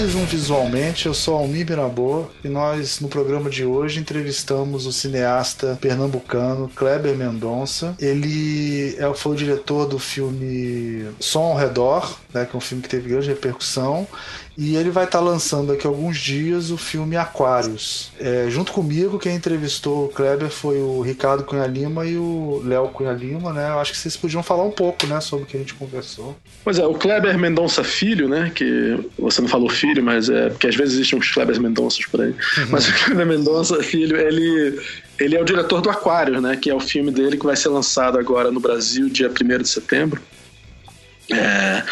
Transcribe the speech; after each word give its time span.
mais 0.00 0.14
um 0.14 0.24
Visualmente. 0.24 1.04
Eu 1.04 1.12
sou 1.12 1.36
Almir 1.36 1.68
Mirabô 1.68 2.24
e 2.42 2.48
nós, 2.48 3.00
no 3.00 3.08
programa 3.08 3.50
de 3.50 3.66
hoje, 3.66 4.00
entrevistamos 4.00 4.86
o 4.86 4.92
cineasta 4.92 5.76
pernambucano 5.78 6.70
Kleber 6.74 7.14
Mendonça. 7.14 7.94
Ele 8.00 8.96
é, 8.96 9.12
foi 9.12 9.32
o 9.32 9.36
diretor 9.36 9.86
do 9.86 9.98
filme 9.98 11.04
Som 11.20 11.50
ao 11.50 11.56
Redor, 11.56 12.18
né, 12.32 12.46
que 12.46 12.56
é 12.56 12.58
um 12.58 12.62
filme 12.62 12.82
que 12.82 12.88
teve 12.88 13.10
grande 13.10 13.28
repercussão. 13.28 14.08
E 14.56 14.76
ele 14.76 14.90
vai 14.90 15.04
estar 15.04 15.18
tá 15.18 15.24
lançando 15.24 15.72
aqui 15.72 15.86
alguns 15.86 16.18
dias 16.18 16.70
o 16.70 16.76
filme 16.76 17.16
Aquários. 17.16 18.12
É, 18.18 18.46
junto 18.48 18.72
comigo, 18.72 19.18
quem 19.18 19.34
entrevistou 19.34 20.06
o 20.06 20.08
Kleber 20.08 20.50
foi 20.50 20.78
o 20.78 21.00
Ricardo 21.00 21.44
Cunha 21.44 21.66
Lima 21.66 22.06
e 22.06 22.16
o 22.16 22.62
Léo 22.64 22.88
Cunha 22.88 23.12
Lima, 23.12 23.52
né? 23.52 23.70
Eu 23.70 23.78
acho 23.78 23.92
que 23.92 23.98
vocês 23.98 24.16
podiam 24.16 24.42
falar 24.42 24.64
um 24.64 24.70
pouco, 24.70 25.06
né, 25.06 25.20
sobre 25.20 25.44
o 25.44 25.46
que 25.46 25.56
a 25.56 25.60
gente 25.60 25.74
conversou. 25.74 26.36
Pois 26.64 26.78
é, 26.78 26.86
o 26.86 26.94
Kleber 26.94 27.38
Mendonça 27.38 27.82
Filho, 27.82 28.28
né? 28.28 28.50
Que 28.54 28.98
você 29.18 29.40
não 29.40 29.48
falou 29.48 29.68
filho, 29.68 30.02
mas 30.02 30.28
é 30.28 30.50
porque 30.50 30.66
às 30.66 30.76
vezes 30.76 30.94
existem 30.94 31.18
uns 31.18 31.30
Kleber 31.30 31.60
Mendonças 31.60 32.04
por 32.06 32.20
aí. 32.20 32.30
Uhum. 32.30 32.66
Mas 32.70 32.88
o 32.88 32.92
Kleber 33.04 33.26
Mendonça 33.26 33.82
Filho, 33.82 34.16
ele 34.16 34.78
ele 35.18 35.36
é 35.36 35.40
o 35.40 35.44
diretor 35.44 35.82
do 35.82 35.90
Aquários, 35.90 36.42
né? 36.42 36.56
Que 36.56 36.70
é 36.70 36.74
o 36.74 36.80
filme 36.80 37.10
dele 37.10 37.36
que 37.36 37.44
vai 37.44 37.54
ser 37.54 37.68
lançado 37.68 38.18
agora 38.18 38.50
no 38.50 38.58
Brasil, 38.58 39.08
dia 39.08 39.30
1 39.30 39.62
de 39.62 39.68
setembro. 39.68 40.20
É, 41.32 41.82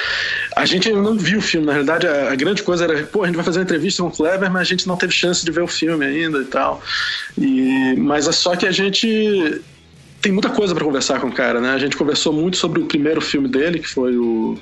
a 0.57 0.65
gente 0.65 0.91
não 0.93 1.17
viu 1.17 1.39
o 1.39 1.43
filme, 1.43 1.67
na 1.67 1.73
realidade, 1.73 2.07
a, 2.07 2.33
a, 2.33 2.35
grande 2.35 2.63
coisa 2.63 2.85
era, 2.85 3.05
pô, 3.05 3.23
a 3.23 3.27
gente 3.27 3.37
vai 3.37 3.45
fazer 3.45 3.59
uma 3.59 3.65
entrevista 3.65 4.03
com 4.03 4.09
o 4.09 4.13
Kleber, 4.13 4.51
mas 4.51 4.63
a 4.63 4.65
gente 4.65 4.87
não 4.87 4.97
teve 4.97 5.13
chance 5.13 5.45
de 5.45 5.51
ver 5.51 5.63
o 5.63 5.69
filme 5.69 6.05
ainda 6.05 6.39
e 6.39 6.45
tal. 6.45 6.83
E, 7.37 7.95
mas 7.97 8.27
é 8.27 8.33
só 8.33 8.57
que 8.57 8.67
a 8.67 8.73
gente 8.73 9.61
tem 10.21 10.33
muita 10.33 10.49
coisa 10.49 10.75
para 10.75 10.85
conversar 10.85 11.21
com 11.21 11.29
o 11.29 11.33
cara, 11.33 11.61
né? 11.61 11.71
A 11.71 11.79
gente 11.79 11.97
conversou 11.97 12.33
muito 12.33 12.57
sobre 12.57 12.81
o 12.81 12.87
primeiro 12.87 13.21
filme 13.21 13.49
dele, 13.49 13.79
que 13.79 13.89
foi 13.89 14.17
o, 14.17 14.59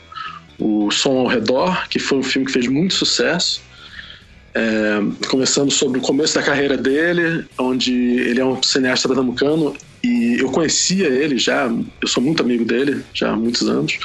o 0.59 0.91
Som 0.91 1.19
ao 1.19 1.27
Redor, 1.27 1.89
que 1.89 1.98
foi 1.98 2.19
um 2.19 2.22
filme 2.22 2.47
que 2.47 2.53
fez 2.53 2.67
muito 2.67 2.95
sucesso. 2.95 3.65
É, 4.55 5.00
sobre 5.70 5.98
o 5.98 6.03
começo 6.03 6.34
da 6.34 6.43
carreira 6.43 6.78
dele, 6.78 7.45
onde 7.59 7.93
ele 7.93 8.41
é 8.41 8.45
um 8.45 8.62
cineasta 8.62 9.06
pernambucano 9.06 9.77
e 10.02 10.36
eu 10.39 10.50
conhecia 10.50 11.06
ele 11.06 11.39
já, 11.39 11.70
eu 12.00 12.08
sou 12.08 12.22
muito 12.22 12.42
amigo 12.42 12.64
dele 12.64 13.02
já 13.12 13.30
há 13.30 13.36
muitos 13.36 13.69
anos. 13.69 13.98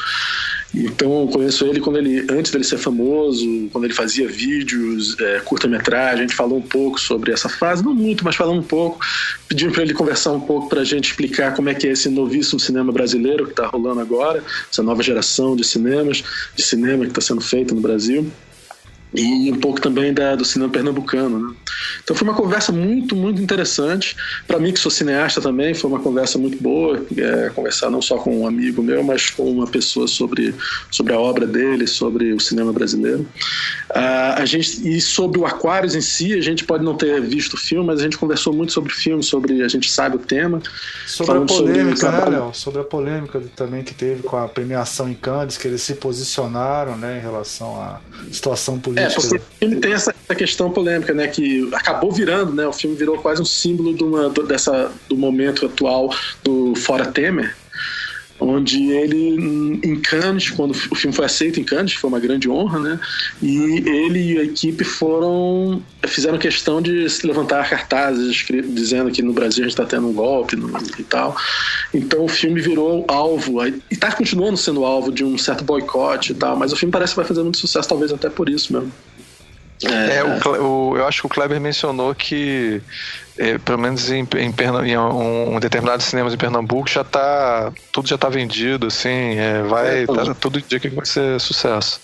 Então 0.73 1.21
eu 1.21 1.27
conheço 1.27 1.65
ele 1.65 1.81
quando 1.81 1.97
ele 1.97 2.25
antes 2.31 2.49
dele 2.49 2.63
ser 2.63 2.77
famoso, 2.77 3.67
quando 3.73 3.83
ele 3.83 3.93
fazia 3.93 4.27
vídeos, 4.27 5.19
é, 5.19 5.39
curta-metragem, 5.41 6.19
a 6.19 6.21
gente 6.21 6.35
falou 6.35 6.57
um 6.57 6.61
pouco 6.61 6.99
sobre 6.99 7.31
essa 7.31 7.49
fase, 7.49 7.83
não 7.83 7.93
muito, 7.93 8.23
mas 8.23 8.35
falando 8.35 8.59
um 8.59 8.63
pouco, 8.63 8.99
pedindo 9.49 9.73
para 9.73 9.83
ele 9.83 9.93
conversar 9.93 10.31
um 10.31 10.39
pouco 10.39 10.69
para 10.69 10.81
a 10.81 10.85
gente 10.85 11.09
explicar 11.09 11.53
como 11.53 11.69
é 11.69 11.73
que 11.73 11.87
é 11.87 11.91
esse 11.91 12.07
novíssimo 12.07 12.59
cinema 12.59 12.91
brasileiro 12.91 13.45
que 13.45 13.51
está 13.51 13.67
rolando 13.67 13.99
agora, 13.99 14.41
essa 14.71 14.81
nova 14.81 15.03
geração 15.03 15.57
de 15.57 15.63
cinemas, 15.65 16.23
de 16.55 16.63
cinema 16.63 17.03
que 17.03 17.11
está 17.11 17.21
sendo 17.21 17.41
feito 17.41 17.75
no 17.75 17.81
Brasil 17.81 18.31
e 19.13 19.51
um 19.51 19.59
pouco 19.59 19.81
também 19.81 20.13
da, 20.13 20.35
do 20.35 20.45
cinema 20.45 20.71
pernambucano. 20.71 21.49
Né? 21.49 21.55
Então 22.03 22.15
foi 22.15 22.27
uma 22.27 22.35
conversa 22.35 22.71
muito, 22.71 23.15
muito 23.15 23.41
interessante. 23.41 24.15
Para 24.47 24.57
mim, 24.57 24.71
que 24.71 24.79
sou 24.79 24.91
cineasta 24.91 25.41
também, 25.41 25.73
foi 25.73 25.89
uma 25.89 25.99
conversa 25.99 26.37
muito 26.37 26.61
boa. 26.61 27.03
É, 27.17 27.49
conversar 27.49 27.89
não 27.89 28.01
só 28.01 28.17
com 28.17 28.41
um 28.41 28.47
amigo 28.47 28.81
meu, 28.81 29.03
mas 29.03 29.29
com 29.29 29.51
uma 29.51 29.67
pessoa 29.67 30.07
sobre, 30.07 30.55
sobre 30.89 31.13
a 31.13 31.19
obra 31.19 31.45
dele, 31.45 31.87
sobre 31.87 32.31
o 32.31 32.39
cinema 32.39 32.71
brasileiro. 32.71 33.27
Ah, 33.93 34.35
a 34.37 34.45
gente, 34.45 34.87
e 34.87 35.01
sobre 35.01 35.39
o 35.39 35.45
Aquários 35.45 35.93
em 35.93 36.01
si, 36.01 36.33
a 36.33 36.41
gente 36.41 36.63
pode 36.63 36.83
não 36.83 36.95
ter 36.95 37.19
visto 37.21 37.55
o 37.55 37.57
filme, 37.57 37.87
mas 37.87 37.99
a 37.99 38.03
gente 38.03 38.17
conversou 38.17 38.53
muito 38.53 38.71
sobre 38.71 38.93
o 38.93 38.95
filme, 38.95 39.21
sobre 39.21 39.61
a 39.61 39.67
gente 39.67 39.91
sabe 39.91 40.15
o 40.15 40.19
tema. 40.19 40.61
Sobre 41.05 41.37
a 41.37 41.41
polêmica, 41.41 41.97
sobre 41.97 42.29
né, 42.29 42.37
Léo? 42.37 42.53
Sobre 42.53 42.81
a 42.81 42.83
polêmica 42.85 43.41
também 43.55 43.83
que 43.83 43.93
teve 43.93 44.23
com 44.23 44.37
a 44.37 44.47
premiação 44.47 45.09
em 45.09 45.13
Cannes, 45.13 45.57
que 45.57 45.67
eles 45.67 45.81
se 45.81 45.95
posicionaram 45.95 46.95
né, 46.95 47.17
em 47.17 47.21
relação 47.21 47.75
à 47.81 47.99
situação 48.31 48.79
política 48.79 49.00
é, 49.01 49.09
porque 49.09 49.37
o 49.37 49.41
filme 49.59 49.75
tem 49.77 49.93
essa, 49.93 50.13
essa, 50.23 50.35
questão 50.35 50.71
polêmica, 50.71 51.13
né? 51.13 51.27
Que 51.27 51.69
acabou 51.73 52.11
virando, 52.11 52.53
né? 52.53 52.65
O 52.67 52.73
filme 52.73 52.95
virou 52.95 53.17
quase 53.17 53.41
um 53.41 53.45
símbolo 53.45 53.93
de 53.93 54.03
uma, 54.03 54.29
do, 54.29 54.43
dessa, 54.43 54.91
do 55.09 55.17
momento 55.17 55.65
atual 55.65 56.13
do 56.43 56.75
Fora 56.75 57.05
Temer, 57.05 57.55
onde 58.41 58.91
ele 58.91 59.79
em 59.83 59.95
Cannes, 60.01 60.49
quando 60.49 60.71
o 60.71 60.95
filme 60.95 61.15
foi 61.15 61.25
aceito 61.25 61.59
em 61.59 61.63
Cannes, 61.63 61.93
foi 61.93 62.09
uma 62.09 62.19
grande 62.19 62.49
honra, 62.49 62.79
né? 62.79 62.99
E 63.41 63.83
ele 63.87 64.33
e 64.33 64.39
a 64.39 64.43
equipe 64.43 64.83
foram 64.83 65.81
fizeram 66.07 66.39
questão 66.39 66.81
de 66.81 67.07
se 67.07 67.25
levantar 67.27 67.69
cartazes 67.69 68.43
dizendo 68.69 69.11
que 69.11 69.21
no 69.21 69.31
Brasil 69.31 69.63
a 69.63 69.67
gente 69.67 69.79
está 69.79 69.85
tendo 69.85 70.07
um 70.07 70.13
golpe 70.13 70.55
no, 70.55 70.71
e 70.97 71.03
tal. 71.03 71.35
Então 71.93 72.25
o 72.25 72.27
filme 72.27 72.59
virou 72.59 73.05
alvo 73.07 73.63
e 73.63 73.79
está 73.91 74.11
continuando 74.11 74.57
sendo 74.57 74.83
alvo 74.83 75.11
de 75.11 75.23
um 75.23 75.37
certo 75.37 75.63
boicote 75.63 76.31
e 76.31 76.35
tal. 76.35 76.57
Mas 76.57 76.73
o 76.73 76.75
filme 76.75 76.91
parece 76.91 77.13
que 77.13 77.17
vai 77.17 77.25
fazer 77.25 77.43
muito 77.43 77.59
sucesso, 77.59 77.87
talvez 77.87 78.11
até 78.11 78.29
por 78.29 78.49
isso 78.49 78.73
mesmo. 78.73 78.91
É, 79.83 80.17
é 80.17 80.23
o, 80.23 80.63
o, 80.63 80.97
eu 80.97 81.07
acho 81.07 81.21
que 81.21 81.25
o 81.25 81.29
Kleber 81.29 81.59
mencionou 81.59 82.13
que 82.13 82.81
é, 83.37 83.57
pelo 83.57 83.77
menos 83.77 84.11
em, 84.11 84.27
em, 84.35 84.53
em 84.85 84.97
um, 84.97 85.55
um, 85.55 85.59
determinados 85.59 86.05
cinemas 86.05 86.33
em 86.33 86.37
Pernambuco 86.37 86.89
já 86.89 87.03
tá 87.03 87.71
tudo 87.91 88.07
já 88.07 88.17
tá 88.17 88.27
vendido 88.27 88.87
assim 88.87 89.37
é, 89.37 89.63
vai 89.63 90.03
é, 90.03 90.05
tá, 90.05 90.33
todo 90.35 90.61
dia 90.61 90.79
que 90.79 90.89
vai 90.89 91.05
ser 91.05 91.39
sucesso. 91.39 91.99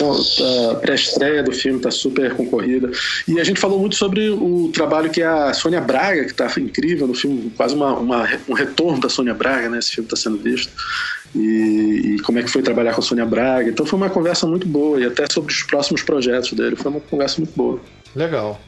A 0.00 0.74
pré-estreia 0.76 1.42
do 1.42 1.52
filme 1.52 1.80
tá 1.80 1.90
super 1.90 2.34
concorrida. 2.34 2.90
E 3.28 3.40
a 3.40 3.44
gente 3.44 3.60
falou 3.60 3.78
muito 3.78 3.96
sobre 3.96 4.28
o 4.28 4.70
trabalho 4.72 5.10
que 5.10 5.22
a 5.22 5.54
Sônia 5.54 5.80
Braga 5.80 6.24
que 6.24 6.34
tá 6.34 6.50
incrível 6.58 7.06
no 7.06 7.14
filme 7.14 7.52
quase 7.56 7.74
uma, 7.74 7.94
uma 7.94 8.28
um 8.48 8.52
retorno 8.52 9.00
da 9.00 9.08
Sônia 9.08 9.34
Braga 9.34 9.68
né 9.68 9.78
esse 9.78 9.92
filme 9.92 10.06
está 10.06 10.16
sendo 10.16 10.38
visto. 10.38 10.72
E, 11.34 12.14
e, 12.16 12.18
como 12.22 12.38
é 12.38 12.42
que 12.42 12.48
foi 12.48 12.62
trabalhar 12.62 12.94
com 12.94 13.00
a 13.00 13.04
Sônia 13.04 13.26
Braga. 13.26 13.68
Então 13.68 13.84
foi 13.84 13.98
uma 13.98 14.08
conversa 14.08 14.46
muito 14.46 14.66
boa 14.66 14.98
e 14.98 15.04
até 15.04 15.26
sobre 15.30 15.52
os 15.52 15.62
próximos 15.62 16.02
projetos 16.02 16.52
dele 16.52 16.76
foi 16.76 16.90
uma 16.90 17.00
conversa 17.00 17.38
muito 17.38 17.54
boa. 17.54 17.80
Legal 18.14 18.58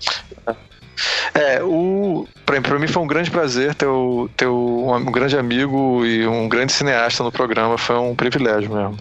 é, 1.35 1.63
o, 1.63 2.27
pra, 2.45 2.61
pra, 2.61 2.79
mim 2.79 2.87
foi 2.87 3.03
um 3.03 3.07
grande 3.07 3.31
prazer 3.31 3.75
ter, 3.75 3.87
o, 3.87 4.29
ter 4.37 4.47
o, 4.47 4.95
um 4.95 5.13
grande 5.13 5.37
amigo 5.37 6.05
e 6.05 6.27
um 6.27 6.49
grande 6.49 6.73
cineasta 6.73 7.23
no 7.23 7.33
programa. 7.33 7.79
Foi 7.79 7.97
um 7.97 8.15
privilégio 8.15 8.73
mesmo. 8.73 8.99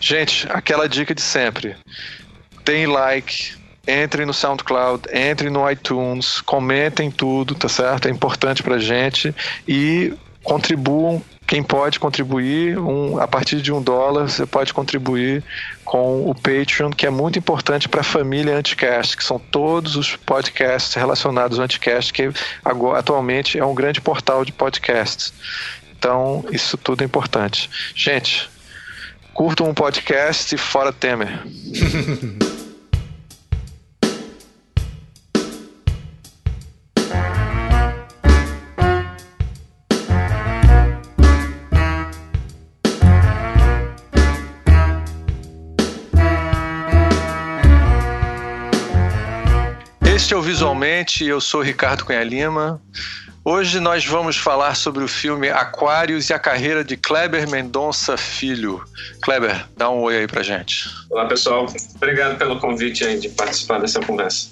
Gente, 0.00 0.46
aquela 0.50 0.88
dica 0.88 1.14
de 1.14 1.22
sempre. 1.22 1.76
Deem 2.64 2.86
like, 2.86 3.54
entrem 3.86 4.26
no 4.26 4.34
SoundCloud, 4.34 5.04
entrem 5.12 5.50
no 5.50 5.68
iTunes, 5.70 6.40
comentem 6.40 7.10
tudo, 7.10 7.54
tá 7.54 7.68
certo? 7.68 8.06
É 8.06 8.10
importante 8.10 8.62
pra 8.62 8.78
gente 8.78 9.34
e 9.66 10.12
contribuam 10.42 11.22
quem 11.50 11.64
pode 11.64 11.98
contribuir, 11.98 12.78
um, 12.78 13.18
a 13.18 13.26
partir 13.26 13.60
de 13.60 13.72
um 13.72 13.82
dólar, 13.82 14.28
você 14.28 14.46
pode 14.46 14.72
contribuir 14.72 15.42
com 15.84 16.30
o 16.30 16.32
Patreon, 16.32 16.90
que 16.90 17.04
é 17.04 17.10
muito 17.10 17.40
importante 17.40 17.88
para 17.88 18.02
a 18.02 18.04
família 18.04 18.56
Anticast, 18.56 19.16
que 19.16 19.24
são 19.24 19.36
todos 19.36 19.96
os 19.96 20.14
podcasts 20.14 20.94
relacionados 20.94 21.58
ao 21.58 21.64
Anticast, 21.64 22.12
que 22.12 22.30
agora, 22.64 23.00
atualmente 23.00 23.58
é 23.58 23.64
um 23.64 23.74
grande 23.74 24.00
portal 24.00 24.44
de 24.44 24.52
podcasts. 24.52 25.32
Então, 25.98 26.44
isso 26.52 26.78
tudo 26.78 27.02
é 27.02 27.04
importante. 27.04 27.68
Gente, 27.96 28.48
curtam 29.34 29.68
um 29.68 29.74
podcast 29.74 30.56
fora 30.56 30.92
Temer. 30.92 31.42
Visualmente, 50.60 51.24
eu 51.24 51.40
sou 51.40 51.62
Ricardo 51.62 52.04
Cunha 52.04 52.22
Lima. 52.22 52.82
Hoje 53.42 53.80
nós 53.80 54.04
vamos 54.04 54.36
falar 54.36 54.74
sobre 54.74 55.02
o 55.02 55.08
filme 55.08 55.48
Aquários 55.48 56.28
e 56.28 56.34
a 56.34 56.38
carreira 56.38 56.84
de 56.84 56.98
Kleber 56.98 57.48
Mendonça 57.48 58.14
Filho. 58.18 58.84
Kleber, 59.22 59.64
dá 59.74 59.88
um 59.88 60.02
oi 60.02 60.18
aí 60.18 60.26
pra 60.26 60.42
gente. 60.42 60.84
Olá 61.08 61.24
pessoal, 61.24 61.66
obrigado 61.94 62.36
pelo 62.36 62.60
convite 62.60 63.02
aí 63.06 63.18
de 63.18 63.30
participar 63.30 63.80
dessa 63.80 64.00
conversa. 64.00 64.50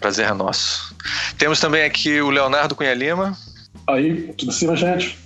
Prazer 0.00 0.26
é 0.26 0.34
nosso. 0.34 0.92
Temos 1.38 1.60
também 1.60 1.84
aqui 1.84 2.20
o 2.20 2.30
Leonardo 2.30 2.74
Cunha 2.74 2.92
Lima. 2.92 3.38
Aí, 3.86 4.34
tudo 4.36 4.50
cima, 4.50 4.74
gente? 4.74 5.16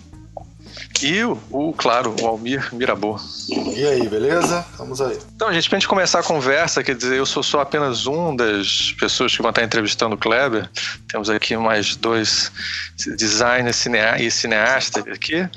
E 1.03 1.23
o, 1.25 1.39
o, 1.51 1.73
claro, 1.73 2.15
o 2.21 2.27
Almir 2.27 2.75
Mirabô. 2.75 3.19
E 3.75 3.87
aí, 3.87 4.09
beleza? 4.09 4.65
Vamos 4.79 5.01
aí. 5.01 5.19
Então, 5.35 5.53
gente, 5.53 5.69
pra 5.69 5.79
gente 5.79 5.89
começar 5.89 6.21
a 6.21 6.23
conversa, 6.23 6.83
quer 6.83 6.95
dizer, 6.95 7.17
eu 7.17 7.27
sou 7.27 7.43
só 7.43 7.61
apenas 7.61 8.07
um 8.07 8.35
das 8.35 8.95
pessoas 8.99 9.35
que 9.35 9.43
vão 9.43 9.51
estar 9.51 9.63
entrevistando 9.63 10.15
o 10.15 10.19
Kleber. 10.19 10.69
Temos 11.09 11.29
aqui 11.29 11.57
mais 11.57 11.97
dois 11.97 12.51
designers 13.17 13.77
cinea 13.77 14.21
e 14.21 14.31
cineastas 14.31 15.07
aqui. 15.07 15.49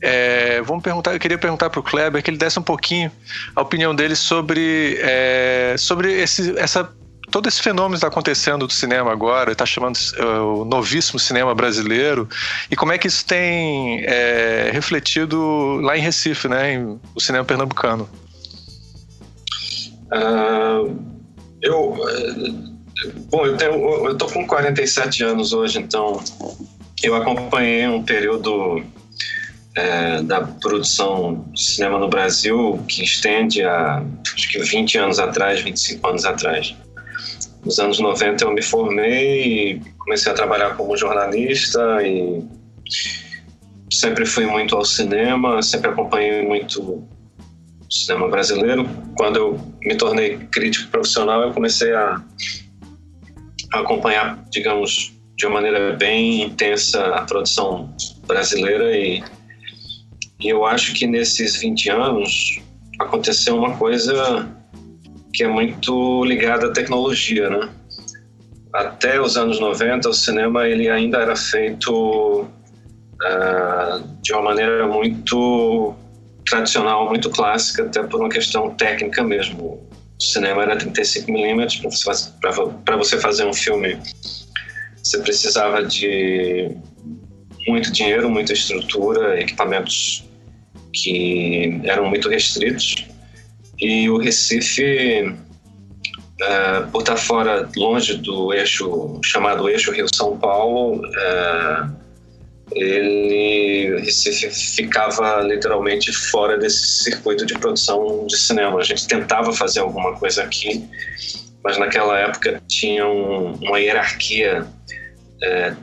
É, 0.00 0.60
vamos 0.62 0.82
perguntar, 0.82 1.14
eu 1.14 1.20
queria 1.20 1.38
perguntar 1.38 1.70
para 1.70 1.78
o 1.78 1.82
Kleber 1.82 2.20
que 2.22 2.30
ele 2.30 2.36
desse 2.36 2.58
um 2.58 2.62
pouquinho 2.62 3.10
a 3.54 3.62
opinião 3.62 3.94
dele 3.94 4.16
sobre, 4.16 4.98
é, 5.00 5.76
sobre 5.78 6.20
esse, 6.20 6.58
essa 6.58 6.92
todo 7.32 7.48
esse 7.48 7.60
fenômeno 7.60 7.94
está 7.94 8.06
acontecendo 8.06 8.66
do 8.66 8.72
cinema 8.72 9.10
agora, 9.10 9.50
está 9.50 9.66
chamando 9.66 9.96
uh, 9.96 10.60
o 10.60 10.64
novíssimo 10.64 11.18
cinema 11.18 11.54
brasileiro, 11.54 12.28
e 12.70 12.76
como 12.76 12.92
é 12.92 12.98
que 12.98 13.08
isso 13.08 13.24
tem 13.24 14.04
é, 14.04 14.70
refletido 14.72 15.80
lá 15.80 15.96
em 15.96 16.00
Recife, 16.00 16.46
né, 16.46 16.74
em, 16.74 17.00
no 17.14 17.20
cinema 17.20 17.44
pernambucano? 17.44 18.08
Uh, 20.12 20.94
Eu. 21.62 21.96
eh, 22.08 22.72
Bom, 23.30 23.44
eu, 23.46 24.16
tô 24.16 24.26
com 24.26 24.46
47 24.46 25.24
anos 25.24 25.52
hoje, 25.52 25.78
então 25.80 26.22
eu 27.02 27.16
acompanhei 27.16 27.88
um 27.88 28.02
período 28.04 28.80
é, 29.74 30.22
da 30.22 30.42
produção 30.42 31.44
de 31.52 31.60
cinema 31.60 31.98
no 31.98 32.08
Brasil 32.08 32.78
que 32.86 33.02
estende 33.02 33.64
a 33.64 34.04
acho 34.34 34.48
que 34.48 34.58
20 34.60 34.98
anos 34.98 35.18
atrás, 35.18 35.62
25 35.62 36.06
anos 36.06 36.24
atrás. 36.24 36.76
Nos 37.64 37.78
anos 37.78 38.00
90 38.00 38.44
eu 38.44 38.52
me 38.52 38.62
formei 38.62 39.74
e 39.74 39.80
comecei 39.98 40.32
a 40.32 40.34
trabalhar 40.34 40.76
como 40.76 40.96
jornalista 40.96 41.80
e 42.04 42.42
sempre 43.90 44.26
fui 44.26 44.46
muito 44.46 44.74
ao 44.74 44.84
cinema, 44.84 45.62
sempre 45.62 45.90
acompanhei 45.90 46.42
muito 46.42 46.82
o 46.82 47.08
cinema 47.88 48.28
brasileiro. 48.28 48.88
Quando 49.16 49.36
eu 49.36 49.60
me 49.80 49.94
tornei 49.94 50.38
crítico 50.50 50.90
profissional, 50.90 51.42
eu 51.42 51.52
comecei 51.52 51.94
a 51.94 52.20
acompanhar, 53.72 54.42
digamos, 54.50 55.12
de 55.36 55.46
uma 55.46 55.54
maneira 55.54 55.92
bem 55.94 56.42
intensa 56.42 57.14
a 57.14 57.22
produção 57.22 57.94
brasileira 58.26 58.96
e, 58.96 59.22
e 60.40 60.48
eu 60.48 60.66
acho 60.66 60.94
que 60.94 61.06
nesses 61.06 61.56
20 61.56 61.90
anos 61.90 62.60
aconteceu 62.98 63.56
uma 63.56 63.76
coisa 63.76 64.48
que 65.32 65.44
é 65.44 65.48
muito 65.48 66.24
ligada 66.24 66.66
à 66.66 66.72
tecnologia, 66.72 67.48
né? 67.48 67.68
Até 68.72 69.20
os 69.20 69.36
anos 69.36 69.60
90, 69.60 70.08
o 70.08 70.14
cinema 70.14 70.66
ele 70.66 70.88
ainda 70.88 71.18
era 71.18 71.36
feito 71.36 72.42
uh, 72.42 74.22
de 74.22 74.32
uma 74.32 74.42
maneira 74.42 74.86
muito 74.86 75.94
tradicional, 76.46 77.08
muito 77.08 77.30
clássica, 77.30 77.84
até 77.84 78.02
por 78.02 78.20
uma 78.20 78.28
questão 78.28 78.70
técnica 78.70 79.22
mesmo. 79.22 79.86
O 80.18 80.22
cinema 80.22 80.62
era 80.62 80.76
35mm, 80.76 82.32
para 82.84 82.96
você 82.96 83.18
fazer 83.18 83.46
um 83.46 83.52
filme 83.52 83.98
você 85.02 85.18
precisava 85.18 85.84
de 85.84 86.70
muito 87.66 87.92
dinheiro, 87.92 88.30
muita 88.30 88.52
estrutura, 88.52 89.40
equipamentos 89.40 90.24
que 90.92 91.80
eram 91.84 92.08
muito 92.08 92.28
restritos. 92.28 93.06
E 93.82 94.08
o 94.08 94.16
Recife, 94.16 95.26
uh, 95.28 96.86
por 96.92 97.00
estar 97.00 97.16
fora, 97.16 97.68
longe 97.76 98.16
do 98.18 98.54
eixo 98.54 99.20
chamado 99.24 99.68
eixo 99.68 99.90
Rio-São 99.90 100.38
Paulo, 100.38 101.02
uh, 101.04 101.90
ele 102.76 104.00
Recife 104.04 104.50
ficava 104.50 105.40
literalmente 105.40 106.12
fora 106.12 106.56
desse 106.56 107.02
circuito 107.02 107.44
de 107.44 107.54
produção 107.54 108.24
de 108.24 108.38
cinema. 108.38 108.78
A 108.78 108.84
gente 108.84 109.04
tentava 109.08 109.52
fazer 109.52 109.80
alguma 109.80 110.14
coisa 110.14 110.44
aqui, 110.44 110.88
mas 111.64 111.76
naquela 111.76 112.16
época 112.16 112.62
tinha 112.68 113.04
um, 113.04 113.54
uma 113.54 113.80
hierarquia 113.80 114.64
é, 115.42 115.74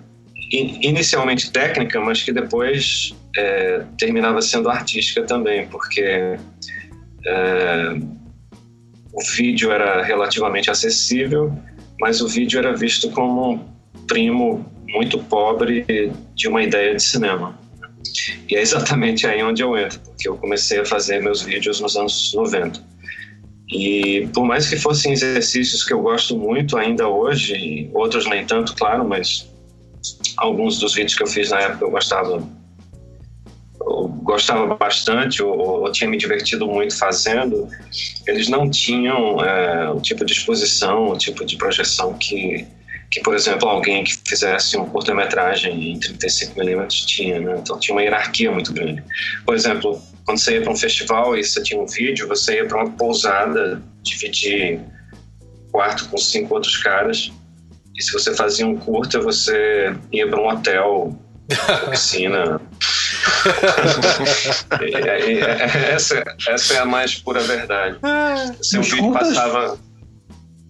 inicialmente 0.54 1.52
técnica, 1.52 2.00
mas 2.00 2.24
que 2.24 2.32
depois 2.32 3.14
é, 3.36 3.84
terminava 3.98 4.42
sendo 4.42 4.70
artística 4.70 5.22
também, 5.24 5.68
porque 5.68 6.38
é, 7.26 8.00
o 9.14 9.22
vídeo 9.36 9.72
era 9.72 10.04
relativamente 10.04 10.70
acessível, 10.70 11.54
mas 12.00 12.22
o 12.22 12.28
vídeo 12.28 12.60
era 12.60 12.76
visto 12.76 13.10
como 13.12 13.54
um 13.54 13.60
primo 14.08 14.66
muito 14.88 15.20
pobre 15.20 15.86
de 16.36 16.48
uma 16.48 16.64
ideia 16.64 16.96
de 16.96 17.04
cinema. 17.04 17.58
E 18.50 18.56
é 18.56 18.62
exatamente 18.62 19.28
aí 19.28 19.44
onde 19.44 19.62
eu 19.62 19.78
entro, 19.78 20.00
porque 20.00 20.28
eu 20.28 20.38
comecei 20.38 20.80
a 20.80 20.86
fazer 20.86 21.22
meus 21.22 21.42
vídeos 21.42 21.80
nos 21.80 21.96
anos 21.96 22.34
90. 22.34 22.82
E 23.72 24.28
por 24.34 24.46
mais 24.46 24.68
que 24.68 24.78
fossem 24.78 25.12
exercícios 25.12 25.84
que 25.84 25.94
eu 25.94 26.02
gosto 26.02 26.36
muito 26.36 26.78
ainda 26.78 27.08
hoje, 27.08 27.90
outros 27.94 28.26
nem 28.26 28.46
tanto, 28.46 28.74
claro, 28.76 29.08
mas 29.08 29.48
alguns 30.38 30.80
dos 30.80 30.96
vídeos 30.96 31.16
que 31.16 31.24
eu 31.24 31.28
fiz 31.28 31.52
na 31.52 31.60
época 31.60 31.86
eu 31.86 31.92
gostava 31.92 32.42
gostava 34.24 34.76
bastante 34.76 35.42
ou, 35.42 35.58
ou 35.58 35.92
tinha 35.92 36.10
me 36.10 36.18
divertido 36.18 36.68
muito 36.68 36.98
fazendo 36.98 37.68
eles 38.28 38.48
não 38.48 38.70
tinham 38.70 39.44
é, 39.44 39.90
o 39.90 40.00
tipo 40.00 40.26
de 40.26 40.34
exposição 40.34 41.10
o 41.10 41.18
tipo 41.18 41.46
de 41.46 41.58
projeção 41.58 42.14
que 42.14 42.66
que 43.12 43.22
por 43.22 43.34
exemplo 43.34 43.68
alguém 43.68 44.04
que 44.04 44.16
fizesse 44.28 44.78
um 44.78 44.86
curta-metragem 44.86 45.92
em 45.92 46.00
35mm 46.00 47.06
tinha 47.06 47.40
né? 47.40 47.56
então 47.58 47.80
tinha 47.80 47.96
uma 47.96 48.04
hierarquia 48.04 48.52
muito 48.52 48.72
grande 48.72 49.04
por 49.46 49.56
exemplo 49.56 50.02
quando 50.26 50.38
você 50.38 50.56
ia 50.56 50.62
para 50.62 50.72
um 50.72 50.78
festival 50.78 51.38
e 51.38 51.44
você 51.44 51.62
tinha 51.64 51.82
um 51.82 51.88
vídeo 51.88 52.28
você 52.28 52.58
ia 52.58 52.66
para 52.66 52.84
uma 52.84 52.92
pousada 52.92 53.82
dividir 54.04 54.80
quarto 55.72 56.08
com 56.10 56.18
cinco 56.18 56.54
outros 56.54 56.78
caras 56.78 57.32
e 58.00 58.02
se 58.02 58.14
você 58.14 58.34
fazia 58.34 58.66
um 58.66 58.78
curta, 58.78 59.20
você 59.20 59.94
ia 60.10 60.26
para 60.26 60.40
um 60.40 60.48
hotel, 60.48 61.14
piscina. 61.90 62.62
e, 64.82 65.32
e, 65.32 65.40
essa, 65.92 66.24
essa 66.48 66.74
é 66.74 66.80
a 66.80 66.86
mais 66.86 67.16
pura 67.16 67.42
verdade. 67.42 67.98
Seu 68.62 68.82
vídeo 68.82 69.12
passava. 69.12 69.78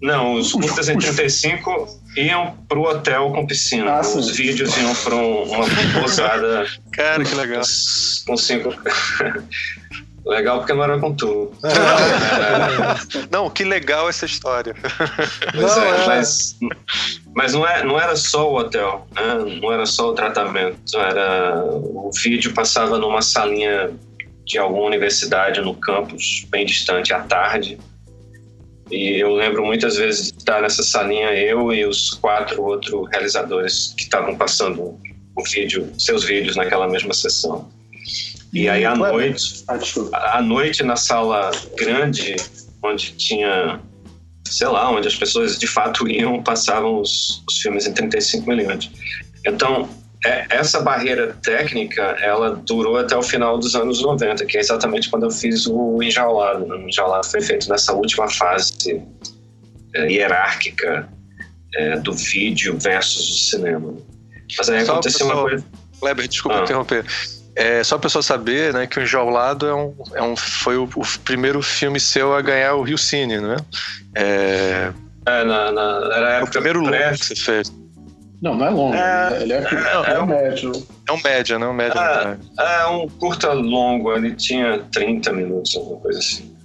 Não, 0.01 0.35
os 0.35 0.53
curtas 0.53 0.87
em 0.87 0.97
35 0.97 1.99
iam 2.15 2.55
pro 2.69 2.83
hotel 2.83 3.31
com 3.31 3.45
piscina. 3.45 3.95
Ah, 3.95 4.01
os 4.01 4.29
vídeos 4.29 4.75
iam 4.77 4.95
para 4.95 5.15
um, 5.15 5.43
uma 5.43 5.65
pousada. 5.99 6.65
Cara, 6.93 7.23
que 7.23 7.35
legal. 7.35 7.61
Com 8.25 8.37
cinco. 8.37 8.73
Legal 10.25 10.59
porque 10.59 10.73
não 10.73 10.83
era 10.83 10.99
com 10.99 11.13
tu. 11.13 11.51
não, 13.31 13.49
que 13.49 13.63
legal 13.63 14.09
essa 14.09 14.25
história. 14.25 14.75
Pois 15.51 15.75
não, 15.75 15.83
é, 15.83 15.89
é, 15.89 16.05
mas, 16.07 16.59
mas 17.33 17.53
não, 17.53 17.67
é, 17.67 17.83
não 17.83 17.99
era 17.99 18.15
só 18.15 18.49
o 18.49 18.57
hotel, 18.57 19.07
né? 19.15 19.59
não 19.61 19.71
era 19.71 19.85
só 19.85 20.09
o 20.09 20.13
tratamento. 20.13 20.97
Era, 20.97 21.63
o 21.65 22.11
vídeo 22.23 22.53
passava 22.53 22.97
numa 22.97 23.21
salinha 23.21 23.91
de 24.45 24.57
alguma 24.57 24.85
universidade 24.85 25.61
no 25.61 25.75
campus, 25.75 26.45
bem 26.49 26.65
distante, 26.65 27.13
à 27.13 27.19
tarde. 27.21 27.77
E 28.91 29.19
eu 29.19 29.35
lembro 29.35 29.63
muitas 29.63 29.97
vezes 29.97 30.31
de 30.31 30.39
estar 30.39 30.61
nessa 30.61 30.81
salinha, 30.81 31.31
eu 31.33 31.71
e 31.71 31.85
os 31.85 32.11
quatro 32.11 32.63
outros 32.63 33.07
realizadores 33.11 33.93
que 33.95 34.03
estavam 34.03 34.35
passando 34.35 34.99
o 35.35 35.43
vídeo, 35.43 35.91
seus 35.97 36.23
vídeos 36.23 36.55
naquela 36.55 36.87
mesma 36.87 37.13
sessão. 37.13 37.69
E 38.51 38.67
aí 38.67 38.85
à 38.85 38.95
noite, 38.95 39.63
à 40.13 40.41
noite 40.41 40.83
na 40.83 40.95
sala 40.95 41.51
grande, 41.77 42.35
onde 42.83 43.13
tinha, 43.13 43.79
sei 44.47 44.67
lá, 44.67 44.91
onde 44.91 45.07
as 45.07 45.15
pessoas 45.15 45.57
de 45.57 45.67
fato 45.67 46.07
iam, 46.07 46.41
passavam 46.41 46.99
os, 46.99 47.43
os 47.47 47.57
filmes 47.59 47.85
em 47.85 47.93
35mm. 47.93 48.89
Então, 49.45 49.87
é, 50.25 50.45
essa 50.49 50.81
barreira 50.81 51.35
técnica, 51.43 52.01
ela 52.19 52.51
durou 52.51 52.97
até 52.97 53.15
o 53.15 53.21
final 53.21 53.57
dos 53.57 53.75
anos 53.75 54.01
90, 54.01 54.45
que 54.45 54.57
é 54.57 54.59
exatamente 54.59 55.09
quando 55.09 55.23
eu 55.23 55.31
fiz 55.31 55.65
o 55.67 56.01
Enjaulado. 56.01 56.65
Né? 56.65 56.75
O 56.75 56.89
Enjaulado 56.89 57.25
foi 57.27 57.41
feito 57.41 57.69
nessa 57.69 57.93
última 57.93 58.27
fase 58.27 59.01
é, 59.95 60.11
hierárquica 60.11 61.07
é, 61.75 61.99
do 61.99 62.13
vídeo 62.13 62.77
versus 62.79 63.29
o 63.29 63.49
cinema. 63.51 63.93
Mas 64.57 64.69
aí 64.69 64.85
Só 64.85 64.93
aconteceu 64.93 65.27
pessoal, 65.27 65.43
uma 65.43 65.49
coisa... 65.49 65.65
Kleber, 65.99 66.27
desculpa 66.27 66.59
ah. 66.59 66.63
interromper. 66.63 67.05
É, 67.59 67.83
só 67.83 67.97
a 67.97 67.99
pessoa 67.99 68.23
saber 68.23 68.73
né, 68.73 68.87
que 68.87 68.97
o 68.97 69.03
Enjaulado 69.03 69.67
é 69.67 69.75
um, 69.75 69.93
é 70.13 70.23
um, 70.23 70.33
foi 70.33 70.77
o, 70.77 70.85
o, 70.95 71.19
primeiro 71.25 71.61
filme 71.61 71.99
seu 71.99 72.33
a 72.33 72.41
ganhar 72.41 72.75
o 72.75 72.83
Rio 72.83 72.97
Cine, 72.97 73.37
né? 73.37 73.57
É, 74.15 74.93
é 75.25 75.43
na, 75.43 75.69
na, 75.69 76.09
era 76.15 76.29
é 76.39 76.43
o 76.43 76.49
primeiro 76.49 76.79
longo 76.79 76.93
que 76.93 77.17
você 77.17 77.35
fez. 77.35 77.69
Não, 78.41 78.55
não 78.55 78.65
é 78.65 78.69
longo. 78.69 78.95
É, 78.95 79.41
ele 79.41 79.51
é, 79.51 79.57
é, 79.57 80.13
é, 80.13 80.19
um 80.21 80.25
médio. 80.25 80.71
É 81.05 81.11
um 81.11 81.21
média, 81.21 81.59
né? 81.59 81.67
Um 81.67 81.73
média. 81.73 81.99
É, 82.57 82.81
é 82.83 82.87
um 82.87 83.09
curta 83.09 83.51
longo, 83.51 84.15
ele 84.15 84.33
tinha 84.35 84.79
30 84.93 85.33
minutos, 85.33 85.75
alguma 85.75 85.99
coisa 85.99 86.19
assim. 86.19 86.55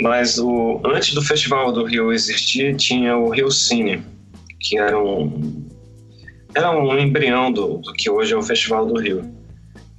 Mas 0.00 0.36
o, 0.36 0.82
antes 0.84 1.14
do 1.14 1.22
Festival 1.22 1.70
do 1.70 1.84
Rio 1.84 2.12
existir, 2.12 2.74
tinha 2.74 3.16
o 3.16 3.28
Rio 3.30 3.52
Cine, 3.52 4.02
que 4.58 4.80
era 4.80 4.98
um, 4.98 5.64
era 6.52 6.72
um 6.72 6.98
embrião 6.98 7.52
do, 7.52 7.78
do 7.78 7.92
que 7.92 8.10
hoje 8.10 8.34
é 8.34 8.36
o 8.36 8.42
Festival 8.42 8.84
do 8.84 9.00
Rio. 9.00 9.37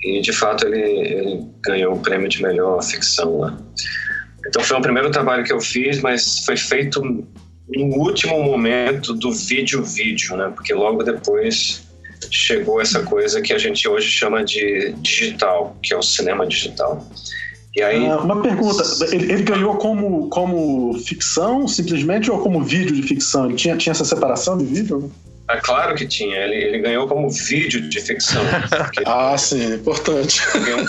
E 0.02 0.22
de 0.22 0.32
fato 0.32 0.66
ele, 0.66 0.82
ele 0.82 1.46
ganhou 1.62 1.96
o 1.96 2.00
prêmio 2.00 2.30
de 2.30 2.42
melhor 2.42 2.82
ficção 2.82 3.40
lá. 3.40 3.58
Então 4.48 4.64
foi 4.64 4.78
o 4.78 4.82
primeiro 4.82 5.12
trabalho 5.12 5.44
que 5.44 5.52
eu 5.52 5.60
fiz, 5.60 6.00
mas 6.02 6.44
foi 6.46 6.56
feito 6.56 7.02
no 7.02 7.86
último 7.98 8.42
momento 8.42 9.14
do 9.14 9.32
vídeo-vídeo, 9.32 10.36
né? 10.38 10.52
Porque 10.56 10.74
logo 10.74 11.04
depois 11.04 11.84
chegou 12.32 12.82
essa 12.82 13.04
coisa 13.04 13.42
que 13.42 13.54
a 13.54 13.58
gente 13.58 13.88
hoje 13.88 14.10
chama 14.10 14.44
de 14.44 14.94
digital, 15.02 15.78
que 15.82 15.94
é 15.94 15.98
o 15.98 16.02
cinema 16.02 16.46
digital. 16.48 17.06
E 17.76 17.82
aí... 17.82 18.08
Ah, 18.08 18.18
uma 18.18 18.42
pergunta, 18.42 18.84
ele, 19.12 19.32
ele, 19.32 19.44
ganhou 19.44 19.76
como, 19.78 20.28
como 20.30 20.94
ficção, 21.00 21.68
simplesmente, 21.68 22.32
ou 22.32 22.40
como 22.40 22.64
vídeo 22.64 22.96
de 22.96 23.04
ficção? 23.04 23.46
Ele 23.46 23.56
tinha, 23.56 23.78
tinha 23.78 23.92
essa 23.92 24.06
separação 24.06 24.58
de 24.58 24.66
vídeo? 24.66 25.12
É 25.50 25.58
claro 25.58 25.96
que 25.96 26.06
tinha. 26.06 26.38
Ele, 26.38 26.56
ele 26.56 26.80
ganhou 26.80 27.08
como 27.08 27.30
vídeo 27.30 27.82
de 27.90 28.00
ficção. 28.02 28.42
Porque 28.70 29.04
Ah, 29.06 29.36
sim, 29.38 29.74
importante. 29.74 30.42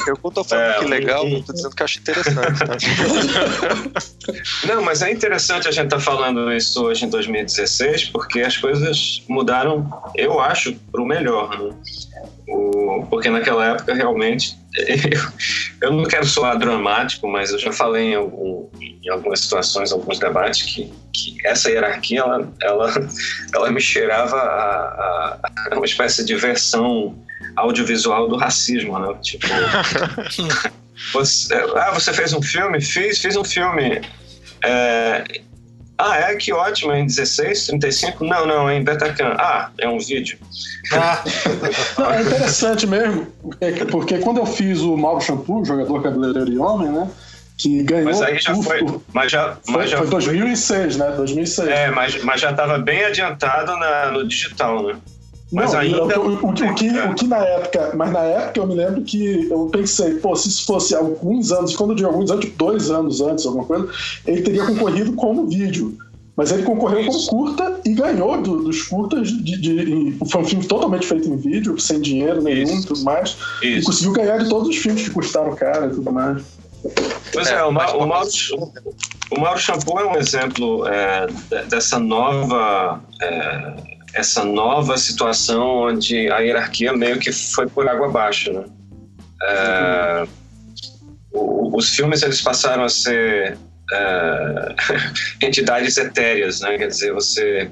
Eu 0.06 0.18
não 0.22 0.30
tô 0.30 0.44
falando 0.44 0.64
É, 0.70 0.78
que 0.80 0.84
legal, 0.84 1.24
um- 1.24 1.30
eu 1.38 1.42
tô 1.42 1.52
dizendo 1.52 1.74
que 1.74 1.82
acho 1.82 1.98
interessante. 1.98 2.58
Tá? 2.58 2.76
Não, 4.68 4.82
mas 4.82 5.02
é 5.02 5.10
interessante 5.10 5.66
a 5.66 5.70
gente 5.70 5.84
estar 5.86 5.98
falando 6.00 6.52
isso 6.52 6.84
hoje 6.84 7.04
em 7.04 7.08
2016, 7.08 8.10
porque 8.10 8.40
as 8.40 8.56
coisas 8.56 9.22
mudaram, 9.28 9.88
eu 10.14 10.40
acho, 10.40 10.74
para 10.92 11.00
o 11.02 11.06
melhor. 11.06 11.58
Né? 11.58 11.74
O- 12.50 13.07
porque 13.09 13.30
naquela 13.30 13.64
época, 13.73 13.95
realmente, 13.95 14.57
eu, 14.76 15.21
eu 15.88 15.92
não 15.92 16.04
quero 16.04 16.26
soar 16.26 16.59
dramático, 16.59 17.26
mas 17.28 17.50
eu 17.50 17.59
já 17.59 17.73
falei 17.73 18.12
em, 18.12 18.14
algum- 18.14 18.69
em 18.80 19.09
algumas 19.11 19.40
situações, 19.40 19.92
alguns 19.92 20.19
debates, 20.19 20.62
que, 20.62 20.92
que 21.12 21.37
essa 21.47 21.71
hierarquia, 21.71 22.21
ela, 22.21 22.52
ela, 22.62 22.92
ela 23.54 23.71
me 23.71 23.80
cheirava 23.80 24.37
a, 24.37 25.38
a- 25.71 25.76
uma 25.76 25.85
espécie 25.87 26.25
de 26.25 26.35
versão 26.37 27.16
audiovisual 27.57 28.28
do 28.28 28.37
racismo, 28.37 28.99
né? 28.99 29.14
Tipo, 29.23 29.47
você, 31.12 31.54
ah, 31.76 31.90
você 31.92 32.12
fez 32.12 32.33
um 32.33 32.42
filme? 32.42 32.80
Fiz, 32.80 33.19
fiz 33.19 33.37
um 33.37 33.45
filme. 33.45 34.00
É, 34.62 35.25
ah, 36.00 36.16
é? 36.16 36.35
Que 36.37 36.52
ótimo, 36.52 36.92
em 36.92 37.07
16, 37.07 37.66
35? 37.66 38.25
Não, 38.25 38.47
não, 38.47 38.69
é 38.69 38.76
em 38.76 38.83
Betacam. 38.85 39.35
Ah, 39.38 39.71
é 39.78 39.88
um 39.88 39.99
vídeo. 39.99 40.38
Ah, 40.92 41.23
Não, 41.99 42.11
é 42.12 42.23
interessante 42.23 42.87
mesmo, 42.87 43.26
porque, 43.42 43.85
porque 43.87 44.19
quando 44.19 44.38
eu 44.38 44.47
fiz 44.47 44.80
o 44.80 44.97
Mauro 44.97 45.21
Shampoo, 45.21 45.64
jogador 45.64 46.02
cabeleireiro 46.02 46.50
e 46.50 46.59
homem, 46.59 46.88
né? 46.90 47.09
Que 47.59 47.83
ganhou. 47.83 48.07
Mas 48.07 48.23
aí 48.23 48.38
já 48.38 48.54
o- 48.54 48.62
foi. 48.62 48.80
Mas 49.12 49.30
já, 49.30 49.57
foi, 49.64 49.75
mas 49.75 49.90
já 49.90 49.99
foi 49.99 50.07
2006, 50.09 50.97
né? 50.97 51.11
2006. 51.11 51.69
É, 51.69 51.90
mas, 51.90 52.23
mas 52.25 52.40
já 52.40 52.50
estava 52.50 52.78
bem 52.78 53.04
adiantado 53.04 53.76
na, 53.76 54.11
no 54.11 54.26
digital, 54.26 54.83
né? 54.87 54.97
Mas 55.52 55.73
Não, 55.73 55.80
ainda- 55.80 56.21
o, 56.21 56.28
o- 56.47 56.49
o 56.50 56.52
que, 56.75 56.87
É. 56.87 57.04
o 57.11 57.14
que 57.14 57.26
na 57.26 57.38
época, 57.38 57.92
mas 57.97 58.12
na 58.12 58.21
época 58.21 58.61
eu 58.61 58.66
me 58.69 58.75
lembro 58.75 59.02
que 59.02 59.49
eu 59.50 59.66
pensei, 59.66 60.14
pô, 60.14 60.37
se 60.37 60.49
isso 60.49 60.64
fosse 60.64 60.95
alguns 60.95 61.50
anos, 61.50 61.75
quando 61.76 61.90
eu 61.90 61.97
digo 61.97 62.09
alguns 62.09 62.30
anos, 62.30 62.45
tipo 62.45 62.57
dois 62.57 62.88
anos 62.90 63.21
antes, 63.21 63.45
alguma 63.45 63.64
coisa, 63.64 63.88
ele 64.26 64.42
teria 64.42 64.64
concorrido 64.64 65.12
como 65.14 65.49
vídeo. 65.49 65.97
Mas 66.37 66.52
ele 66.52 66.62
concorreu 66.62 67.04
como 67.04 67.26
curta 67.26 67.80
e 67.85 67.92
ganhou 67.92 68.40
do- 68.40 68.62
dos 68.62 68.83
curtas 68.85 69.28
de, 69.28 69.61
de- 69.61 69.92
em- 69.92 70.19
Foi 70.30 70.40
um 70.40 70.45
filme 70.45 70.64
totalmente 70.64 71.04
feito 71.07 71.28
em 71.28 71.37
vídeo, 71.37 71.78
sem 71.78 72.00
dinheiro 72.00 72.40
nenhum 72.40 72.71
e 72.71 72.76
Isso. 72.76 72.87
tudo 72.87 73.02
mais. 73.02 73.37
E 73.61 73.78
Isso. 73.78 73.87
conseguiu 73.87 74.12
ganhar 74.12 74.38
de 74.38 74.49
todos 74.49 74.69
os 74.69 74.76
filmes 74.76 75.02
que 75.02 75.11
custaram 75.11 75.54
cara 75.57 75.87
e 75.87 75.90
tudo 75.90 76.11
mais. 76.12 76.42
Pois 77.33 77.49
É, 77.49 77.54
é, 77.57 77.64
o, 77.64 77.73
Ma- 77.73 77.92
o, 77.92 78.07
Mauro, 78.07 78.28
o 79.37 79.40
Mauro 79.40 79.59
Shampoo 79.59 79.99
é 80.00 80.04
um 80.07 80.16
exemplo 80.16 80.87
é, 80.87 81.26
de- 81.26 81.66
dessa 81.69 81.99
nova 81.99 83.00
é, 83.21 83.73
essa 84.14 84.44
nova 84.44 84.96
situação 84.98 85.62
onde 85.88 86.30
a 86.30 86.38
hierarquia 86.38 86.92
meio 86.92 87.18
que 87.18 87.32
foi 87.32 87.66
por 87.66 87.88
água 87.88 88.06
abaixo, 88.08 88.52
né? 88.52 88.64
É, 89.42 90.26
o- 91.32 91.76
os 91.76 91.90
filmes 91.94 92.22
eles 92.22 92.42
passaram 92.42 92.84
a 92.84 92.88
ser 92.88 93.56
é, 93.92 94.74
entidades 95.42 95.96
etéreas, 95.96 96.60
né? 96.60 96.76
Quer 96.78 96.86
dizer, 96.88 97.12
você 97.12 97.70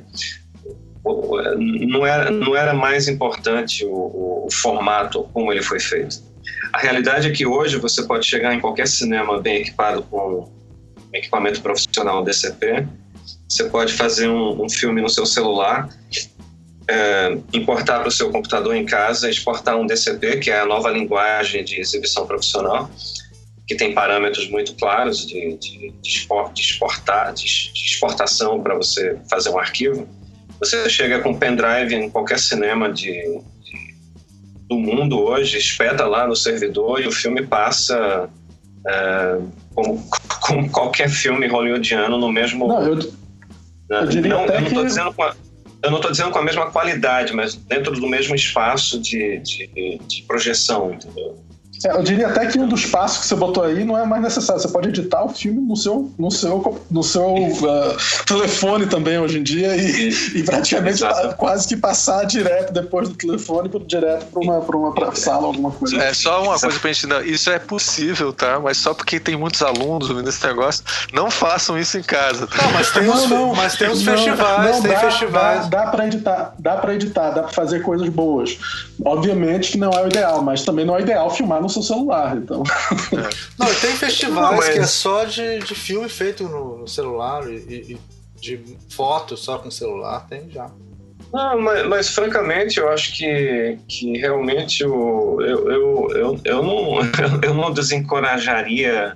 o- 1.04 1.36
não 1.58 2.06
era, 2.06 2.30
não 2.30 2.56
era 2.56 2.74
mais 2.74 3.08
importante 3.08 3.84
o, 3.84 3.90
o- 3.90 4.46
o 4.46 4.50
formato 4.52 5.24
como 5.32 5.52
ele 5.52 5.62
foi 5.62 5.78
feito. 5.80 6.22
A 6.72 6.78
realidade 6.78 7.28
é 7.28 7.30
que 7.30 7.46
hoje 7.46 7.76
você 7.76 8.02
pode 8.02 8.26
chegar 8.26 8.54
em 8.54 8.60
qualquer 8.60 8.86
cinema 8.88 9.40
bem 9.40 9.58
equipado 9.62 10.02
com 10.02 10.50
equipamento 11.12 11.62
profissional 11.62 12.22
DCP, 12.24 12.86
você 13.48 13.64
pode 13.64 13.94
fazer 13.94 14.28
um, 14.28 14.62
um 14.64 14.68
filme 14.68 15.00
no 15.00 15.08
seu 15.08 15.24
celular, 15.24 15.88
é, 16.86 17.38
importar 17.52 18.00
para 18.00 18.08
o 18.08 18.12
seu 18.12 18.30
computador 18.30 18.74
em 18.74 18.84
casa, 18.84 19.28
exportar 19.30 19.76
um 19.76 19.86
DCP, 19.86 20.38
que 20.38 20.50
é 20.50 20.60
a 20.60 20.66
nova 20.66 20.90
linguagem 20.90 21.64
de 21.64 21.80
exibição 21.80 22.26
profissional, 22.26 22.90
que 23.66 23.74
tem 23.74 23.92
parâmetros 23.94 24.48
muito 24.50 24.74
claros 24.74 25.26
de, 25.26 25.56
de, 25.56 25.90
de, 25.90 26.08
expor- 26.08 26.52
de 26.52 26.62
exportar, 26.62 27.32
de, 27.34 27.44
de 27.44 27.84
exportação 27.84 28.62
para 28.62 28.74
você 28.74 29.16
fazer 29.30 29.50
um 29.50 29.58
arquivo. 29.58 30.08
Você 30.58 30.88
chega 30.88 31.20
com 31.20 31.34
pendrive 31.34 31.94
em 31.94 32.10
qualquer 32.10 32.38
cinema 32.38 32.90
de, 32.92 33.12
de- 33.12 33.94
do 34.68 34.76
mundo 34.78 35.20
hoje, 35.20 35.58
espeta 35.58 36.06
lá 36.06 36.26
no 36.26 36.34
servidor 36.36 37.00
e 37.00 37.06
o 37.06 37.12
filme 37.12 37.46
passa 37.46 38.28
é, 38.86 39.38
como, 39.74 40.08
como 40.40 40.70
qualquer 40.70 41.10
filme 41.10 41.46
hollywoodiano 41.46 42.16
no 42.18 42.32
mesmo. 42.32 42.66
Não, 42.66 42.82
eu, 42.82 43.12
né? 43.88 44.00
eu 44.00 44.22
não, 44.22 44.44
eu 44.46 44.60
não 44.60 44.70
tô 44.70 44.80
que- 44.80 44.86
dizendo 44.86 45.12
com 45.14 45.22
a, 45.22 45.34
eu 45.82 45.90
não 45.90 45.98
estou 45.98 46.10
dizendo 46.10 46.30
com 46.30 46.38
a 46.38 46.42
mesma 46.42 46.70
qualidade, 46.70 47.32
mas 47.32 47.54
dentro 47.54 47.92
do 47.92 48.06
mesmo 48.08 48.34
espaço 48.34 49.00
de, 49.00 49.38
de, 49.38 50.00
de 50.06 50.22
projeção, 50.26 50.92
entendeu? 50.92 51.38
É, 51.84 51.90
eu 51.92 52.02
diria 52.02 52.28
até 52.28 52.46
que 52.46 52.58
um 52.58 52.66
dos 52.66 52.86
passos 52.86 53.18
que 53.18 53.26
você 53.26 53.34
botou 53.34 53.62
aí 53.62 53.84
não 53.84 53.96
é 53.96 54.04
mais 54.04 54.22
necessário. 54.22 54.60
Você 54.60 54.68
pode 54.68 54.88
editar 54.88 55.24
o 55.24 55.28
filme 55.28 55.60
no 55.60 55.76
seu, 55.76 56.10
no 56.18 56.30
seu, 56.30 56.82
no 56.90 57.02
seu 57.02 57.34
ah, 57.68 57.96
telefone 58.26 58.86
também 58.86 59.18
hoje 59.18 59.38
em 59.38 59.42
dia 59.42 59.76
e, 59.76 60.08
e 60.34 60.42
praticamente 60.42 61.02
quase 61.36 61.68
que 61.68 61.76
passar 61.76 62.24
direto 62.24 62.72
depois 62.72 63.08
do 63.08 63.14
telefone 63.14 63.68
pro, 63.68 63.80
direto 63.80 64.26
para 64.26 64.40
uma, 64.40 64.60
pra 64.60 64.76
uma 64.76 64.92
pra 64.92 65.14
sala, 65.14 65.46
alguma 65.46 65.70
coisa. 65.70 65.96
É 66.02 66.12
só 66.12 66.42
uma 66.42 66.58
coisa 66.58 66.78
pra 66.78 66.92
gente. 66.92 67.06
Não, 67.06 67.22
isso 67.22 67.50
é 67.50 67.58
possível, 67.58 68.32
tá? 68.32 68.58
Mas 68.58 68.78
só 68.78 68.92
porque 68.92 69.20
tem 69.20 69.36
muitos 69.36 69.62
alunos 69.62 70.10
ouvindo 70.10 70.28
esse 70.28 70.44
negócio, 70.46 70.84
não 71.12 71.30
façam 71.30 71.78
isso 71.78 71.98
em 71.98 72.02
casa. 72.02 72.46
tá? 72.46 72.56
não, 72.62 72.72
mas 72.72 72.90
tem 72.90 73.08
uns, 73.08 73.56
mas 73.56 73.76
tem 73.76 73.88
Não, 73.88 73.96
festivais, 73.96 74.70
não, 74.70 74.82
tem 74.82 74.92
dá, 74.92 74.98
festivais. 74.98 75.68
Dá, 75.68 75.84
dá 75.84 75.90
para 75.90 76.06
editar, 76.06 76.54
dá 76.58 76.76
para 76.76 76.94
editar, 76.94 77.30
dá 77.30 77.42
para 77.42 77.52
fazer 77.52 77.80
coisas 77.82 78.08
boas. 78.08 78.58
Obviamente 79.04 79.72
que 79.72 79.78
não 79.78 79.90
é 79.90 80.02
o 80.02 80.06
ideal, 80.06 80.42
mas 80.42 80.64
também 80.64 80.84
não 80.84 80.96
é 80.96 81.00
ideal 81.00 81.30
filmar 81.30 81.60
no 81.60 81.67
seu 81.68 81.82
celular. 81.82 82.36
Então, 82.36 82.62
Não, 83.58 83.70
e 83.70 83.74
tem 83.76 83.90
festivais 83.96 84.50
Não, 84.50 84.56
mas- 84.56 84.68
que 84.68 84.78
é 84.78 84.86
só 84.86 85.24
de, 85.24 85.58
de 85.60 85.74
filme 85.74 86.08
feito 86.08 86.44
no, 86.44 86.78
no 86.78 86.88
celular 86.88 87.48
e, 87.50 87.56
e- 87.56 87.92
e 87.92 87.98
de 88.40 88.76
foto 88.90 89.36
só 89.36 89.58
com 89.58 89.70
celular, 89.70 90.26
tem 90.28 90.48
já. 90.50 90.70
Não, 91.32 91.60
mas, 91.60 91.86
mas, 91.86 92.08
francamente 92.08 92.78
eu 92.78 92.88
acho 92.88 93.14
que, 93.16 93.78
que 93.86 94.16
realmente 94.16 94.82
o, 94.84 95.40
eu, 95.42 95.70
eu, 95.70 96.08
eu, 96.12 96.40
eu, 96.44 96.62
não, 96.62 96.98
eu 97.42 97.52
não 97.54 97.70
desencorajaria 97.72 99.14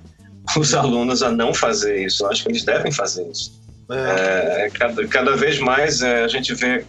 os 0.57 0.73
alunos 0.75 1.23
a 1.23 1.31
não 1.31 1.53
fazer 1.53 2.05
isso. 2.05 2.23
Eu 2.25 2.29
acho 2.31 2.43
que 2.43 2.49
eles 2.49 2.63
devem 2.63 2.91
fazer 2.91 3.25
isso. 3.31 3.59
É, 3.89 4.65
É, 4.65 4.69
cada, 4.69 5.07
cada 5.07 5.35
vez 5.35 5.57
mais 5.59 6.01
é, 6.01 6.23
a 6.23 6.27
gente 6.27 6.53
vê. 6.53 6.85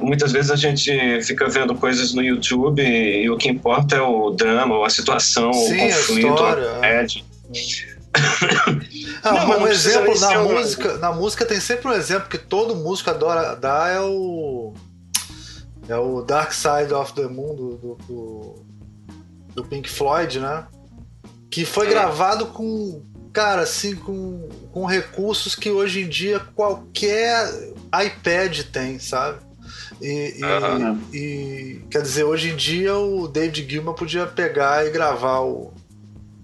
Muitas 0.00 0.32
vezes 0.32 0.50
a 0.50 0.56
gente 0.56 1.22
fica 1.22 1.48
vendo 1.48 1.74
coisas 1.74 2.12
no 2.12 2.22
YouTube 2.22 2.82
e, 2.82 3.22
e 3.24 3.30
o 3.30 3.36
que 3.38 3.48
importa 3.48 3.96
é 3.96 4.00
o 4.02 4.30
drama, 4.30 4.76
ou 4.76 4.84
a 4.84 4.90
situação, 4.90 5.52
Sim, 5.52 5.80
a 5.80 5.86
o 5.86 5.98
conflito, 5.98 6.28
história, 6.28 6.70
a 6.82 6.86
é. 6.86 7.02
ed. 7.04 7.24
Ah, 9.22 9.32
Não, 9.32 9.44
um 9.44 9.60
não 9.60 9.68
exemplo 9.68 10.18
na 10.20 10.40
um- 10.42 10.54
música, 10.54 10.96
na 10.98 11.12
música 11.12 11.44
tem 11.46 11.60
sempre 11.60 11.88
um 11.88 11.92
exemplo 11.92 12.28
que 12.28 12.38
todo 12.38 12.74
músico 12.74 13.10
adora 13.10 13.54
dar 13.54 13.90
é 13.90 14.00
o 14.00 14.72
é 15.88 15.96
o 15.96 16.20
Dark 16.22 16.52
Side 16.52 16.92
of 16.92 17.14
the 17.14 17.26
Moon 17.26 17.54
do, 17.54 17.76
do, 17.76 17.94
do- 18.06 18.54
do 19.54 19.64
Pink 19.64 19.88
Floyd, 19.88 20.38
né? 20.40 20.66
Que 21.50 21.64
foi 21.64 21.86
É. 21.86 21.90
gravado 21.90 22.46
com 22.46 23.02
cara 23.32 23.62
assim 23.62 23.94
com, 23.96 24.48
com 24.72 24.84
recursos 24.84 25.54
que 25.54 25.70
hoje 25.70 26.02
em 26.02 26.08
dia 26.08 26.40
qualquer 26.54 27.48
iPad 28.04 28.60
tem, 28.72 28.98
sabe? 28.98 29.38
E, 30.00 30.36
e- 31.12 31.16
e, 31.16 31.80
quer 31.90 32.02
dizer, 32.02 32.24
hoje 32.24 32.50
em 32.50 32.56
dia 32.56 32.96
o 32.96 33.26
David 33.26 33.68
Gilmour 33.68 33.94
podia 33.94 34.26
pegar 34.26 34.86
e 34.86 34.90
gravar 34.90 35.40
o 35.40 35.72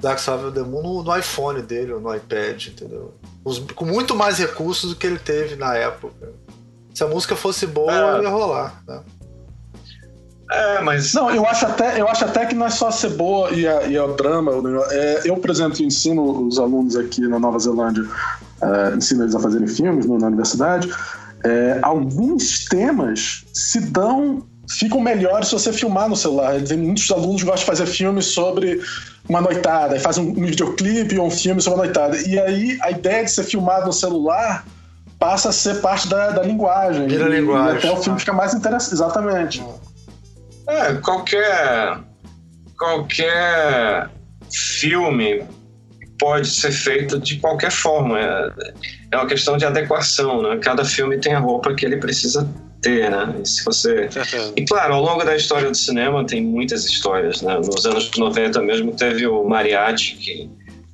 Dark 0.01 0.19
Side 0.19 0.45
of 0.45 0.53
the 0.55 0.63
Moon 0.63 0.83
no, 0.83 1.03
no 1.05 1.17
iPhone 1.17 1.63
dele 1.63 1.93
ou 1.93 2.01
no 2.01 2.15
iPad, 2.15 2.67
entendeu? 2.67 3.15
Os- 3.45 3.61
com 3.75 3.85
muito 3.85 4.15
mais 4.17 4.39
recursos 4.39 4.91
do 4.91 4.97
que 4.97 5.07
ele 5.07 5.19
teve 5.19 5.55
na 5.57 5.75
época. 5.77 6.33
Se 6.93 7.03
a 7.05 7.07
música 7.07 7.37
fosse 7.37 7.67
boa, 7.67 7.93
É. 8.19 8.23
ia 8.23 8.29
rolar. 8.29 8.83
Né? 8.89 9.01
É, 10.51 10.81
mas. 10.83 11.13
Não, 11.15 11.31
eu 11.31 11.45
acho 11.47 11.65
até, 11.67 12.01
eu 12.01 12.07
acho 12.09 12.25
até 12.25 12.45
que 12.47 12.55
não 12.55 12.67
é 12.67 12.71
só 12.71 12.91
ser 12.91 13.11
boa 13.11 13.51
e, 13.51 13.67
a, 13.67 13.85
e 13.85 13.99
o 13.99 14.09
drama. 14.15 14.53
o 14.53 14.63
negócio. 14.63 14.93
É, 14.93 15.23
eu, 15.25 15.37
por 15.39 15.49
exemplo, 15.51 15.83
ensino 15.83 16.47
os 16.47 16.59
alunos 16.59 16.97
aqui 16.97 17.23
na 17.23 17.39
Nova 17.39 17.59
Zelândia, 17.59 18.05
é, 18.63 18.95
ensino 18.97 19.23
eles 19.25 19.35
a 19.35 19.41
fazerem 19.41 19.67
filmes 19.67 20.07
no- 20.07 20.19
na 20.19 20.27
universidade. 20.27 20.89
É, 21.45 21.79
alguns 21.83 22.65
temas 22.65 23.45
se 23.53 23.81
dão, 23.81 24.47
ficam 24.69 25.01
melhores 25.01 25.49
se 25.49 25.53
você 25.55 25.73
filmar 25.73 26.09
no 26.09 26.17
celular. 26.17 26.61
Tem 26.63 26.79
muitos 26.79 27.11
alunos 27.11 27.43
que 27.43 27.49
gostam 27.49 27.75
de 27.75 27.79
fazer 27.79 27.87
filmes 27.87 28.27
sobre 28.27 28.81
uma 29.29 29.41
noitada, 29.41 29.97
e 29.97 30.01
fazem 30.01 30.25
um 30.25 30.35
videoclipe 30.35 31.19
ou 31.19 31.27
um 31.27 31.31
filme 31.31 31.61
sobre 31.61 31.79
uma 31.79 31.85
noitada. 31.85 32.17
E 32.17 32.39
aí 32.39 32.79
a 32.83 32.91
ideia 32.91 33.25
de 33.25 33.31
ser 33.31 33.45
filmado 33.45 33.87
no 33.87 33.93
celular 33.93 34.67
passa 35.19 35.49
a 35.49 35.53
ser 35.53 35.81
parte 35.81 36.09
da, 36.09 36.31
da 36.31 36.43
linguagem. 36.43 37.09
Vira 37.09 37.29
e, 37.29 37.41
linguagem, 37.41 37.75
e 37.75 37.79
até 37.79 37.91
o 37.91 38.03
filme 38.03 38.19
fica 38.19 38.33
mais 38.33 38.55
interessante. 38.55 38.95
Exatamente. 38.95 39.65
É, 40.69 40.95
qualquer. 40.95 42.01
Qualquer 42.79 44.11
filme 44.53 45.45
pode 46.19 46.49
ser 46.49 46.73
feito 46.73 47.19
de 47.19 47.39
qualquer 47.39 47.71
forma. 47.71 48.19
É, 49.15 49.17
uma 49.17 49.27
questão 49.27 49.57
de 49.57 49.65
adequação, 49.65 50.43
né? 50.43 50.59
Cada 50.61 50.85
filme 50.85 51.19
tem 51.19 51.35
a 51.35 51.39
roupa 51.39 51.73
que 51.73 51.87
ele 51.87 51.99
precisa 51.99 52.49
ter, 52.83 53.09
né? 53.09 53.33
E 53.41 53.49
se 53.49 53.65
você... 53.65 54.09
E 54.57 54.65
claro, 54.65 54.95
ao 54.95 55.03
longo 55.03 55.23
da 55.23 55.37
história 55.37 55.71
do 55.71 55.77
cinema 55.77 56.27
tem 56.27 56.43
muitas 56.43 56.85
histórias, 56.85 57.41
né? 57.41 57.55
Nos 57.55 57.87
anos 57.87 58.11
90 58.17 58.61
mesmo 58.63 58.93
teve 58.93 59.25
o 59.29 59.45
Mariachi, 59.45 60.17
que, 60.17 60.51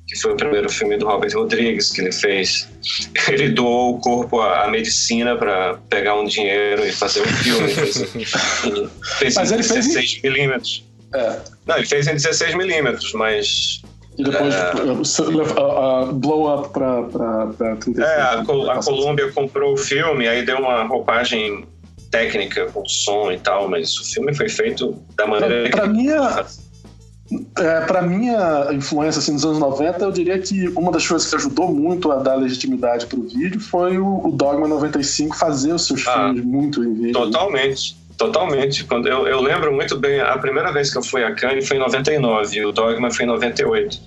que 0.07 0.21
foi 0.21 0.33
o 0.33 0.37
primeiro 0.37 0.69
filme 0.69 0.97
do 0.97 1.07
Robert 1.07 1.33
Rodrigues 1.33 1.89
que 1.89 2.01
ele 2.01 2.11
fez. 2.11 2.69
Ele 3.27 3.49
doou 3.49 3.95
o 3.95 3.99
corpo 3.99 4.39
à, 4.39 4.65
à 4.65 4.67
medicina 4.69 5.35
para 5.35 5.75
pegar 5.89 6.15
um 6.15 6.25
dinheiro 6.25 6.85
e 6.85 6.91
fazer 6.91 7.21
um 7.21 7.25
filme. 7.25 7.73
fez, 7.73 7.97
fez 9.17 9.35
Mas 9.35 9.51
em 9.51 9.55
ele 9.55 9.63
fez 9.63 9.85
16 9.87 10.21
milímetros. 10.23 10.85
É. 11.13 11.39
Não, 11.65 11.77
ele 11.77 11.85
fez 11.85 12.07
em 12.07 12.13
16 12.13 12.55
milímetros, 12.55 13.13
mas 13.13 13.81
E 14.21 14.23
depois 14.23 14.53
É. 14.53 14.73
uh, 14.85 16.09
uh, 16.09 16.13
blow 16.13 16.53
up 16.53 16.69
pra, 16.69 17.03
pra, 17.03 17.47
pra 17.47 17.75
36. 17.77 17.97
É, 17.99 18.21
a, 18.21 18.43
Col 18.45 18.69
a 18.69 18.77
Columbia 18.83 19.31
comprou 19.31 19.73
o 19.73 19.77
filme, 19.77 20.27
aí 20.27 20.45
deu 20.45 20.57
uma 20.59 20.83
roupagem 20.83 21.65
técnica 22.11 22.67
com 22.71 22.85
som 22.85 23.31
e 23.31 23.39
tal, 23.39 23.67
mas 23.69 23.97
o 23.97 24.03
filme 24.05 24.33
foi 24.35 24.49
feito 24.49 24.95
da 25.15 25.25
maneira 25.25 25.69
Pra, 25.69 25.79
pra 25.81 25.87
que. 25.87 25.93
minha, 25.93 26.45
é, 27.57 27.81
pra 27.81 28.01
minha 28.01 28.67
influência 28.73 29.19
assim, 29.19 29.31
nos 29.31 29.45
anos 29.45 29.59
90, 29.59 30.03
eu 30.03 30.11
diria 30.11 30.37
que 30.37 30.67
uma 30.69 30.91
das 30.91 31.07
coisas 31.07 31.29
que 31.29 31.35
ajudou 31.37 31.71
muito 31.73 32.11
a 32.11 32.17
dar 32.17 32.35
legitimidade 32.35 33.05
pro 33.05 33.21
vídeo 33.23 33.59
foi 33.61 33.97
o, 33.97 34.27
o 34.27 34.31
Dogma 34.33 34.67
95 34.67 35.35
fazer 35.37 35.71
os 35.73 35.87
seus 35.87 36.05
Ah, 36.07 36.25
filmes 36.25 36.43
muito 36.43 36.83
em 36.83 36.93
vídeo. 36.93 37.13
Totalmente, 37.13 37.95
totalmente. 38.21 38.83
Quando 38.83 39.07
eu, 39.07 39.27
eu 39.27 39.41
lembro 39.41 39.73
muito 39.73 39.97
bem, 39.97 40.19
a 40.19 40.37
primeira 40.37 40.71
vez 40.71 40.91
que 40.91 40.97
eu 40.97 41.03
fui 41.03 41.23
a 41.23 41.33
Cannes 41.33 41.67
foi 41.67 41.77
em 41.77 41.79
99 41.79 42.55
e 42.55 42.65
o 42.65 42.71
Dogma 42.71 43.09
foi 43.09 43.25
em 43.25 43.27
98. 43.27 43.99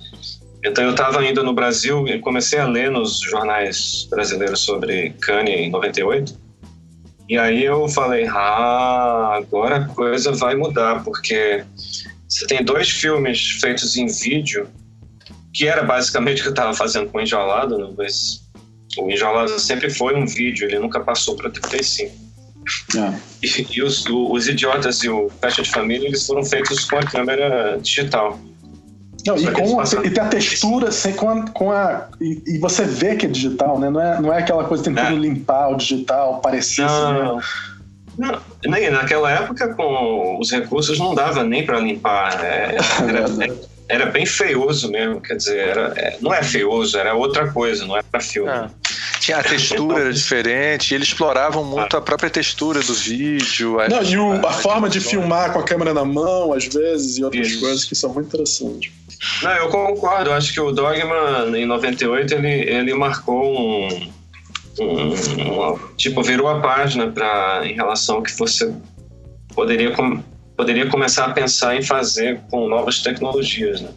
Então 0.63 0.83
eu 0.85 0.91
estava 0.91 1.19
ainda 1.19 1.43
no 1.43 1.53
Brasil 1.53 2.07
e 2.07 2.19
comecei 2.19 2.57
a 2.57 2.65
ler 2.65 2.89
nos 2.89 3.19
jornais 3.19 4.07
brasileiros 4.09 4.61
sobre 4.61 5.09
Cannes 5.21 5.59
em 5.59 5.69
98. 5.69 6.33
E 7.27 7.37
aí 7.37 7.65
eu 7.65 7.89
falei, 7.89 8.25
ah, 8.27 9.35
agora 9.35 9.77
a 9.77 9.87
coisa 9.89 10.31
vai 10.31 10.55
mudar, 10.55 11.03
porque 11.03 11.63
você 12.27 12.47
tem 12.47 12.63
dois 12.63 12.89
filmes 12.89 13.57
feitos 13.59 13.97
em 13.97 14.07
vídeo, 14.07 14.69
que 15.53 15.67
era 15.67 15.83
basicamente 15.83 16.39
o 16.39 16.43
que 16.43 16.49
eu 16.49 16.53
estava 16.53 16.73
fazendo 16.73 17.09
com 17.09 17.17
o 17.17 17.21
Enjolado, 17.21 17.77
né? 17.77 17.93
mas 17.97 18.45
o 18.97 19.09
Enjolado 19.09 19.59
sempre 19.59 19.89
foi 19.89 20.15
um 20.15 20.25
vídeo, 20.25 20.67
ele 20.67 20.79
nunca 20.79 20.99
passou 20.99 21.35
para 21.35 21.49
35. 21.49 22.24
É. 22.95 23.13
E, 23.43 23.67
e 23.77 23.83
os, 23.83 24.05
o- 24.07 24.31
os 24.33 24.47
Idiotas 24.47 25.03
e 25.03 25.09
o 25.09 25.29
Festa 25.41 25.61
de 25.61 25.69
Família, 25.69 26.07
eles 26.07 26.25
foram 26.25 26.43
feitos 26.43 26.85
com 26.89 26.97
a 26.97 27.03
câmera 27.03 27.77
digital. 27.81 28.39
Não, 29.25 29.35
e, 29.37 29.51
com 29.51 29.79
a, 29.79 29.83
e 30.03 30.09
tem 30.11 30.23
a 30.23 30.27
textura 30.27 30.91
sem, 30.91 31.13
com 31.13 31.29
a. 31.29 31.47
Com 31.49 31.71
a 31.71 32.07
e, 32.21 32.43
e 32.45 32.57
você 32.59 32.83
vê 32.85 33.15
que 33.15 33.25
é 33.25 33.29
digital, 33.29 33.79
né? 33.79 33.89
Não 33.89 33.99
é, 34.01 34.21
não 34.21 34.33
é 34.33 34.37
aquela 34.39 34.63
coisa 34.65 34.83
tentando 34.83 35.15
É. 35.15 35.19
limpar 35.19 35.69
o 35.69 35.75
digital, 35.77 36.41
parecer 36.41 36.83
assim, 36.83 37.13
né? 37.13 37.23
Não, 37.23 37.39
não, 38.17 38.41
nem 38.67 38.89
naquela 38.91 39.31
época 39.31 39.73
com 39.73 40.37
os 40.39 40.51
recursos 40.51 40.99
não 40.99 41.13
dava 41.15 41.43
nem 41.43 41.65
para 41.65 41.79
limpar. 41.79 42.43
é, 42.45 42.75
era, 43.09 43.55
era 43.89 44.05
bem 44.07 44.25
feioso 44.27 44.89
mesmo, 44.91 45.19
quer 45.21 45.37
dizer, 45.37 45.57
era, 45.59 45.93
é, 45.97 46.17
não 46.21 46.33
é 46.33 46.43
feioso, 46.43 46.97
era 46.97 47.13
outra 47.15 47.51
coisa, 47.51 47.83
não 47.85 47.95
era 47.95 48.05
para 48.11 48.21
filme. 48.21 48.49
É. 48.49 48.67
Tinha 49.25 49.37
a 49.39 49.43
textura 49.43 50.01
era 50.01 50.13
diferente, 50.13 50.91
e 50.91 50.95
eles 50.95 51.07
exploravam 51.07 51.63
muito 51.63 51.97
a 51.97 52.01
própria 52.01 52.29
textura 52.29 52.79
do 52.81 52.93
vídeo. 52.93 53.77
Não, 53.89 54.03
e 54.03 54.17
o- 54.17 54.45
a 54.45 54.49
as 54.49 54.61
forma 54.61 54.87
de 54.87 54.99
filmar 54.99 55.51
com 55.51 55.59
a 55.59 55.63
câmera 55.63 55.93
na 55.95 56.05
mão, 56.05 56.53
às 56.53 56.65
vezes, 56.65 57.17
e 57.17 57.23
outras 57.23 57.47
Isso. 57.47 57.59
coisas 57.59 57.83
que 57.85 57.95
são 57.95 58.13
muito 58.13 58.27
interessantes. 58.27 58.91
Não, 59.41 59.51
eu 59.51 59.69
concordo. 59.69 60.29
Eu 60.29 60.33
acho 60.35 60.53
que 60.53 60.59
o 60.61 60.71
Dogma, 60.71 61.47
em 61.57 61.65
98, 61.65 62.33
ele, 62.35 62.69
ele 62.69 62.93
marcou 62.93 63.43
um, 63.57 64.11
um- 64.79 65.13
uma- 65.51 65.79
Tipo, 65.97 66.21
virou 66.21 66.47
a 66.47 66.59
página 66.59 67.07
pra, 67.09 67.61
em 67.65 67.73
relação 67.73 68.17
ao 68.17 68.21
que 68.21 68.31
você 68.37 68.71
poderia, 69.55 69.91
com- 69.95 70.21
poderia 70.55 70.87
começar 70.87 71.25
a 71.25 71.31
pensar 71.31 71.75
em 71.75 71.81
fazer 71.81 72.41
com 72.51 72.67
novas 72.67 72.99
tecnologias, 73.01 73.81
né? 73.81 73.89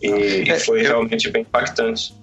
E, 0.00 0.48
É, 0.50 0.58
foi 0.60 0.80
eu- 0.80 0.84
realmente 0.88 1.28
bem 1.30 1.42
impactante. 1.42 2.14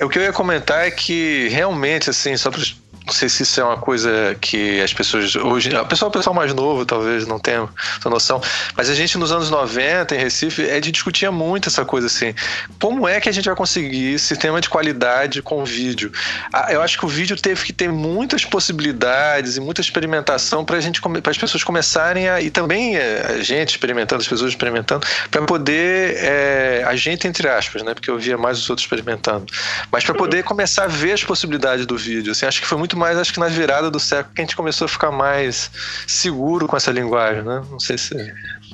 O 0.00 0.08
que 0.08 0.18
eu 0.18 0.22
ia 0.22 0.32
comentar 0.32 0.86
é 0.86 0.90
que 0.90 1.48
realmente, 1.48 2.08
assim, 2.10 2.36
só 2.36 2.50
pra. 2.50 2.60
Não 3.06 3.12
sei 3.12 3.28
se 3.28 3.42
isso 3.42 3.60
é 3.60 3.64
uma 3.64 3.76
coisa 3.76 4.36
que 4.40 4.80
as 4.80 4.92
pessoas 4.92 5.36
hoje. 5.36 5.74
O 5.76 5.86
pessoal, 5.86 6.08
o 6.08 6.12
pessoal 6.12 6.34
mais 6.34 6.54
novo 6.54 6.86
talvez 6.86 7.26
não 7.26 7.38
tenha 7.38 7.68
essa 7.98 8.08
noção. 8.08 8.40
Mas 8.76 8.88
a 8.88 8.94
gente 8.94 9.18
nos 9.18 9.30
anos 9.30 9.50
90, 9.50 10.14
em 10.14 10.18
Recife, 10.18 10.62
a 10.62 10.74
gente 10.76 10.92
discutia 10.92 11.30
muito 11.30 11.68
essa 11.68 11.84
coisa 11.84 12.06
assim. 12.06 12.34
Como 12.80 13.06
é 13.06 13.20
que 13.20 13.28
a 13.28 13.32
gente 13.32 13.44
vai 13.44 13.54
conseguir 13.54 14.18
sistema 14.18 14.60
de 14.60 14.70
qualidade 14.70 15.42
com 15.42 15.64
vídeo? 15.64 16.10
Ah, 16.52 16.72
Eu 16.72 16.80
acho 16.80 16.98
que 16.98 17.04
o 17.04 17.08
vídeo 17.08 17.36
teve 17.36 17.62
que 17.64 17.72
ter 17.72 17.90
muitas 17.90 18.44
possibilidades 18.44 19.56
e 19.56 19.60
muita 19.60 19.80
experimentação 19.80 20.64
para 20.64 20.80
gente 20.80 21.00
para 21.00 21.30
as 21.30 21.38
pessoas 21.38 21.62
começarem 21.62 22.28
a. 22.28 22.40
E 22.40 22.50
também 22.50 22.96
eh, 22.96 23.36
a 23.38 23.42
gente 23.42 23.70
experimentando, 23.70 24.22
as 24.22 24.28
pessoas 24.28 24.50
experimentando, 24.50 25.06
para 25.30 25.42
poder. 25.42 26.16
eh, 26.18 26.84
a 26.86 26.96
gente, 26.96 27.26
entre 27.26 27.48
aspas, 27.48 27.82
né? 27.82 27.94
Porque 27.94 28.10
eu 28.10 28.18
via 28.18 28.38
mais 28.38 28.58
os 28.58 28.70
outros 28.70 28.84
experimentando. 28.84 29.46
Mas 29.90 30.04
para 30.04 30.14
poder 30.14 30.42
começar 30.42 30.84
a 30.84 30.88
ver 30.88 31.12
as 31.12 31.22
possibilidades 31.24 31.86
do 31.86 31.96
vídeo. 31.96 32.32
Assim, 32.32 32.46
acho 32.46 32.60
que 32.60 32.66
foi 32.66 32.78
muito 32.78 32.93
mais, 32.94 33.16
acho 33.18 33.32
que 33.32 33.40
na 33.40 33.48
virada 33.48 33.90
do 33.90 33.98
século 34.00 34.34
que 34.34 34.40
a 34.40 34.44
gente 34.44 34.56
começou 34.56 34.84
a 34.86 34.88
ficar 34.88 35.10
mais 35.10 35.70
seguro 36.06 36.66
com 36.66 36.76
essa 36.76 36.90
linguagem, 36.90 37.42
né? 37.42 37.62
Não 37.70 37.80
sei 37.80 37.96
se. 37.98 38.14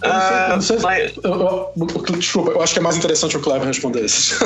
Ah, 0.03 0.49
não 0.51 0.61
sei 0.61 0.77
se- 0.79 0.83
mas- 0.83 1.13
Eu, 1.23 1.33
eu- 1.33 1.73
eu- 1.77 2.17
desculpa, 2.17 2.51
eu 2.53 2.63
acho 2.63 2.73
que 2.73 2.79
é 2.79 2.83
mais 2.83 2.97
interessante 2.97 3.37
o 3.37 3.41
Cleber 3.41 3.67
responder 3.67 4.05
isso. 4.05 4.39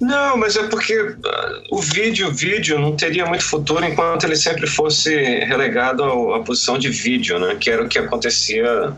Não, 0.00 0.36
mas 0.36 0.56
é 0.56 0.62
porque 0.68 1.16
ah, 1.26 1.62
o 1.72 1.80
vídeo, 1.80 2.28
o 2.28 2.32
vídeo 2.32 2.78
não 2.78 2.94
teria 2.96 3.26
muito 3.26 3.42
futuro 3.44 3.84
enquanto 3.84 4.24
ele 4.24 4.36
sempre 4.36 4.66
fosse 4.66 5.12
relegado 5.44 6.04
ao- 6.04 6.34
à 6.34 6.40
posição 6.44 6.78
de 6.78 6.88
vídeo, 6.88 7.38
né? 7.40 7.56
Que 7.56 7.70
era 7.70 7.82
o 7.84 7.88
que 7.88 7.98
acontecia 7.98 8.92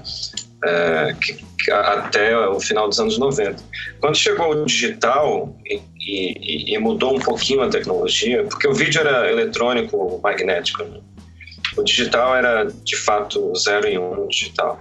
é, 0.65 1.15
que- 1.21 1.45
que 1.63 1.71
até 1.71 2.37
o 2.49 2.59
final 2.61 2.89
dos 2.89 2.99
anos 3.01 3.19
90. 3.19 3.63
Quando 4.01 4.17
chegou 4.17 4.51
o 4.51 4.65
digital 4.65 5.55
e, 5.67 5.81
e- 6.01 6.75
e 6.75 6.79
mudou 6.79 7.17
um 7.17 7.21
pouquinho 7.21 7.63
a 7.63 7.69
tecnologia, 7.69 8.45
porque 8.45 8.67
o 8.69 8.75
vídeo 8.75 9.01
era 9.01 9.31
eletrônico 9.31 10.21
magnético, 10.23 10.83
né? 10.85 11.01
o 11.77 11.83
digital 11.85 12.35
era 12.35 12.65
de 12.65 12.97
fato 12.97 13.53
zero 13.57 13.87
e 13.89 13.97
um 13.99 14.27
digital. 14.27 14.81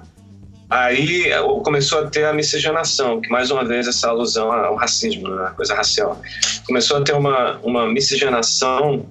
Aí 0.69 1.25
começou 1.63 1.99
a 1.99 2.07
ter 2.07 2.25
a 2.25 2.33
miscigenação, 2.33 3.19
que 3.21 3.29
mais 3.29 3.49
uma 3.51 3.63
vez 3.65 3.87
essa 3.87 4.09
alusão 4.09 4.51
ao 4.51 4.75
racismo, 4.75 5.27
né, 5.27 5.47
a 5.47 5.49
coisa 5.51 5.73
racial. 5.75 6.21
Começou 6.65 6.97
a 6.97 7.01
ter 7.01 7.13
uma, 7.13 7.57
uma 7.63 7.87
miscigenação 7.87 9.05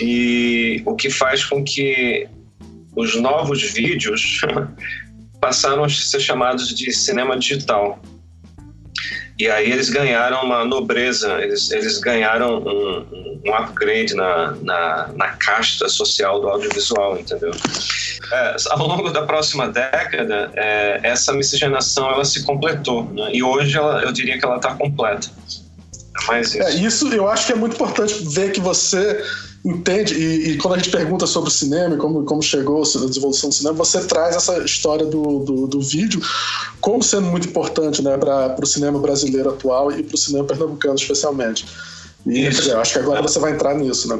e 0.00 0.82
o 0.84 0.94
que 0.94 1.10
faz 1.10 1.44
com 1.44 1.62
que 1.64 2.28
os 2.96 3.16
novos 3.16 3.62
vídeos 3.62 4.40
passaram 5.48 5.82
a 5.82 5.88
ser 5.88 6.20
chamados 6.20 6.74
de 6.74 6.92
cinema 6.92 7.38
digital. 7.38 7.98
E 9.38 9.48
aí 9.48 9.70
eles 9.70 9.88
ganharam 9.88 10.42
uma 10.42 10.64
nobreza, 10.64 11.40
eles, 11.40 11.70
eles 11.70 11.98
ganharam 11.98 12.58
um, 12.58 13.40
um 13.46 13.54
upgrade 13.54 14.14
na, 14.14 14.52
na, 14.62 15.08
na 15.16 15.28
casta 15.36 15.88
social 15.88 16.40
do 16.40 16.48
audiovisual, 16.48 17.18
entendeu? 17.18 17.52
É, 18.30 18.56
ao 18.70 18.86
longo 18.86 19.10
da 19.10 19.22
próxima 19.22 19.68
década, 19.68 20.50
é, 20.54 21.00
essa 21.02 21.32
miscigenação 21.32 22.10
ela 22.10 22.24
se 22.24 22.44
completou, 22.44 23.04
né? 23.04 23.30
e 23.32 23.42
hoje 23.42 23.78
ela, 23.78 24.02
eu 24.02 24.12
diria 24.12 24.38
que 24.38 24.44
ela 24.44 24.56
está 24.56 24.74
completa. 24.74 25.28
É 26.20 26.26
mais 26.26 26.48
isso. 26.48 26.62
É, 26.62 26.74
isso 26.74 27.14
eu 27.14 27.28
acho 27.28 27.46
que 27.46 27.52
é 27.52 27.56
muito 27.56 27.74
importante 27.74 28.14
ver 28.28 28.52
que 28.52 28.60
você 28.60 29.24
entende, 29.68 30.14
e, 30.14 30.50
e 30.50 30.56
quando 30.56 30.74
a 30.74 30.76
gente 30.78 30.90
pergunta 30.90 31.26
sobre 31.26 31.48
o 31.50 31.52
cinema 31.52 31.94
e 31.94 31.98
como, 31.98 32.24
como 32.24 32.42
chegou 32.42 32.78
a 32.78 33.06
desenvolução 33.06 33.50
do 33.50 33.54
cinema, 33.54 33.76
você 33.76 34.00
traz 34.04 34.34
essa 34.34 34.58
história 34.58 35.04
do, 35.04 35.40
do, 35.40 35.66
do 35.66 35.80
vídeo 35.80 36.20
como 36.80 37.02
sendo 37.02 37.26
muito 37.26 37.48
importante 37.48 38.02
né, 38.02 38.16
para 38.16 38.56
o 38.62 38.66
cinema 38.66 38.98
brasileiro 38.98 39.50
atual 39.50 39.92
e 39.92 40.02
para 40.02 40.14
o 40.14 40.18
cinema 40.18 40.44
pernambucano, 40.44 40.94
especialmente. 40.94 41.66
E 42.26 42.44
eu 42.44 42.80
acho 42.80 42.92
que 42.94 42.98
agora 42.98 43.22
você 43.22 43.38
vai 43.38 43.52
entrar 43.52 43.74
nisso, 43.74 44.08
né? 44.08 44.18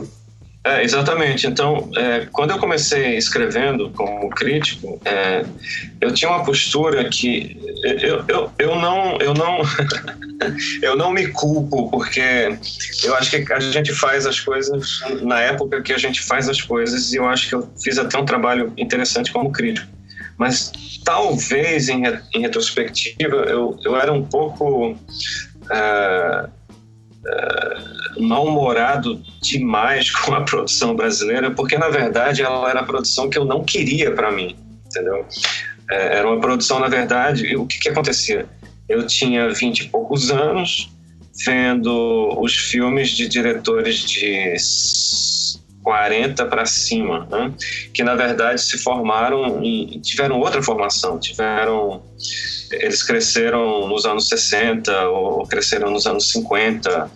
É, 0.68 0.85
exatamente. 0.85 1.46
Então, 1.46 1.90
é, 1.96 2.26
quando 2.31 2.50
eu 2.50 2.59
comecei 2.59 3.16
escrevendo 3.16 3.90
como 3.90 4.28
crítico, 4.28 5.00
é, 5.02 5.42
eu 5.98 6.12
tinha 6.12 6.31
uma 6.31 6.44
postura 6.44 7.09
que 7.09 7.57
eu, 7.83 8.22
eu, 8.28 8.52
eu 8.59 8.76
não 8.76 9.16
eu 9.18 9.33
não 9.33 9.62
eu 10.83 10.94
não 10.94 11.11
me 11.11 11.28
culpo 11.28 11.90
porque 11.90 12.54
eu 13.02 13.14
acho 13.14 13.31
que 13.31 13.50
a 13.50 13.61
gente 13.61 13.94
faz 13.94 14.26
as 14.26 14.38
coisas 14.40 15.00
na 15.22 15.40
época 15.40 15.81
que 15.81 15.92
a 15.92 15.98
gente 15.98 16.20
faz 16.20 16.50
as 16.50 16.61
coisas 16.61 17.12
e 17.12 17.16
eu 17.16 17.26
acho 17.26 17.48
que 17.48 17.54
eu 17.54 17.66
fiz 17.83 17.98
até 17.98 18.18
um 18.18 18.26
trabalho 18.26 18.70
interessante 18.76 19.33
como 19.33 19.50
crítico. 19.50 19.88
Mas 20.37 20.70
talvez 21.02 21.88
em, 21.88 22.02
em 22.35 22.40
retrospectiva 22.40 23.37
eu, 23.48 23.78
eu 23.83 23.96
era 23.96 24.12
um 24.12 24.22
pouco 24.22 24.98
ah, 27.26 27.85
mal-humorado 28.18 29.20
demais 29.42 30.11
com 30.22 30.35
a 30.35 30.42
produção 30.42 30.94
brasileira, 30.94 31.50
porque 31.50 31.76
na 31.78 31.88
verdade 31.88 32.42
ela 32.42 32.68
era 32.70 32.81
a 32.81 32.85
produção 32.85 33.28
que 33.28 33.38
eu 33.38 33.44
não 33.44 33.64
queria 33.64 34.12
para 34.12 34.31
mim, 34.31 34.57
entendeu? 34.87 35.26
É, 35.90 36.18
era 36.18 36.28
uma 36.28 36.40
produção, 36.40 36.78
na 36.78 36.88
verdade, 36.88 37.57
o 37.57 37.66
que, 37.66 37.78
que 37.78 37.88
acontecia? 37.88 38.46
Eu 38.88 39.07
tinha 39.07 39.48
vinte 39.50 39.81
e 39.81 39.88
poucos 39.88 40.31
anos 40.31 40.90
vendo 41.46 42.37
os 42.40 42.54
filmes 42.54 43.11
de 43.11 43.28
diretores 43.28 44.00
de 44.00 44.35
s- 44.54 45.59
40 45.83 46.44
para 46.46 46.66
cima, 46.66 47.26
né? 47.31 47.54
que 47.94 48.02
na 48.02 48.14
verdade 48.14 48.61
se 48.61 48.76
formaram 48.76 49.62
e 49.64 49.98
tiveram 50.00 50.38
outra 50.40 50.62
formação, 50.62 51.18
tiveram 51.18 52.02
eles 52.72 53.02
cresceram 53.02 53.88
nos 53.88 54.04
anos 54.04 54.28
60 54.28 55.09
ou 55.09 55.46
cresceram 55.46 55.90
nos 55.90 56.07
anos 56.07 56.31
50, 56.31 57.11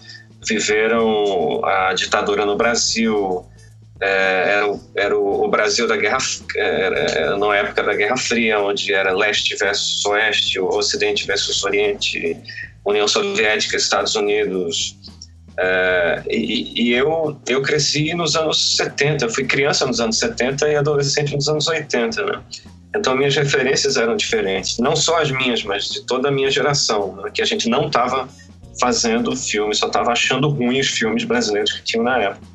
viveram 0.47 1.65
a 1.65 1.95
ditadura 1.95 2.45
no 2.45 2.57
Brasil, 2.57 3.47
é, 4.03 4.57
era, 4.57 4.81
era 4.97 5.17
o, 5.17 5.47
Brasil 5.49 5.87
da 5.87 5.97
Guerra, 5.97 6.19
era, 6.57 6.99
era 6.99 7.37
na 7.37 7.57
época 7.57 7.85
da 7.85 7.95
Guerra 7.95 8.17
Fria, 8.17 8.59
onde 8.59 8.93
era 8.93 9.13
leste 9.13 9.55
versus 9.55 10.05
oeste, 10.07 10.59
ocidente 10.59 11.25
versus 11.25 11.63
oriente, 11.63 12.37
União 12.85 13.07
Soviética, 13.07 13.77
Estados 13.77 14.17
Unidos. 14.17 14.97
É, 15.57 16.23
e, 16.29 16.89
e 16.89 16.95
eu, 16.95 17.39
eu 17.47 17.63
cresci 17.63 18.13
nos 18.15 18.35
anos 18.35 18.77
70, 18.77 19.27
eu 19.27 19.31
fui 19.31 19.45
criança 19.45 19.87
nos 19.87 20.01
anos 20.01 20.19
70 20.19 20.69
e 20.69 20.75
adolescente 20.75 21.37
nos 21.37 21.49
anos 21.49 21.69
80, 21.69 22.27
né? 22.27 22.43
Então 22.95 23.17
minhas 23.17 23.35
referências 23.35 23.97
eram 23.97 24.17
diferentes, 24.17 24.79
não 24.79 24.95
só 24.95 25.21
as 25.21 25.31
minhas, 25.31 25.63
mas 25.63 25.89
de 25.89 26.03
toda 26.03 26.29
a 26.29 26.31
minha 26.31 26.51
geração, 26.51 27.17
né? 27.17 27.31
que 27.33 27.41
a 27.41 27.45
gente 27.45 27.69
não 27.69 27.87
estava 27.87 28.29
fazendo 28.79 29.35
filmes, 29.35 29.79
só 29.79 29.87
estava 29.87 30.13
achando 30.13 30.49
ruim 30.49 30.81
os 30.81 30.89
filmes 30.89 31.25
brasileiros 31.25 31.73
que 31.73 31.83
tinham 31.83 32.05
na 32.05 32.19
época. 32.19 32.47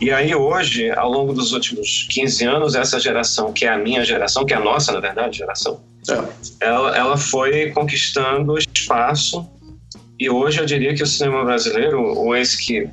E 0.00 0.10
aí 0.10 0.34
hoje, 0.34 0.90
ao 0.90 1.08
longo 1.08 1.32
dos 1.32 1.52
últimos 1.52 2.08
15 2.10 2.44
anos, 2.44 2.74
essa 2.74 2.98
geração, 2.98 3.52
que 3.52 3.64
é 3.64 3.68
a 3.68 3.78
minha 3.78 4.04
geração, 4.04 4.44
que 4.44 4.52
é 4.52 4.56
a 4.56 4.60
nossa, 4.60 4.90
na 4.90 4.98
verdade, 4.98 5.38
geração, 5.38 5.80
é. 6.08 6.66
ela, 6.66 6.96
ela 6.96 7.16
foi 7.16 7.70
conquistando 7.70 8.58
espaço 8.58 9.48
e 10.18 10.30
hoje 10.30 10.60
eu 10.60 10.66
diria 10.66 10.94
que 10.94 11.02
o 11.02 11.06
cinema 11.06 11.44
brasileiro, 11.44 12.00
ou 12.00 12.36
esse 12.36 12.64
que, 12.64 12.88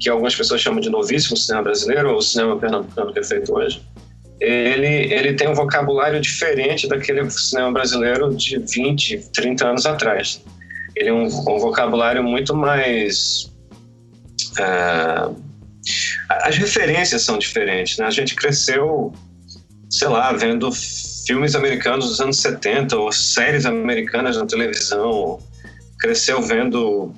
que 0.00 0.08
algumas 0.08 0.34
pessoas 0.34 0.60
chamam 0.60 0.80
de 0.80 0.88
novíssimo 0.88 1.36
cinema 1.36 1.64
brasileiro, 1.64 2.10
ou 2.10 2.16
o 2.16 2.22
cinema 2.22 2.58
pernambucano 2.58 3.12
que 3.12 3.18
é 3.18 3.22
feito 3.22 3.54
hoje, 3.54 3.82
ele, 4.40 5.12
ele 5.12 5.34
tem 5.34 5.48
um 5.48 5.54
vocabulário 5.54 6.20
diferente 6.20 6.88
daquele 6.88 7.28
cinema 7.30 7.72
brasileiro 7.72 8.34
de 8.34 8.58
20, 8.58 9.30
30 9.32 9.66
anos 9.66 9.86
atrás. 9.86 10.42
Ele 10.96 11.08
é 11.08 11.12
um, 11.12 11.26
um 11.26 11.58
vocabulário 11.58 12.22
muito 12.22 12.54
mais. 12.54 13.52
Uh, 14.58 15.34
as 16.28 16.56
referências 16.56 17.22
são 17.22 17.38
diferentes, 17.38 17.98
né? 17.98 18.06
A 18.06 18.10
gente 18.10 18.34
cresceu, 18.34 19.12
sei 19.90 20.08
lá, 20.08 20.32
vendo 20.32 20.70
filmes 21.26 21.54
americanos 21.54 22.08
dos 22.08 22.20
anos 22.20 22.38
70 22.38 22.96
ou 22.96 23.12
séries 23.12 23.66
americanas 23.66 24.36
na 24.36 24.46
televisão, 24.46 25.38
cresceu 25.98 26.40
vendo 26.42 27.14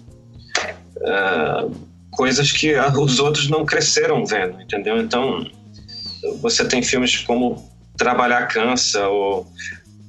uh, 0.98 1.74
coisas 2.10 2.50
que 2.50 2.74
os 2.98 3.18
outros 3.18 3.48
não 3.48 3.64
cresceram 3.64 4.24
vendo, 4.24 4.60
entendeu? 4.60 4.98
Então, 4.98 5.46
você 6.40 6.64
tem 6.64 6.82
filmes 6.82 7.18
como 7.18 7.68
Trabalhar 7.96 8.46
Cansa, 8.46 9.06
ou, 9.08 9.46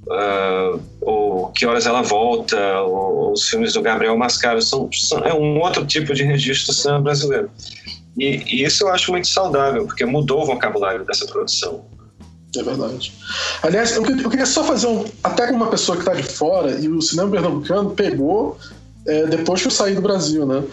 uh, 0.07 0.81
ou 1.01 1.47
Que 1.51 1.65
Horas 1.65 1.85
Ela 1.85 2.01
Volta, 2.01 2.81
ou, 2.81 3.31
os 3.31 3.47
filmes 3.47 3.73
do 3.73 3.81
Gabriel 3.81 4.17
Mascaro, 4.17 4.61
são, 4.61 4.89
são, 4.91 5.19
é 5.19 5.33
um 5.33 5.59
outro 5.59 5.85
tipo 5.85 6.13
de 6.13 6.23
registro 6.23 6.73
do 6.73 6.77
cinema 6.77 7.01
brasileiro. 7.01 7.49
E, 8.17 8.43
e, 8.47 8.63
isso 8.63 8.83
eu 8.83 8.89
acho 8.89 9.11
muito 9.11 9.27
saudável, 9.27 9.85
porque 9.85 10.05
mudou 10.05 10.41
o 10.41 10.45
vocabulário 10.45 11.05
dessa 11.05 11.25
produção. 11.25 11.85
É 12.57 12.63
verdade. 12.63 13.13
Aliás, 13.61 13.95
eu, 13.95 14.03
eu 14.05 14.29
queria 14.29 14.45
só 14.45 14.63
fazer 14.63 14.87
um. 14.87 15.05
Até 15.23 15.47
com 15.47 15.55
uma 15.55 15.69
pessoa 15.69 15.97
que 15.97 16.01
está 16.01 16.13
de 16.13 16.23
fora, 16.23 16.71
e 16.71 16.87
o 16.87 17.01
cinema 17.01 17.29
pernambucano 17.29 17.91
pegou 17.91 18.57
é, 19.07 19.25
depois 19.25 19.61
que 19.61 19.67
eu 19.67 19.71
saí 19.71 19.95
do 19.95 20.01
Brasil, 20.01 20.45
né? 20.45 20.63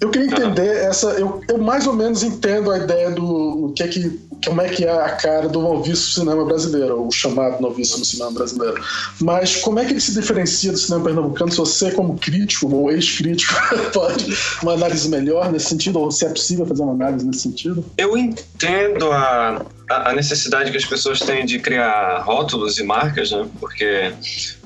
Eu 0.00 0.10
queria 0.10 0.28
entender 0.28 0.76
essa. 0.76 1.08
Eu, 1.08 1.42
eu 1.46 1.58
mais 1.58 1.86
ou 1.86 1.92
menos 1.92 2.22
entendo 2.22 2.70
a 2.70 2.78
ideia 2.78 3.10
do 3.10 3.66
o 3.66 3.72
que 3.72 3.82
é 3.82 3.88
que 3.88 4.18
como 4.46 4.62
é 4.62 4.68
que 4.68 4.84
é 4.84 4.90
a 4.90 5.10
cara 5.10 5.48
do 5.48 5.60
novíssimo 5.60 6.24
cinema 6.24 6.44
brasileiro, 6.44 7.06
o 7.06 7.12
chamado 7.12 7.60
novíssimo 7.60 8.04
cinema 8.04 8.30
brasileiro. 8.30 8.82
Mas 9.20 9.56
como 9.56 9.78
é 9.78 9.84
que 9.84 9.92
ele 9.92 10.00
se 10.00 10.14
diferencia 10.14 10.72
do 10.72 10.78
cinema 10.78 11.04
pernambucano? 11.04 11.50
Se 11.50 11.58
você, 11.58 11.90
como 11.90 12.16
crítico 12.16 12.74
ou 12.74 12.90
ex-crítico, 12.90 13.54
pode 13.92 14.34
uma 14.62 14.72
análise 14.72 15.08
melhor 15.08 15.52
nesse 15.52 15.66
sentido, 15.66 16.00
ou 16.00 16.10
se 16.10 16.24
é 16.24 16.30
possível 16.30 16.64
fazer 16.64 16.82
uma 16.82 16.92
análise 16.92 17.26
nesse 17.26 17.40
sentido? 17.40 17.84
Eu 17.98 18.16
entendo 18.16 19.12
a, 19.12 19.66
a 19.90 20.12
necessidade 20.14 20.70
que 20.70 20.78
as 20.78 20.86
pessoas 20.86 21.20
têm 21.20 21.44
de 21.44 21.58
criar 21.58 22.22
rótulos 22.22 22.78
e 22.78 22.82
marcas, 22.82 23.30
né? 23.32 23.46
Porque 23.60 24.12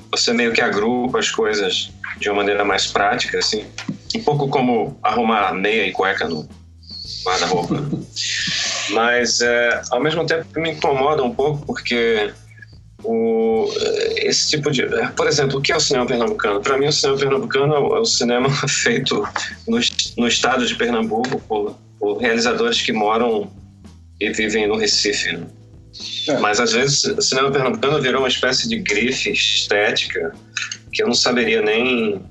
você 0.09 0.31
meio 0.31 0.53
que 0.53 0.61
agrupa 0.61 1.19
as 1.19 1.29
coisas 1.29 1.91
de 2.19 2.29
uma 2.29 2.37
maneira 2.37 2.63
mais 2.63 2.87
prática, 2.87 3.39
assim. 3.39 3.65
Um 4.15 4.23
pouco 4.23 4.47
como 4.47 4.97
arrumar 5.03 5.53
meia 5.53 5.87
e 5.87 5.91
cueca 5.91 6.27
no 6.27 6.47
guarda-roupa. 7.25 7.75
Mas, 8.91 9.41
é, 9.41 9.81
ao 9.91 10.01
mesmo 10.01 10.25
tempo, 10.25 10.45
me 10.59 10.71
incomoda 10.71 11.23
um 11.23 11.33
pouco 11.33 11.65
porque 11.65 12.31
o, 13.03 13.67
esse 14.17 14.49
tipo 14.49 14.71
de. 14.71 14.83
Por 15.15 15.27
exemplo, 15.27 15.59
o 15.59 15.61
que 15.61 15.71
é 15.71 15.75
o 15.75 15.79
cinema 15.79 16.05
pernambucano? 16.05 16.61
Para 16.61 16.77
mim, 16.77 16.87
o 16.87 16.91
cinema 16.91 17.17
pernambucano 17.17 17.75
é 17.75 17.99
o 17.99 18.05
cinema 18.05 18.49
feito 18.67 19.27
no, 19.67 19.79
no 20.17 20.27
estado 20.27 20.65
de 20.65 20.75
Pernambuco 20.75 21.39
por, 21.41 21.75
por 21.99 22.17
realizadores 22.17 22.81
que 22.81 22.91
moram 22.91 23.51
e 24.19 24.31
vivem 24.31 24.67
no 24.67 24.77
Recife. 24.77 25.33
Né? 25.33 25.45
É. 26.27 26.39
Mas 26.39 26.59
às 26.59 26.73
vezes 26.73 27.03
o 27.05 27.21
cinema 27.21 27.51
pernambucano 27.51 28.01
virou 28.01 28.21
uma 28.21 28.27
espécie 28.27 28.67
de 28.67 28.77
grife 28.77 29.31
estética 29.31 30.33
que 30.95 31.03
eu 31.03 31.07
não 31.07 31.13
saberia 31.13 31.61
nem 31.61 32.25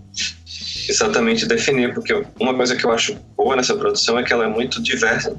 exatamente 0.89 1.47
definir, 1.47 1.95
porque 1.95 2.13
uma 2.41 2.55
coisa 2.55 2.75
que 2.75 2.85
eu 2.85 2.91
acho 2.91 3.15
boa 3.37 3.55
nessa 3.55 3.77
produção 3.77 4.19
é 4.19 4.25
que 4.25 4.33
ela 4.33 4.47
é 4.47 4.49
muito 4.49 4.83
diversa 4.83 5.37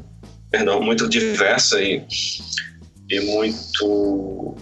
perdão, 0.55 0.81
muito 0.81 1.09
diversa 1.09 1.81
e, 1.81 2.01
e 3.09 3.19
muito 3.19 4.55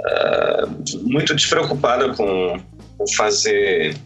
uh, 0.00 0.66
muito 1.02 1.34
despreocupada 1.34 2.12
com, 2.14 2.60
com, 2.98 3.06
fazer 3.16 3.96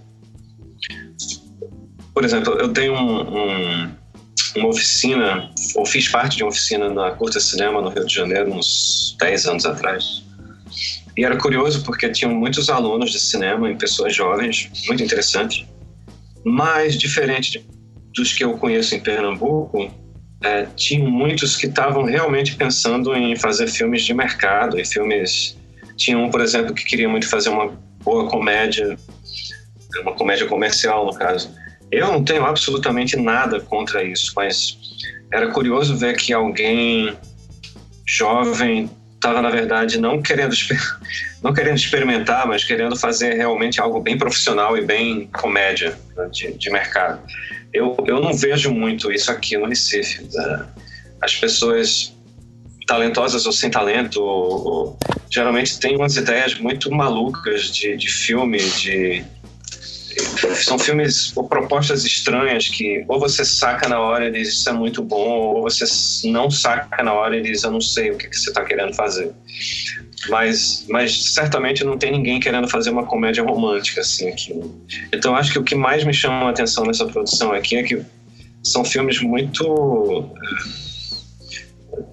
por 2.14 2.24
exemplo 2.24 2.54
eu 2.54 2.72
tenho 2.72 2.94
um, 2.94 3.20
um, 3.20 3.90
uma 4.56 4.68
oficina 4.68 5.50
ou 5.74 5.84
fiz 5.84 6.08
parte 6.08 6.36
de 6.36 6.44
uma 6.44 6.50
oficina 6.50 6.88
na 6.88 7.10
Curta 7.12 7.40
Cinema 7.40 7.82
no 7.82 7.88
Rio 7.88 8.06
de 8.06 8.14
Janeiro 8.14 8.52
uns 8.52 9.16
10 9.18 9.46
anos 9.46 9.66
atrás 9.66 10.22
e 11.18 11.24
era 11.24 11.36
curioso 11.36 11.84
porque 11.84 12.08
tinham 12.08 12.32
muitos 12.32 12.70
alunos 12.70 13.10
de 13.10 13.18
cinema 13.18 13.70
e 13.70 13.76
pessoas 13.76 14.14
jovens 14.14 14.70
muito 14.86 15.02
interessante 15.02 15.68
mas 16.44 16.96
diferente 16.96 17.66
dos 18.14 18.32
que 18.32 18.44
eu 18.44 18.56
conheço 18.56 18.94
em 18.94 19.00
Pernambuco 19.00 19.90
é, 20.42 20.66
tinham 20.76 21.10
muitos 21.10 21.56
que 21.56 21.66
estavam 21.66 22.04
realmente 22.04 22.54
pensando 22.54 23.14
em 23.14 23.34
fazer 23.36 23.66
filmes 23.66 24.04
de 24.04 24.14
mercado 24.14 24.78
e 24.78 24.84
filmes. 24.84 25.56
Tinha 25.96 26.16
um 26.16 26.30
por 26.30 26.40
exemplo 26.40 26.72
que 26.72 26.84
queria 26.84 27.08
muito 27.08 27.28
fazer 27.28 27.48
uma 27.48 27.76
boa 28.04 28.28
comédia 28.28 28.96
uma 30.02 30.12
comédia 30.12 30.46
comercial 30.46 31.06
no 31.06 31.14
caso. 31.14 31.52
Eu 31.90 32.06
não 32.06 32.22
tenho 32.22 32.44
absolutamente 32.44 33.16
nada 33.16 33.60
contra 33.60 34.04
isso 34.04 34.32
mas 34.36 34.78
era 35.32 35.50
curioso 35.50 35.96
ver 35.96 36.16
que 36.16 36.32
alguém 36.32 37.16
jovem 38.06 38.88
estava 39.18 39.42
na 39.42 39.50
verdade 39.50 39.98
não 39.98 40.22
querendo 40.22 40.54
não 41.42 41.52
querendo 41.52 41.76
experimentar 41.76 42.46
mas 42.46 42.64
querendo 42.64 42.96
fazer 42.96 43.34
realmente 43.34 43.80
algo 43.80 44.00
bem 44.00 44.16
profissional 44.16 44.76
e 44.76 44.84
bem 44.84 45.26
comédia 45.32 45.98
né, 46.16 46.28
de, 46.30 46.52
de 46.52 46.70
mercado 46.70 47.20
eu, 47.72 47.96
eu 48.06 48.20
não 48.20 48.32
vejo 48.32 48.72
muito 48.72 49.12
isso 49.12 49.30
aqui 49.30 49.56
no 49.56 49.66
Recife. 49.66 50.26
Né? 50.32 50.66
As 51.20 51.34
pessoas 51.34 52.14
talentosas 52.86 53.44
ou 53.44 53.52
sem 53.52 53.70
talento 53.70 54.22
ou, 54.22 54.66
ou, 54.66 54.98
geralmente 55.30 55.78
têm 55.78 55.96
umas 55.96 56.16
ideias 56.16 56.58
muito 56.58 56.90
malucas 56.90 57.66
de, 57.66 57.96
de 57.96 58.10
filme, 58.10 58.58
de 58.58 59.22
são 60.54 60.78
filmes 60.78 61.36
ou 61.36 61.46
propostas 61.48 62.04
estranhas 62.04 62.68
que 62.68 63.04
ou 63.08 63.18
você 63.18 63.44
saca 63.44 63.88
na 63.88 64.00
hora 64.00 64.28
e 64.28 64.30
diz 64.30 64.48
isso 64.48 64.68
é 64.68 64.72
muito 64.72 65.02
bom, 65.02 65.54
ou 65.54 65.62
você 65.62 65.84
não 66.28 66.50
saca 66.50 67.02
na 67.02 67.12
hora 67.12 67.36
e 67.36 67.42
diz 67.42 67.62
eu 67.62 67.70
não 67.70 67.80
sei 67.80 68.10
o 68.10 68.16
que, 68.16 68.28
que 68.28 68.36
você 68.36 68.50
está 68.50 68.64
querendo 68.64 68.94
fazer. 68.94 69.32
Mas, 70.28 70.84
mas 70.88 71.34
certamente 71.34 71.84
não 71.84 71.96
tem 71.96 72.10
ninguém 72.10 72.40
querendo 72.40 72.68
fazer 72.68 72.90
uma 72.90 73.04
comédia 73.04 73.44
romântica 73.44 74.00
assim 74.00 74.28
aqui. 74.28 74.52
Então 75.12 75.34
acho 75.36 75.52
que 75.52 75.58
o 75.58 75.64
que 75.64 75.74
mais 75.74 76.04
me 76.04 76.12
chama 76.12 76.46
a 76.46 76.50
atenção 76.50 76.84
nessa 76.84 77.06
produção 77.06 77.52
aqui 77.52 77.76
é 77.76 77.82
que 77.82 78.02
são 78.62 78.84
filmes 78.84 79.20
muito 79.20 80.28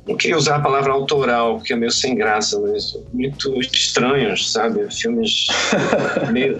não 0.07 0.15
queria 0.15 0.37
usar 0.37 0.57
a 0.57 0.59
palavra 0.59 0.93
autoral, 0.93 1.57
porque 1.57 1.73
é 1.73 1.75
meio 1.75 1.91
sem 1.91 2.15
graça, 2.15 2.59
mas 2.59 2.93
muito 3.13 3.59
estranhos, 3.59 4.51
sabe? 4.51 4.87
Filmes 4.93 5.47
meio. 6.31 6.57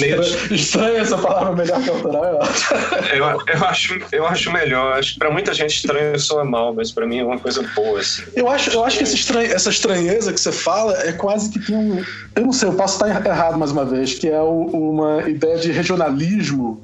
meio... 0.00 0.20
Estranho 0.52 0.96
essa 0.98 1.18
palavra 1.18 1.54
melhor 1.54 1.82
que 1.82 1.90
autoral, 1.90 2.24
eu 2.24 2.42
acho. 2.42 2.74
eu, 3.14 3.24
eu, 3.24 3.64
acho, 3.64 4.00
eu 4.12 4.26
acho 4.26 4.52
melhor. 4.52 4.98
Acho 4.98 5.14
que 5.14 5.18
pra 5.18 5.30
muita 5.30 5.54
gente 5.54 5.76
estranho 5.76 6.18
soa 6.18 6.44
mal, 6.44 6.74
mas 6.74 6.90
pra 6.90 7.06
mim 7.06 7.18
é 7.18 7.24
uma 7.24 7.38
coisa 7.38 7.62
boa, 7.74 8.00
assim. 8.00 8.22
Eu 8.34 8.48
acho, 8.48 8.70
eu 8.70 8.84
acho 8.84 8.98
que 8.98 9.04
essa 9.04 9.70
estranheza 9.70 10.32
que 10.32 10.40
você 10.40 10.52
fala 10.52 10.96
é 11.04 11.12
quase 11.12 11.50
que 11.50 11.58
tem 11.58 11.76
um. 11.76 12.04
Eu 12.34 12.42
não 12.42 12.52
sei, 12.52 12.68
eu 12.68 12.74
posso 12.74 12.94
estar 12.94 13.26
errado 13.26 13.58
mais 13.58 13.70
uma 13.70 13.84
vez, 13.84 14.14
que 14.14 14.28
é 14.28 14.40
uma 14.40 15.28
ideia 15.28 15.58
de 15.58 15.70
regionalismo 15.70 16.82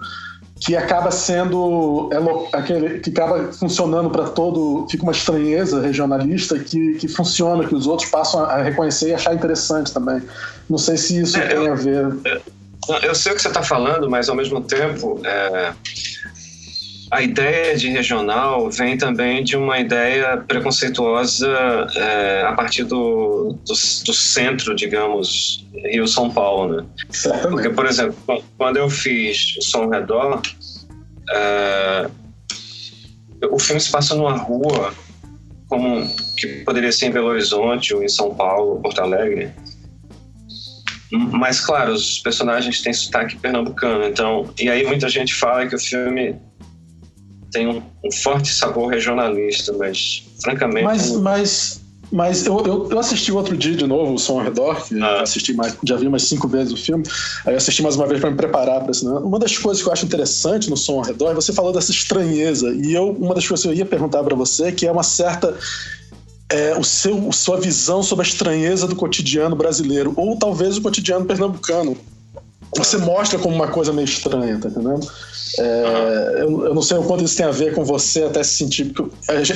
que 0.60 0.76
acaba 0.76 1.10
sendo 1.10 2.08
é, 2.12 2.56
aquele 2.56 3.00
que 3.00 3.10
acaba 3.10 3.52
funcionando 3.52 4.10
para 4.10 4.24
todo 4.24 4.86
fica 4.90 5.02
uma 5.02 5.12
estranheza 5.12 5.80
regionalista 5.80 6.58
que, 6.58 6.94
que 6.94 7.08
funciona 7.08 7.66
que 7.66 7.74
os 7.74 7.86
outros 7.86 8.08
passam 8.08 8.44
a 8.44 8.62
reconhecer 8.62 9.10
e 9.10 9.14
achar 9.14 9.34
interessante 9.34 9.92
também. 9.92 10.22
Não 10.70 10.78
sei 10.78 10.96
se 10.96 11.20
isso 11.20 11.38
é, 11.38 11.48
tem 11.48 11.64
eu, 11.64 11.72
a 11.72 11.76
ver. 11.76 12.16
eu 13.02 13.14
sei 13.14 13.32
o 13.32 13.34
que 13.34 13.42
você 13.42 13.48
está 13.48 13.62
falando 13.62 14.08
mas 14.08 14.28
ao 14.28 14.36
mesmo 14.36 14.60
tempo 14.60 15.20
é, 15.24 15.72
a 17.14 17.22
ideia 17.22 17.76
de 17.76 17.88
regional 17.88 18.68
vem 18.68 18.98
também 18.98 19.44
de 19.44 19.56
uma 19.56 19.78
ideia 19.78 20.36
preconceituosa 20.36 21.48
é, 21.94 22.42
a 22.42 22.52
partir 22.52 22.82
do, 22.82 23.56
do, 23.64 23.72
do, 23.72 24.12
centro, 24.12 24.74
digamos, 24.74 25.64
Rio-São 25.92 26.28
Paulo, 26.28 26.82
né? 26.82 26.86
Porque, 27.48 27.70
por 27.70 27.86
exemplo, 27.86 28.16
quando 28.58 28.78
eu 28.78 28.90
fiz 28.90 29.56
o 29.58 29.62
Som 29.62 29.88
Redor, 29.88 30.42
é, 31.30 32.10
o 33.48 33.60
filme 33.60 33.80
se 33.80 33.92
passa 33.92 34.16
numa 34.16 34.36
rua 34.36 34.92
como 35.68 36.04
que 36.36 36.64
poderia 36.64 36.90
ser 36.90 37.06
em 37.06 37.10
Belo 37.12 37.28
Horizonte 37.28 37.94
ou 37.94 38.02
em 38.02 38.08
São 38.08 38.34
Paulo, 38.34 38.80
Porto 38.82 39.00
Alegre. 39.00 39.52
Mas, 41.12 41.60
claro, 41.60 41.92
os 41.92 42.18
personagens 42.18 42.82
têm 42.82 42.92
sotaque 42.92 43.36
pernambucano, 43.36 44.04
então... 44.04 44.52
E 44.58 44.68
aí 44.68 44.84
muita 44.84 45.08
gente 45.08 45.32
fala 45.32 45.64
que 45.64 45.76
o 45.76 45.78
filme 45.78 46.34
tem 47.54 47.68
um, 47.68 47.80
um 48.04 48.12
forte 48.12 48.52
sabor 48.52 48.90
regionalista, 48.90 49.72
mas 49.72 50.24
francamente. 50.42 50.84
Mas, 50.84 51.12
mas, 51.12 51.80
mas 52.10 52.46
eu, 52.46 52.58
eu, 52.66 52.88
eu, 52.90 52.98
assisti 52.98 53.30
outro 53.30 53.56
dia 53.56 53.76
de 53.76 53.86
novo 53.86 54.14
o 54.14 54.18
Som 54.18 54.40
ao 54.40 54.44
Redor, 54.44 54.84
que 54.84 55.00
ah. 55.00 55.22
assisti 55.22 55.54
mais, 55.54 55.76
já 55.84 55.96
vi 55.96 56.08
umas 56.08 56.24
cinco 56.24 56.48
vezes 56.48 56.72
o 56.72 56.76
filme. 56.76 57.04
Aí 57.46 57.54
eu 57.54 57.56
assisti 57.56 57.80
mais 57.80 57.94
uma 57.94 58.06
vez 58.08 58.20
para 58.20 58.30
me 58.30 58.36
preparar 58.36 58.80
para 58.80 58.90
isso. 58.90 59.08
Né? 59.08 59.18
Uma 59.20 59.38
das 59.38 59.56
coisas 59.56 59.80
que 59.80 59.88
eu 59.88 59.92
acho 59.92 60.04
interessante 60.04 60.68
no 60.68 60.76
Som 60.76 60.98
ao 60.98 61.02
Redor 61.02 61.30
é 61.30 61.34
você 61.34 61.52
falou 61.52 61.72
dessa 61.72 61.92
estranheza. 61.92 62.74
E 62.74 62.92
eu, 62.92 63.10
uma 63.10 63.34
das 63.34 63.46
coisas 63.46 63.64
que 63.64 63.70
eu 63.70 63.74
ia 63.74 63.86
perguntar 63.86 64.24
para 64.24 64.34
você 64.34 64.72
que 64.72 64.86
é 64.86 64.90
uma 64.90 65.04
certa 65.04 65.56
é, 66.50 66.76
o 66.76 66.82
seu, 66.82 67.30
sua 67.32 67.60
visão 67.60 68.02
sobre 68.02 68.26
a 68.26 68.28
estranheza 68.28 68.86
do 68.86 68.96
cotidiano 68.96 69.56
brasileiro, 69.56 70.12
ou 70.16 70.36
talvez 70.36 70.76
o 70.76 70.82
cotidiano 70.82 71.24
pernambucano. 71.24 71.96
Você 72.76 72.98
mostra 72.98 73.38
como 73.38 73.54
uma 73.54 73.68
coisa 73.68 73.92
meio 73.92 74.04
estranha, 74.04 74.58
tá 74.60 74.68
entendendo? 74.68 75.06
É, 75.58 76.38
eu, 76.40 76.66
eu, 76.66 76.74
não 76.74 76.82
sei 76.82 76.96
o 76.96 77.04
quanto 77.04 77.22
isso 77.22 77.36
tem 77.36 77.46
a 77.46 77.50
ver 77.50 77.74
com 77.74 77.84
você 77.84 78.24
até 78.24 78.42
se 78.42 78.56
sentir. 78.56 78.92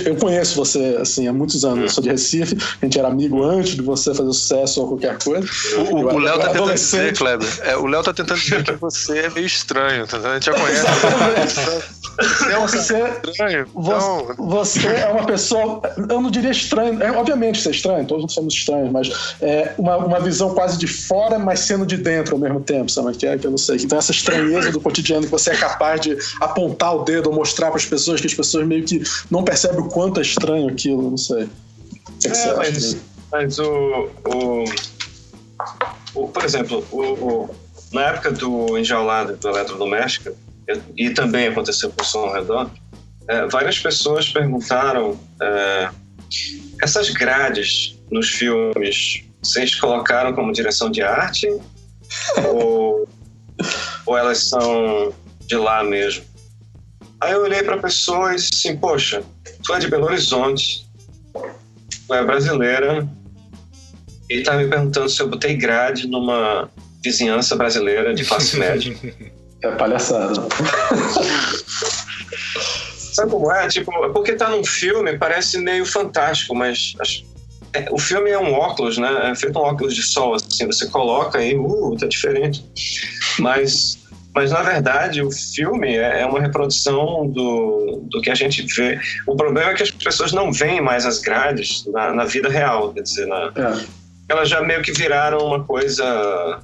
Eu, 0.07 0.17
conheço 0.17 0.55
você 0.55 0.97
assim, 1.01 1.27
há 1.27 1.33
muitos 1.33 1.65
anos. 1.65 1.83
Eu 1.83 1.89
sou 1.89 2.03
de 2.03 2.11
Recife, 2.11 2.57
a 2.81 2.85
gente 2.85 2.99
era 2.99 3.09
amigo 3.09 3.43
antes 3.43 3.75
de 3.75 3.83
você 3.83 4.15
fazer 4.15 4.33
sucesso 4.33 4.81
ou 4.81 4.89
qualquer 4.89 5.19
coisa. 5.19 5.49
O, 5.91 5.97
o 5.97 6.19
Léo 6.19 6.39
tá 6.39 6.49
tentando 6.51 6.73
dizer, 6.73 7.17
Kleber. 7.17 7.49
É, 7.63 7.77
o 7.77 7.87
Léo 7.87 8.03
tá 8.03 8.13
tentando 8.13 8.39
dizer 8.39 8.63
que 8.63 8.73
você 8.75 9.19
é 9.19 9.31
meio 9.31 9.47
estranho, 9.47 10.07
tá? 10.07 10.19
a 10.19 10.35
gente 10.35 10.47
já 10.47 10.55
conhece. 10.55 10.87
Você 12.21 12.53
é 12.53 12.59
um 12.59 12.67
você, 12.67 12.79
estranho. 12.79 13.67
Então... 13.71 14.35
Você 14.39 14.87
é 14.87 15.09
uma 15.09 15.25
pessoa. 15.25 15.81
Eu 15.97 16.21
não 16.21 16.31
diria 16.31 16.51
estranho. 16.51 17.01
É, 17.03 17.13
obviamente 17.13 17.61
você 17.61 17.69
é 17.69 17.73
estranho, 17.73 18.07
todos 18.07 18.33
somos 18.33 18.55
estranhos, 18.55 18.91
mas 18.91 19.37
é 19.41 19.75
uma, 19.79 19.97
uma 19.99 20.21
visão 20.21 20.53
quase 20.53 20.77
de 20.79 20.89
fora, 20.89 21.39
mas 21.39 21.61
sendo 21.61 21.87
de 21.87 21.97
dentro 21.97 22.35
ao 22.35 22.41
mesmo 22.41 22.61
tempo, 22.61 22.91
sabe? 22.91 23.17
Que 23.17 23.27
é 23.27 23.39
que 23.39 23.47
eu 23.47 23.51
não 23.51 23.59
sei. 23.59 23.77
Então, 23.77 23.99
essa 23.99 24.11
estranheza 24.11 24.73
do 24.73 24.81
cotidiano 24.81 25.25
que 25.25 25.31
você 25.31 25.51
é 25.51 25.57
capaz 25.57 26.01
de 26.01 26.17
apontar 26.41 26.97
o 26.97 27.05
dedo 27.05 27.31
ou 27.31 27.37
mostrar 27.37 27.69
para 27.69 27.77
as 27.77 27.87
pessoas 27.87 28.21
que 28.21 28.27
as 28.27 28.35
pessoas 28.35 28.67
meio 28.67 28.85
que 28.85 29.03
não 29.31 29.45
percebem 29.45 29.81
o 29.81 29.89
quanto 29.89 30.19
é 30.19 30.23
estranho 30.23 30.69
aquilo, 30.69 31.11
não 31.11 31.17
sei. 31.17 31.45
O 31.45 32.19
que, 32.21 32.29
é, 32.29 32.35
você 32.35 32.53
mas, 32.55 32.77
acha? 32.77 32.99
Mas 33.31 33.59
o, 33.59 34.09
o, 34.25 34.65
o, 36.15 36.29
Por 36.29 36.45
exemplo, 36.45 36.85
o, 36.91 37.01
o, 37.01 37.51
na 37.93 38.03
época 38.03 38.33
do 38.33 38.77
enjaulado 38.77 39.37
do 39.37 39.49
eletrodoméstico, 39.49 40.35
e 40.97 41.11
também 41.11 41.49
aconteceu 41.49 41.91
com 41.91 42.03
o 42.03 42.05
som 42.05 42.21
ao 42.21 42.35
redor, 42.35 42.71
é, 43.29 43.47
várias 43.47 43.79
pessoas 43.79 44.29
perguntaram: 44.29 45.19
é, 45.41 45.91
essas 46.83 47.11
grades 47.11 47.99
nos 48.11 48.31
filmes, 48.31 49.25
vocês 49.43 49.75
colocaram 49.75 50.33
como 50.33 50.53
direção 50.53 50.91
de 50.91 51.03
arte? 51.03 51.49
ou, 52.55 53.09
ou 54.07 54.17
elas 54.17 54.49
são 54.49 55.13
de 55.47 55.57
lá 55.57 55.83
mesmo. 55.85 56.25
Aí 57.21 57.33
eu 57.33 57.43
olhei 57.43 57.63
para 57.63 57.75
a 57.75 57.79
pessoa 57.79 58.33
e 58.33 58.37
disse 58.37 58.51
assim: 58.55 58.77
Poxa, 58.77 59.23
tu 59.65 59.75
é 59.75 59.79
de 59.79 59.89
Belo 59.89 60.07
Horizonte, 60.07 60.87
tu 62.07 62.15
é 62.15 62.25
brasileira, 62.25 63.09
e 64.31 64.43
tá 64.43 64.57
me 64.57 64.69
perguntando 64.69 65.09
se 65.09 65.21
eu 65.21 65.29
botei 65.29 65.57
grade 65.57 66.07
numa 66.07 66.71
vizinhança 67.03 67.57
brasileira 67.57 68.15
de 68.15 68.25
classe 68.25 68.57
média. 68.61 68.97
É 69.63 69.71
palhaçada. 69.73 70.35
Sabe 73.13 73.31
como 73.31 73.51
é? 73.53 73.67
Tipo, 73.69 73.91
porque 74.13 74.35
tá 74.35 74.49
num 74.49 74.65
filme, 74.65 75.19
parece 75.19 75.59
meio 75.59 75.85
fantástico, 75.85 76.55
mas 76.55 76.95
é, 77.73 77.89
o 77.91 77.99
filme 77.99 78.31
é 78.31 78.39
um 78.39 78.53
óculos, 78.55 78.97
né? 78.99 79.31
É 79.31 79.35
feito 79.35 79.59
um 79.59 79.63
óculos 79.63 79.95
de 79.95 80.03
sol, 80.03 80.35
assim, 80.35 80.67
você 80.67 80.87
coloca 80.89 81.43
e, 81.43 81.57
uh, 81.57 81.97
tá 81.99 82.07
diferente. 82.07 82.65
Mas 83.41 83.99
mas, 84.39 84.53
na 84.53 84.63
verdade, 84.63 85.21
o 85.21 85.33
filme 85.33 85.97
é, 85.97 86.21
é 86.21 86.27
uma 86.27 86.41
reprodução 86.41 87.27
do, 87.27 88.05
do 88.09 88.21
que 88.21 88.31
a 88.31 88.37
gente 88.37 88.63
vê. 88.77 88.97
O 89.27 89.35
problema 89.35 89.73
é 89.73 89.75
que 89.75 89.83
as 89.83 89.91
pessoas 89.91 90.33
não 90.33 90.53
veem 90.53 90.81
mais 90.81 91.05
as 91.05 91.19
grades 91.19 91.85
na, 91.87 92.15
na 92.15 92.25
vida 92.25 92.49
real. 92.49 92.93
Quer 92.93 93.03
dizer, 93.03 93.27
na, 93.27 93.53
é. 93.57 93.85
elas 94.29 94.49
já 94.49 94.63
meio 94.63 94.81
que 94.81 94.93
viraram 94.93 95.39
uma 95.39 95.65
coisa. 95.65 96.61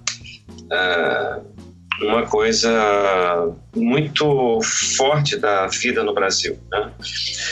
É, 0.70 1.40
uma 2.00 2.26
coisa 2.26 3.54
muito 3.74 4.60
forte 4.96 5.36
da 5.36 5.66
vida 5.66 6.02
no 6.02 6.14
Brasil. 6.14 6.58
Né? 6.70 6.90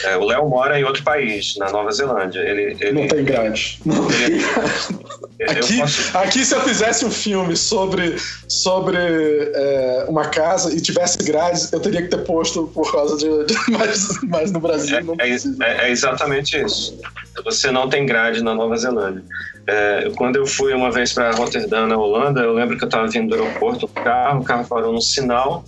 É, 0.04 0.16
o 0.16 0.24
Léo 0.24 0.48
mora 0.48 0.78
em 0.78 0.84
outro 0.84 1.02
país, 1.02 1.56
na 1.56 1.70
Nova 1.70 1.90
Zelândia. 1.90 2.40
Ele, 2.40 2.76
ele 2.80 2.92
não 2.92 3.08
tem 3.08 3.24
grade. 3.24 3.80
Não 3.84 4.06
tem 4.08 4.38
aqui, 5.50 5.78
posso... 5.78 6.18
aqui, 6.18 6.44
se 6.44 6.54
eu 6.54 6.60
fizesse 6.60 7.04
um 7.04 7.10
filme 7.10 7.56
sobre, 7.56 8.16
sobre 8.48 8.96
é, 8.98 10.06
uma 10.08 10.26
casa 10.26 10.74
e 10.74 10.80
tivesse 10.80 11.18
grades, 11.18 11.72
eu 11.72 11.80
teria 11.80 12.02
que 12.02 12.08
ter 12.08 12.18
posto 12.18 12.66
por 12.68 12.90
causa 12.90 13.16
de. 13.16 13.46
de 13.46 13.54
mas, 13.70 14.20
mas 14.22 14.52
no 14.52 14.60
Brasil 14.60 14.98
é, 15.18 15.28
é, 15.28 15.34
é, 15.34 15.88
é 15.88 15.90
exatamente 15.90 16.56
isso. 16.56 16.98
Você 17.44 17.70
não 17.70 17.88
tem 17.88 18.04
grade 18.06 18.42
na 18.42 18.54
Nova 18.54 18.76
Zelândia. 18.76 19.22
É, 19.66 20.10
quando 20.16 20.36
eu 20.36 20.46
fui 20.46 20.74
uma 20.74 20.90
vez 20.90 21.12
para 21.12 21.30
Roterdã, 21.32 21.86
na 21.86 21.96
Holanda, 21.96 22.40
eu 22.40 22.52
lembro 22.52 22.76
que 22.76 22.84
eu 22.84 22.88
estava 22.88 23.06
vindo 23.06 23.28
do 23.28 23.42
aeroporto, 23.42 23.86
o 23.86 23.88
carro, 23.88 24.40
o 24.40 24.44
carro 24.44 24.66
parou 24.66 24.92
no 24.92 25.00
sinal, 25.00 25.64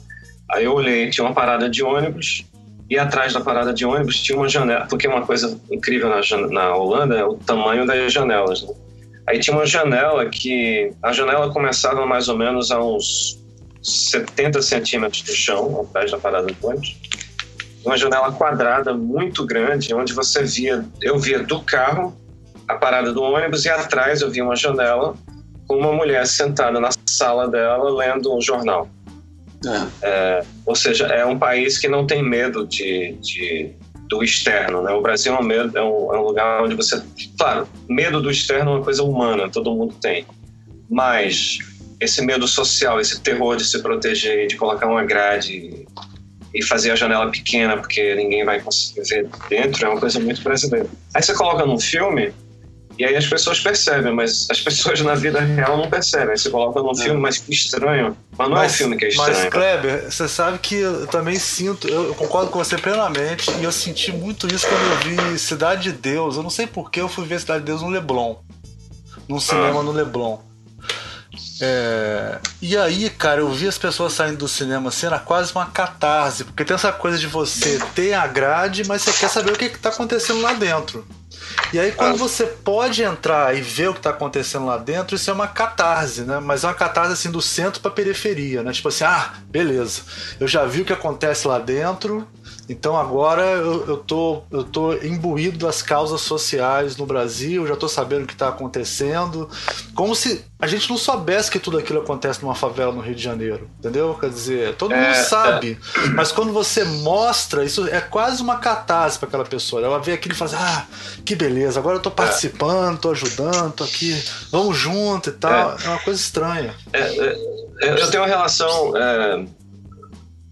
aí 0.50 0.64
eu 0.64 0.72
olhei, 0.72 1.10
tinha 1.10 1.24
uma 1.24 1.34
parada 1.34 1.70
de 1.70 1.82
ônibus, 1.82 2.44
e 2.90 2.98
atrás 2.98 3.32
da 3.32 3.40
parada 3.40 3.72
de 3.72 3.84
ônibus 3.84 4.20
tinha 4.20 4.36
uma 4.36 4.48
janela, 4.48 4.86
porque 4.86 5.08
uma 5.08 5.22
coisa 5.22 5.58
incrível 5.70 6.08
na, 6.08 6.20
na 6.48 6.76
Holanda 6.76 7.16
é 7.16 7.24
o 7.24 7.34
tamanho 7.34 7.86
das 7.86 8.12
janelas. 8.12 8.62
Né? 8.62 8.74
Aí 9.26 9.38
tinha 9.38 9.56
uma 9.56 9.66
janela 9.66 10.28
que, 10.28 10.92
a 11.02 11.12
janela 11.12 11.52
começava 11.52 12.04
mais 12.06 12.28
ou 12.28 12.36
menos 12.36 12.70
a 12.70 12.82
uns 12.82 13.42
70 13.82 14.60
centímetros 14.62 15.22
do 15.22 15.32
chão, 15.32 15.80
atrás 15.80 16.10
da 16.10 16.18
parada 16.18 16.46
de 16.46 16.56
ônibus, 16.62 16.96
uma 17.84 17.96
janela 17.96 18.32
quadrada 18.32 18.94
muito 18.94 19.44
grande, 19.44 19.94
onde 19.94 20.12
você 20.12 20.42
via, 20.42 20.84
eu 21.00 21.18
via 21.18 21.42
do 21.42 21.60
carro 21.60 22.16
a 22.66 22.74
parada 22.74 23.12
do 23.12 23.22
ônibus 23.22 23.64
e 23.64 23.68
atrás 23.68 24.22
eu 24.22 24.30
vi 24.30 24.40
uma 24.40 24.56
janela 24.56 25.14
com 25.66 25.76
uma 25.76 25.92
mulher 25.92 26.26
sentada 26.26 26.80
na 26.80 26.90
sala 27.06 27.48
dela 27.48 27.90
lendo 27.90 28.34
um 28.34 28.40
jornal. 28.40 28.88
É. 29.66 30.06
É, 30.06 30.44
ou 30.66 30.74
seja, 30.74 31.06
é 31.06 31.24
um 31.24 31.38
país 31.38 31.78
que 31.78 31.88
não 31.88 32.06
tem 32.06 32.22
medo 32.22 32.66
de, 32.66 33.16
de 33.20 33.72
do 34.14 34.22
externo. 34.22 34.82
Né? 34.82 34.92
O 34.92 35.00
Brasil 35.00 35.34
é 35.34 35.38
um, 35.38 35.42
medo, 35.42 35.76
é, 35.76 35.82
um, 35.82 36.14
é 36.14 36.18
um 36.18 36.22
lugar 36.22 36.62
onde 36.62 36.74
você. 36.74 37.02
Claro, 37.36 37.68
medo 37.88 38.22
do 38.22 38.30
externo 38.30 38.70
é 38.70 38.74
uma 38.76 38.84
coisa 38.84 39.02
humana, 39.02 39.50
todo 39.50 39.74
mundo 39.74 39.94
tem. 40.00 40.24
Mas 40.88 41.58
esse 42.00 42.22
medo 42.22 42.46
social, 42.46 43.00
esse 43.00 43.20
terror 43.20 43.56
de 43.56 43.64
se 43.64 43.82
proteger, 43.82 44.46
de 44.46 44.56
colocar 44.56 44.86
uma 44.86 45.02
grade 45.04 45.86
e 46.54 46.62
fazer 46.62 46.92
a 46.92 46.96
janela 46.96 47.30
pequena 47.30 47.76
porque 47.76 48.14
ninguém 48.14 48.44
vai 48.44 48.60
conseguir 48.60 49.02
ver 49.02 49.28
dentro, 49.48 49.84
é 49.84 49.88
uma 49.88 49.98
coisa 49.98 50.20
muito 50.20 50.40
brasileira. 50.42 50.88
Aí 51.12 51.22
você 51.22 51.34
coloca 51.34 51.66
num 51.66 51.80
filme 51.80 52.32
e 52.98 53.04
aí 53.04 53.16
as 53.16 53.26
pessoas 53.26 53.60
percebem, 53.60 54.12
mas 54.12 54.48
as 54.50 54.60
pessoas 54.62 55.00
na 55.00 55.14
vida 55.14 55.40
real 55.40 55.76
não 55.76 55.88
percebem. 55.88 56.36
Você 56.36 56.50
coloca 56.50 56.80
num 56.80 56.94
filme, 56.94 57.20
mas 57.20 57.38
que 57.38 57.52
estranho. 57.52 58.16
Mas 58.36 58.48
não 58.48 58.56
mas, 58.56 58.72
é 58.72 58.74
um 58.74 58.78
filme 58.78 58.96
que 58.96 59.04
é 59.06 59.08
estranho. 59.08 59.32
Mas, 59.32 59.48
Kleber, 59.48 60.10
você 60.10 60.28
sabe 60.28 60.58
que 60.58 60.76
eu 60.76 61.06
também 61.06 61.36
sinto, 61.36 61.88
eu 61.88 62.14
concordo 62.14 62.50
com 62.50 62.58
você 62.58 62.76
plenamente, 62.76 63.50
e 63.60 63.64
eu 63.64 63.72
senti 63.72 64.12
muito 64.12 64.46
isso 64.52 64.66
quando 64.66 64.82
eu 64.82 65.30
vi 65.32 65.38
Cidade 65.38 65.84
de 65.84 65.92
Deus. 65.92 66.36
Eu 66.36 66.42
não 66.42 66.50
sei 66.50 66.66
porquê 66.66 67.00
eu 67.00 67.08
fui 67.08 67.26
ver 67.26 67.40
Cidade 67.40 67.60
de 67.60 67.66
Deus 67.66 67.82
no 67.82 67.88
Leblon. 67.88 68.36
Num 69.28 69.40
cinema 69.40 69.80
ah. 69.80 69.82
no 69.82 69.92
Leblon. 69.92 70.38
É... 71.60 72.38
E 72.60 72.76
aí, 72.76 73.08
cara, 73.10 73.40
eu 73.40 73.50
vi 73.50 73.68
as 73.68 73.78
pessoas 73.78 74.12
saindo 74.12 74.38
do 74.38 74.48
cinema 74.48 74.88
assim, 74.88 75.06
era 75.06 75.18
quase 75.18 75.52
uma 75.52 75.66
catarse, 75.66 76.44
porque 76.44 76.64
tem 76.64 76.74
essa 76.74 76.92
coisa 76.92 77.18
de 77.18 77.26
você 77.26 77.78
ter 77.94 78.14
a 78.14 78.26
grade, 78.26 78.86
mas 78.86 79.02
você 79.02 79.12
quer 79.12 79.28
saber 79.28 79.52
o 79.52 79.56
que, 79.56 79.66
está 79.66 79.88
acontecendo 79.88 80.40
lá 80.40 80.52
dentro. 80.52 81.06
E 81.72 81.78
aí, 81.78 81.92
quando 81.92 82.14
ah. 82.14 82.18
você 82.18 82.46
pode 82.46 83.02
entrar 83.02 83.56
e 83.56 83.60
ver 83.60 83.88
o 83.88 83.92
que 83.92 83.98
está 83.98 84.10
acontecendo 84.10 84.66
lá 84.66 84.76
dentro, 84.76 85.16
isso 85.16 85.30
é 85.30 85.32
uma 85.32 85.48
catarse, 85.48 86.22
né? 86.22 86.38
Mas 86.40 86.64
é 86.64 86.68
uma 86.68 86.74
catarse 86.74 87.12
assim 87.12 87.30
do 87.30 87.42
centro 87.42 87.80
para 87.80 87.90
periferia, 87.90 88.62
né? 88.62 88.72
Tipo 88.72 88.88
assim, 88.88 89.04
ah, 89.04 89.34
beleza, 89.48 90.02
eu 90.38 90.46
já 90.46 90.64
vi 90.64 90.82
o 90.82 90.84
que 90.84 90.92
acontece 90.92 91.48
lá 91.48 91.58
dentro, 91.58 92.26
então 92.68 92.96
agora 92.96 93.42
eu, 93.42 93.86
eu, 93.86 93.96
tô, 93.98 94.42
eu 94.50 94.64
tô 94.64 94.94
imbuído 94.94 95.58
das 95.58 95.82
causas 95.82 96.20
sociais 96.22 96.96
no 96.96 97.06
Brasil, 97.06 97.66
já 97.66 97.76
tô 97.76 97.88
sabendo 97.88 98.24
o 98.24 98.26
que 98.26 98.32
está 98.32 98.48
acontecendo. 98.48 99.48
Como 99.94 100.14
se 100.14 100.44
a 100.58 100.66
gente 100.66 100.88
não 100.88 100.96
soubesse 100.96 101.50
que 101.50 101.58
tudo 101.58 101.76
aquilo 101.76 102.00
acontece 102.00 102.42
numa 102.42 102.54
favela 102.54 102.90
no 102.92 103.00
Rio 103.00 103.14
de 103.14 103.22
Janeiro, 103.22 103.68
entendeu? 103.78 104.16
Quer 104.18 104.30
dizer, 104.30 104.74
todo 104.76 104.94
mundo 104.94 105.04
é, 105.04 105.14
sabe. 105.14 105.78
É. 105.96 106.08
Mas 106.10 106.32
quando 106.32 106.52
você 106.52 106.84
mostra, 106.84 107.64
isso 107.64 107.86
é 107.88 108.00
quase 108.00 108.42
uma 108.42 108.56
catarse 108.56 109.18
para 109.18 109.28
aquela 109.28 109.44
pessoa. 109.44 109.82
Ela 109.82 109.98
vê 109.98 110.12
aquilo 110.12 110.34
e 110.34 110.36
fala 110.38 110.50
assim, 110.50 110.62
ah, 110.62 110.86
que 111.24 111.34
beleza, 111.34 111.43
agora 111.76 111.96
eu 111.96 112.00
tô 112.00 112.10
participando, 112.10 112.98
tô 112.98 113.10
ajudando, 113.10 113.72
tô 113.72 113.84
aqui, 113.84 114.14
vamos 114.50 114.76
junto 114.76 115.30
e 115.30 115.32
tal. 115.32 115.76
É, 115.78 115.84
é 115.84 115.88
uma 115.88 115.98
coisa 115.98 116.20
estranha. 116.20 116.74
É, 116.92 117.00
é, 117.00 117.90
eu 117.90 118.10
tenho 118.10 118.22
uma 118.22 118.28
relação 118.28 118.92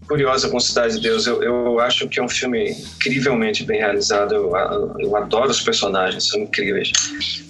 curiosa 0.07 0.49
com 0.49 0.59
Cidade 0.59 0.95
de 0.95 1.01
Deus. 1.01 1.25
Eu, 1.25 1.41
eu 1.41 1.79
acho 1.79 2.07
que 2.07 2.19
é 2.19 2.23
um 2.23 2.29
filme 2.29 2.71
incrivelmente 2.71 3.63
bem 3.63 3.79
realizado. 3.79 4.35
Eu, 4.35 4.51
eu 4.99 5.15
adoro 5.15 5.49
os 5.49 5.61
personagens, 5.61 6.27
são 6.27 6.41
incríveis. 6.41 6.91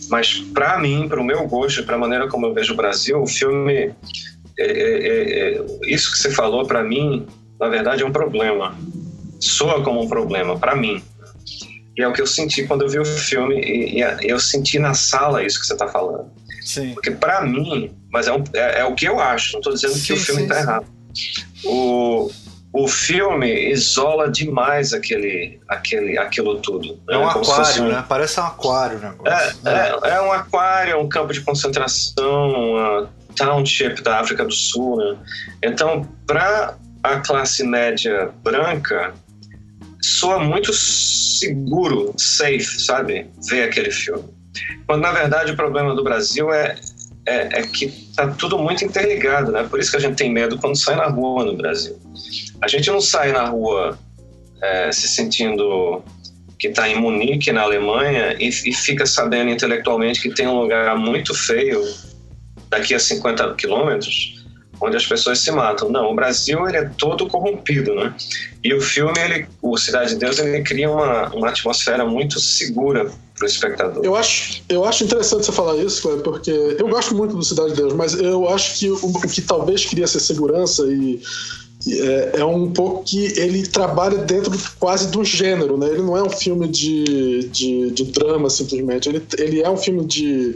Mas 0.09 0.39
para 0.53 0.77
mim, 0.79 1.07
para 1.07 1.19
o 1.19 1.23
meu 1.23 1.47
gosto, 1.47 1.83
para 1.83 1.95
a 1.95 1.99
maneira 1.99 2.27
como 2.27 2.45
eu 2.45 2.53
vejo 2.53 2.73
o 2.73 2.77
Brasil, 2.77 3.21
o 3.21 3.27
filme, 3.27 3.93
é, 4.57 4.65
é, 4.65 5.57
é, 5.57 5.65
isso 5.87 6.11
que 6.11 6.17
você 6.17 6.31
falou 6.31 6.65
para 6.65 6.83
mim, 6.83 7.25
na 7.59 7.67
verdade 7.67 8.03
é 8.03 8.05
um 8.05 8.11
problema. 8.11 8.75
Soa 9.39 9.83
como 9.83 10.01
um 10.01 10.07
problema 10.07 10.57
para 10.57 10.75
mim. 10.75 11.03
E 11.97 12.01
é 12.01 12.07
o 12.07 12.13
que 12.13 12.21
eu 12.21 12.27
senti 12.27 12.65
quando 12.65 12.83
eu 12.83 12.89
vi 12.89 12.99
o 12.99 13.05
filme 13.05 13.59
e, 13.61 13.99
e 13.99 14.29
eu 14.29 14.39
senti 14.39 14.79
na 14.79 14.93
sala 14.93 15.43
isso 15.43 15.59
que 15.59 15.65
você 15.65 15.73
está 15.73 15.87
falando. 15.87 16.31
Sim. 16.63 16.93
Porque 16.93 17.11
para 17.11 17.41
mim, 17.41 17.95
mas 18.11 18.27
é, 18.27 18.33
um, 18.33 18.43
é, 18.53 18.79
é, 18.79 18.85
o 18.85 18.95
que 18.95 19.05
eu 19.05 19.19
acho. 19.19 19.53
Não 19.53 19.59
estou 19.59 19.73
dizendo 19.73 19.93
sim, 19.93 20.05
que 20.05 20.13
o 20.13 20.17
filme 20.17 20.43
está 20.43 20.59
errado. 20.59 20.85
O, 21.63 22.31
o 22.73 22.87
filme 22.87 23.69
isola 23.69 24.31
demais 24.31 24.93
aquele, 24.93 25.59
aquele, 25.67 26.17
aquilo 26.17 26.59
tudo. 26.59 26.99
É 27.09 27.17
um 27.17 27.27
aquário, 27.27 27.83
um... 27.83 27.87
né? 27.89 28.05
Parece 28.07 28.39
um 28.39 28.43
aquário, 28.43 28.97
né? 28.99 29.13
É, 29.25 29.69
é, 29.69 30.15
é, 30.15 30.21
um 30.21 30.31
aquário, 30.31 30.93
é 30.93 30.95
um 30.95 31.07
campo 31.07 31.33
de 31.33 31.41
concentração, 31.41 32.51
uma 32.51 33.09
township 33.35 34.01
da 34.01 34.19
África 34.19 34.43
do 34.45 34.53
Sul, 34.53 34.97
né? 34.97 35.17
Então, 35.63 36.07
para 36.25 36.75
a 37.03 37.19
classe 37.19 37.63
média 37.63 38.31
branca, 38.41 39.13
soa 40.03 40.39
muito 40.39 40.73
seguro, 40.73 42.13
safe, 42.17 42.81
sabe? 42.81 43.27
Ver 43.49 43.63
aquele 43.63 43.89
filme. 43.89 44.23
Quando, 44.85 45.01
na 45.01 45.11
verdade, 45.11 45.53
o 45.53 45.55
problema 45.55 45.95
do 45.95 46.03
Brasil 46.03 46.53
é, 46.53 46.75
é, 47.25 47.59
é 47.59 47.61
que 47.63 47.87
tá 48.15 48.27
tudo 48.27 48.59
muito 48.59 48.83
interligado, 48.83 49.51
né? 49.51 49.63
Por 49.63 49.79
isso 49.79 49.91
que 49.91 49.97
a 49.97 49.99
gente 49.99 50.15
tem 50.15 50.31
medo 50.31 50.57
quando 50.59 50.75
sai 50.75 50.95
na 50.95 51.07
rua 51.07 51.45
no 51.45 51.55
Brasil. 51.55 51.97
A 52.61 52.67
gente 52.67 52.89
não 52.91 52.99
sai 52.99 53.31
na 53.31 53.45
rua 53.45 53.97
é, 54.61 54.91
se 54.91 55.07
sentindo 55.07 56.03
que 56.59 56.67
está 56.67 56.87
em 56.87 56.99
Munique, 56.99 57.51
na 57.51 57.61
Alemanha, 57.61 58.35
e, 58.39 58.47
e, 58.47 58.73
fica 58.73 59.05
sabendo 59.05 59.51
intelectualmente 59.51 60.21
que 60.21 60.33
tem 60.33 60.47
um 60.47 60.61
lugar 60.61 60.95
muito 60.97 61.33
feio 61.33 61.83
daqui 62.69 62.93
a 62.93 62.99
50 62.99 63.55
quilômetros, 63.55 64.42
onde 64.83 64.97
as 64.97 65.05
pessoas 65.05 65.39
se 65.39 65.51
matam. 65.51 65.89
Não, 65.89 66.11
o 66.11 66.15
Brasil 66.15 66.67
ele 66.67 66.77
é 66.77 66.89
todo 66.97 67.27
corrompido, 67.27 67.95
né? 67.95 68.13
E 68.63 68.73
o 68.73 68.81
filme, 68.81 69.13
ele, 69.19 69.45
o 69.61 69.77
Cidade 69.77 70.11
de 70.11 70.17
Deus, 70.17 70.39
ele 70.39 70.61
cria 70.61 70.89
uma, 70.89 71.29
uma 71.29 71.49
atmosfera 71.49 72.05
muito 72.05 72.39
segura 72.39 73.09
para 73.35 73.45
o 73.45 73.47
espectador. 73.47 74.03
Eu 74.03 74.15
acho, 74.15 74.61
eu 74.69 74.85
acho 74.85 75.03
interessante 75.03 75.45
você 75.45 75.51
falar 75.51 75.77
isso, 75.77 76.01
Cleber, 76.01 76.23
porque 76.23 76.51
eu 76.51 76.87
gosto 76.87 77.15
muito 77.15 77.35
do 77.35 77.43
Cidade 77.43 77.71
de 77.71 77.77
Deus, 77.77 77.93
mas 77.93 78.13
eu 78.13 78.47
acho 78.49 78.77
que 78.77 78.89
o, 78.89 79.21
que 79.21 79.41
talvez 79.41 79.85
queria 79.85 80.07
ser 80.07 80.19
segurança 80.19 80.83
e 80.87 81.21
é, 81.87 82.39
é, 82.39 82.45
um 82.45 82.71
pouco 82.71 83.03
que 83.03 83.25
ele 83.37 83.67
trabalha 83.67 84.17
dentro 84.19 84.51
quase 84.79 85.09
do 85.09 85.23
gênero, 85.23 85.77
né? 85.77 85.87
Ele 85.87 86.01
não 86.01 86.15
é 86.15 86.23
um 86.23 86.29
filme 86.29 86.67
de, 86.67 87.49
de, 87.49 87.91
de 87.91 88.03
drama, 88.05 88.49
simplesmente. 88.49 89.09
Ele, 89.09 89.21
ele 89.37 89.61
é 89.61 89.69
um 89.69 89.75
filme 89.75 90.05
de 90.05 90.55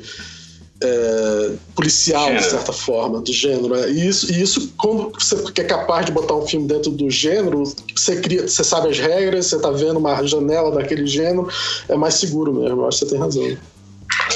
é, 0.82 1.52
policial, 1.76 2.36
de 2.36 2.44
certa 2.44 2.72
forma, 2.72 3.22
do 3.22 3.34
gênero. 3.34 3.70
Né? 3.70 3.92
E 3.92 4.08
isso, 4.08 4.32
e 4.32 4.42
isso, 4.42 4.74
quando 4.78 5.12
você 5.12 5.36
é 5.62 5.63
capaz 5.63 6.06
de 6.06 6.12
botar 6.12 6.36
um 6.36 6.46
filme 6.46 6.68
dentro 6.68 6.92
do 6.92 7.10
gênero, 7.10 7.63
você, 7.96 8.18
cria, 8.20 8.48
você 8.48 8.63
sabe 8.63 8.90
as 8.90 9.00
regras, 9.00 9.48
você 9.48 9.60
tá 9.60 9.72
vendo 9.72 9.98
uma 9.98 10.24
janela 10.24 10.72
daquele 10.72 11.08
gênero, 11.08 11.48
é 11.90 11.96
mais 11.96 12.16
seguro 12.16 12.54
mesmo. 12.54 12.82
Eu 12.82 12.88
acho 12.88 13.00
que 13.00 13.06
você 13.06 13.12
tem 13.12 13.20
razão. 13.20 13.58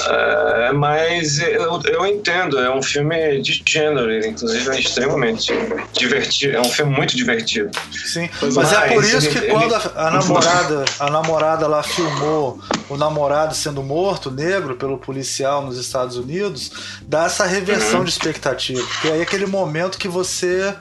É, 0.08 0.72
mas 0.72 1.38
eu, 1.38 1.80
eu 1.84 2.06
entendo, 2.06 2.58
é 2.58 2.74
um 2.74 2.82
filme 2.82 3.40
de 3.40 3.62
gênero, 3.66 4.10
ele 4.10 4.28
inclusive 4.28 4.70
é 4.70 4.80
extremamente 4.80 5.52
divertido, 5.92 6.56
é 6.56 6.60
um 6.60 6.70
filme 6.70 6.94
muito 6.94 7.16
divertido. 7.16 7.70
Sim, 8.04 8.28
mas, 8.40 8.54
mas 8.54 8.72
é 8.72 8.88
por 8.88 9.04
isso 9.04 9.30
que 9.30 9.38
ele, 9.38 9.48
quando 9.48 9.74
a, 9.74 9.92
a, 9.94 10.10
namorada, 10.10 10.84
a 10.98 11.10
namorada 11.10 11.66
lá 11.66 11.82
filmou 11.82 12.60
o 12.88 12.96
namorado 12.96 13.54
sendo 13.54 13.82
morto, 13.82 14.30
negro, 14.30 14.76
pelo 14.76 14.98
policial 14.98 15.64
nos 15.64 15.78
Estados 15.78 16.16
Unidos, 16.16 16.70
dá 17.02 17.26
essa 17.26 17.46
reversão 17.46 18.00
uhum. 18.00 18.04
de 18.04 18.10
expectativa, 18.10 18.82
porque 18.82 19.08
aí 19.08 19.20
é 19.20 19.22
aquele 19.22 19.46
momento 19.46 19.98
que 19.98 20.08
você 20.08 20.74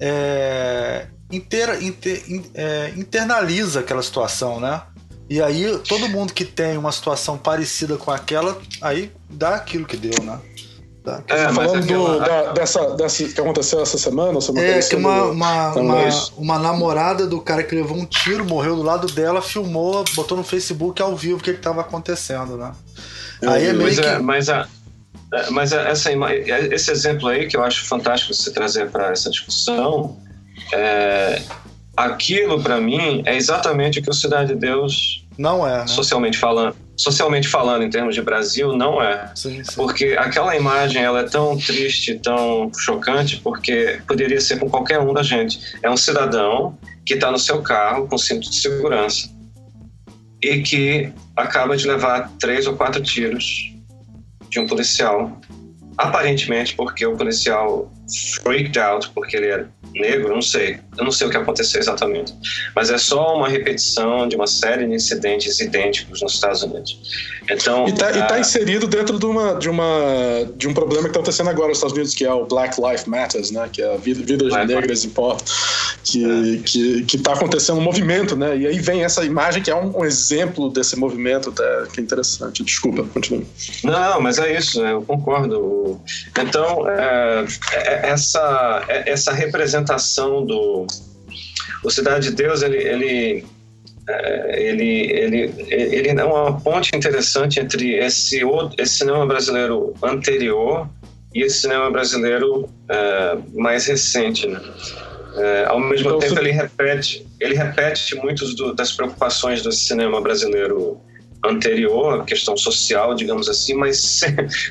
é, 0.00 1.06
inter, 1.30 1.82
inter, 1.82 2.22
é, 2.54 2.92
internaliza 2.96 3.80
aquela 3.80 4.02
situação, 4.02 4.60
né? 4.60 4.82
E 5.32 5.40
aí, 5.40 5.78
todo 5.88 6.10
mundo 6.10 6.34
que 6.34 6.44
tem 6.44 6.76
uma 6.76 6.92
situação 6.92 7.38
parecida 7.38 7.96
com 7.96 8.10
aquela, 8.10 8.60
aí 8.82 9.10
dá 9.30 9.54
aquilo 9.54 9.86
que 9.86 9.96
deu, 9.96 10.22
né? 10.22 10.38
Dá. 11.02 11.22
É, 11.26 11.46
tá 11.46 11.54
falando 11.54 11.86
do, 11.86 12.18
da, 12.18 12.52
dessa, 12.52 12.90
dessa 12.96 13.24
que 13.24 13.40
aconteceu 13.40 13.80
essa 13.80 13.96
semana? 13.96 14.38
é, 14.58 14.78
que 14.80 14.94
uma, 14.94 15.22
uma, 15.24 15.72
uma, 15.72 15.96
uma, 16.36 16.58
namorada 16.58 17.26
do 17.26 17.40
cara 17.40 17.62
que 17.62 17.74
levou 17.74 17.96
um 17.96 18.04
tiro, 18.04 18.44
morreu 18.44 18.76
do 18.76 18.82
lado 18.82 19.06
dela, 19.06 19.40
filmou, 19.40 20.04
botou 20.14 20.36
no 20.36 20.44
Facebook 20.44 21.00
ao 21.00 21.16
vivo 21.16 21.38
o 21.38 21.42
que 21.42 21.48
estava 21.48 21.80
acontecendo, 21.80 22.58
né? 22.58 22.70
Aí 23.40 23.68
é 23.68 23.72
meio 23.72 23.84
mas, 23.84 23.98
que... 23.98 24.04
é, 24.04 24.18
mas 24.18 24.48
a, 24.50 24.68
é, 25.32 25.50
mas 25.50 25.72
essa, 25.72 26.10
esse 26.12 26.90
exemplo 26.90 27.26
aí 27.28 27.48
que 27.48 27.56
eu 27.56 27.64
acho 27.64 27.86
fantástico 27.86 28.34
você 28.34 28.50
trazer 28.50 28.90
para 28.90 29.12
essa 29.12 29.30
discussão, 29.30 30.14
é, 30.74 31.40
aquilo 31.96 32.62
para 32.62 32.78
mim 32.78 33.22
é 33.24 33.34
exatamente 33.34 33.98
o 33.98 34.02
que 34.02 34.10
o 34.10 34.12
Cidade 34.12 34.52
de 34.52 34.60
Deus 34.60 35.21
não 35.38 35.66
é. 35.66 35.78
Né? 35.78 35.86
Socialmente 35.86 36.38
falando. 36.38 36.76
Socialmente 36.96 37.48
falando, 37.48 37.82
em 37.82 37.90
termos 37.90 38.14
de 38.14 38.22
Brasil, 38.22 38.76
não 38.76 39.02
é. 39.02 39.30
Sim, 39.34 39.62
sim. 39.64 39.74
Porque 39.74 40.14
aquela 40.18 40.54
imagem 40.54 41.02
ela 41.02 41.20
é 41.20 41.24
tão 41.24 41.56
triste, 41.56 42.18
tão 42.18 42.70
chocante, 42.74 43.38
porque 43.38 44.00
poderia 44.06 44.40
ser 44.40 44.58
com 44.58 44.68
qualquer 44.68 45.00
um 45.00 45.12
da 45.12 45.22
gente. 45.22 45.60
É 45.82 45.90
um 45.90 45.96
cidadão 45.96 46.78
que 47.04 47.14
está 47.14 47.30
no 47.30 47.38
seu 47.38 47.62
carro 47.62 48.06
com 48.06 48.18
cinto 48.18 48.48
de 48.48 48.56
segurança 48.60 49.30
e 50.42 50.60
que 50.60 51.12
acaba 51.36 51.76
de 51.76 51.86
levar 51.86 52.30
três 52.38 52.66
ou 52.66 52.76
quatro 52.76 53.02
tiros 53.02 53.72
de 54.50 54.60
um 54.60 54.66
policial, 54.66 55.40
aparentemente 55.96 56.74
porque 56.74 57.06
o 57.06 57.16
policial 57.16 57.90
freaked 58.42 58.78
out, 58.78 59.10
porque 59.14 59.36
ele 59.36 59.46
é 59.46 59.64
negro, 59.94 60.34
não 60.34 60.42
sei. 60.42 60.78
Eu 60.96 61.04
não 61.04 61.12
sei 61.12 61.26
o 61.26 61.30
que 61.30 61.36
aconteceu 61.36 61.80
exatamente. 61.80 62.34
Mas 62.74 62.90
é 62.90 62.98
só 62.98 63.36
uma 63.36 63.48
repetição 63.48 64.28
de 64.28 64.36
uma 64.36 64.46
série 64.46 64.86
de 64.86 64.94
incidentes 64.94 65.60
idênticos 65.60 66.22
nos 66.22 66.34
Estados 66.34 66.62
Unidos. 66.62 66.98
Então, 67.50 67.86
e 67.86 67.90
está 67.90 68.26
tá 68.26 68.38
inserido 68.38 68.86
dentro 68.86 69.18
de, 69.18 69.26
uma, 69.26 69.54
de, 69.54 69.68
uma, 69.68 70.50
de 70.56 70.68
um 70.68 70.74
problema 70.74 71.02
que 71.02 71.08
está 71.08 71.20
acontecendo 71.20 71.50
agora 71.50 71.68
nos 71.68 71.78
Estados 71.78 71.94
Unidos, 71.94 72.14
que 72.14 72.24
é 72.24 72.32
o 72.32 72.44
Black 72.46 72.80
Lives 72.80 73.04
Matters, 73.04 73.50
né? 73.50 73.68
que 73.72 73.82
é 73.82 73.94
a 73.94 73.96
vida, 73.96 74.22
vidas 74.24 74.48
Black 74.48 74.66
negras 74.66 75.04
importam, 75.04 75.44
que 76.04 76.24
é. 76.24 76.62
que 76.64 77.02
que 77.02 77.16
está 77.16 77.32
acontecendo 77.32 77.78
um 77.78 77.82
movimento, 77.82 78.36
né? 78.36 78.56
E 78.56 78.66
aí 78.66 78.78
vem 78.78 79.04
essa 79.04 79.24
imagem 79.24 79.62
que 79.62 79.70
é 79.70 79.74
um, 79.74 79.98
um 79.98 80.04
exemplo 80.04 80.68
desse 80.70 80.96
movimento, 80.96 81.52
tá, 81.52 81.86
que 81.92 82.00
é 82.00 82.02
interessante. 82.02 82.62
Desculpa, 82.64 83.04
continue. 83.12 83.46
Não, 83.84 84.20
mas 84.20 84.38
é 84.38 84.56
isso, 84.56 84.82
eu 84.82 85.02
concordo. 85.02 86.00
Então, 86.38 86.88
é, 86.88 87.44
é, 87.72 88.01
essa, 88.02 88.84
essa 88.88 89.32
representação 89.32 90.44
do 90.44 90.86
o 91.84 91.90
Cidade 91.90 92.30
de 92.30 92.36
Deus, 92.36 92.62
ele, 92.62 92.76
ele 92.76 93.44
é, 94.08 94.68
ele, 94.68 95.10
ele, 95.12 95.52
ele 95.68 96.08
é 96.08 96.24
uma 96.24 96.60
ponte 96.60 96.90
interessante 96.94 97.60
entre 97.60 97.94
esse, 97.94 98.40
esse 98.78 98.94
cinema 98.94 99.24
brasileiro 99.26 99.94
anterior 100.02 100.88
e 101.34 101.42
esse 101.42 101.60
cinema 101.60 101.90
brasileiro 101.90 102.68
é, 102.88 103.38
mais 103.54 103.86
recente, 103.86 104.46
né? 104.46 104.60
É, 105.36 105.64
ao 105.66 105.80
mesmo 105.80 106.08
então, 106.08 106.18
tempo, 106.18 106.38
ele 106.38 106.50
repete, 106.50 107.26
ele 107.40 107.54
repete 107.54 108.14
muitas 108.16 108.54
das 108.76 108.92
preocupações 108.92 109.62
do 109.62 109.72
cinema 109.72 110.20
brasileiro 110.20 111.00
anterior, 111.44 112.24
questão 112.24 112.56
social, 112.56 113.14
digamos 113.14 113.48
assim, 113.48 113.74
mas 113.74 114.20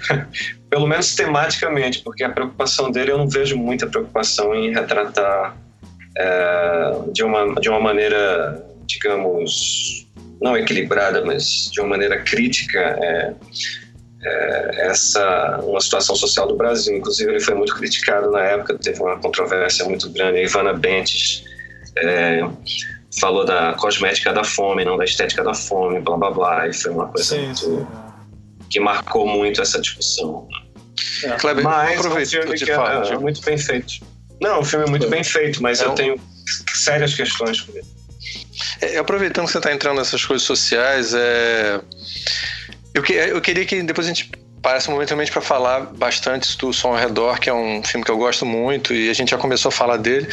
pelo 0.72 0.88
menos 0.88 1.14
tematicamente, 1.14 2.00
porque 2.00 2.24
a 2.24 2.30
preocupação 2.30 2.90
dele 2.90 3.12
eu 3.12 3.20
não 3.20 3.30
vejo 3.30 3.56
muita 3.56 3.86
preocupação 3.86 4.56
em 4.56 4.74
retratar 4.74 5.56
é, 6.18 6.94
de, 7.12 7.24
uma, 7.24 7.54
de 7.60 7.70
uma 7.70 7.80
maneira 7.80 8.66
digamos, 8.86 10.08
não 10.42 10.58
equilibrada, 10.58 11.24
mas 11.24 11.70
de 11.72 11.80
uma 11.80 11.90
maneira 11.90 12.22
crítica 12.22 12.80
é, 12.80 13.34
é, 14.24 14.88
essa 14.88 15.60
uma 15.64 15.80
situação 15.80 16.16
social 16.16 16.48
do 16.48 16.56
Brasil. 16.56 16.98
Inclusive, 16.98 17.32
ele 17.32 17.40
foi 17.40 17.56
muito 17.56 17.76
criticado 17.76 18.30
na 18.32 18.42
época, 18.42 18.78
teve 18.78 19.02
uma 19.02 19.18
controvérsia 19.18 19.86
muito 19.86 20.10
grande. 20.10 20.40
A 20.40 20.44
Ivana 20.44 20.74
Bentes 20.74 21.44
é, 21.98 22.42
falou 23.20 23.46
da 23.46 23.74
cosmética 23.74 24.34
da 24.34 24.44
fome, 24.44 24.86
não 24.86 24.98
da 24.98 25.06
estética 25.06 25.44
da 25.44 25.54
fome, 25.54 26.00
blá 26.00 26.18
blá 26.18 26.32
blá. 26.32 26.68
E 26.68 26.74
foi 26.74 26.92
uma 26.92 27.08
coisa 27.08 27.36
sim, 27.36 27.46
muito, 27.46 27.60
sim. 27.60 27.88
Que 28.72 28.80
marcou 28.80 29.28
muito 29.28 29.62
essa 29.62 29.80
discussão. 29.80 30.48
É. 31.24 31.32
Kleber, 31.32 31.64
mas 31.64 32.00
aproveita 32.00 32.40
um 32.40 32.42
filme 32.42 32.58
que 32.58 32.72
é, 32.72 33.14
é, 33.14 33.18
muito 33.18 33.42
bem 33.42 33.58
feito. 33.58 33.94
Não, 34.40 34.62
o 34.62 34.66
filme 34.66 34.86
é 34.86 34.90
muito 34.90 35.08
bem 35.08 35.24
feito, 35.24 35.62
mas 35.62 35.82
é 35.82 35.86
eu 35.86 35.92
um... 35.92 35.96
tenho 35.96 36.22
sérias 36.74 37.14
questões 37.14 37.62
com 37.62 37.78
ele. 37.78 37.86
É, 38.82 38.98
aproveitando 38.98 39.46
que 39.46 39.52
você 39.52 39.58
está 39.58 39.72
entrando 39.72 39.98
nessas 39.98 40.26
coisas 40.26 40.46
sociais, 40.46 41.14
é... 41.14 41.80
eu, 42.94 43.04
que, 43.04 43.14
eu 43.14 43.42
queria 43.42 43.66
que 43.66 43.84
depois 43.84 44.08
a 44.08 44.10
gente 44.10 44.32
parasse 44.62 44.90
momentaneamente 44.90 45.32
para 45.32 45.42
falar 45.42 45.82
bastante 45.82 46.56
do 46.58 46.72
Som 46.72 46.90
ao 46.90 46.96
Redor, 46.96 47.40
que 47.40 47.50
é 47.50 47.54
um 47.54 47.84
filme 47.84 48.06
que 48.06 48.12
eu 48.12 48.18
gosto 48.18 48.46
muito 48.46 48.94
e 48.94 49.10
a 49.10 49.14
gente 49.14 49.32
já 49.32 49.38
começou 49.38 49.70
a 49.70 49.72
falar 49.72 49.98
dele. 49.98 50.28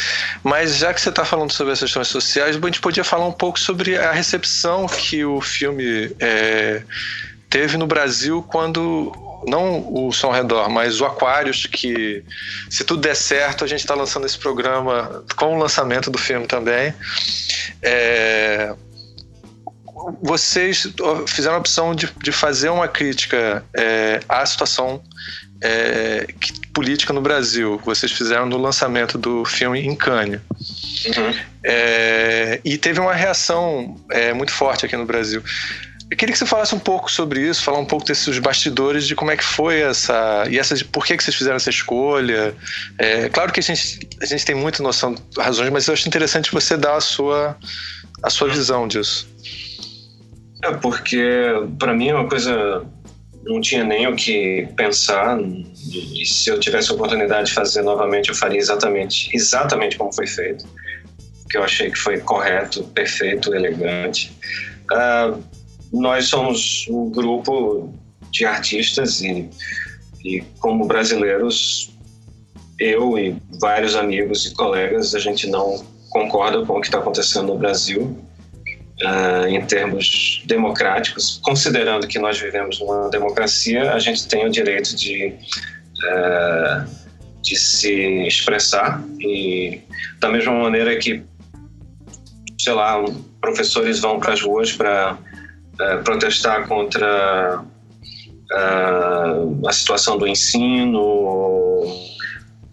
Mas 0.45 0.77
já 0.77 0.93
que 0.93 1.01
você 1.01 1.09
está 1.09 1.25
falando 1.25 1.51
sobre 1.51 1.73
essas 1.73 1.89
questões 1.89 2.09
sociais, 2.09 2.57
a 2.57 2.61
gente 2.61 2.81
podia 2.81 3.05
falar 3.05 3.27
um 3.27 3.33
pouco 3.33 3.59
sobre 3.59 3.97
a 3.97 4.13
recepção 4.13 4.87
que 4.87 5.25
o 5.25 5.41
filme 5.41 6.15
é, 6.21 6.83
teve 7.49 7.77
no 7.77 7.87
Brasil 7.87 8.43
quando 8.43 9.13
não 9.47 9.87
o 9.93 10.13
Som 10.13 10.31
Redor, 10.31 10.69
mas 10.69 11.01
o 11.01 11.07
Aquários, 11.07 11.67
que 11.67 12.25
se 12.69 12.85
tudo 12.85 13.01
der 13.01 13.15
certo, 13.15 13.65
a 13.65 13.67
gente 13.67 13.81
está 13.81 13.95
lançando 13.95 14.27
esse 14.27 14.39
programa 14.39 15.25
com 15.37 15.57
o 15.57 15.59
lançamento 15.59 16.11
do 16.11 16.19
filme 16.19 16.47
também. 16.47 16.93
É, 17.83 18.75
vocês 20.23 20.87
fizeram 21.27 21.57
a 21.57 21.59
opção 21.59 21.95
de, 21.95 22.09
de 22.23 22.33
fazer 22.33 22.69
uma 22.69 22.89
crítica 22.89 23.65
é, 23.77 24.21
à 24.29 24.45
situação 24.45 25.03
é, 25.63 26.27
política 26.73 27.13
no 27.13 27.21
Brasil. 27.21 27.81
Vocês 27.85 28.13
fizeram 28.13 28.47
no 28.47 28.57
lançamento 28.57 29.19
do 29.19 29.45
filme 29.45 29.81
em 29.81 29.95
Cannes. 29.95 30.41
Uhum. 31.07 31.35
É, 31.65 32.61
e 32.65 32.79
teve 32.79 33.01
uma 33.01 33.15
reação 33.15 33.97
é, 34.11 34.33
muito 34.33 34.53
forte 34.53 34.87
aqui 34.87 34.97
no 34.97 35.05
Brasil. 35.05 35.43
Eu 36.11 36.17
queria 36.17 36.33
que 36.33 36.39
você 36.39 36.47
falasse 36.47 36.75
um 36.75 36.79
pouco 36.79 37.11
sobre 37.11 37.47
isso, 37.47 37.63
falar 37.63 37.79
um 37.79 37.85
pouco 37.85 38.07
desses 38.07 38.39
bastidores 38.39 39.07
de 39.07 39.15
como 39.15 39.31
é 39.31 39.37
que 39.37 39.45
foi 39.45 39.81
essa. 39.81 40.47
E 40.51 40.59
essa, 40.59 40.75
por 40.87 41.05
que, 41.05 41.17
que 41.17 41.23
vocês 41.23 41.37
fizeram 41.37 41.57
essa 41.57 41.69
escolha. 41.69 42.55
É, 42.97 43.29
claro 43.29 43.53
que 43.53 43.61
a 43.61 43.63
gente, 43.63 44.09
a 44.21 44.25
gente 44.25 44.45
tem 44.45 44.55
muita 44.55 44.83
noção 44.83 45.15
de 45.15 45.21
razões, 45.39 45.71
mas 45.71 45.87
eu 45.87 45.93
acho 45.93 46.09
interessante 46.09 46.51
você 46.51 46.79
dar 46.79 46.97
a 46.97 47.01
sua, 47.01 47.57
a 48.23 48.31
sua 48.31 48.49
visão 48.49 48.89
disso. 48.89 49.29
É, 50.65 50.73
porque 50.73 51.23
para 51.79 51.93
mim 51.93 52.09
é 52.09 52.15
uma 52.15 52.29
coisa. 52.29 52.85
Não 53.45 53.61
tinha 53.61 53.85
nem 53.85 54.07
o 54.07 54.17
que 54.17 54.67
pensar. 54.77 55.39
E 55.41 56.25
se 56.25 56.49
eu 56.49 56.59
tivesse 56.59 56.91
a 56.91 56.95
oportunidade 56.95 57.49
de 57.49 57.55
fazer 57.55 57.83
novamente, 57.83 58.31
eu 58.31 58.35
faria 58.35 58.59
exatamente, 58.59 59.29
exatamente 59.35 59.99
como 59.99 60.13
foi 60.13 60.27
feito. 60.27 60.67
Que 61.51 61.59
eu 61.59 61.63
achei 61.63 61.91
que 61.91 61.99
foi 61.99 62.19
correto, 62.19 62.83
perfeito, 62.85 63.55
elegante. 63.55 64.33
Uh, 64.91 65.43
nós 65.93 66.27
somos 66.27 66.87
um 66.89 67.11
grupo 67.11 67.93
de 68.31 68.45
artistas 68.45 69.21
e, 69.21 69.49
e 70.25 70.43
como 70.61 70.87
brasileiros, 70.87 71.91
eu 72.79 73.19
e 73.19 73.37
vários 73.61 73.97
amigos 73.97 74.47
e 74.47 74.55
colegas, 74.55 75.15
a 75.15 75.19
gente 75.19 75.47
não 75.49 75.85
concorda 76.11 76.65
com 76.65 76.79
o 76.79 76.81
que 76.81 76.87
está 76.87 76.99
acontecendo 76.99 77.49
no 77.49 77.59
Brasil 77.59 78.17
uh, 79.03 79.47
em 79.49 79.65
termos 79.65 80.43
democráticos. 80.47 81.41
Considerando 81.43 82.07
que 82.07 82.19
nós 82.19 82.39
vivemos 82.39 82.81
numa 82.81 83.09
democracia, 83.09 83.93
a 83.93 83.99
gente 83.99 84.27
tem 84.29 84.47
o 84.47 84.51
direito 84.51 84.95
de, 84.95 85.35
uh, 86.05 86.89
de 87.43 87.57
se 87.57 88.27
expressar 88.27 89.03
e 89.21 89.81
da 90.21 90.29
mesma 90.29 90.53
maneira 90.53 90.97
que, 90.97 91.23
sei 92.61 92.73
lá, 92.73 93.03
professores 93.41 94.01
vão 94.01 94.19
para 94.19 94.33
as 94.33 94.41
ruas 94.41 94.73
para 94.73 95.19
uh, 95.81 96.03
protestar 96.03 96.67
contra 96.67 97.63
uh, 98.53 99.69
a 99.69 99.73
situação 99.73 100.19
do 100.19 100.27
ensino, 100.27 101.01
ou, 101.01 102.07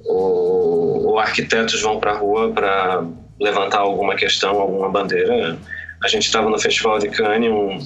ou, 0.05 1.07
ou 1.07 1.19
arquitetos 1.19 1.81
vão 1.81 1.99
para 1.99 2.11
a 2.11 2.17
rua 2.17 2.51
para 2.51 3.03
levantar 3.39 3.79
alguma 3.79 4.15
questão, 4.15 4.59
alguma 4.59 4.89
bandeira. 4.89 5.57
A 6.03 6.07
gente 6.07 6.25
estava 6.25 6.49
no 6.49 6.59
Festival 6.59 6.99
de 6.99 7.09
Cannes, 7.09 7.51
um 7.51 7.79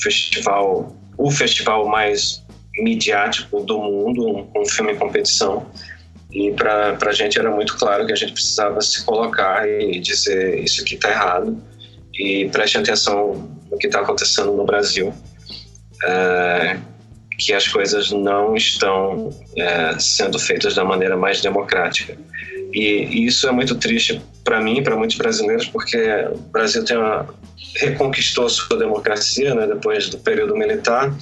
festival, 0.00 0.94
o 1.16 1.30
festival 1.30 1.86
mais 1.86 2.42
midiático 2.78 3.60
do 3.60 3.78
mundo, 3.78 4.26
um, 4.26 4.60
um 4.60 4.64
filme 4.64 4.92
em 4.92 4.96
competição. 4.96 5.66
E 6.30 6.50
para 6.52 6.96
a 7.06 7.12
gente 7.12 7.38
era 7.38 7.50
muito 7.50 7.76
claro 7.76 8.06
que 8.06 8.12
a 8.12 8.16
gente 8.16 8.32
precisava 8.32 8.80
se 8.80 9.04
colocar 9.04 9.68
e 9.68 10.00
dizer 10.00 10.58
isso 10.64 10.80
aqui 10.80 10.94
está 10.94 11.10
errado 11.10 11.62
e 12.14 12.48
preste 12.50 12.78
atenção 12.78 13.50
no 13.70 13.78
que 13.78 13.86
está 13.86 14.00
acontecendo 14.00 14.52
no 14.52 14.64
Brasil, 14.64 15.12
é, 16.04 16.78
que 17.38 17.52
as 17.52 17.66
coisas 17.66 18.10
não 18.10 18.54
estão 18.54 19.30
é, 19.56 19.98
sendo 19.98 20.38
feitas 20.38 20.74
da 20.74 20.84
maneira 20.84 21.16
mais 21.16 21.40
democrática. 21.40 22.16
E, 22.72 23.26
isso 23.26 23.48
é 23.48 23.52
muito 23.52 23.74
triste 23.76 24.20
para 24.44 24.60
mim 24.60 24.78
e 24.78 24.82
para 24.82 24.96
muitos 24.96 25.16
brasileiros, 25.16 25.66
porque 25.66 25.98
o 26.32 26.38
Brasil 26.38 26.84
tem 26.84 26.96
uma, 26.96 27.26
reconquistou 27.76 28.48
sua 28.48 28.78
democracia 28.78 29.54
né, 29.54 29.66
depois 29.66 30.08
do 30.08 30.18
período 30.18 30.56
militar. 30.56 31.12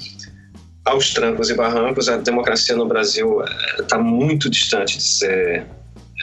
Aos 0.85 1.13
trancos 1.13 1.51
e 1.51 1.55
barrancos, 1.55 2.09
a 2.09 2.17
democracia 2.17 2.75
no 2.75 2.87
Brasil 2.87 3.43
está 3.79 3.97
é, 3.97 4.01
muito 4.01 4.49
distante 4.49 4.97
de 4.97 5.05
ser 5.05 5.67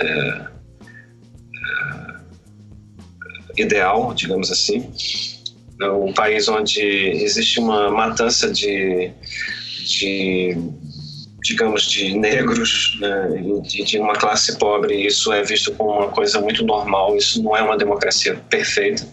é, 0.02 0.46
ideal, 3.58 4.14
digamos 4.14 4.52
assim. 4.52 4.90
É 5.82 5.90
um 5.90 6.14
país 6.14 6.48
onde 6.48 6.82
existe 6.82 7.60
uma 7.60 7.90
matança 7.92 8.52
de, 8.52 9.12
de 9.86 10.58
digamos, 11.44 11.90
de 11.90 12.18
negros 12.18 12.98
né, 13.00 13.42
e 13.74 13.84
de 13.84 14.00
uma 14.00 14.14
classe 14.14 14.58
pobre. 14.58 15.06
Isso 15.06 15.32
é 15.32 15.44
visto 15.44 15.72
como 15.74 15.92
uma 15.92 16.08
coisa 16.10 16.42
muito 16.42 16.66
normal. 16.66 17.16
Isso 17.16 17.42
não 17.42 17.56
é 17.56 17.62
uma 17.62 17.78
democracia 17.78 18.36
perfeita. 18.50 19.08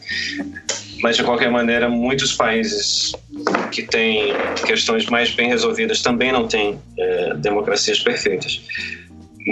Mas, 1.00 1.16
de 1.16 1.22
qualquer 1.22 1.50
maneira, 1.50 1.88
muitos 1.88 2.32
países 2.32 3.12
que 3.70 3.82
têm 3.82 4.32
questões 4.66 5.04
mais 5.06 5.30
bem 5.34 5.48
resolvidas 5.48 6.00
também 6.00 6.32
não 6.32 6.48
têm 6.48 6.80
é, 6.98 7.34
democracias 7.34 8.00
perfeitas 8.00 8.62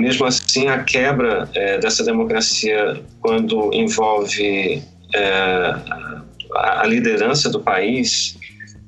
mesmo 0.00 0.26
assim, 0.26 0.68
a 0.68 0.82
quebra 0.82 1.48
é, 1.54 1.78
dessa 1.78 2.04
democracia, 2.04 3.02
quando 3.20 3.72
envolve 3.74 4.82
é, 5.14 5.74
a 6.54 6.86
liderança 6.86 7.50
do 7.50 7.60
país, 7.60 8.36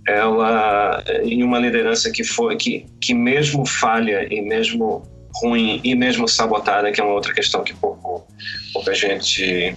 ela 0.07 1.03
em 1.23 1.43
uma 1.43 1.59
liderança 1.59 2.11
que 2.11 2.25
foi 2.25 2.57
que, 2.57 2.87
que 3.01 3.15
mesmo 3.15 3.67
falha 3.67 4.27
e 4.33 4.41
mesmo 4.41 5.03
ruim 5.37 5.81
e 5.83 5.95
mesmo 5.95 6.29
sabotada, 6.29 6.93
que 6.93 7.01
é 7.01 7.05
uma 7.05 7.15
outra 7.15 7.33
questão 7.35 7.65
que 7.65 7.75
pouco, 7.75 8.27
pouca 8.73 8.95
gente 8.95 9.75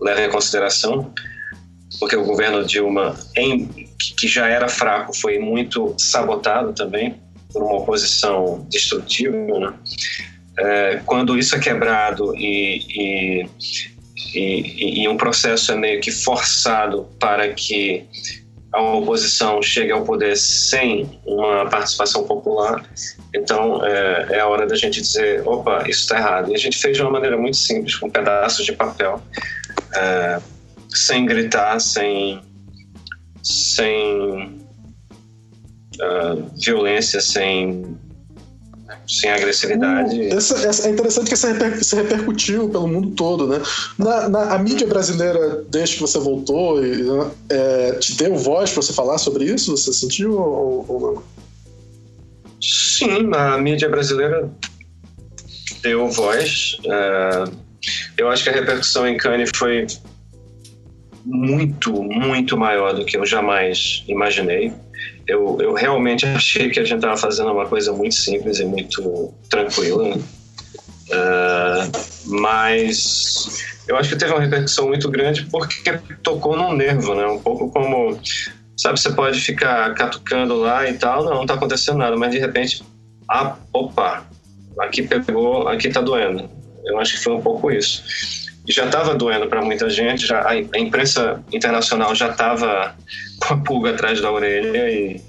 leva 0.00 0.22
em 0.22 0.30
consideração, 0.30 1.12
porque 1.98 2.16
o 2.16 2.24
governo 2.24 2.64
Dilma, 2.64 3.18
em, 3.36 3.68
que 4.16 4.26
já 4.26 4.48
era 4.48 4.68
fraco, 4.68 5.12
foi 5.14 5.38
muito 5.38 5.94
sabotado 5.98 6.72
também 6.72 7.16
por 7.52 7.62
uma 7.62 7.76
oposição 7.76 8.66
destrutiva, 8.70 9.36
né? 9.36 9.74
É, 10.60 11.00
quando 11.06 11.38
isso 11.38 11.56
é 11.56 11.58
quebrado 11.58 12.36
e, 12.36 12.84
e, 12.88 13.48
e, 14.34 15.02
e, 15.02 15.08
um 15.08 15.16
processo 15.16 15.72
é 15.72 15.76
meio 15.76 16.00
que 16.00 16.10
forçado 16.10 17.08
para 17.18 17.48
que 17.54 18.04
a 18.72 18.80
oposição 18.80 19.60
chegue 19.62 19.90
ao 19.90 20.04
poder 20.04 20.36
sem 20.36 21.18
uma 21.24 21.68
participação 21.68 22.24
popular, 22.24 22.84
então 23.34 23.84
é, 23.84 24.36
é 24.36 24.40
a 24.40 24.46
hora 24.46 24.66
da 24.66 24.76
gente 24.76 25.00
dizer: 25.00 25.46
opa, 25.48 25.82
isso 25.88 26.02
está 26.02 26.18
errado. 26.18 26.52
E 26.52 26.54
a 26.54 26.58
gente 26.58 26.78
fez 26.78 26.96
de 26.96 27.02
uma 27.02 27.10
maneira 27.10 27.36
muito 27.36 27.56
simples, 27.56 27.96
com 27.96 28.08
pedaços 28.08 28.64
de 28.64 28.72
papel, 28.72 29.20
é, 29.96 30.40
sem 30.88 31.26
gritar, 31.26 31.80
sem, 31.80 32.40
sem 33.42 34.60
uh, 36.00 36.50
violência, 36.62 37.20
sem 37.20 37.98
sem 39.10 39.30
agressividade. 39.30 40.28
essa, 40.28 40.54
essa, 40.66 40.88
é 40.88 40.92
interessante 40.92 41.30
que 41.30 41.36
você 41.36 41.52
reper, 41.52 41.84
se 41.84 41.96
repercutiu 41.96 42.68
pelo 42.68 42.86
mundo 42.86 43.10
todo, 43.10 43.48
né? 43.48 43.60
Na, 43.98 44.28
na, 44.28 44.54
a 44.54 44.58
mídia 44.58 44.86
brasileira, 44.86 45.64
desde 45.68 45.96
que 45.96 46.00
você 46.02 46.18
voltou, 46.18 46.84
e, 46.84 47.02
é, 47.48 47.92
te 47.94 48.14
deu 48.14 48.36
voz 48.36 48.70
para 48.70 48.82
você 48.82 48.92
falar 48.92 49.18
sobre 49.18 49.44
isso? 49.44 49.76
Você 49.76 49.92
sentiu 49.92 50.38
ou, 50.38 50.84
ou 50.88 51.00
não? 51.00 51.22
Sim, 52.60 53.30
a 53.34 53.58
mídia 53.58 53.88
brasileira 53.88 54.48
deu 55.82 56.08
voz. 56.08 56.76
É, 56.84 57.44
eu 58.16 58.28
acho 58.28 58.44
que 58.44 58.50
a 58.50 58.52
repercussão 58.52 59.08
em 59.08 59.16
Cannes 59.16 59.50
foi 59.52 59.86
muito, 61.24 62.02
muito 62.02 62.56
maior 62.56 62.94
do 62.94 63.04
que 63.04 63.16
eu 63.16 63.26
jamais 63.26 64.04
imaginei. 64.06 64.72
Eu, 65.30 65.58
eu 65.60 65.72
realmente 65.72 66.26
achei 66.26 66.70
que 66.70 66.80
a 66.80 66.84
gente 66.84 66.96
estava 66.96 67.16
fazendo 67.16 67.52
uma 67.52 67.66
coisa 67.66 67.92
muito 67.92 68.16
simples 68.16 68.58
e 68.58 68.64
muito 68.64 69.32
tranquila. 69.48 70.16
Uh, 70.16 71.90
mas 72.26 73.64
eu 73.86 73.96
acho 73.96 74.08
que 74.08 74.16
teve 74.16 74.32
uma 74.32 74.40
repercussão 74.40 74.88
muito 74.88 75.08
grande 75.08 75.46
porque 75.46 75.98
tocou 76.22 76.56
num 76.56 76.72
nervo, 76.72 77.14
né? 77.14 77.26
Um 77.26 77.38
pouco 77.38 77.70
como, 77.70 78.18
sabe, 78.76 79.00
você 79.00 79.12
pode 79.12 79.40
ficar 79.40 79.94
catucando 79.94 80.56
lá 80.56 80.88
e 80.88 80.94
tal, 80.94 81.24
não, 81.24 81.34
não 81.34 81.46
tá 81.46 81.54
acontecendo 81.54 81.98
nada, 81.98 82.16
mas 82.16 82.32
de 82.32 82.38
repente, 82.38 82.82
ah, 83.28 83.56
opa, 83.72 84.26
aqui 84.80 85.02
pegou, 85.02 85.68
aqui 85.68 85.90
tá 85.90 86.00
doendo. 86.00 86.50
Eu 86.84 86.98
acho 86.98 87.14
que 87.14 87.22
foi 87.22 87.34
um 87.34 87.40
pouco 87.40 87.70
isso. 87.70 88.02
Já 88.68 88.84
estava 88.84 89.14
doendo 89.14 89.46
para 89.48 89.62
muita 89.62 89.88
gente, 89.88 90.26
já 90.26 90.46
a 90.48 90.78
imprensa 90.78 91.42
internacional 91.52 92.14
já 92.14 92.30
estava 92.30 92.94
com 93.40 93.54
a 93.54 93.56
pulga 93.56 93.90
atrás 93.90 94.20
da 94.20 94.30
orelha 94.30 94.90
e 94.90 95.20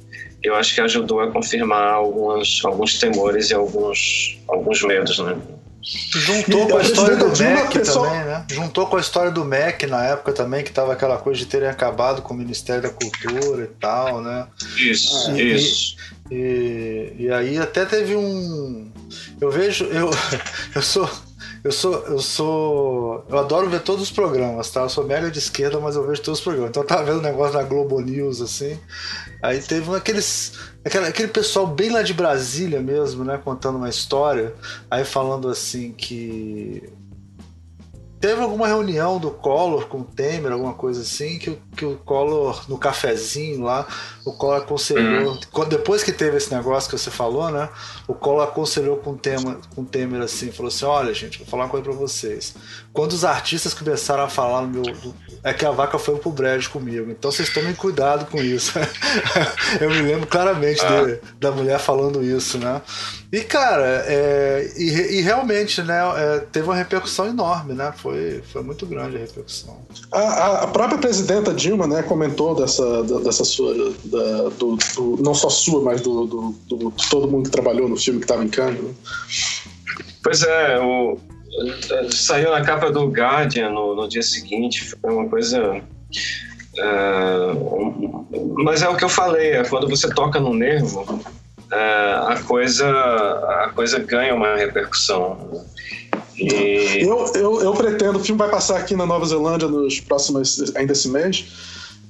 eu 0.43 0.55
acho 0.55 0.73
que 0.73 0.81
ajudou 0.81 1.21
a 1.21 1.31
confirmar 1.31 1.93
alguns, 1.93 2.63
alguns 2.65 2.99
temores 2.99 3.49
e 3.49 3.53
alguns, 3.53 4.39
alguns 4.47 4.81
medos, 4.83 5.19
né? 5.19 5.37
Juntou 5.83 6.67
com 6.67 6.77
a 6.77 6.81
história 6.81 7.17
do 7.17 7.27
Mac 7.27 7.73
também, 7.73 8.23
né? 8.25 8.45
Juntou 8.51 8.87
com 8.87 8.97
a 8.97 8.99
história 8.99 9.31
do 9.31 9.43
Mac 9.43 9.81
na 9.83 10.05
época 10.05 10.31
também, 10.31 10.63
que 10.63 10.71
tava 10.71 10.93
aquela 10.93 11.17
coisa 11.17 11.39
de 11.39 11.45
terem 11.47 11.67
acabado 11.67 12.21
com 12.21 12.33
o 12.33 12.37
Ministério 12.37 12.83
da 12.83 12.89
Cultura 12.89 13.63
e 13.63 13.67
tal, 13.79 14.21
né? 14.21 14.45
Isso, 14.77 15.31
e, 15.31 15.55
isso. 15.55 15.95
E, 16.29 16.35
e, 16.35 17.23
e, 17.23 17.31
aí 17.31 17.57
até 17.57 17.83
teve 17.85 18.15
um. 18.15 18.91
Eu 19.39 19.49
vejo. 19.49 19.85
Eu, 19.85 20.11
eu 20.75 20.81
sou. 20.81 21.09
Eu 21.63 21.71
sou, 21.71 21.93
eu 22.07 22.19
sou. 22.19 23.25
Eu 23.29 23.37
adoro 23.37 23.69
ver 23.69 23.81
todos 23.81 24.03
os 24.03 24.11
programas, 24.11 24.71
tá? 24.71 24.81
Eu 24.81 24.89
sou 24.89 25.05
mega 25.05 25.29
de 25.29 25.39
esquerda, 25.39 25.79
mas 25.79 25.95
eu 25.95 26.05
vejo 26.05 26.21
todos 26.21 26.39
os 26.39 26.43
programas. 26.43 26.69
Então 26.71 26.83
eu 26.83 26.87
tava 26.87 27.03
vendo 27.03 27.19
um 27.19 27.23
negócio 27.23 27.55
na 27.55 27.63
Globo 27.63 27.99
News, 28.01 28.41
assim. 28.41 28.79
Aí 29.41 29.61
teve 29.61 29.95
aqueles 29.95 30.53
Aquele, 30.83 31.05
aquele 31.07 31.27
pessoal 31.27 31.67
bem 31.67 31.91
lá 31.91 32.01
de 32.01 32.13
Brasília 32.13 32.81
mesmo, 32.81 33.23
né? 33.23 33.37
Contando 33.37 33.77
uma 33.77 33.89
história, 33.89 34.53
aí 34.89 35.05
falando 35.05 35.47
assim 35.47 35.91
que 35.91 36.89
Teve 38.21 38.39
alguma 38.39 38.67
reunião 38.67 39.17
do 39.17 39.31
Collor 39.31 39.87
com 39.87 40.01
o 40.01 40.03
Temer, 40.03 40.51
alguma 40.51 40.75
coisa 40.75 41.01
assim, 41.01 41.39
que, 41.39 41.57
que 41.75 41.83
o 41.83 41.97
Collor, 41.97 42.69
no 42.69 42.77
cafezinho 42.77 43.63
lá, 43.63 43.87
o 44.23 44.31
Collor 44.31 44.57
aconselhou. 44.57 45.39
Uhum. 45.55 45.67
Depois 45.67 46.03
que 46.03 46.11
teve 46.11 46.37
esse 46.37 46.53
negócio 46.53 46.87
que 46.87 46.95
você 46.95 47.09
falou, 47.09 47.49
né? 47.49 47.67
O 48.07 48.13
Collor 48.13 48.43
aconselhou 48.43 48.97
com 48.97 49.13
o 49.13 49.17
Temer, 49.17 49.57
com 49.73 49.81
o 49.81 49.85
Temer 49.85 50.21
assim, 50.21 50.51
falou 50.51 50.67
assim: 50.67 50.85
olha, 50.85 51.11
gente, 51.15 51.39
vou 51.39 51.47
falar 51.47 51.63
uma 51.63 51.69
coisa 51.69 51.83
pra 51.83 51.93
vocês. 51.93 52.53
Quando 52.93 53.13
os 53.13 53.23
artistas 53.23 53.73
começaram 53.73 54.23
a 54.23 54.29
falar 54.29 54.63
no 54.63 54.67
meu. 54.67 55.13
É 55.43 55.53
que 55.53 55.65
a 55.65 55.71
vaca 55.71 55.97
foi 55.97 56.17
pro 56.17 56.29
brejo 56.29 56.69
comigo. 56.69 57.09
Então 57.09 57.31
vocês 57.31 57.49
tomem 57.49 57.73
cuidado 57.73 58.29
com 58.29 58.37
isso. 58.37 58.73
Eu 59.79 59.89
me 59.89 60.01
lembro 60.01 60.27
claramente 60.27 60.83
ah. 60.85 61.03
de, 61.03 61.19
da 61.39 61.51
mulher 61.51 61.79
falando 61.79 62.23
isso, 62.23 62.57
né? 62.57 62.81
E, 63.31 63.39
cara, 63.41 64.03
é, 64.07 64.69
e, 64.75 65.19
e, 65.19 65.21
realmente, 65.21 65.81
né, 65.81 65.99
é, 66.17 66.39
teve 66.39 66.67
uma 66.67 66.75
repercussão 66.75 67.27
enorme, 67.27 67.73
né? 67.73 67.93
Foi, 67.95 68.43
foi 68.51 68.61
muito 68.61 68.85
grande 68.85 69.15
a 69.15 69.19
repercussão. 69.19 69.77
A, 70.11 70.63
a 70.63 70.67
própria 70.67 70.97
presidenta 70.97 71.53
Dilma, 71.53 71.87
né, 71.87 72.03
comentou 72.03 72.53
dessa, 72.53 73.03
dessa 73.03 73.45
sua, 73.45 73.73
da, 74.03 74.49
do, 74.49 74.75
do, 74.75 75.17
não 75.23 75.33
só 75.33 75.49
sua, 75.49 75.81
mas 75.81 76.01
do, 76.01 76.25
do, 76.25 76.55
do, 76.67 76.91
de 76.91 77.09
todo 77.09 77.27
mundo 77.29 77.45
que 77.45 77.51
trabalhou 77.51 77.87
no 77.87 77.95
filme 77.95 78.19
que 78.19 78.25
estava 78.25 78.43
em 78.43 78.49
Cannes. 78.49 78.81
Né? 78.81 78.93
Pois 80.21 80.43
é, 80.43 80.79
o, 80.79 81.17
saiu 82.11 82.51
na 82.51 82.61
capa 82.61 82.91
do 82.91 83.07
Guardian 83.07 83.69
no, 83.69 83.95
no 83.95 84.07
dia 84.07 84.23
seguinte, 84.23 84.89
foi 84.89 85.11
uma 85.11 85.27
coisa... 85.29 85.81
Uh, 86.77 88.53
mas 88.63 88.81
é 88.81 88.87
o 88.87 88.95
que 88.95 89.03
eu 89.03 89.09
falei, 89.09 89.51
é 89.51 89.63
quando 89.63 89.89
você 89.89 90.09
toca 90.09 90.39
no 90.39 90.53
nervo, 90.53 91.21
é, 91.71 92.13
a 92.27 92.41
coisa 92.45 92.89
a 92.89 93.71
coisa 93.73 93.99
ganha 93.99 94.33
uma 94.35 94.55
repercussão. 94.55 95.65
E... 96.37 97.01
Eu, 97.01 97.31
eu, 97.35 97.61
eu 97.61 97.73
pretendo, 97.73 98.19
o 98.19 98.23
filme 98.23 98.39
vai 98.39 98.49
passar 98.49 98.77
aqui 98.77 98.95
na 98.95 99.05
Nova 99.05 99.25
Zelândia 99.25 99.67
nos 99.67 99.99
próximos, 99.99 100.75
ainda 100.75 100.93
esse 100.93 101.09
mês. 101.09 101.45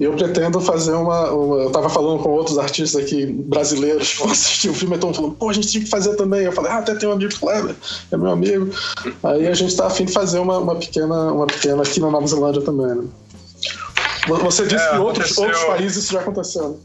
Eu 0.02 0.14
pretendo 0.14 0.60
fazer 0.60 0.93
uma, 0.93 1.32
uma, 1.32 1.58
Eu 1.58 1.70
tava 1.70 1.88
falando 1.88 2.24
com 2.24 2.30
outros 2.30 2.58
artistas 2.58 3.04
aqui 3.04 3.28
brasileiros 3.28 4.10
que 4.14 4.18
vão 4.18 4.32
assistir 4.32 4.70
o 4.70 4.74
filme 4.74 4.95
e 4.95 4.97
estão 4.97 5.14
falando, 5.14 5.36
pô, 5.36 5.49
a 5.49 5.54
gente 5.54 5.68
tinha 5.68 5.84
que 5.84 5.89
fazer 5.89 6.16
também. 6.16 6.41
Eu 6.41 6.52
falei, 6.52 6.72
ah, 6.72 6.80
até 6.80 6.95
tem 6.95 7.08
um 7.08 7.12
amigo 7.12 7.32
Kleber, 7.39 7.76
é 8.12 8.18
meu 8.18 8.32
amigo. 8.32 8.72
Aí 9.22 9.47
a 9.47 9.54
gente 9.54 9.76
tá 9.76 9.86
afim 9.86 10.06
de 10.06 10.12
fazer 10.12 10.39
uma, 10.39 10.58
uma, 10.58 10.76
pequena, 10.76 11.32
uma 11.32 11.45
pequena 11.45 11.84
aqui 11.84 11.99
na 11.99 12.10
Nova 12.10 12.26
Zelândia 12.26 12.64
também, 12.64 12.88
né? 12.88 13.04
Você 14.28 14.66
disse 14.66 14.84
é, 14.84 14.89
que 14.89 14.97
outros, 14.97 15.38
outros 15.38 15.64
países 15.66 16.04
isso 16.04 16.14
já 16.14 16.22
aconteceu. 16.22 16.70
Né? 16.70 16.78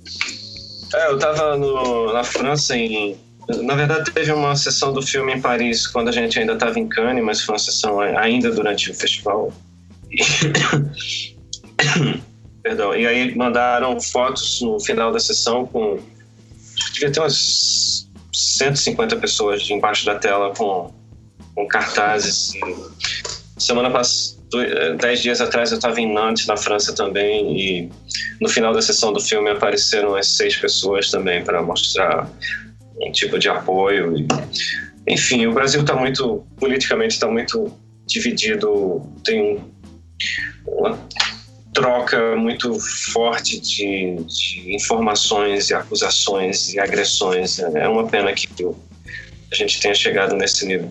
É, 0.95 1.11
eu 1.11 1.19
tava 1.19 1.57
no, 1.57 2.13
na 2.13 2.23
França 2.23 2.77
em. 2.77 3.17
Na 3.49 3.75
verdade, 3.75 4.11
teve 4.11 4.33
uma 4.33 4.57
sessão 4.57 4.93
do 4.93 5.01
filme 5.01 5.33
em 5.33 5.41
Paris 5.41 5.87
quando 5.87 6.09
a 6.09 6.13
gente 6.13 6.39
ainda 6.39 6.55
estava 6.55 6.79
em 6.79 6.87
Cannes, 6.89 7.25
mas 7.25 7.41
foi 7.43 7.55
uma 7.55 7.59
sessão 7.59 8.01
ainda 8.01 8.51
durante 8.51 8.91
o 8.91 8.95
festival. 8.95 9.53
E... 10.11 10.19
Perdão. 12.67 12.97
E 12.97 13.07
aí 13.07 13.33
mandaram 13.37 14.01
fotos 14.01 14.61
no 14.61 14.81
final 14.81 15.13
da 15.13 15.21
sessão 15.21 15.65
com. 15.65 16.01
Devia 16.93 17.13
ter 17.13 17.21
umas 17.21 18.09
150 18.33 19.17
pessoas 19.19 19.71
embaixo 19.71 20.05
da 20.05 20.17
tela 20.17 20.53
com, 20.53 20.93
com 21.55 21.69
cartazes. 21.69 22.55
Semana 23.57 23.89
passada 23.89 24.37
eh, 24.57 24.95
dez 24.95 25.23
dias 25.23 25.41
atrás 25.41 25.71
eu 25.71 25.77
estava 25.77 26.01
em 26.01 26.13
Nantes, 26.13 26.49
na 26.49 26.57
França 26.57 26.93
também, 26.93 27.57
e 27.57 27.91
no 28.41 28.49
final 28.49 28.75
da 28.75 28.83
sessão 28.83 29.13
do 29.13 29.21
filme 29.21 29.49
apareceram 29.49 30.17
as 30.17 30.37
seis 30.37 30.57
pessoas 30.57 31.09
também 31.09 31.45
para 31.45 31.63
mostrar 31.63 32.29
um 33.01 33.13
tipo 33.13 33.39
de 33.39 33.49
apoio. 33.49 34.19
E, 34.19 34.27
enfim, 35.07 35.47
o 35.47 35.53
Brasil 35.53 35.83
está 35.83 35.95
muito, 35.95 36.45
politicamente 36.59 37.15
está 37.15 37.29
muito 37.29 37.73
dividido, 38.09 39.09
tem 39.25 39.63
uma 40.56 40.56
troca 41.77 42.35
muito 42.37 42.81
forte 43.13 43.61
de, 43.61 44.17
de, 44.25 44.75
informações 44.75 45.69
e 45.69 45.75
acusações 45.75 46.73
e 46.73 46.81
agressões. 46.81 47.59
É 47.59 47.87
uma 47.87 48.09
pena 48.09 48.33
que 48.33 48.49
a 49.53 49.55
gente 49.55 49.79
tenha 49.79 49.95
chegado 49.95 50.35
nesse 50.35 50.65
nível. 50.65 50.91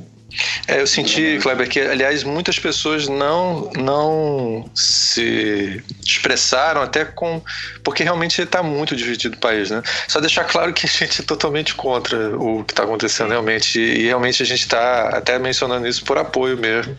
É, 0.68 0.82
eu 0.82 0.88
senti, 0.88 1.38
Kleber, 1.42 1.70
que 1.70 1.80
aliás 1.80 2.24
muitas 2.24 2.58
pessoas 2.58 3.08
não 3.08 3.70
não 3.76 4.70
se 4.74 5.84
expressaram 6.06 6.82
até 6.82 7.06
com 7.06 7.42
porque 7.84 8.04
realmente 8.04 8.42
está 8.42 8.64
muito 8.64 8.96
dividido 8.96 9.38
o 9.38 9.40
país, 9.40 9.70
né? 9.70 9.82
Só 10.08 10.20
deixar 10.20 10.44
claro 10.46 10.74
que 10.74 10.86
a 10.86 10.90
gente 10.90 11.22
é 11.22 11.24
totalmente 11.24 11.76
contra 11.76 12.38
o 12.38 12.64
que 12.64 12.74
está 12.74 12.84
acontecendo 12.84 13.30
realmente 13.30 13.80
e 13.80 14.06
realmente 14.06 14.42
a 14.42 14.46
gente 14.46 14.62
está 14.62 15.10
até 15.10 15.38
mencionando 15.38 15.88
isso 15.88 16.04
por 16.04 16.18
apoio 16.18 16.58
mesmo, 16.58 16.98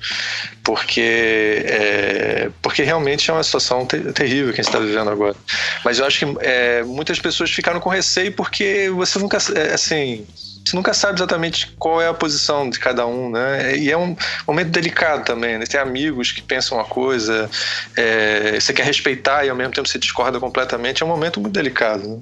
porque 0.62 1.64
é, 1.66 2.50
porque 2.62 2.82
realmente 2.82 3.30
é 3.30 3.34
uma 3.34 3.42
situação 3.42 3.84
ter, 3.84 4.12
terrível 4.12 4.52
que 4.52 4.60
a 4.60 4.64
gente 4.64 4.72
está 4.72 4.78
vivendo 4.78 5.10
agora. 5.10 5.36
Mas 5.84 5.98
eu 5.98 6.06
acho 6.06 6.20
que 6.20 6.36
é, 6.40 6.82
muitas 6.84 7.18
pessoas 7.18 7.50
ficaram 7.50 7.80
com 7.80 7.90
receio 7.90 8.32
porque 8.32 8.88
você 8.90 9.18
nunca 9.18 9.38
é, 9.54 9.74
assim 9.74 10.26
você 10.66 10.74
nunca 10.74 10.92
sabe 10.92 11.16
exatamente 11.16 11.72
qual 11.78 12.02
é 12.02 12.08
a 12.08 12.14
posição 12.14 12.68
de 12.68 12.80
cada 12.80 13.06
um, 13.06 13.30
né? 13.30 13.76
E 13.76 13.88
é 13.88 13.96
um 13.96 14.16
momento 14.44 14.70
delicado 14.70 15.24
também, 15.24 15.58
né? 15.58 15.64
Tem 15.64 15.78
amigos 15.78 16.32
que 16.32 16.42
pensam 16.42 16.76
uma 16.76 16.84
coisa, 16.84 17.48
é, 17.96 18.58
você 18.58 18.72
quer 18.72 18.84
respeitar 18.84 19.44
e 19.44 19.48
ao 19.48 19.54
mesmo 19.54 19.72
tempo 19.72 19.86
você 19.86 19.96
discorda 19.96 20.40
completamente, 20.40 21.04
é 21.04 21.06
um 21.06 21.08
momento 21.08 21.40
muito 21.40 21.54
delicado, 21.54 22.08
né? 22.08 22.20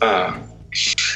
Ah, 0.00 0.38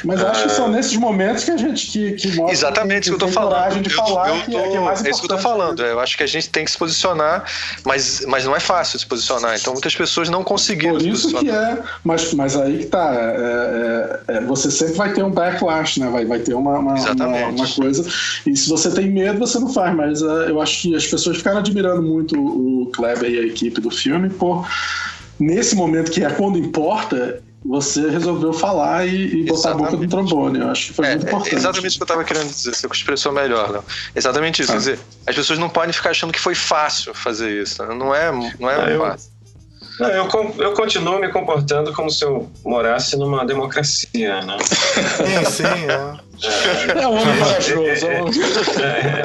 mas 0.03 0.19
eu 0.19 0.27
acho 0.27 0.43
que 0.43 0.49
são 0.49 0.67
nesses 0.67 0.95
momentos 0.95 1.43
que 1.43 1.51
a 1.51 1.57
gente 1.57 1.87
que, 1.87 2.11
que 2.13 2.27
mostra 2.35 2.51
Exatamente 2.51 3.03
que, 3.03 3.09
que 3.09 3.23
eu 3.23 3.27
tô 3.27 3.27
falando. 3.27 3.81
De 3.81 3.89
eu, 3.89 3.95
falar 3.95 4.29
eu 4.29 4.43
que 4.43 4.55
é, 4.55 4.69
que 4.69 4.75
é, 4.75 4.79
mais 4.79 5.05
é 5.05 5.09
isso 5.09 5.19
que 5.19 5.25
eu 5.25 5.37
tô 5.37 5.37
falando. 5.37 5.83
Eu 5.83 5.99
acho 5.99 6.17
que 6.17 6.23
a 6.23 6.27
gente 6.27 6.49
tem 6.49 6.65
que 6.65 6.71
se 6.71 6.77
posicionar, 6.77 7.45
mas, 7.85 8.25
mas 8.27 8.45
não 8.45 8.55
é 8.55 8.59
fácil 8.59 8.97
se 8.97 9.05
posicionar. 9.05 9.55
Então 9.55 9.73
muitas 9.73 9.95
pessoas 9.95 10.27
não 10.27 10.43
conseguiram. 10.43 10.97
Por 10.97 11.05
isso 11.05 11.33
que 11.37 11.49
é. 11.49 11.77
Mas, 12.03 12.33
mas 12.33 12.57
aí 12.57 12.79
que 12.79 12.85
tá. 12.87 13.13
É, 13.13 14.23
é, 14.27 14.37
é, 14.37 14.41
você 14.41 14.71
sempre 14.71 14.95
vai 14.95 15.13
ter 15.13 15.23
um 15.23 15.31
backlash, 15.31 15.99
né? 15.99 16.09
Vai, 16.09 16.25
vai 16.25 16.39
ter 16.39 16.55
uma, 16.55 16.79
uma, 16.79 16.93
uma, 16.93 17.47
uma, 17.47 17.67
coisa. 17.67 18.09
E 18.47 18.55
se 18.55 18.67
você 18.67 18.91
tem 18.91 19.11
medo, 19.11 19.39
você 19.39 19.59
não 19.59 19.71
faz. 19.71 19.95
Mas 19.95 20.21
uh, 20.23 20.45
eu 20.47 20.59
acho 20.59 20.81
que 20.81 20.95
as 20.95 21.05
pessoas 21.05 21.37
ficaram 21.37 21.59
admirando 21.59 22.01
muito 22.01 22.35
o 22.39 22.87
Kleber 22.87 23.29
e 23.29 23.39
a 23.39 23.45
equipe 23.45 23.79
do 23.79 23.91
filme 23.91 24.29
por 24.29 24.67
nesse 25.39 25.75
momento 25.75 26.11
que 26.11 26.23
é 26.23 26.29
quando 26.29 26.57
importa, 26.57 27.41
você 27.65 28.09
resolveu 28.09 28.51
falar 28.51 29.07
e, 29.07 29.41
e 29.41 29.45
botar 29.45 29.71
a 29.71 29.73
boca 29.73 29.91
no 29.91 30.07
trombone. 30.07 30.59
Eu 30.59 30.69
acho 30.69 30.87
que 30.87 30.93
foi 30.93 31.05
é, 31.05 31.09
muito 31.11 31.27
importante. 31.27 31.55
É 31.55 31.57
exatamente 31.57 31.87
isso 31.87 31.97
que 31.97 32.03
eu 32.03 32.05
estava 32.05 32.23
querendo 32.23 32.49
dizer, 32.49 32.75
você 32.75 32.87
expressou 32.87 33.31
melhor. 33.31 33.71
Não? 33.71 33.83
Exatamente 34.15 34.61
isso. 34.61 34.71
Ah. 34.71 34.75
Quer 34.75 34.79
dizer, 34.79 34.99
as 35.27 35.35
pessoas 35.35 35.59
não 35.59 35.69
podem 35.69 35.93
ficar 35.93 36.11
achando 36.11 36.33
que 36.33 36.39
foi 36.39 36.55
fácil 36.55 37.13
fazer 37.13 37.61
isso. 37.61 37.83
Né? 37.83 37.95
Não 37.95 38.13
é, 38.13 38.31
não 38.59 38.69
é 38.69 38.97
fácil. 38.97 39.33
Eu, 39.99 40.07
não, 40.07 40.09
eu, 40.09 40.55
eu 40.57 40.73
continuo 40.73 41.19
me 41.19 41.31
comportando 41.31 41.93
como 41.93 42.09
se 42.09 42.25
eu 42.25 42.49
morasse 42.65 43.15
numa 43.15 43.45
democracia, 43.45 44.41
né? 44.41 44.57
sim, 44.59 45.45
sim, 45.51 45.63
é. 45.63 46.23
É, 46.99 47.07
um. 47.07 47.17
É, 47.17 47.23
é, 47.81 48.23
é, 48.81 49.19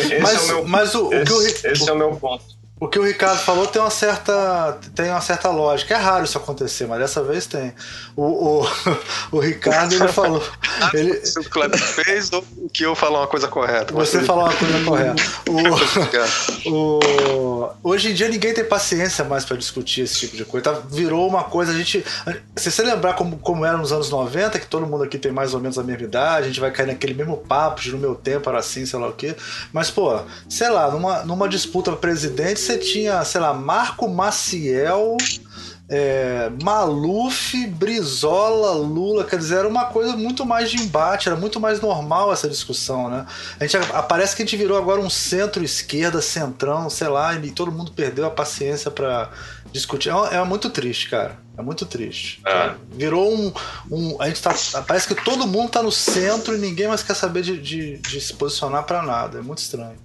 esse 0.00 0.20
mas, 0.20 0.34
é 0.34 0.38
o 0.38 0.46
meu, 0.46 0.68
mas 0.68 0.94
o, 0.94 1.12
esse, 1.12 1.22
o 1.22 1.24
que 1.24 1.32
eu... 1.32 1.72
esse 1.72 1.90
é 1.90 1.92
o 1.92 1.98
meu 1.98 2.14
ponto. 2.16 2.44
O 2.80 2.88
que 2.88 2.98
o 2.98 3.04
Ricardo 3.04 3.38
falou 3.38 3.68
tem 3.68 3.80
uma 3.80 3.90
certa, 3.90 4.78
tem 4.96 5.08
uma 5.08 5.20
certa 5.20 5.48
lógica. 5.48 5.94
É 5.94 5.96
raro 5.96 6.24
isso 6.24 6.36
acontecer, 6.36 6.86
mas 6.88 6.98
dessa 6.98 7.22
vez 7.22 7.46
tem. 7.46 7.72
O, 8.16 8.22
o, 8.62 8.66
o 9.30 9.38
Ricardo 9.38 9.94
ele 9.94 10.08
falou. 10.08 10.42
Ele... 10.92 11.24
Se 11.24 11.38
o 11.38 11.44
Kleber 11.48 11.78
fez 11.78 12.32
ou 12.32 12.44
que 12.72 12.84
eu 12.84 12.94
falar 12.96 13.20
uma 13.20 13.26
coisa 13.28 13.46
correta. 13.46 13.94
Você 13.94 14.22
falou 14.22 14.44
uma 14.44 14.52
coisa 14.52 14.84
correta. 14.84 15.22
O, 16.68 16.68
o, 16.68 17.70
hoje 17.82 18.10
em 18.10 18.14
dia 18.14 18.28
ninguém 18.28 18.52
tem 18.52 18.64
paciência 18.64 19.24
mais 19.24 19.44
para 19.44 19.56
discutir 19.56 20.02
esse 20.02 20.20
tipo 20.20 20.36
de 20.36 20.44
coisa. 20.44 20.72
Tá, 20.72 20.80
virou 20.90 21.28
uma 21.28 21.44
coisa, 21.44 21.70
a 21.72 21.74
gente. 21.76 22.04
Se 22.56 22.70
você 22.70 22.82
lembrar 22.82 23.14
como, 23.14 23.38
como 23.38 23.64
era 23.64 23.76
nos 23.76 23.92
anos 23.92 24.10
90, 24.10 24.58
que 24.58 24.66
todo 24.66 24.86
mundo 24.86 25.04
aqui 25.04 25.16
tem 25.16 25.30
mais 25.30 25.54
ou 25.54 25.60
menos 25.60 25.78
a 25.78 25.82
mesma 25.84 26.02
idade, 26.02 26.44
a 26.44 26.48
gente 26.48 26.60
vai 26.60 26.72
cair 26.72 26.86
naquele 26.86 27.14
mesmo 27.14 27.36
papo 27.36 27.80
de 27.80 27.92
no 27.92 27.98
meu 27.98 28.16
tempo 28.16 28.48
era 28.50 28.58
assim, 28.58 28.84
sei 28.84 28.98
lá 28.98 29.08
o 29.08 29.12
quê. 29.12 29.36
Mas, 29.72 29.90
pô, 29.90 30.20
sei 30.48 30.68
lá, 30.68 30.90
numa, 30.90 31.22
numa 31.22 31.48
disputa 31.48 31.92
presidente, 31.92 32.63
você 32.64 32.78
tinha, 32.78 33.24
sei 33.24 33.40
lá, 33.40 33.52
Marco 33.52 34.08
Maciel, 34.08 35.16
é, 35.88 36.50
Maluf, 36.62 37.66
Brizola, 37.66 38.72
Lula, 38.72 39.24
quer 39.24 39.38
dizer, 39.38 39.58
era 39.58 39.68
uma 39.68 39.84
coisa 39.84 40.16
muito 40.16 40.44
mais 40.46 40.70
de 40.70 40.78
embate, 40.78 41.28
era 41.28 41.36
muito 41.36 41.60
mais 41.60 41.80
normal 41.80 42.32
essa 42.32 42.48
discussão, 42.48 43.10
né? 43.10 43.26
A 43.60 43.66
gente, 43.66 43.86
parece 44.08 44.34
que 44.34 44.42
a 44.42 44.44
gente 44.46 44.56
virou 44.56 44.78
agora 44.78 45.00
um 45.00 45.10
centro-esquerda, 45.10 46.22
centrão, 46.22 46.88
sei 46.88 47.08
lá, 47.08 47.34
e 47.34 47.50
todo 47.50 47.70
mundo 47.70 47.92
perdeu 47.92 48.24
a 48.24 48.30
paciência 48.30 48.90
para 48.90 49.30
discutir. 49.70 50.08
É, 50.08 50.36
é, 50.36 50.44
muito 50.44 50.70
triste, 50.70 51.10
cara. 51.10 51.38
É 51.56 51.62
muito 51.62 51.84
triste. 51.84 52.40
É. 52.46 52.74
Virou 52.92 53.32
um, 53.32 53.52
um. 53.90 54.22
A 54.22 54.26
gente 54.26 54.42
tá. 54.42 54.54
Parece 54.86 55.06
que 55.06 55.14
todo 55.22 55.46
mundo 55.46 55.70
tá 55.70 55.82
no 55.82 55.92
centro 55.92 56.56
e 56.56 56.58
ninguém 56.58 56.88
mais 56.88 57.02
quer 57.02 57.14
saber 57.14 57.42
de, 57.42 57.60
de, 57.60 57.98
de 57.98 58.20
se 58.20 58.34
posicionar 58.34 58.84
para 58.84 59.02
nada. 59.02 59.38
É 59.38 59.42
muito 59.42 59.58
estranho. 59.58 60.03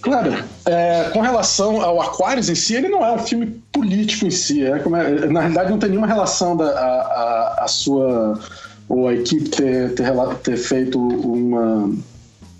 Claro, 0.00 0.44
é, 0.66 1.10
com 1.12 1.20
relação 1.20 1.80
ao 1.80 2.00
Aquarius 2.00 2.48
em 2.48 2.54
si, 2.54 2.74
ele 2.74 2.88
não 2.88 3.04
é 3.04 3.12
um 3.12 3.18
filme 3.18 3.60
político 3.72 4.26
em 4.26 4.30
si. 4.30 4.64
É, 4.64 4.70
é, 4.70 5.26
na 5.26 5.40
realidade, 5.40 5.70
não 5.70 5.78
tem 5.78 5.90
nenhuma 5.90 6.06
relação 6.06 6.56
da 6.56 6.66
a, 6.66 7.00
a, 7.60 7.64
a 7.64 7.68
sua 7.68 8.38
ou 8.88 9.08
a 9.08 9.14
equipe 9.14 9.48
ter, 9.48 9.94
ter, 9.94 10.12
ter 10.42 10.56
feito 10.56 10.98
uma 10.98 11.90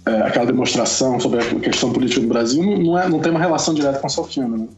é, 0.07 0.22
aquela 0.22 0.47
demonstração 0.47 1.18
sobre 1.20 1.41
a 1.41 1.61
questão 1.61 1.93
política 1.93 2.20
do 2.20 2.28
Brasil. 2.28 2.62
Não, 2.62 2.99
é, 2.99 3.09
não 3.09 3.20
tem 3.20 3.30
uma 3.30 3.41
relação 3.41 3.74
direta 3.74 3.99
com 3.99 4.07
o 4.07 4.11
seu 4.11 4.24
filme, 4.24 4.59
né? 4.59 4.68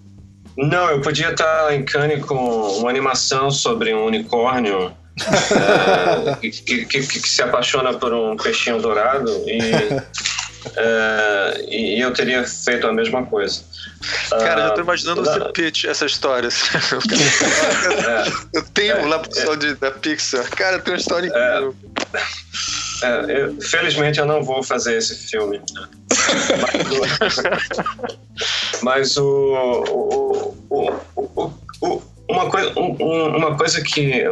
Não, 0.57 0.91
eu 0.91 1.01
podia 1.01 1.31
estar 1.31 1.73
em 1.73 1.85
Cannes 1.85 2.25
com 2.25 2.35
uma 2.35 2.91
animação 2.91 3.51
sobre 3.51 3.95
um 3.95 4.07
unicórnio 4.07 4.91
é, 5.21 6.35
que, 6.41 6.51
que, 6.51 6.85
que, 6.87 7.07
que, 7.07 7.29
se 7.29 7.43
apaixona 7.43 7.95
por 7.95 8.13
um 8.13 8.37
peixinho 8.37 8.81
dourado 8.81 9.31
e 9.47 9.61
Uh, 10.67 11.65
e, 11.69 12.01
eu 12.01 12.13
teria 12.13 12.45
feito 12.45 12.87
a 12.87 12.93
mesma 12.93 13.25
coisa. 13.25 13.63
Cara, 14.31 14.65
uh, 14.65 14.69
já 14.69 14.71
tô 14.71 14.81
imaginando 14.81 15.25
você 15.25 15.53
pitch 15.53 15.85
essa 15.85 16.07
história. 16.07 16.49
é, 18.09 18.59
eu 18.59 18.63
tenho 18.75 18.97
é, 18.97 19.07
lá 19.07 19.21
pro 19.21 19.53
é, 19.53 19.57
de, 19.57 19.75
da 19.75 19.91
Pixar. 19.91 20.49
Cara, 20.51 20.79
tem 20.79 20.95
uma 20.95 21.01
história 21.01 21.31
é. 21.31 21.31
incrível. 21.31 21.77
É, 23.03 23.43
eu, 23.43 23.61
felizmente 23.61 24.19
eu 24.19 24.27
não 24.27 24.43
vou 24.43 24.63
fazer 24.63 24.97
esse 24.97 25.15
filme. 25.15 25.61
Mas 28.83 29.17
o, 29.17 30.55
o, 30.71 30.71
o, 30.71 30.93
o 31.81 32.03
uma, 32.29 32.51
coisa, 32.51 32.73
um, 32.79 33.37
uma 33.37 33.57
coisa 33.57 33.81
que 33.83 34.25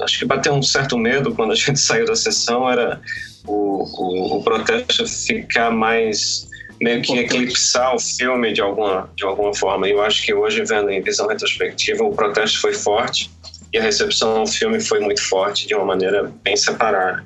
acho 0.00 0.18
que 0.18 0.24
bateu 0.24 0.52
um 0.52 0.62
certo 0.62 0.98
medo 0.98 1.34
quando 1.34 1.52
a 1.52 1.56
gente 1.56 1.78
saiu 1.80 2.06
da 2.06 2.16
sessão 2.16 2.70
era 2.70 3.00
o, 3.46 3.84
o, 3.84 4.38
o 4.38 4.42
protesto 4.42 5.06
ficar 5.06 5.70
mais 5.70 6.48
meio 6.80 7.02
que 7.02 7.16
eclipsar 7.18 7.94
o 7.94 7.98
filme 7.98 8.52
de 8.52 8.60
alguma, 8.60 9.10
de 9.16 9.24
alguma 9.24 9.54
forma. 9.54 9.88
E 9.88 9.92
eu 9.92 10.02
acho 10.02 10.22
que 10.24 10.34
hoje, 10.34 10.64
vendo 10.64 10.90
em 10.90 11.00
visão 11.00 11.26
retrospectiva, 11.26 12.04
o 12.04 12.14
protesto 12.14 12.60
foi 12.60 12.74
forte 12.74 13.30
e 13.72 13.78
a 13.78 13.82
recepção 13.82 14.44
do 14.44 14.50
filme 14.50 14.80
foi 14.80 15.00
muito 15.00 15.22
forte, 15.28 15.66
de 15.66 15.74
uma 15.74 15.84
maneira 15.84 16.32
bem 16.42 16.56
separada. 16.56 17.24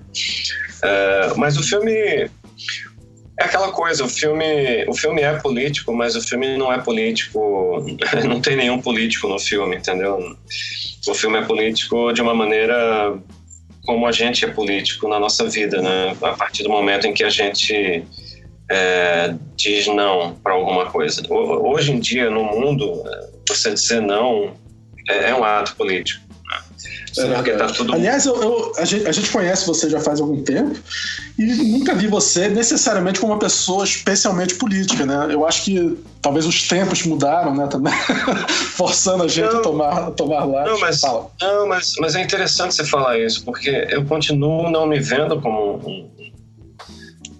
Uh, 0.78 1.38
mas 1.38 1.56
o 1.56 1.62
filme 1.62 1.92
é 1.92 3.44
aquela 3.44 3.70
coisa, 3.70 4.04
o 4.04 4.08
filme, 4.08 4.84
o 4.88 4.94
filme 4.94 5.22
é 5.22 5.34
político, 5.34 5.92
mas 5.92 6.16
o 6.16 6.20
filme 6.20 6.56
não 6.56 6.72
é 6.72 6.78
político, 6.78 7.84
não 8.26 8.40
tem 8.40 8.56
nenhum 8.56 8.80
político 8.80 9.28
no 9.28 9.38
filme, 9.38 9.76
entendeu? 9.76 10.36
O 11.06 11.14
filme 11.14 11.38
é 11.38 11.42
político 11.42 12.12
de 12.12 12.20
uma 12.20 12.34
maneira 12.34 13.16
como 13.88 14.06
a 14.06 14.12
gente 14.12 14.44
é 14.44 14.48
político 14.48 15.08
na 15.08 15.18
nossa 15.18 15.48
vida, 15.48 15.80
né? 15.80 16.14
A 16.20 16.32
partir 16.32 16.62
do 16.62 16.68
momento 16.68 17.06
em 17.06 17.14
que 17.14 17.24
a 17.24 17.30
gente 17.30 18.04
é, 18.70 19.34
diz 19.56 19.86
não 19.86 20.34
para 20.34 20.52
alguma 20.52 20.90
coisa. 20.90 21.22
Hoje 21.32 21.92
em 21.92 21.98
dia, 21.98 22.28
no 22.28 22.44
mundo, 22.44 23.02
você 23.48 23.72
dizer 23.72 24.02
não 24.02 24.52
é, 25.08 25.30
é 25.30 25.34
um 25.34 25.42
ato 25.42 25.74
político. 25.74 26.22
É 27.16 27.56
tá 27.56 27.66
tudo... 27.68 27.94
Aliás, 27.94 28.26
eu, 28.26 28.42
eu, 28.42 28.72
a, 28.76 28.84
gente, 28.84 29.06
a, 29.06 29.12
gente, 29.12 29.30
conhece 29.30 29.66
você 29.66 29.88
já 29.88 30.00
faz 30.00 30.20
algum 30.20 30.42
tempo 30.42 30.78
e 31.38 31.44
nunca 31.44 31.94
vi 31.94 32.06
você 32.06 32.48
necessariamente 32.48 33.20
como 33.20 33.32
uma 33.32 33.38
pessoa 33.38 33.84
especialmente 33.84 34.54
política, 34.56 35.06
né? 35.06 35.28
Eu 35.30 35.46
acho 35.46 35.64
que 35.64 35.98
talvez 36.20 36.46
os 36.46 36.66
tempos 36.66 37.04
mudaram, 37.04 37.54
né, 37.54 37.66
também, 37.68 37.92
forçando 38.74 39.24
a 39.24 39.28
gente 39.28 39.52
não, 39.52 39.60
a 39.60 39.62
tomar, 39.62 39.98
a 40.08 40.10
tomar 40.10 40.44
lá. 40.44 40.64
Não, 40.64 40.80
mas, 40.80 41.00
não 41.40 41.68
mas, 41.68 41.92
mas 41.98 42.14
é 42.14 42.22
interessante 42.22 42.74
você 42.74 42.84
falar 42.84 43.18
isso, 43.18 43.44
porque 43.44 43.86
eu 43.90 44.04
continuo 44.04 44.70
não 44.70 44.86
me 44.86 45.00
vendo 45.00 45.40
como 45.40 45.76
um, 45.76 46.10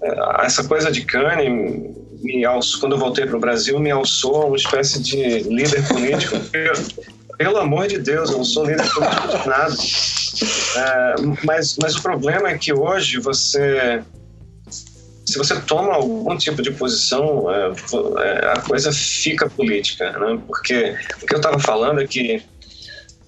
é, 0.03 0.47
essa 0.47 0.65
coisa 0.65 0.91
de 0.91 1.03
Kanye 1.03 1.97
me 2.21 2.45
alçou, 2.45 2.81
quando 2.81 2.93
eu 2.93 2.99
voltei 2.99 3.27
para 3.27 3.37
o 3.37 3.41
Brasil, 3.41 3.79
me 3.79 3.91
alçou 3.91 4.47
uma 4.47 4.57
espécie 4.57 5.01
de 5.01 5.41
líder 5.41 5.87
político 5.87 6.37
pelo 7.39 7.57
amor 7.57 7.87
de 7.87 7.99
Deus, 7.99 8.31
eu 8.31 8.39
não 8.39 8.45
sou 8.45 8.67
líder 8.67 8.91
político 8.93 9.29
de 9.29 9.49
nada. 9.49 9.75
É, 10.77 11.15
mas, 11.45 11.77
mas 11.81 11.97
o 11.97 12.03
problema 12.03 12.51
é 12.51 12.59
que 12.59 12.73
hoje 12.73 13.19
você. 13.19 14.03
Se 15.25 15.37
você 15.37 15.61
toma 15.61 15.95
algum 15.95 16.37
tipo 16.37 16.61
de 16.63 16.73
posição, 16.73 17.51
é, 17.51 17.73
é 18.19 18.53
a 18.53 18.61
coisa 18.61 18.91
fica 18.91 19.49
política, 19.49 20.11
né? 20.19 20.41
Porque 20.47 20.97
o 21.23 21.27
que 21.27 21.35
eu 21.35 21.39
estava 21.39 21.59
falando 21.59 22.01
é 22.01 22.07
que 22.07 22.43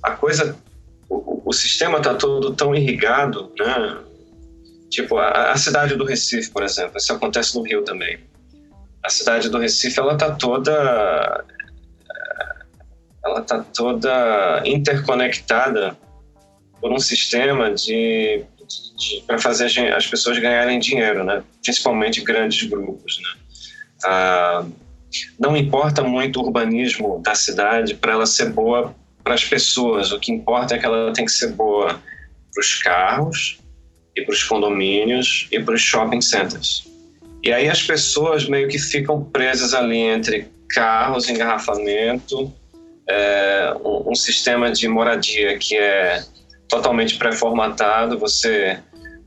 a 0.03 0.13
coisa, 0.13 0.57
o, 1.09 1.43
o 1.45 1.53
sistema 1.53 1.99
está 1.99 2.15
todo 2.15 2.55
tão 2.55 2.75
irrigado, 2.75 3.53
né? 3.59 3.99
Tipo, 4.91 5.19
a, 5.19 5.53
a, 5.53 5.57
cidade 5.57 5.95
do 5.95 6.05
Recife, 6.05 6.51
por 6.51 6.65
exemplo, 6.65 6.97
isso 6.97 7.13
acontece 7.13 7.55
no 7.55 7.63
Rio 7.63 7.83
também. 7.83 8.19
A 9.05 9.11
cidade 9.11 9.49
do 9.49 9.59
Recife, 9.59 10.01
ela 10.01 10.15
está 10.15 10.33
toda 10.33 11.45
ela 13.25 13.41
está 13.41 13.61
toda 13.61 14.63
interconectada 14.65 15.97
por 16.81 16.91
um 16.93 16.99
sistema 16.99 17.73
de, 17.73 18.45
de 18.97 19.23
para 19.27 19.39
fazer 19.39 19.67
as 19.95 20.07
pessoas 20.07 20.39
ganharem 20.39 20.79
dinheiro, 20.79 21.25
né? 21.25 21.43
Principalmente 21.63 22.23
grandes 22.23 22.69
grupos, 22.69 23.19
né? 23.19 23.41
Ah, 24.05 24.65
não 25.39 25.57
importa 25.57 26.03
muito 26.03 26.41
o 26.41 26.45
urbanismo 26.45 27.21
da 27.23 27.35
cidade 27.35 27.95
para 27.95 28.13
ela 28.13 28.27
ser 28.27 28.51
boa 28.51 28.95
para 29.23 29.35
as 29.35 29.45
pessoas. 29.45 30.13
O 30.13 30.19
que 30.19 30.33
importa 30.33 30.75
é 30.75 30.79
que 30.79 30.87
ela 30.87 31.13
tem 31.13 31.25
que 31.25 31.33
ser 31.33 31.49
boa 31.53 32.01
para 32.53 32.61
os 32.61 32.83
carros 32.83 33.59
e 34.17 34.23
para 34.23 34.33
os 34.33 34.43
condomínios 34.43 35.47
e 35.53 35.61
para 35.61 35.75
os 35.75 35.83
shopping 35.83 36.21
centers. 36.21 36.89
E 37.43 37.53
aí 37.53 37.69
as 37.69 37.83
pessoas 37.83 38.49
meio 38.49 38.69
que 38.69 38.79
ficam 38.79 39.23
presas 39.25 39.75
ali 39.75 39.99
entre 39.99 40.49
carros, 40.69 41.29
engarrafamento 41.29 42.53
é, 43.11 43.75
um, 43.85 44.13
um, 44.13 44.15
sistema 44.15 44.71
de 44.71 44.87
moradia 44.87 45.59
que 45.59 45.77
é 45.77 46.23
totalmente 46.69 47.17
pré-formatado. 47.17 48.19
Você 48.19 48.79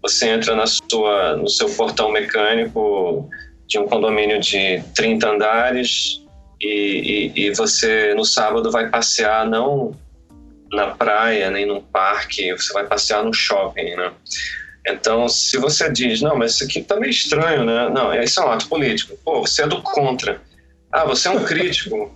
você 0.02 0.30
entra 0.30 0.56
na 0.56 0.66
sua 0.66 1.36
no 1.36 1.50
seu 1.50 1.70
portão 1.70 2.12
mecânico 2.12 3.30
de 3.68 3.78
um 3.78 3.88
condomínio 3.88 4.40
de 4.40 4.82
30 4.96 5.30
andares 5.30 6.22
e, 6.62 7.32
e, 7.36 7.42
e 7.42 7.54
você 7.54 8.14
no 8.14 8.26
sábado 8.26 8.72
vai 8.72 8.90
passear 8.90 9.46
não 9.48 9.96
na 10.72 10.88
praia 10.88 11.52
nem 11.52 11.66
num 11.66 11.82
parque, 11.82 12.52
você 12.52 12.74
vai 12.74 12.86
passear 12.86 13.24
no 13.24 13.34
shopping, 13.34 13.96
né? 13.96 14.12
Então, 14.86 15.30
se 15.30 15.58
você 15.58 15.90
diz, 15.90 16.22
não, 16.22 16.36
mas 16.36 16.56
isso 16.56 16.66
aqui 16.66 16.82
tá 16.84 17.00
meio 17.00 17.12
estranho, 17.12 17.64
né? 17.64 17.90
Não, 17.90 18.14
isso 18.22 18.42
é 18.42 18.46
um 18.46 18.52
ato 18.52 18.68
político. 18.68 19.18
Pô, 19.24 19.42
você 19.42 19.64
é 19.64 19.68
do 19.68 19.82
contra. 19.82 20.42
Ah, 20.92 21.06
você 21.06 21.28
é 21.30 21.32
um 21.32 21.44
crítico. 21.44 22.12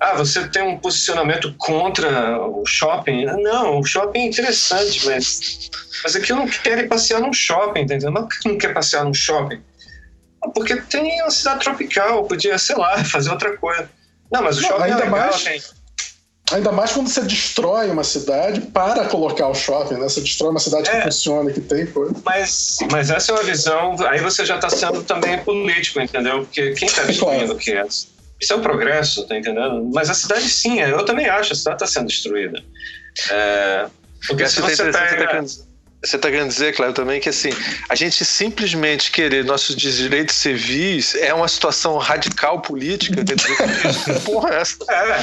Ah, 0.00 0.14
você 0.14 0.46
tem 0.48 0.62
um 0.62 0.78
posicionamento 0.78 1.52
contra 1.58 2.40
o 2.40 2.64
shopping? 2.64 3.24
Não, 3.24 3.80
o 3.80 3.84
shopping 3.84 4.20
é 4.20 4.26
interessante, 4.26 5.04
mas, 5.06 5.70
mas 6.04 6.14
aqui 6.14 6.30
eu 6.30 6.36
não 6.36 6.46
quero 6.46 6.82
ir 6.82 6.88
passear 6.88 7.20
num 7.20 7.32
shopping, 7.32 7.80
entendeu? 7.80 8.10
Não, 8.10 8.28
não 8.44 8.56
quer 8.56 8.72
passear 8.72 9.04
num 9.04 9.14
shopping? 9.14 9.60
Porque 10.54 10.76
tem 10.82 11.20
uma 11.20 11.30
cidade 11.30 11.60
tropical, 11.60 12.24
podia, 12.24 12.56
sei 12.58 12.76
lá, 12.76 13.02
fazer 13.04 13.30
outra 13.30 13.56
coisa. 13.56 13.90
Não, 14.30 14.42
mas 14.42 14.58
o 14.58 14.62
não, 14.62 14.68
shopping 14.68 14.84
ainda 14.84 15.00
é 15.00 15.04
legal, 15.04 15.20
mais, 15.20 15.42
tem... 15.42 15.62
Ainda 16.52 16.72
mais 16.72 16.92
quando 16.92 17.08
você 17.08 17.20
destrói 17.22 17.90
uma 17.90 18.04
cidade 18.04 18.60
para 18.60 19.04
colocar 19.06 19.48
o 19.48 19.54
shopping, 19.54 19.94
né? 19.94 20.08
Você 20.08 20.20
destrói 20.20 20.50
uma 20.50 20.60
cidade 20.60 20.88
é, 20.88 20.96
que 20.96 21.02
funciona, 21.02 21.50
que 21.50 21.60
tem 21.60 21.86
coisa. 21.86 22.14
Mas, 22.24 22.78
mas 22.90 23.10
essa 23.10 23.32
é 23.32 23.34
uma 23.34 23.42
visão. 23.42 23.96
Aí 24.06 24.20
você 24.20 24.46
já 24.46 24.56
está 24.56 24.70
sendo 24.70 25.02
também 25.02 25.38
político, 25.40 26.00
entendeu? 26.00 26.44
Porque 26.44 26.72
quem 26.72 26.88
está 26.88 27.02
destruindo 27.02 27.46
claro. 27.46 27.52
o 27.54 27.58
que 27.58 27.72
é? 27.72 27.84
Isso 28.40 28.52
é 28.52 28.56
um 28.56 28.62
progresso, 28.62 29.26
tá 29.26 29.36
entendendo? 29.36 29.90
Mas 29.92 30.08
a 30.08 30.14
cidade 30.14 30.48
sim, 30.48 30.80
eu 30.80 31.04
também 31.04 31.28
acho, 31.28 31.52
a 31.52 31.56
cidade 31.56 31.76
está 31.76 31.86
sendo 31.86 32.06
destruída. 32.06 32.62
É, 33.30 33.86
porque 34.26 34.48
se 34.48 34.60
você 34.60 34.92
pega... 34.92 35.44
Você 36.04 36.14
está 36.14 36.30
querendo 36.30 36.48
dizer, 36.48 36.76
Cléber, 36.76 36.94
também 36.94 37.20
que 37.20 37.28
assim, 37.28 37.50
a 37.88 37.94
gente 37.96 38.24
simplesmente 38.24 39.10
querer 39.10 39.44
nossos 39.44 39.74
direitos 39.74 40.36
civis 40.36 41.16
é 41.16 41.34
uma 41.34 41.48
situação 41.48 41.98
radical 41.98 42.62
política. 42.62 43.24
Porra, 44.24 44.50
é 44.50 44.60
essa. 44.60 44.76
É. 44.88 45.20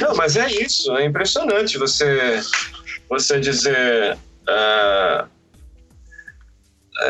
Não, 0.00 0.16
mas 0.16 0.34
é 0.36 0.50
isso, 0.50 0.96
é 0.96 1.04
impressionante 1.04 1.76
você, 1.76 2.40
você 3.06 3.38
dizer. 3.38 4.16
Uh, 4.48 5.28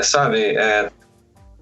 sabe, 0.03 0.57
é, 0.57 0.91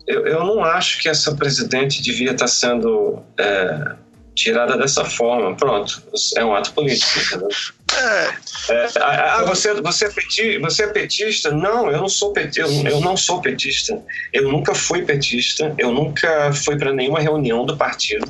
eu, 0.06 0.26
eu 0.26 0.44
não 0.44 0.64
acho 0.64 1.00
que 1.00 1.08
essa 1.08 1.34
presidente 1.34 2.02
devia 2.02 2.32
estar 2.32 2.48
sendo 2.48 3.22
é, 3.38 3.94
tirada 4.34 4.76
dessa 4.76 5.04
forma. 5.04 5.54
Pronto, 5.56 6.02
é 6.36 6.44
um 6.44 6.54
ato 6.54 6.72
político, 6.72 7.18
entendeu? 7.18 7.48
É, 7.96 8.72
é 8.72 8.88
ah, 9.00 9.36
ah, 9.36 9.44
você, 9.44 9.74
você, 9.80 10.06
é 10.06 10.10
petista, 10.10 10.60
você 10.60 10.84
é 10.84 10.86
petista? 10.88 11.50
Não, 11.50 11.90
eu 11.90 11.98
não 11.98 12.08
sou 12.08 12.32
petista. 12.32 12.60
Eu, 12.60 12.86
eu 12.86 13.00
não 13.00 13.16
sou 13.16 13.40
petista. 13.40 14.02
Eu 14.32 14.50
nunca 14.50 14.74
fui 14.74 15.02
petista. 15.02 15.74
Eu 15.76 15.92
nunca 15.92 16.52
fui 16.52 16.76
para 16.76 16.92
nenhuma 16.92 17.20
reunião 17.20 17.64
do 17.64 17.76
partido. 17.76 18.26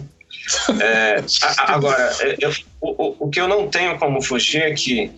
É, 0.81 1.23
agora, 1.59 2.13
é, 2.21 2.37
eu, 2.41 2.53
o, 2.81 3.27
o 3.27 3.31
que 3.31 3.41
eu 3.41 3.47
não 3.47 3.69
tenho 3.69 3.99
como 3.99 4.21
fugir 4.21 4.63
é 4.63 4.73
que, 4.73 5.11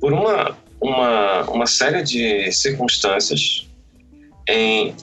por 0.00 0.12
uma, 0.12 0.56
uma, 0.80 1.42
uma 1.44 1.66
série 1.66 2.02
de 2.02 2.52
circunstâncias, 2.52 3.66
em, 4.46 4.94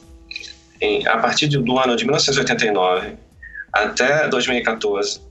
em, 0.81 1.07
a 1.07 1.17
partir 1.17 1.47
do 1.47 1.79
ano 1.79 1.95
de 1.95 2.03
1989 2.03 3.13
até 3.71 4.27
2014, 4.27 5.21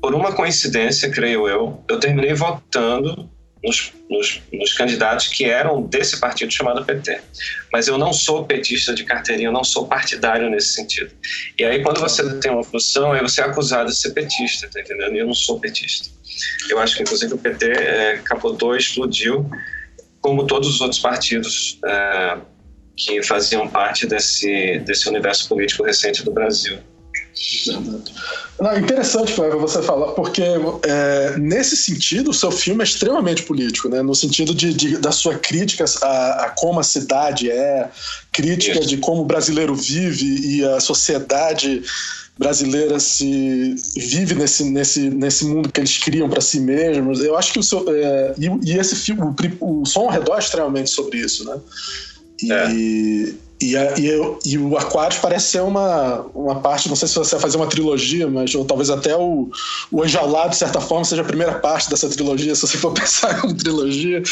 por 0.00 0.14
uma 0.14 0.32
coincidência, 0.32 1.10
creio 1.10 1.48
eu, 1.48 1.82
eu 1.88 1.98
terminei 1.98 2.34
votando 2.34 3.28
nos, 3.64 3.92
nos, 4.10 4.42
nos, 4.52 4.74
candidatos 4.74 5.28
que 5.28 5.46
eram 5.46 5.82
desse 5.82 6.20
partido 6.20 6.52
chamado 6.52 6.84
PT. 6.84 7.20
Mas 7.72 7.88
eu 7.88 7.96
não 7.96 8.12
sou 8.12 8.44
petista 8.44 8.94
de 8.94 9.04
carteirinha, 9.04 9.48
eu 9.48 9.52
não 9.52 9.64
sou 9.64 9.88
partidário 9.88 10.50
nesse 10.50 10.74
sentido. 10.74 11.10
E 11.58 11.64
aí, 11.64 11.82
quando 11.82 12.00
você 12.00 12.38
tem 12.40 12.52
uma 12.52 12.62
função, 12.62 13.12
aí 13.12 13.22
você 13.22 13.40
é 13.40 13.44
acusado 13.44 13.88
de 13.88 13.96
ser 13.96 14.10
petista, 14.10 14.68
tá 14.70 14.80
entendendo? 14.80 15.14
E 15.14 15.18
eu 15.20 15.26
não 15.26 15.34
sou 15.34 15.58
petista. 15.58 16.10
Eu 16.68 16.78
acho 16.78 16.96
que, 16.96 17.02
inclusive, 17.02 17.32
o 17.32 17.38
PT 17.38 17.66
é, 17.66 18.20
capotou, 18.22 18.76
explodiu, 18.76 19.50
como 20.20 20.46
todos 20.46 20.68
os 20.68 20.80
outros 20.82 21.00
partidos 21.00 21.78
é, 21.86 22.38
que 22.96 23.22
faziam 23.22 23.68
parte 23.68 24.06
desse, 24.06 24.78
desse 24.80 25.08
universo 25.08 25.48
político 25.48 25.82
recente 25.82 26.24
do 26.24 26.30
Brasil. 26.30 26.78
Não, 28.60 28.78
interessante, 28.78 29.32
Flávio, 29.32 29.58
você 29.58 29.82
falar, 29.82 30.12
porque 30.12 30.42
é, 30.84 31.36
nesse 31.36 31.76
sentido 31.76 32.30
o 32.30 32.34
seu 32.34 32.52
filme 32.52 32.82
é 32.82 32.84
extremamente 32.84 33.42
político, 33.42 33.88
né? 33.88 34.02
no 34.02 34.14
sentido 34.14 34.54
de, 34.54 34.72
de 34.72 34.96
da 34.98 35.10
sua 35.10 35.34
crítica 35.36 35.84
a, 36.02 36.44
a, 36.44 36.50
como 36.50 36.78
a 36.78 36.84
cidade 36.84 37.50
é, 37.50 37.90
crítica 38.32 38.78
Isso. 38.78 38.88
de 38.88 38.98
como 38.98 39.22
o 39.22 39.24
brasileiro 39.24 39.74
vive 39.74 40.26
e 40.26 40.64
a 40.64 40.78
sociedade 40.78 41.82
brasileira 42.38 42.98
se 42.98 43.74
vive 43.96 44.34
nesse, 44.34 44.64
nesse, 44.64 45.10
nesse 45.10 45.44
mundo 45.44 45.70
que 45.70 45.80
eles 45.80 45.98
criam 45.98 46.28
para 46.28 46.40
si 46.40 46.60
mesmos. 46.60 47.20
Eu 47.20 47.36
acho 47.36 47.52
que 47.52 47.58
o 47.58 47.62
seu. 47.62 47.84
É, 47.88 48.34
e, 48.38 48.70
e, 48.70 48.78
esse 48.78 48.96
filme, 48.96 49.22
o, 49.60 49.82
o 49.82 49.86
som 49.86 50.02
ao 50.02 50.10
redor 50.10 50.36
é 50.36 50.38
extremamente 50.38 50.90
sobre 50.90 51.18
isso, 51.18 51.44
né? 51.44 51.60
E, 52.42 52.52
é. 52.52 53.34
E, 53.60 53.76
a, 53.76 53.98
e, 53.98 54.06
eu, 54.06 54.38
e, 54.44 54.58
o 54.58 54.76
Aquários 54.76 55.18
parece 55.20 55.52
ser 55.52 55.62
uma, 55.62 56.20
uma 56.34 56.60
parte, 56.60 56.88
não 56.88 56.96
sei 56.96 57.08
se 57.08 57.14
você 57.14 57.36
vai 57.36 57.40
fazer 57.40 57.56
uma 57.56 57.66
trilogia, 57.66 58.28
mas 58.28 58.54
ou 58.54 58.64
talvez 58.64 58.90
até 58.90 59.16
o, 59.16 59.50
o 59.90 60.04
Enjaulado, 60.04 60.50
de 60.50 60.56
certa 60.56 60.80
forma, 60.80 61.04
seja 61.04 61.22
a 61.22 61.24
primeira 61.24 61.54
parte 61.60 61.88
dessa 61.88 62.08
trilogia, 62.08 62.54
se 62.54 62.62
você 62.62 62.76
for 62.76 62.92
pensar 62.94 63.40
como 63.40 63.54
trilogia. 63.54 64.22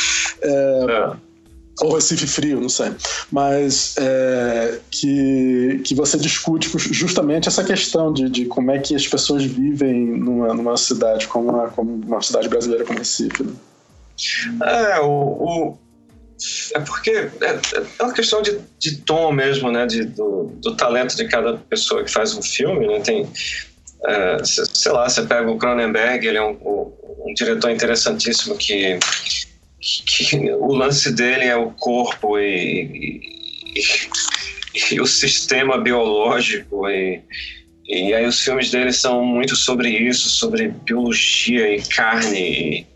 É, 0.42 0.86
é. 0.88 1.32
Ou 1.80 1.94
Recife 1.94 2.26
Frio, 2.26 2.60
não 2.60 2.68
sei. 2.68 2.92
Mas 3.30 3.94
é, 3.96 4.78
que, 4.90 5.80
que 5.82 5.94
você 5.94 6.18
discute 6.18 6.70
justamente 6.92 7.48
essa 7.48 7.64
questão 7.64 8.12
de, 8.12 8.28
de 8.28 8.44
como 8.44 8.70
é 8.70 8.78
que 8.78 8.94
as 8.94 9.06
pessoas 9.06 9.44
vivem 9.44 10.18
numa, 10.18 10.52
numa 10.52 10.76
cidade 10.76 11.26
como 11.28 11.48
uma, 11.48 11.68
como 11.68 11.94
uma 11.94 12.20
cidade 12.20 12.48
brasileira 12.48 12.84
como 12.84 12.98
Recife. 12.98 13.42
Né? 13.42 13.52
É, 14.62 15.00
o, 15.00 15.08
o 15.08 15.78
é 16.74 16.80
porque 16.80 17.10
é, 17.10 17.60
é 17.98 18.02
uma 18.02 18.12
questão 18.12 18.42
de, 18.42 18.58
de 18.78 18.96
tom 18.98 19.32
mesmo, 19.32 19.70
né? 19.70 19.86
De, 19.86 20.04
do, 20.04 20.52
do, 20.56 20.76
talento 20.76 21.16
de 21.16 21.26
cada 21.26 21.54
pessoa 21.54 22.02
que 22.04 22.10
faz 22.10 22.34
um 22.34 22.42
filme, 22.42 22.86
né? 22.86 23.00
Tem, 23.00 23.28
é, 24.04 24.38
sei 24.44 24.92
lá, 24.92 25.08
você 25.08 25.22
pega 25.22 25.50
o 25.50 25.58
Cronenberg, 25.58 26.26
ele 26.26 26.38
é 26.38 26.42
um, 26.42 26.58
um 27.24 27.34
diretor 27.34 27.70
interessantíssimo 27.70 28.56
que, 28.56 28.98
que, 29.80 30.50
o 30.52 30.74
lance 30.74 31.12
dele 31.12 31.44
é 31.44 31.56
o 31.56 31.70
corpo 31.70 32.38
e, 32.38 33.20
e, 33.76 34.94
e 34.94 35.00
o 35.00 35.06
sistema 35.06 35.78
biológico 35.78 36.88
e, 36.88 37.22
e 37.86 38.14
aí 38.14 38.24
os 38.26 38.40
filmes 38.40 38.70
dele 38.70 38.92
são 38.92 39.24
muito 39.24 39.56
sobre 39.56 39.88
isso, 39.90 40.28
sobre 40.30 40.68
biologia 40.68 41.76
e 41.76 41.82
carne. 41.82 42.86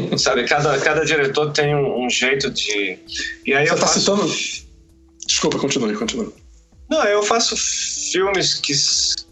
Sabe, 0.18 0.44
cada, 0.44 0.78
cada 0.80 1.04
diretor 1.04 1.52
tem 1.52 1.74
um, 1.74 2.04
um 2.04 2.10
jeito 2.10 2.50
de. 2.50 2.98
E 3.44 3.54
aí 3.54 3.66
Você 3.66 3.72
eu 3.72 3.78
tá 3.78 3.86
faço... 3.86 4.00
citando. 4.00 4.26
Desculpa, 5.26 5.58
continue, 5.58 5.94
continue. 5.94 6.32
Não, 6.88 7.02
eu 7.04 7.22
faço 7.22 7.56
filmes 8.12 8.54
que, 8.54 8.72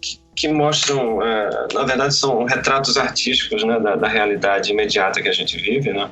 que, 0.00 0.20
que 0.34 0.48
mostram, 0.48 1.22
é, 1.22 1.68
na 1.72 1.84
verdade, 1.84 2.14
são 2.14 2.44
retratos 2.44 2.96
artísticos 2.96 3.62
né, 3.62 3.78
da, 3.78 3.94
da, 3.94 4.08
realidade 4.08 4.72
imediata 4.72 5.22
que 5.22 5.28
a 5.28 5.32
gente 5.32 5.56
vive, 5.56 5.92
né? 5.92 6.10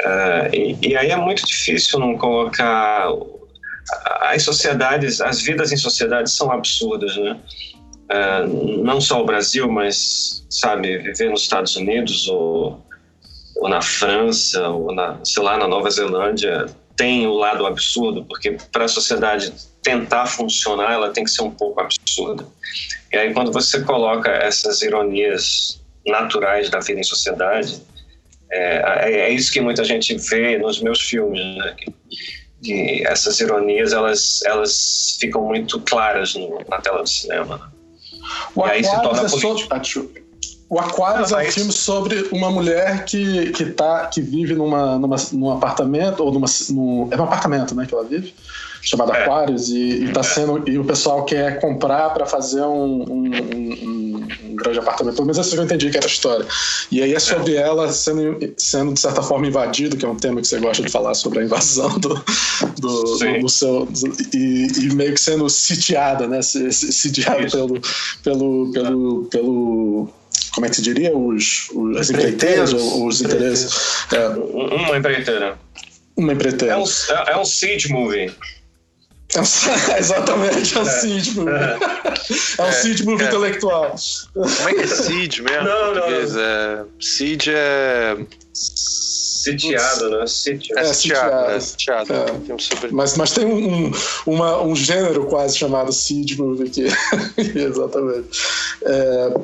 É, 0.00 0.50
e, 0.56 0.78
e, 0.80 0.96
aí 0.96 1.10
é 1.10 1.16
muito 1.16 1.44
difícil 1.44 1.98
não 1.98 2.16
colocar. 2.16 3.08
As 4.20 4.44
sociedades, 4.44 5.20
as 5.20 5.40
vidas 5.40 5.72
em 5.72 5.76
sociedades 5.76 6.32
são 6.32 6.52
absurdas, 6.52 7.16
né? 7.16 7.36
É, 8.08 8.46
não 8.46 9.00
só 9.00 9.20
o 9.20 9.26
Brasil, 9.26 9.70
mas, 9.70 10.46
sabe, 10.48 10.98
viver 10.98 11.30
nos 11.30 11.42
Estados 11.42 11.74
Unidos 11.74 12.28
ou 12.28 12.80
ou 13.60 13.68
na 13.68 13.82
França, 13.82 14.68
ou 14.70 14.92
na, 14.92 15.18
sei 15.22 15.42
lá, 15.42 15.58
na 15.58 15.68
Nova 15.68 15.90
Zelândia, 15.90 16.66
tem 16.96 17.26
o 17.26 17.34
lado 17.34 17.66
absurdo, 17.66 18.24
porque 18.24 18.56
para 18.72 18.86
a 18.86 18.88
sociedade 18.88 19.52
tentar 19.82 20.26
funcionar, 20.26 20.92
ela 20.92 21.10
tem 21.10 21.24
que 21.24 21.30
ser 21.30 21.42
um 21.42 21.50
pouco 21.50 21.78
absurda. 21.78 22.46
E 23.12 23.16
aí, 23.18 23.34
quando 23.34 23.52
você 23.52 23.82
coloca 23.82 24.30
essas 24.30 24.80
ironias 24.80 25.78
naturais 26.06 26.70
da 26.70 26.80
vida 26.80 27.00
em 27.00 27.04
sociedade, 27.04 27.82
é, 28.50 29.10
é, 29.10 29.20
é 29.20 29.30
isso 29.30 29.52
que 29.52 29.60
muita 29.60 29.84
gente 29.84 30.16
vê 30.16 30.56
nos 30.58 30.80
meus 30.80 31.00
filmes, 31.02 31.40
né? 31.56 31.76
que, 32.62 33.06
essas 33.06 33.40
ironias 33.40 33.92
elas, 33.92 34.40
elas 34.44 35.18
ficam 35.20 35.44
muito 35.44 35.80
claras 35.80 36.34
no, 36.34 36.64
na 36.66 36.80
tela 36.80 37.02
do 37.02 37.08
cinema. 37.08 37.58
Né? 38.56 38.62
E 38.66 38.70
aí 38.70 38.84
se 38.84 39.02
torna 39.02 39.28
político. 39.28 40.29
O 40.70 40.78
Aquarius 40.78 41.32
é 41.32 41.48
um 41.48 41.50
filme 41.50 41.72
sobre 41.72 42.28
uma 42.30 42.48
mulher 42.48 43.04
que, 43.04 43.50
que, 43.50 43.64
tá, 43.66 44.06
que 44.06 44.20
vive 44.20 44.54
numa, 44.54 44.96
numa, 45.00 45.16
num 45.32 45.50
apartamento, 45.50 46.22
ou 46.22 46.32
numa, 46.32 46.46
num, 46.68 47.08
é 47.10 47.20
um 47.20 47.24
apartamento 47.24 47.74
né, 47.74 47.86
que 47.86 47.92
ela 47.92 48.04
vive, 48.04 48.32
chamado 48.80 49.12
é. 49.12 49.20
Aquarius, 49.20 49.68
e, 49.68 50.04
e, 50.04 50.12
tá 50.12 50.20
é. 50.20 50.22
sendo, 50.22 50.62
e 50.70 50.78
o 50.78 50.84
pessoal 50.84 51.24
quer 51.24 51.60
comprar 51.60 52.10
para 52.10 52.24
fazer 52.24 52.62
um, 52.62 53.02
um, 53.02 53.30
um, 53.34 54.28
um, 54.44 54.54
grande 54.54 54.78
apartamento. 54.78 55.16
Pelo 55.16 55.26
menos 55.26 55.40
assim 55.40 55.56
eu 55.56 55.64
entendi 55.64 55.90
que 55.90 55.96
era 55.96 56.06
a 56.06 56.08
história. 56.08 56.46
E 56.88 57.02
aí 57.02 57.14
é 57.14 57.18
sobre 57.18 57.56
é. 57.56 57.62
ela 57.62 57.90
sendo, 57.90 58.38
sendo, 58.56 58.94
de 58.94 59.00
certa 59.00 59.22
forma, 59.22 59.48
invadido, 59.48 59.96
que 59.96 60.04
é 60.04 60.08
um 60.08 60.14
tema 60.14 60.40
que 60.40 60.46
você 60.46 60.60
gosta 60.60 60.84
de 60.84 60.92
falar 60.92 61.14
sobre 61.14 61.40
a 61.40 61.42
invasão 61.42 61.98
do, 61.98 62.14
do, 62.78 63.18
do, 63.18 63.40
do 63.40 63.48
seu. 63.48 63.88
E, 64.32 64.68
e, 64.82 64.94
meio 64.94 65.14
que 65.14 65.20
sendo 65.20 65.50
sitiada, 65.50 66.28
né? 66.28 66.40
Sitiada 66.42 67.44
pelo, 67.50 67.80
pelo, 68.22 68.70
pelo, 68.72 69.24
pelo 69.24 70.19
como 70.54 70.66
é 70.66 70.68
que 70.68 70.76
se 70.76 70.82
diria? 70.82 71.16
Os, 71.16 71.70
os 71.74 71.96
as 71.96 72.10
empreiteiras, 72.10 72.72
os 72.72 73.20
interesses. 73.20 74.06
É. 74.12 74.28
Uma 74.28 74.96
empreiteira. 74.96 75.58
Uma 76.16 76.32
empreiteira. 76.32 76.74
É 76.74 76.76
um, 76.76 76.84
é, 76.84 77.32
é 77.32 77.36
um 77.36 77.44
seed 77.44 77.88
movie. 77.90 78.34
É 79.32 79.38
exatamente, 79.98 80.76
é 80.76 80.80
um 80.80 80.82
é. 80.82 81.00
seed 81.00 81.34
movie. 81.36 81.50
É, 81.50 81.78
é 82.58 82.62
um 82.62 82.66
é, 82.66 82.72
seed 82.72 83.00
movie 83.02 83.24
é. 83.24 83.28
intelectual. 83.28 83.94
Como 84.34 84.68
é 84.68 84.74
que 84.74 84.80
é 84.80 84.86
seed 84.86 85.38
mesmo? 85.38 85.62
Não, 85.62 85.94
não. 85.94 86.04
É, 86.04 86.84
seed 87.00 87.46
é. 87.48 88.16
Sitiado, 89.40 90.10
né? 90.10 90.26
Sítio. 90.26 90.78
É, 90.78 90.84
sitiado. 90.92 91.50
É, 91.52 91.60
sitiado. 91.60 92.12
É. 92.12 92.88
Mas, 92.90 93.16
mas 93.16 93.32
tem 93.32 93.46
um, 93.46 93.90
uma, 94.26 94.62
um 94.62 94.76
gênero 94.76 95.24
quase 95.26 95.56
chamado 95.56 95.90
seed 95.92 96.36
movie 96.36 96.66
aqui. 96.66 96.84
Exatamente. 97.58 98.28
É, 98.82 99.34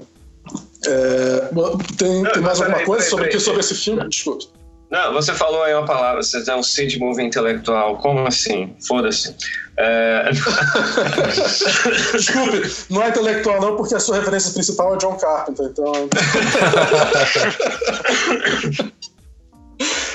é, 0.87 1.51
tem, 1.97 2.22
tem 2.24 2.43
mais 2.43 2.61
alguma 2.61 2.84
coisa 2.84 3.09
sobre, 3.09 3.39
sobre 3.39 3.61
esse 3.61 3.74
filme? 3.74 4.09
Desculpa. 4.09 4.45
Não, 4.91 5.12
você 5.12 5.34
falou 5.34 5.62
aí 5.64 5.74
uma 5.74 5.84
palavra, 5.84 6.22
você 6.22 6.49
é 6.49 6.55
um 6.55 6.62
seed 6.62 6.97
movie 6.99 7.24
intelectual. 7.24 7.99
Como 7.99 8.24
assim? 8.26 8.74
Foda-se. 8.87 9.34
É... 9.76 10.30
Desculpe, 12.14 12.62
não 12.89 13.03
é 13.03 13.09
intelectual 13.09 13.61
não, 13.61 13.76
porque 13.76 13.95
a 13.95 14.01
sua 14.01 14.16
referência 14.16 14.53
principal 14.53 14.95
é 14.95 14.99
John 14.99 15.16
Carpenter, 15.16 15.66
então... 15.66 15.93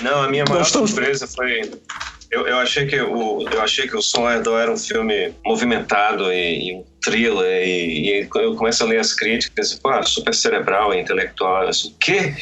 não, 0.02 0.24
a 0.24 0.30
minha 0.30 0.46
maior 0.46 0.64
surpresa 0.64 1.28
foi 1.28 1.70
eu, 2.32 2.48
eu, 2.48 2.58
achei 2.60 2.86
que 2.88 3.00
o, 3.00 3.46
eu 3.50 3.62
achei 3.62 3.88
que 3.88 3.96
o 3.96 4.02
Som 4.02 4.28
Redor 4.28 4.60
era 4.60 4.72
um 4.72 4.78
filme 4.78 5.34
movimentado 5.46 6.32
e, 6.32 6.70
e 6.70 6.76
um 6.76 6.86
thriller, 7.02 7.68
e, 7.68 8.22
e, 8.22 8.30
eu 8.36 8.56
começo 8.56 8.84
a 8.84 8.88
ler 8.88 9.00
as 9.00 9.14
críticas, 9.14 9.74
pô, 9.76 9.92
super 10.04 10.34
cerebral 10.34 10.94
intelectual. 10.94 11.68
Assim, 11.68 11.90
o 11.90 11.96
quê? 12.00 12.34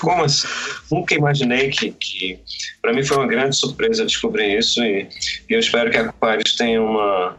Como 0.00 0.24
assim? 0.24 0.46
Nunca 0.92 1.14
imaginei 1.14 1.70
que. 1.70 1.92
que... 1.92 2.38
Para 2.82 2.92
mim 2.92 3.02
foi 3.02 3.16
uma 3.16 3.26
grande 3.26 3.56
surpresa 3.56 4.04
descobrir 4.04 4.58
isso, 4.58 4.82
e, 4.82 5.08
e 5.48 5.54
eu 5.54 5.58
espero 5.58 5.90
que 5.90 5.96
a 5.96 6.02
Aquarius 6.02 6.54
tenha 6.54 6.82
uma, 6.82 7.36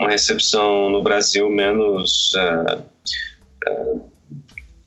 uma 0.00 0.10
recepção 0.10 0.88
no 0.88 1.02
Brasil 1.02 1.50
menos. 1.50 2.32
Uh, 2.34 2.82
uh, 3.68 4.13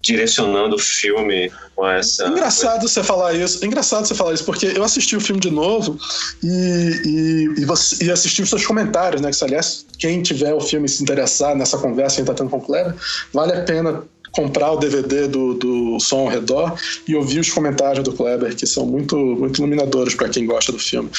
direcionando 0.07 0.75
o 0.75 0.79
filme 0.79 1.51
com 1.75 1.87
essa. 1.87 2.27
Engraçado 2.27 2.79
coisa. 2.79 2.87
você 2.87 3.03
falar 3.03 3.33
isso. 3.33 3.65
Engraçado 3.65 4.05
você 4.05 4.15
falar 4.15 4.33
isso, 4.33 4.45
porque 4.45 4.67
eu 4.67 4.83
assisti 4.83 5.15
o 5.15 5.21
filme 5.21 5.41
de 5.41 5.51
novo 5.51 5.99
e, 6.43 7.01
e, 7.05 7.61
e, 7.61 7.65
você, 7.65 8.05
e 8.05 8.11
assisti 8.11 8.41
os 8.41 8.49
seus 8.49 8.65
comentários, 8.65 9.21
né? 9.21 9.29
Que, 9.31 9.43
aliás, 9.43 9.85
quem 9.99 10.21
tiver 10.21 10.53
o 10.53 10.61
filme 10.61 10.87
se 10.87 11.03
interessar 11.03 11.55
nessa 11.55 11.77
conversa 11.77 12.15
que 12.15 12.21
a 12.21 12.25
gente 12.25 12.35
tá 12.35 12.43
tendo 12.43 12.49
com 12.49 12.57
o 12.57 12.61
Cleber, 12.61 12.95
vale 13.33 13.53
a 13.53 13.61
pena 13.63 14.03
comprar 14.37 14.71
o 14.71 14.77
DVD 14.77 15.27
do, 15.27 15.55
do 15.55 15.99
Som 15.99 16.19
ao 16.19 16.27
Redor 16.27 16.79
e 17.07 17.15
ouvir 17.15 17.39
os 17.39 17.49
comentários 17.49 18.03
do 18.03 18.13
Kleber, 18.13 18.55
que 18.55 18.67
são 18.67 18.85
muito, 18.85 19.17
muito 19.17 19.57
iluminadores 19.57 20.13
para 20.13 20.29
quem 20.29 20.45
gosta 20.45 20.71
do 20.71 20.77
filme. 20.77 21.09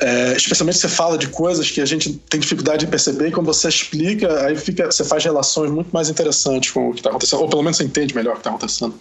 É, 0.00 0.34
especialmente 0.34 0.78
você 0.78 0.88
fala 0.88 1.18
de 1.18 1.28
coisas 1.28 1.70
que 1.70 1.82
a 1.82 1.84
gente 1.84 2.14
tem 2.30 2.40
dificuldade 2.40 2.86
de 2.86 2.90
perceber 2.90 3.28
e 3.28 3.30
quando 3.30 3.46
você 3.46 3.68
explica, 3.68 4.46
aí 4.46 4.56
fica, 4.56 4.86
você 4.86 5.04
faz 5.04 5.22
relações 5.22 5.70
muito 5.70 5.90
mais 5.92 6.08
interessantes 6.08 6.70
com 6.70 6.88
o 6.88 6.92
que 6.92 7.00
está 7.00 7.10
acontecendo, 7.10 7.42
ou 7.42 7.48
pelo 7.48 7.62
menos 7.62 7.76
você 7.76 7.84
entende 7.84 8.14
melhor 8.14 8.32
o 8.32 8.34
que 8.36 8.40
está 8.40 8.50
acontecendo. 8.50 8.94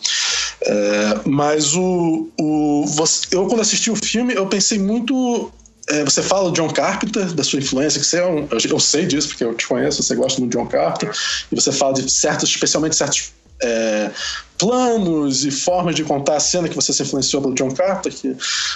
É, 0.61 1.19
mas 1.25 1.73
o, 1.75 2.27
o 2.37 2.85
você, 2.87 3.27
eu, 3.31 3.45
quando 3.47 3.61
assisti 3.61 3.89
o 3.89 3.95
filme, 3.95 4.33
eu 4.33 4.47
pensei 4.47 4.77
muito 4.77 5.49
é, 5.87 6.03
você 6.03 6.21
fala 6.23 6.49
do 6.49 6.55
John 6.55 6.69
Carpenter, 6.69 7.31
da 7.33 7.43
sua 7.43 7.59
influência, 7.59 7.99
que 7.99 8.05
você 8.05 8.17
é 8.17 8.25
um. 8.25 8.47
Eu, 8.51 8.79
sei 8.79 9.05
disso, 9.05 9.29
porque 9.29 9.43
eu 9.43 9.53
te 9.53 9.67
conheço, 9.67 10.01
você 10.01 10.15
gosta 10.15 10.41
do 10.41 10.47
John 10.47 10.65
Carpenter, 10.65 11.11
e 11.51 11.55
você 11.55 11.71
fala 11.71 11.93
de 11.93 12.11
certos, 12.11 12.49
especialmente 12.49 12.95
certos 12.95 13.34
é, 13.61 14.11
planos 14.57 15.45
e 15.45 15.51
formas 15.51 15.95
de 15.95 16.03
contar 16.03 16.37
a 16.37 16.39
cena 16.39 16.69
que 16.69 16.75
você 16.75 16.93
se 16.93 17.03
influenciou 17.03 17.41
pelo 17.41 17.53
John 17.55 17.71
Carter. 17.71 18.13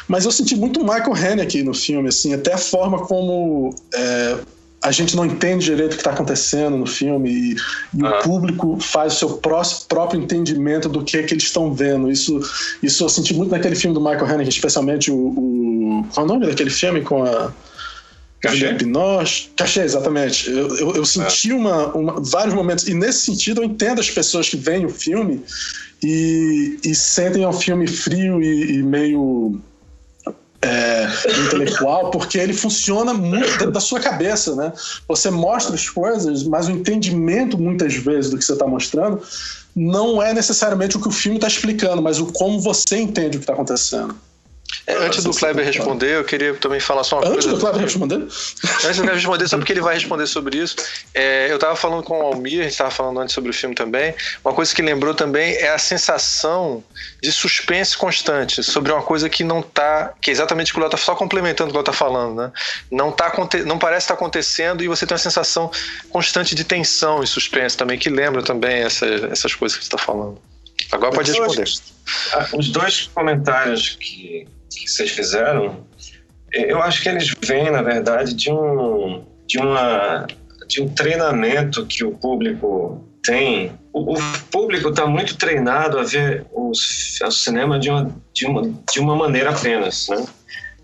Mas 0.07 0.25
eu 0.25 0.32
senti 0.32 0.55
muito 0.55 0.82
Michael 0.82 1.13
Haneke 1.13 1.63
no 1.63 1.73
filme, 1.73 2.09
assim, 2.09 2.34
até 2.34 2.53
a 2.53 2.57
forma 2.57 3.05
como 3.05 3.73
é, 3.93 4.38
a 4.82 4.91
gente 4.91 5.15
não 5.15 5.25
entende 5.25 5.65
direito 5.65 5.93
o 5.93 5.95
que 5.95 6.01
está 6.01 6.11
acontecendo 6.11 6.77
no 6.77 6.86
filme 6.86 7.30
e, 7.30 7.55
e 7.93 8.05
ah. 8.05 8.09
o 8.09 8.23
público 8.23 8.77
faz 8.80 9.13
o 9.13 9.17
seu 9.17 9.30
próprio 9.88 10.21
entendimento 10.21 10.88
do 10.88 11.03
que, 11.03 11.17
é 11.17 11.23
que 11.23 11.34
eles 11.34 11.43
estão 11.43 11.73
vendo. 11.73 12.09
Isso, 12.09 12.39
isso 12.82 13.03
eu 13.03 13.09
senti 13.09 13.34
muito 13.34 13.51
naquele 13.51 13.75
filme 13.75 13.93
do 13.93 14.01
Michael 14.01 14.25
Haneke, 14.25 14.49
especialmente 14.49 15.11
o, 15.11 15.15
o 15.15 16.05
qual 16.13 16.25
é 16.25 16.30
o 16.30 16.34
nome 16.34 16.47
daquele 16.47 16.69
filme 16.69 17.01
com 17.01 17.23
a 17.23 17.51
Cachê. 18.41 18.73
Pinós. 18.73 19.49
Cachê, 19.55 19.81
exatamente. 19.81 20.49
Eu, 20.49 20.75
eu, 20.77 20.95
eu 20.95 21.05
senti 21.05 21.51
é. 21.51 21.53
uma, 21.53 21.87
uma, 21.87 22.21
vários 22.21 22.53
momentos, 22.53 22.87
e 22.87 22.93
nesse 22.93 23.25
sentido 23.25 23.61
eu 23.61 23.65
entendo 23.65 23.99
as 23.99 24.09
pessoas 24.09 24.47
que 24.47 24.55
veem 24.55 24.85
o 24.85 24.89
filme 24.89 25.43
e, 26.01 26.79
e 26.83 26.95
sentem 26.95 27.45
um 27.45 27.53
filme 27.53 27.85
frio 27.85 28.41
e, 28.41 28.77
e 28.77 28.83
meio 28.83 29.59
é, 30.61 31.07
intelectual, 31.45 32.11
porque 32.11 32.37
ele 32.37 32.53
funciona 32.53 33.13
muito 33.13 33.49
dentro 33.51 33.71
da 33.71 33.79
sua 33.79 33.99
cabeça, 33.99 34.55
né? 34.55 34.73
Você 35.07 35.29
mostra 35.29 35.75
as 35.75 35.89
coisas, 35.89 36.43
mas 36.43 36.67
o 36.67 36.71
entendimento, 36.71 37.57
muitas 37.57 37.95
vezes, 37.95 38.31
do 38.31 38.37
que 38.37 38.43
você 38.43 38.53
está 38.53 38.67
mostrando 38.67 39.21
não 39.75 40.21
é 40.21 40.33
necessariamente 40.33 40.97
o 40.97 41.01
que 41.01 41.07
o 41.07 41.11
filme 41.11 41.37
está 41.37 41.47
explicando, 41.47 42.01
mas 42.01 42.19
o 42.19 42.25
como 42.27 42.59
você 42.59 42.97
entende 42.97 43.37
o 43.37 43.39
que 43.39 43.43
está 43.43 43.53
acontecendo. 43.53 44.15
É, 44.86 44.95
antes 44.95 45.24
do 45.24 45.32
Kleber 45.32 45.65
responder, 45.65 46.15
eu 46.15 46.24
queria 46.24 46.53
também 46.55 46.80
falar 46.80 47.03
só 47.03 47.17
uma 47.17 47.28
antes 47.28 47.45
coisa. 47.45 47.49
Antes 47.49 47.59
do 47.59 47.65
Kleber 47.65 47.82
responder? 47.82 48.15
Antes 48.15 48.97
do 48.97 49.03
Kleber 49.03 49.15
responder, 49.15 49.47
só 49.47 49.57
porque 49.57 49.72
ele 49.74 49.82
vai 49.82 49.93
responder 49.93 50.28
sobre 50.28 50.57
isso. 50.57 50.76
É, 51.13 51.51
eu 51.51 51.55
estava 51.55 51.76
falando 51.76 52.03
com 52.03 52.20
o 52.20 52.22
Almir, 52.24 52.59
a 52.59 52.63
gente 52.63 52.72
estava 52.72 52.91
falando 52.91 53.20
antes 53.20 53.34
sobre 53.34 53.51
o 53.51 53.53
filme 53.53 53.76
também. 53.76 54.13
Uma 54.43 54.53
coisa 54.53 54.74
que 54.74 54.82
lembrou 54.82 55.13
também 55.13 55.55
é 55.55 55.70
a 55.70 55.78
sensação 55.78 56.84
de 57.22 57.32
suspense 57.32 57.95
constante 57.95 58.63
sobre 58.63 58.91
uma 58.91 59.01
coisa 59.01 59.30
que 59.30 59.43
não 59.43 59.59
está, 59.59 60.13
que 60.22 60.32
é 60.32 60.34
exatamente 60.34 60.72
o 60.72 60.74
que 60.74 60.80
o 60.80 60.82
Léo 60.82 60.88
está 60.88 60.97
só 60.97 61.15
complementando 61.15 61.70
o 61.70 61.72
que 61.72 61.78
o 61.78 61.82
Léo 61.82 61.91
está 61.91 61.93
falando, 61.93 62.36
né? 62.36 62.51
Não, 62.91 63.11
tá, 63.11 63.32
não 63.65 63.78
parece 63.78 64.05
estar 64.05 64.15
tá 64.15 64.20
acontecendo 64.20 64.84
e 64.84 64.88
você 64.88 65.05
tem 65.05 65.13
uma 65.13 65.20
sensação 65.20 65.70
constante 66.09 66.55
de 66.55 66.63
tensão 66.63 67.24
e 67.24 67.28
suspense 67.28 67.78
também, 67.78 67.97
que 67.97 68.09
lembra 68.09 68.41
também 68.41 68.82
essa, 68.82 69.05
essas 69.32 69.53
coisas 69.53 69.78
que 69.78 69.84
você 69.84 69.88
está 69.88 69.97
falando. 69.97 70.41
Agora 70.91 71.11
pode 71.11 71.32
responder. 71.32 71.70
Os 72.53 72.70
dois 72.70 73.09
comentários 73.13 73.97
que 73.99 74.47
que 74.84 74.91
vocês 74.91 75.11
fizeram, 75.11 75.86
eu 76.51 76.82
acho 76.82 77.01
que 77.01 77.09
eles 77.09 77.34
vêm, 77.45 77.71
na 77.71 77.82
verdade, 77.82 78.34
de 78.34 78.51
um, 78.51 79.23
de 79.45 79.59
uma, 79.59 80.27
de 80.67 80.82
um 80.82 80.89
treinamento 80.89 81.86
que 81.86 82.03
o 82.03 82.11
público 82.11 83.03
tem. 83.23 83.71
O, 83.93 84.13
o 84.13 84.17
público 84.51 84.89
está 84.89 85.05
muito 85.05 85.38
treinado 85.38 85.99
a 85.99 86.03
ver 86.03 86.45
os, 86.51 87.19
o 87.21 87.32
cinema 87.32 87.80
de 87.80 87.89
uma, 87.89 88.15
de 88.34 88.45
uma, 88.45 88.61
de 88.91 88.99
uma 88.99 89.15
maneira 89.15 89.51
apenas, 89.51 90.07
né? 90.09 90.25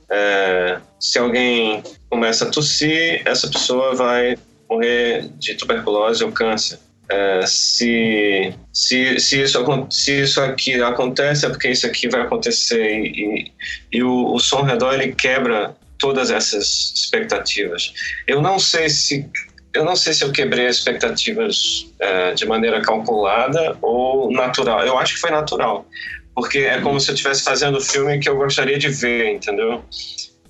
É, 0.09 0.79
se 0.99 1.17
alguém 1.17 1.81
começa 2.09 2.45
a 2.45 2.49
tossir, 2.49 3.21
essa 3.25 3.47
pessoa 3.47 3.95
vai 3.95 4.37
morrer 4.69 5.29
de 5.39 5.55
tuberculose 5.55 6.23
ou 6.23 6.31
câncer. 6.31 6.79
É, 7.07 7.45
se, 7.45 8.53
se, 8.73 9.19
se, 9.19 9.41
isso, 9.41 9.87
se 9.91 10.21
isso 10.21 10.41
aqui 10.41 10.81
acontece, 10.81 11.45
é 11.45 11.49
porque 11.49 11.69
isso 11.69 11.85
aqui 11.85 12.09
vai 12.09 12.21
acontecer. 12.21 12.99
E, 12.99 13.51
e 13.91 14.03
o, 14.03 14.33
o 14.33 14.39
som 14.39 14.63
redor 14.63 14.93
ele 14.93 15.13
quebra 15.13 15.75
todas 15.99 16.31
essas 16.31 16.93
expectativas. 16.95 17.93
Eu 18.27 18.41
não 18.41 18.59
sei 18.59 18.89
se 18.89 19.29
eu 19.73 19.83
não 19.83 19.95
sei 19.95 20.13
se 20.13 20.23
eu 20.23 20.31
quebrei 20.31 20.67
as 20.67 20.77
expectativas 20.77 21.91
é, 21.99 22.33
de 22.33 22.45
maneira 22.45 22.81
calculada 22.81 23.77
ou 23.81 24.31
natural. 24.31 24.85
Eu 24.85 24.97
acho 24.97 25.15
que 25.15 25.19
foi 25.19 25.31
natural, 25.31 25.85
porque 26.33 26.59
é 26.59 26.79
como 26.79 26.97
se 26.99 27.11
eu 27.11 27.13
estivesse 27.13 27.43
fazendo 27.43 27.77
o 27.77 27.81
filme 27.81 28.17
que 28.19 28.29
eu 28.29 28.37
gostaria 28.37 28.79
de 28.79 28.87
ver, 28.87 29.33
entendeu? 29.33 29.83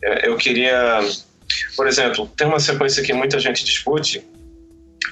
É, 0.03 0.27
eu 0.27 0.37
queria, 0.37 0.99
por 1.75 1.87
exemplo, 1.87 2.27
tem 2.37 2.45
uma 2.45 2.59
sequência 2.59 3.01
que 3.01 3.13
muita 3.13 3.39
gente 3.39 3.65
discute 3.65 4.23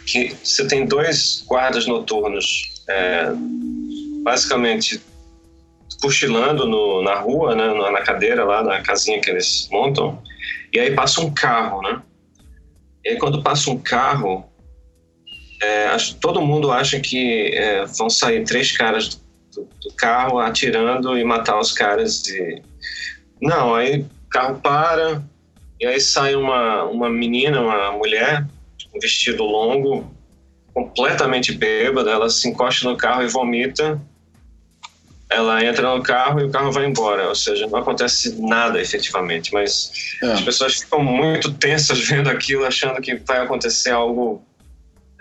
que 0.05 0.35
você 0.43 0.67
tem 0.67 0.85
dois 0.85 1.43
guardas 1.47 1.87
noturnos, 1.87 2.83
é, 2.89 3.31
basicamente 4.23 5.01
cochilando 6.01 6.67
no, 6.67 7.01
na 7.01 7.15
rua, 7.15 7.55
né, 7.55 7.73
na 7.91 8.01
cadeira 8.01 8.43
lá, 8.43 8.63
na 8.63 8.81
casinha 8.81 9.21
que 9.21 9.29
eles 9.29 9.69
montam, 9.71 10.21
e 10.71 10.79
aí 10.79 10.93
passa 10.93 11.21
um 11.21 11.33
carro, 11.33 11.81
né? 11.81 12.01
E 13.05 13.09
aí 13.09 13.17
quando 13.17 13.41
passa 13.41 13.69
um 13.69 13.77
carro, 13.77 14.45
é, 15.61 15.95
todo 16.19 16.41
mundo 16.41 16.71
acha 16.71 16.99
que 16.99 17.51
é, 17.53 17.85
vão 17.85 18.09
sair 18.09 18.43
três 18.43 18.75
caras 18.75 19.21
do, 19.55 19.67
do, 19.81 19.93
carro 19.95 20.39
atirando 20.39 21.17
e 21.17 21.23
matar 21.23 21.59
os 21.59 21.71
caras. 21.71 22.27
E... 22.27 22.61
Não, 23.41 23.73
aí 23.73 24.01
o 24.01 24.29
carro 24.29 24.59
para, 24.59 25.23
e 25.79 25.85
aí 25.85 25.99
sai 26.01 26.35
uma, 26.35 26.83
uma 26.83 27.09
menina, 27.09 27.61
uma 27.61 27.91
mulher, 27.93 28.45
um 28.93 28.99
vestido 28.99 29.43
longo, 29.43 30.11
completamente 30.73 31.51
bêbada, 31.51 32.11
ela 32.11 32.29
se 32.29 32.47
encosta 32.47 32.89
no 32.89 32.97
carro 32.97 33.23
e 33.23 33.27
vomita. 33.27 34.01
Ela 35.29 35.63
entra 35.65 35.95
no 35.95 36.03
carro 36.03 36.39
e 36.41 36.43
o 36.43 36.51
carro 36.51 36.71
vai 36.71 36.85
embora, 36.85 37.27
ou 37.27 37.35
seja, 37.35 37.65
não 37.67 37.79
acontece 37.79 38.39
nada 38.39 38.79
efetivamente, 38.79 39.51
mas 39.51 39.91
é. 40.21 40.33
as 40.33 40.41
pessoas 40.41 40.75
ficam 40.75 41.03
muito 41.03 41.51
tensas 41.53 41.99
vendo 42.07 42.29
aquilo, 42.29 42.65
achando 42.65 43.01
que 43.01 43.15
vai 43.15 43.39
acontecer 43.39 43.91
algo 43.91 44.45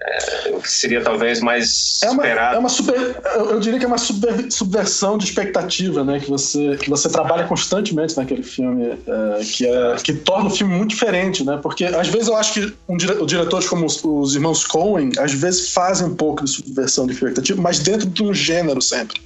é, 0.05 0.53
seria 0.65 1.01
talvez 1.01 1.41
mais 1.41 2.01
é 2.03 2.11
uma, 2.11 2.23
esperado. 2.23 2.57
É 2.57 2.59
uma 2.59 2.69
super, 2.69 3.17
eu 3.37 3.61
diria 3.61 3.79
que 3.79 3.85
é 3.85 3.89
uma 3.89 3.99
super, 3.99 4.51
subversão 4.51 5.17
de 5.17 5.25
expectativa, 5.25 6.03
né? 6.03 6.19
Que 6.19 6.29
você, 6.29 6.77
que 6.77 6.91
você 6.91 7.09
trabalha 7.09 7.45
constantemente 7.47 8.17
naquele 8.17 8.43
filme, 8.43 8.87
é, 8.91 9.45
que, 9.45 9.67
é, 9.67 9.97
que 10.03 10.13
torna 10.15 10.49
o 10.49 10.51
filme 10.51 10.75
muito 10.75 10.91
diferente, 10.91 11.45
né? 11.45 11.59
Porque 11.63 11.85
às 11.85 12.09
vezes 12.09 12.29
eu 12.29 12.37
acho 12.37 12.55
que 12.55 12.73
um, 12.89 12.97
diretores 12.97 13.69
como 13.69 13.87
os, 13.87 14.03
os 14.03 14.35
irmãos 14.35 14.65
Coen, 14.65 15.13
às 15.19 15.33
vezes 15.33 15.71
fazem 15.71 16.09
um 16.09 16.17
pouco 16.17 16.45
de 16.45 16.51
subversão 16.51 17.07
de 17.07 17.13
expectativa, 17.13 17.61
mas 17.61 17.79
dentro 17.79 18.09
de 18.09 18.23
um 18.25 18.35
gênero 18.35 18.83
sempre. 18.83 19.21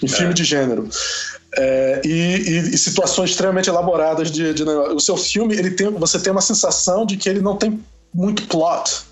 Em 0.00 0.08
filme 0.08 0.30
é. 0.30 0.34
de 0.34 0.44
gênero. 0.44 0.88
É, 1.56 2.00
e, 2.04 2.08
e, 2.08 2.58
e, 2.74 2.78
situações 2.78 3.30
extremamente 3.30 3.68
elaboradas 3.68 4.30
de, 4.30 4.54
de, 4.54 4.62
o 4.62 4.98
seu 4.98 5.18
filme 5.18 5.54
ele 5.54 5.70
tem 5.70 5.90
você 5.90 6.18
tem 6.18 6.32
uma 6.32 6.40
sensação 6.40 7.04
de 7.04 7.18
que 7.18 7.28
ele 7.28 7.42
não 7.42 7.56
tem 7.56 7.78
muito 8.14 8.46
plot 8.46 9.04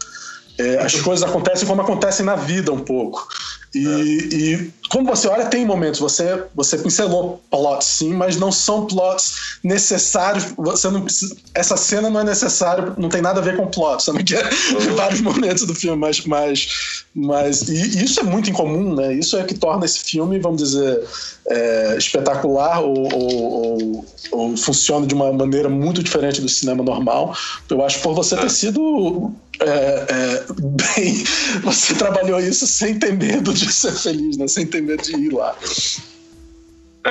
é, 0.61 0.79
as 0.79 0.95
coisas 0.97 1.29
acontecem 1.29 1.67
como 1.67 1.81
acontecem 1.81 2.25
na 2.25 2.37
vida 2.37 2.73
um 2.73 2.81
pouco. 2.81 3.27
E, 3.75 3.87
é. 3.87 4.01
e 4.35 4.71
como 4.91 5.07
você 5.07 5.29
olha, 5.29 5.47
tem 5.47 5.65
momentos, 5.65 6.01
você, 6.01 6.43
você 6.55 6.77
pincelou 6.77 7.41
plots 7.49 7.87
sim, 7.87 8.13
mas 8.13 8.37
não 8.37 8.51
são 8.51 8.87
plots 8.87 9.59
necessários. 9.63 10.47
Você 10.59 10.91
não 10.91 11.03
precisa, 11.03 11.37
essa 11.55 11.77
cena 11.77 12.11
não 12.11 12.21
é 12.21 12.25
necessária, 12.25 12.93
não 12.99 13.09
tem 13.09 13.23
nada 13.23 13.41
a 13.41 13.43
ver 13.43 13.57
com 13.57 13.69
plot, 13.69 14.03
sabe? 14.03 14.25
Que 14.25 14.35
é 14.35 14.43
uhum. 14.43 14.97
vários 14.97 15.21
momentos 15.21 15.65
do 15.65 15.75
filme, 15.75 15.97
mas, 15.97 16.27
mas, 16.27 17.05
mas 17.15 17.69
e, 17.69 18.05
isso 18.05 18.21
é 18.21 18.25
muito 18.25 18.51
incomum, 18.51 18.95
né? 18.97 19.15
Isso 19.15 19.37
é 19.37 19.45
que 19.45 19.55
torna 19.55 19.85
esse 19.85 20.01
filme, 20.01 20.41
vamos 20.41 20.61
dizer, 20.61 21.01
é, 21.49 21.95
espetacular 21.97 22.81
ou, 22.81 23.09
ou, 23.15 23.43
ou, 23.53 24.05
ou, 24.33 24.57
funciona 24.57 25.07
de 25.07 25.15
uma 25.15 25.33
maneira 25.33 25.69
muito 25.69 26.03
diferente 26.03 26.41
do 26.41 26.49
cinema 26.49 26.83
normal. 26.83 27.37
Eu 27.69 27.85
acho 27.85 28.01
por 28.01 28.15
você 28.15 28.37
ter 28.37 28.47
é. 28.47 28.49
sido 28.49 29.33
é, 29.61 30.07
é, 30.09 30.45
bem. 30.49 31.25
Você 31.63 31.95
trabalhou 31.95 32.41
isso 32.41 32.67
sem 32.67 32.99
ter 32.99 33.13
medo 33.13 33.53
de 33.53 33.71
ser 33.73 33.93
feliz, 33.93 34.37
né? 34.37 34.49
Sem 34.49 34.67
ter 34.67 34.81
medo 34.81 35.03
de 35.03 35.13
ir 35.13 35.33
lá. 35.33 35.55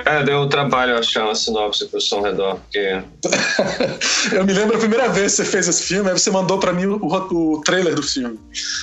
É, 0.06 0.24
deu 0.24 0.48
trabalho 0.48 0.98
achar 0.98 1.26
uma 1.26 1.34
sinopse 1.34 1.88
pro 1.88 2.00
Som 2.00 2.22
Redor, 2.22 2.60
porque. 2.60 3.02
eu 4.34 4.46
me 4.46 4.54
lembro 4.54 4.76
a 4.76 4.80
primeira 4.80 5.10
vez 5.10 5.32
que 5.32 5.38
você 5.38 5.46
fez 5.46 5.68
esse 5.68 5.84
filme, 5.84 6.10
aí 6.10 6.18
você 6.18 6.30
mandou 6.30 6.60
para 6.60 6.72
mim 6.72 6.86
o, 6.86 7.00
o, 7.02 7.62
trailer 7.62 7.96
do 7.96 8.04
filme. 8.04 8.40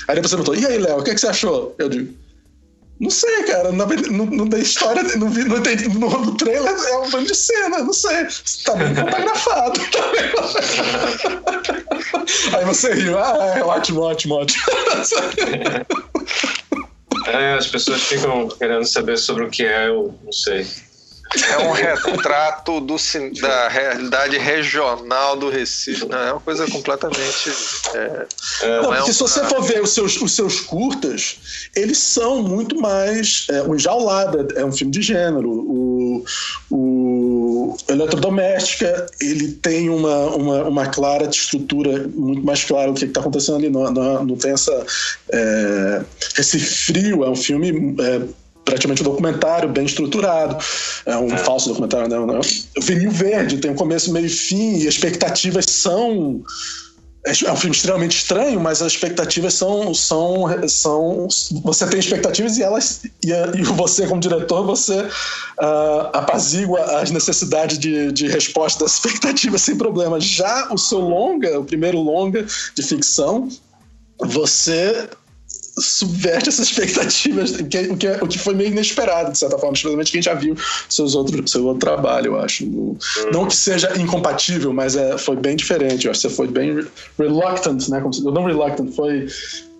Aí 0.08 0.16
depois 0.16 0.30
você 0.30 0.36
perguntou: 0.36 0.56
e 0.56 0.66
aí, 0.66 0.78
Léo, 0.78 0.98
o 0.98 1.04
que, 1.04 1.14
que 1.14 1.20
você 1.20 1.28
achou? 1.28 1.74
Eu 1.78 1.88
digo. 1.88 2.25
Não 2.98 3.10
sei, 3.10 3.42
cara. 3.44 3.72
Não, 3.72 3.86
não, 3.86 4.26
não 4.26 4.48
tem 4.48 4.60
história. 4.60 5.02
Não, 5.02 5.28
vi, 5.28 5.44
não 5.44 5.62
tem, 5.62 5.76
no, 5.88 6.08
no 6.08 6.34
trailer 6.36 6.72
é 6.72 6.96
um 6.98 7.10
bando 7.10 7.26
de 7.26 7.34
cena. 7.34 7.78
Não 7.78 7.92
sei. 7.92 8.26
Tá 8.64 8.74
bem 8.74 8.94
fotografado. 8.96 9.80
Tá 9.90 10.00
bem... 10.12 10.32
Aí 12.56 12.64
você 12.64 12.94
riu. 12.94 13.18
Ah, 13.18 13.54
é 13.56 13.62
ótimo, 13.62 14.00
ótimo, 14.00 14.36
ótimo. 14.36 14.64
É, 17.26 17.54
as 17.54 17.66
pessoas 17.66 18.02
ficam 18.02 18.46
querendo 18.48 18.86
saber 18.86 19.18
sobre 19.18 19.44
o 19.44 19.50
que 19.50 19.64
é, 19.64 19.88
eu 19.88 20.14
não 20.22 20.30
sei. 20.30 20.64
É 21.34 21.58
um 21.58 21.72
retrato 21.72 22.80
do, 22.80 22.96
da 23.40 23.68
realidade 23.68 24.38
regional 24.38 25.36
do 25.36 25.50
Recife. 25.50 26.06
Não, 26.06 26.18
é 26.18 26.32
uma 26.32 26.40
coisa 26.40 26.66
completamente. 26.70 27.50
É, 27.94 28.26
é 28.62 28.80
não, 28.80 28.94
é 28.94 28.96
porque 28.98 29.10
um... 29.10 29.14
se 29.14 29.20
você 29.20 29.44
for 29.44 29.60
ver 29.62 29.82
os 29.82 29.90
seus, 29.90 30.20
os 30.20 30.32
seus 30.32 30.60
curtas, 30.60 31.38
eles 31.74 31.98
são 31.98 32.42
muito 32.42 32.80
mais. 32.80 33.46
É, 33.50 33.62
o 33.62 33.74
Enjaulada 33.74 34.46
é 34.54 34.64
um 34.64 34.72
filme 34.72 34.92
de 34.92 35.02
gênero. 35.02 35.50
O, 35.50 36.24
o 36.70 37.76
Eletrodoméstica 37.88 39.06
ele 39.20 39.52
tem 39.52 39.90
uma, 39.90 40.26
uma, 40.36 40.64
uma 40.64 40.86
clara 40.86 41.28
estrutura 41.28 42.08
muito 42.14 42.46
mais 42.46 42.64
clara 42.64 42.92
do 42.92 42.98
que 42.98 43.04
está 43.04 43.20
acontecendo 43.20 43.56
ali. 43.56 43.68
Não, 43.68 43.90
não, 43.90 44.24
não 44.24 44.36
tem 44.36 44.52
essa. 44.52 44.86
É, 45.32 46.02
esse 46.38 46.58
frio, 46.60 47.24
é 47.24 47.28
um 47.28 47.36
filme. 47.36 47.96
É, 48.66 48.70
praticamente 48.70 49.02
um 49.02 49.04
documentário 49.04 49.68
bem 49.68 49.86
estruturado. 49.86 50.56
É 51.06 51.16
um 51.16 51.32
é. 51.32 51.36
falso 51.38 51.68
documentário, 51.68 52.08
não, 52.08 52.26
não. 52.26 52.40
O 52.40 52.80
Vinil 52.82 53.10
Verde 53.10 53.58
tem 53.58 53.70
um 53.70 53.74
começo, 53.74 54.12
meio 54.12 54.26
e 54.26 54.30
fim, 54.30 54.78
e 54.78 54.88
as 54.88 54.94
expectativas 54.94 55.64
são. 55.68 56.42
É 57.24 57.50
um 57.50 57.56
filme 57.56 57.74
extremamente 57.74 58.18
estranho, 58.18 58.60
mas 58.60 58.80
as 58.80 58.92
expectativas 58.92 59.54
são. 59.54 59.92
são, 59.92 60.46
são 60.68 61.26
você 61.64 61.84
tem 61.88 61.98
expectativas 61.98 62.56
e 62.56 62.62
elas. 62.62 63.02
E, 63.24 63.32
e 63.32 63.62
você, 63.64 64.06
como 64.06 64.20
diretor, 64.20 64.64
você 64.64 65.00
uh, 65.00 66.10
apazigua 66.12 67.00
as 67.00 67.10
necessidades 67.10 67.78
de, 67.78 68.12
de 68.12 68.28
resposta 68.28 68.84
das 68.84 68.94
expectativas 68.94 69.62
sem 69.62 69.76
problema. 69.76 70.20
Já 70.20 70.72
o 70.72 70.78
seu 70.78 71.00
longa, 71.00 71.58
o 71.58 71.64
primeiro 71.64 71.98
longa 72.00 72.46
de 72.76 72.82
ficção, 72.82 73.48
você 74.20 75.08
subverte 75.78 76.48
essas 76.48 76.68
expectativas, 76.68 77.50
o 77.52 77.66
que, 77.66 77.78
o, 77.78 77.96
que, 77.96 78.08
o 78.08 78.26
que 78.26 78.38
foi 78.38 78.54
meio 78.54 78.70
inesperado, 78.70 79.32
de 79.32 79.38
certa 79.38 79.58
forma, 79.58 79.74
especialmente 79.74 80.10
quem 80.10 80.22
já 80.22 80.32
viu 80.32 80.56
seus 80.88 81.14
outro, 81.14 81.46
seu 81.46 81.64
outro 81.66 81.80
trabalho, 81.80 82.32
eu 82.32 82.40
acho. 82.40 82.64
Não 83.30 83.46
que 83.46 83.54
seja 83.54 83.92
incompatível, 83.98 84.72
mas 84.72 84.96
é, 84.96 85.18
foi 85.18 85.36
bem 85.36 85.54
diferente. 85.54 86.06
Eu 86.06 86.10
acho 86.10 86.22
que 86.22 86.28
você 86.28 86.34
foi 86.34 86.48
bem 86.48 86.86
reluctant, 87.18 87.88
né? 87.88 88.00
Como 88.00 88.14
se, 88.14 88.24
não 88.24 88.44
reluctant, 88.44 88.94
foi 88.94 89.26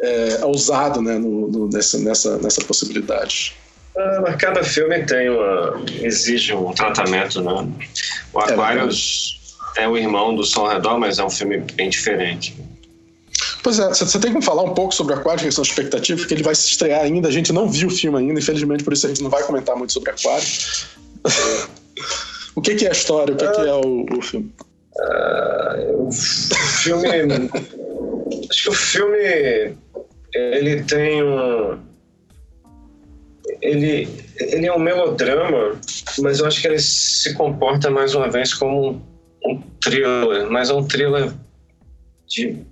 é, 0.02 0.44
ousado 0.44 1.00
né? 1.00 1.18
No, 1.18 1.48
no, 1.48 1.68
nessa, 1.68 1.98
nessa, 1.98 2.36
nessa 2.38 2.60
possibilidade. 2.62 3.54
Ah, 3.96 4.34
cada 4.38 4.62
filme 4.62 5.02
tem 5.06 5.30
uma, 5.30 5.82
exige 6.02 6.52
um 6.52 6.72
tratamento, 6.72 7.40
né? 7.40 7.66
O 8.34 8.40
é 8.40 8.52
Aquarius 8.52 9.56
é, 9.78 9.84
é 9.84 9.88
o 9.88 9.96
irmão 9.96 10.34
do 10.34 10.44
Som 10.44 10.66
ao 10.66 10.74
Redor, 10.74 10.98
mas 10.98 11.18
é 11.18 11.24
um 11.24 11.30
filme 11.30 11.58
bem 11.74 11.88
diferente. 11.88 12.54
Pois 13.66 13.80
é, 13.80 13.88
você 13.88 14.20
tem 14.20 14.30
como 14.30 14.44
falar 14.44 14.62
um 14.62 14.74
pouco 14.74 14.94
sobre 14.94 15.12
Aquário, 15.12 15.42
que 15.42 15.50
são 15.50 15.64
expectativas, 15.64 16.20
porque 16.20 16.34
ele 16.34 16.44
vai 16.44 16.54
se 16.54 16.68
estrear 16.68 17.00
ainda, 17.00 17.26
a 17.26 17.32
gente 17.32 17.52
não 17.52 17.68
viu 17.68 17.88
o 17.88 17.90
filme 17.90 18.16
ainda, 18.16 18.38
infelizmente 18.38 18.84
por 18.84 18.92
isso 18.92 19.06
a 19.06 19.08
gente 19.08 19.24
não 19.24 19.28
vai 19.28 19.42
comentar 19.42 19.74
muito 19.74 19.92
sobre 19.92 20.10
Aquário. 20.10 20.46
o 22.54 22.60
que, 22.60 22.76
que, 22.76 22.86
é 22.86 22.90
a 22.90 22.92
história, 22.92 23.34
o 23.34 23.36
que, 23.36 23.44
que 23.44 23.60
é 23.62 23.74
o, 23.74 24.06
o 24.16 24.22
filme? 24.22 24.54
Uh, 24.94 26.06
o 26.06 26.12
filme. 26.12 27.08
acho 28.48 28.62
que 28.62 28.68
o 28.68 28.72
filme. 28.72 29.76
Ele 30.32 30.84
tem 30.84 31.24
um. 31.24 31.80
Ele, 33.60 34.08
ele 34.38 34.66
é 34.66 34.72
um 34.72 34.78
melodrama, 34.78 35.76
mas 36.20 36.38
eu 36.38 36.46
acho 36.46 36.60
que 36.60 36.68
ele 36.68 36.78
se 36.78 37.34
comporta 37.34 37.90
mais 37.90 38.14
uma 38.14 38.30
vez 38.30 38.54
como 38.54 38.90
um, 38.90 39.02
um 39.44 39.60
thriller, 39.82 40.48
mas 40.48 40.70
é 40.70 40.72
um 40.72 40.84
thriller 40.84 41.32
de 42.28 42.64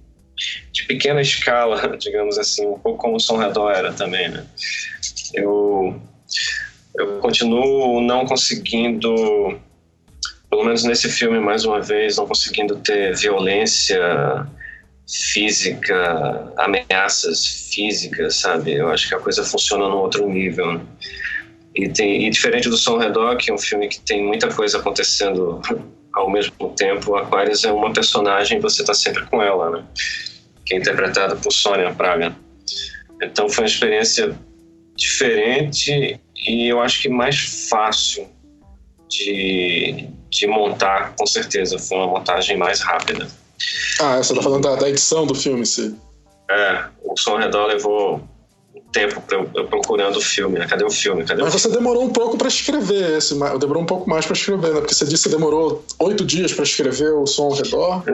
de 0.73 0.85
pequena 0.87 1.21
escala, 1.21 1.97
digamos 1.99 2.39
assim, 2.39 2.67
um 2.67 2.79
pouco 2.79 2.99
como 2.99 3.17
o 3.17 3.21
Som 3.21 3.37
Redor 3.37 3.71
era 3.73 3.93
também, 3.93 4.29
né? 4.29 4.45
Eu, 5.33 6.01
eu 6.97 7.19
continuo 7.19 8.01
não 8.01 8.27
conseguindo, 8.27 9.59
pelo 10.49 10.65
menos 10.65 10.85
nesse 10.85 11.09
filme, 11.11 11.41
mais 11.41 11.65
uma 11.65 11.81
vez, 11.81 12.17
não 12.17 12.27
conseguindo 12.27 12.77
ter 12.77 13.17
violência 13.17 14.47
física, 15.33 16.53
ameaças 16.57 17.69
físicas, 17.73 18.37
sabe? 18.37 18.73
Eu 18.73 18.89
acho 18.89 19.09
que 19.09 19.15
a 19.15 19.19
coisa 19.19 19.45
funciona 19.45 19.89
num 19.89 19.97
outro 19.97 20.29
nível. 20.29 20.75
Né? 20.75 20.81
E, 21.75 21.89
tem, 21.89 22.27
e 22.27 22.31
diferente 22.31 22.69
do 22.69 22.77
Som 22.77 22.99
Redor, 22.99 23.37
que 23.37 23.51
é 23.51 23.55
um 23.55 23.59
filme 23.59 23.89
que 23.89 24.01
tem 24.01 24.25
muita 24.25 24.49
coisa 24.49 24.79
acontecendo 24.79 25.61
ao 26.15 26.31
mesmo 26.31 26.71
tempo, 26.71 27.17
Aquarius 27.17 27.65
é 27.65 27.73
uma 27.73 27.93
personagem 27.93 28.59
e 28.59 28.61
você 28.61 28.83
está 28.83 28.95
sempre 28.95 29.27
com 29.27 29.43
ela, 29.43 29.71
né? 29.71 29.85
Que 30.65 30.75
é 30.75 30.79
interpretada 30.79 31.37
por 31.37 31.53
Sônia 31.53 31.93
Praga. 31.95 32.35
Então 33.23 33.49
foi 33.49 33.65
uma 33.65 33.69
experiência 33.69 34.37
diferente 34.97 36.21
e 36.47 36.69
eu 36.69 36.81
acho 36.81 37.03
que 37.03 37.09
mais 37.09 37.69
fácil 37.69 38.29
de, 39.09 40.09
de 40.31 40.47
montar, 40.47 41.15
com 41.17 41.27
certeza. 41.27 41.79
Foi 41.79 41.99
uma 41.99 42.07
montagem 42.07 42.57
mais 42.57 42.81
rápida. 42.81 43.29
Ah, 44.01 44.17
você 44.17 44.33
está 44.33 44.43
falando 44.43 44.63
da, 44.63 44.77
da, 44.77 44.89
edição 44.89 45.27
do 45.27 45.35
filme, 45.35 45.65
sim. 45.65 45.99
É, 46.51 46.85
o 47.05 47.17
Som 47.17 47.39
Redor 47.39 47.67
levou 47.67 48.23
tempo 48.95 49.21
procurando 49.69 50.17
o 50.17 50.21
filme, 50.21 50.59
né? 50.59 50.67
Cadê 50.67 50.85
o 50.85 50.91
filme? 50.91 51.25
Cadê 51.25 51.43
Mas 51.43 51.55
o 51.55 51.59
você 51.59 51.69
demorou 51.69 52.05
um 52.05 52.11
pouco 52.11 52.39
para 52.39 52.47
escrever 52.47 53.19
esse, 53.19 53.35
demorou 53.59 53.83
um 53.83 53.87
pouco 53.87 54.09
mais 54.09 54.25
para 54.25 54.35
escrever, 54.35 54.73
né? 54.73 54.81
Porque 54.81 54.95
você 54.95 55.05
disse 55.05 55.25
que 55.25 55.35
demorou 55.35 55.85
oito 55.99 56.25
dias 56.25 56.53
para 56.53 56.63
escrever 56.63 57.13
o 57.13 57.27
som 57.27 57.47
ao 57.47 57.55
redor. 57.55 58.05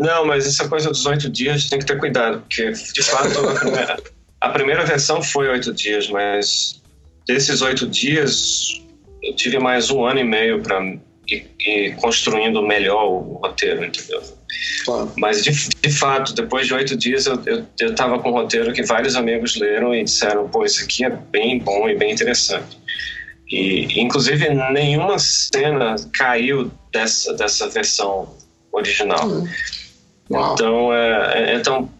Não, 0.00 0.26
mas 0.26 0.46
essa 0.46 0.68
coisa 0.68 0.90
dos 0.90 1.06
oito 1.06 1.30
dias 1.30 1.68
tem 1.68 1.78
que 1.78 1.86
ter 1.86 1.96
cuidado, 1.98 2.40
porque 2.40 2.72
de 2.72 3.02
fato 3.02 3.38
a 3.38 3.54
primeira, 3.54 3.96
a 4.40 4.48
primeira 4.48 4.84
versão 4.84 5.22
foi 5.22 5.48
oito 5.48 5.72
dias, 5.72 6.10
mas 6.10 6.82
desses 7.26 7.62
oito 7.62 7.86
dias 7.86 8.82
eu 9.22 9.36
tive 9.36 9.58
mais 9.58 9.90
um 9.90 10.04
ano 10.04 10.18
e 10.18 10.24
meio 10.24 10.60
para 10.60 10.82
ir, 11.28 11.46
ir 11.60 11.96
construindo 11.96 12.60
melhor 12.62 13.04
o 13.04 13.40
roteiro, 13.42 13.84
entendeu? 13.84 14.20
Claro. 14.84 15.12
Mas, 15.16 15.42
de, 15.42 15.50
de, 15.50 15.90
fato, 15.90 16.34
depois 16.34 16.66
de 16.66 16.74
oito 16.74 16.96
dias, 16.96 17.26
eu, 17.26 17.40
eu, 17.46 17.66
eu 17.78 17.94
tava 17.94 18.18
com 18.18 18.30
um 18.30 18.32
roteiro 18.32 18.72
que 18.72 18.82
vários 18.82 19.14
amigos 19.16 19.56
leram 19.56 19.94
e 19.94 20.04
disseram: 20.04 20.48
pô, 20.48 20.64
isso 20.64 20.82
aqui 20.82 21.04
é 21.04 21.10
bem 21.10 21.58
bom 21.58 21.88
e 21.88 21.96
bem 21.96 22.12
interessante. 22.12 22.78
E, 23.50 24.00
inclusive, 24.00 24.48
nenhuma 24.72 25.18
cena 25.18 25.96
caiu 26.12 26.70
dessa, 26.92 27.34
dessa 27.34 27.68
versão 27.68 28.34
original. 28.72 29.26
Uhum. 29.26 29.48
Então, 30.30 30.92
é, 30.94 31.52
é, 31.52 31.54
então, 31.56 31.90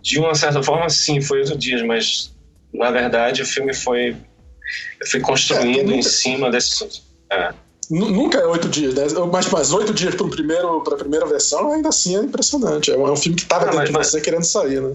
de 0.00 0.18
uma 0.18 0.34
certa 0.34 0.62
forma, 0.62 0.88
sim, 0.88 1.20
foi 1.20 1.40
oito 1.40 1.56
dias, 1.56 1.82
mas 1.82 2.34
na 2.72 2.90
verdade 2.90 3.42
o 3.42 3.46
filme 3.46 3.74
foi. 3.74 4.16
Eu 5.00 5.06
fui 5.06 5.20
construindo 5.20 5.92
é, 5.92 5.96
em 5.96 6.02
cima 6.02 6.50
desse. 6.50 7.02
É. 7.30 7.52
Nunca 7.90 8.38
é 8.38 8.46
oito 8.46 8.68
dias, 8.68 8.94
né? 8.94 9.06
mas, 9.30 9.48
mas 9.50 9.72
oito 9.72 9.92
dias 9.92 10.14
para 10.14 10.26
primeiro, 10.28 10.78
a 10.78 10.96
primeira 10.96 11.26
versão 11.26 11.72
ainda 11.72 11.88
assim 11.88 12.16
é 12.16 12.20
impressionante. 12.20 12.90
É 12.90 12.96
um, 12.96 13.06
é 13.08 13.12
um 13.12 13.16
filme 13.16 13.36
que 13.36 13.42
estava 13.42 13.66
dentro 13.66 13.92
mas, 13.92 14.06
de 14.06 14.12
você 14.12 14.20
querendo 14.20 14.44
sair, 14.44 14.80
né? 14.80 14.94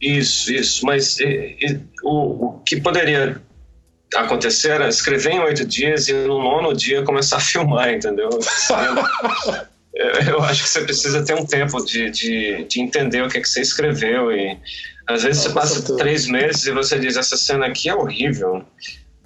Isso, 0.00 0.52
isso. 0.52 0.84
Mas 0.84 1.18
e, 1.20 1.56
e, 1.60 1.80
o, 2.02 2.46
o 2.46 2.60
que 2.64 2.80
poderia 2.80 3.40
acontecer 4.14 4.70
era 4.70 4.88
escrever 4.88 5.32
em 5.32 5.40
oito 5.40 5.64
dias 5.64 6.08
e 6.08 6.12
no 6.12 6.42
nono 6.42 6.74
dia 6.74 7.02
começar 7.02 7.36
a 7.36 7.40
filmar, 7.40 7.92
entendeu? 7.92 8.28
Eu, 9.94 10.06
eu 10.26 10.42
acho 10.42 10.62
que 10.64 10.68
você 10.70 10.80
precisa 10.80 11.22
ter 11.22 11.34
um 11.34 11.44
tempo 11.44 11.84
de, 11.84 12.10
de, 12.10 12.64
de 12.64 12.80
entender 12.80 13.22
o 13.22 13.28
que, 13.28 13.38
é 13.38 13.40
que 13.40 13.48
você 13.48 13.60
escreveu 13.60 14.32
e 14.32 14.58
Às 15.06 15.22
vezes 15.22 15.44
ah, 15.44 15.48
você 15.48 15.54
passa 15.54 15.96
três 15.96 16.26
meses 16.26 16.64
e 16.66 16.72
você 16.72 16.98
diz: 16.98 17.16
essa 17.16 17.36
cena 17.36 17.66
aqui 17.66 17.88
é 17.88 17.94
horrível. 17.94 18.64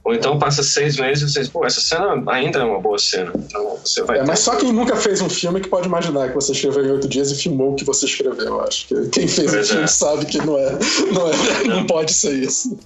Ou 0.07 0.15
então 0.15 0.39
passa 0.39 0.63
seis 0.63 0.97
meses 0.99 1.25
e 1.25 1.33
você 1.33 1.41
diz, 1.41 1.49
pô, 1.49 1.67
essa 1.67 1.81
cena 1.81 2.23
ainda 2.29 2.61
é 2.61 2.63
uma 2.63 2.81
boa 2.81 2.97
cena. 2.97 3.33
Então 3.35 3.77
você 3.85 4.05
vai. 4.05 4.21
É, 4.21 4.25
mas 4.25 4.39
só 4.39 4.55
quem 4.55 4.73
nunca 4.73 4.95
fez 4.95 5.21
um 5.21 5.29
filme 5.29 5.61
que 5.61 5.69
pode 5.69 5.89
imaginar 5.89 6.29
que 6.29 6.35
você 6.37 6.53
escreveu 6.53 6.87
em 6.87 6.91
oito 6.93 7.09
dias 7.09 7.33
e 7.33 7.35
filmou 7.35 7.73
o 7.73 7.75
que 7.75 7.85
você 7.85 8.07
escreveu, 8.07 8.47
eu 8.47 8.61
acho. 8.61 8.87
Que 8.87 9.09
quem 9.09 9.27
fez 9.27 9.51
pois 9.51 9.67
um 9.67 9.71
filme 9.71 9.83
é. 9.83 9.87
sabe 9.89 10.27
que 10.27 10.39
não 10.39 10.57
é, 10.57 10.79
não 11.13 11.29
é, 11.29 11.65
não 11.67 11.87
pode 11.87 12.13
ser 12.13 12.35
isso. 12.35 12.79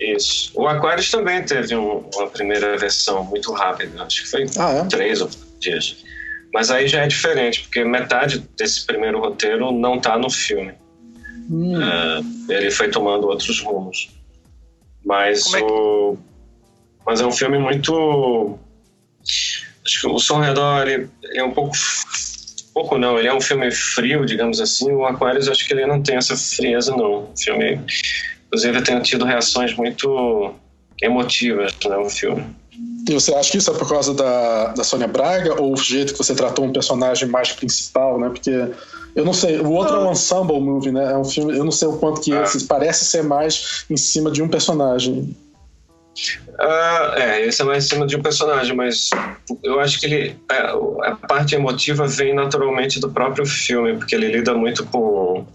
Isso. 0.00 0.50
O 0.54 0.66
Aquarius 0.66 1.10
também 1.10 1.44
teve 1.44 1.76
um, 1.76 2.08
uma 2.14 2.26
primeira 2.28 2.78
versão 2.78 3.22
muito 3.22 3.52
rápida, 3.52 4.04
acho 4.04 4.22
que 4.22 4.30
foi 4.30 4.46
ah, 4.58 4.70
é? 4.70 4.84
três 4.86 5.20
ou 5.20 5.28
dias. 5.60 5.98
Mas 6.54 6.70
aí 6.70 6.88
já 6.88 7.02
é 7.02 7.06
diferente, 7.06 7.64
porque 7.64 7.84
metade 7.84 8.48
desse 8.56 8.86
primeiro 8.86 9.20
roteiro 9.20 9.72
não 9.72 9.96
está 9.96 10.16
no 10.16 10.30
filme. 10.30 10.72
Hum. 11.50 11.74
Uh, 11.76 12.50
ele 12.50 12.70
foi 12.70 12.88
tomando 12.88 13.26
outros 13.26 13.60
rumos. 13.60 14.08
Mas 15.04 15.52
é 15.52 15.62
o 15.62 16.16
mas 17.06 17.20
é 17.20 17.26
um 17.26 17.32
filme 17.32 17.58
muito. 17.58 18.58
Acho 19.84 20.00
que 20.00 20.06
o 20.06 20.18
Som 20.18 20.40
Redor 20.40 20.86
ele, 20.86 21.08
ele 21.22 21.38
é 21.38 21.44
um 21.44 21.52
pouco. 21.52 21.72
Pouco 22.72 22.96
não, 22.96 23.18
ele 23.18 23.28
é 23.28 23.34
um 23.34 23.40
filme 23.40 23.70
frio, 23.70 24.24
digamos 24.24 24.60
assim. 24.60 24.90
O 24.92 25.04
Aquarius, 25.04 25.48
acho 25.48 25.66
que 25.66 25.74
ele 25.74 25.86
não 25.86 26.02
tem 26.02 26.16
essa 26.16 26.36
frieza, 26.36 26.96
não. 26.96 27.24
O 27.24 27.32
filme, 27.36 27.78
inclusive, 28.46 28.82
tem 28.82 29.00
tido 29.02 29.26
reações 29.26 29.76
muito 29.76 30.54
emotivas 31.02 31.74
no 31.84 32.04
né, 32.04 32.10
filme. 32.10 32.44
E 33.08 33.12
você 33.12 33.34
acha 33.34 33.50
que 33.50 33.58
isso 33.58 33.70
é 33.70 33.74
por 33.74 33.88
causa 33.88 34.14
da, 34.14 34.68
da 34.68 34.84
Sônia 34.84 35.08
Braga 35.08 35.60
ou 35.60 35.74
o 35.74 35.76
jeito 35.76 36.12
que 36.12 36.18
você 36.18 36.34
tratou 36.34 36.64
um 36.64 36.72
personagem 36.72 37.28
mais 37.28 37.52
principal, 37.52 38.18
né? 38.18 38.28
Porque 38.28 38.70
eu 39.14 39.24
não 39.24 39.32
sei, 39.32 39.58
o 39.58 39.70
outro 39.72 39.96
não. 39.96 40.04
é 40.04 40.08
um 40.08 40.12
ensemble 40.12 40.60
movie, 40.60 40.92
né? 40.92 41.12
É 41.12 41.16
um 41.16 41.24
filme, 41.24 41.56
eu 41.56 41.64
não 41.64 41.72
sei 41.72 41.88
o 41.88 41.98
quanto 41.98 42.20
que 42.20 42.32
ah. 42.32 42.42
esse 42.42 42.64
parece 42.64 43.04
ser 43.04 43.22
mais 43.22 43.84
em 43.90 43.96
cima 43.96 44.30
de 44.30 44.42
um 44.42 44.48
personagem. 44.48 45.36
Uh, 46.48 47.14
é, 47.16 47.46
esse 47.46 47.62
é 47.62 47.64
mais 47.64 47.84
em 47.84 47.88
cima 47.88 48.06
de 48.06 48.16
um 48.16 48.22
personagem, 48.22 48.76
mas 48.76 49.08
eu 49.62 49.80
acho 49.80 49.98
que 49.98 50.06
ele 50.06 50.36
a, 50.48 50.54
é, 50.54 51.10
a 51.10 51.16
parte 51.16 51.54
emotiva 51.54 52.06
vem 52.06 52.34
naturalmente 52.34 53.00
do 53.00 53.10
próprio 53.10 53.46
filme, 53.46 53.96
porque 53.96 54.14
ele 54.14 54.28
lida 54.28 54.54
muito 54.54 54.84
com 54.86 55.46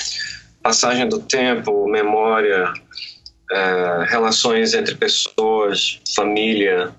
passagem 0.64 1.08
do 1.08 1.20
tempo, 1.20 1.88
memória, 1.88 2.74
é, 3.52 4.06
relações 4.10 4.74
entre 4.74 4.96
pessoas, 4.96 6.02
família, 6.16 6.92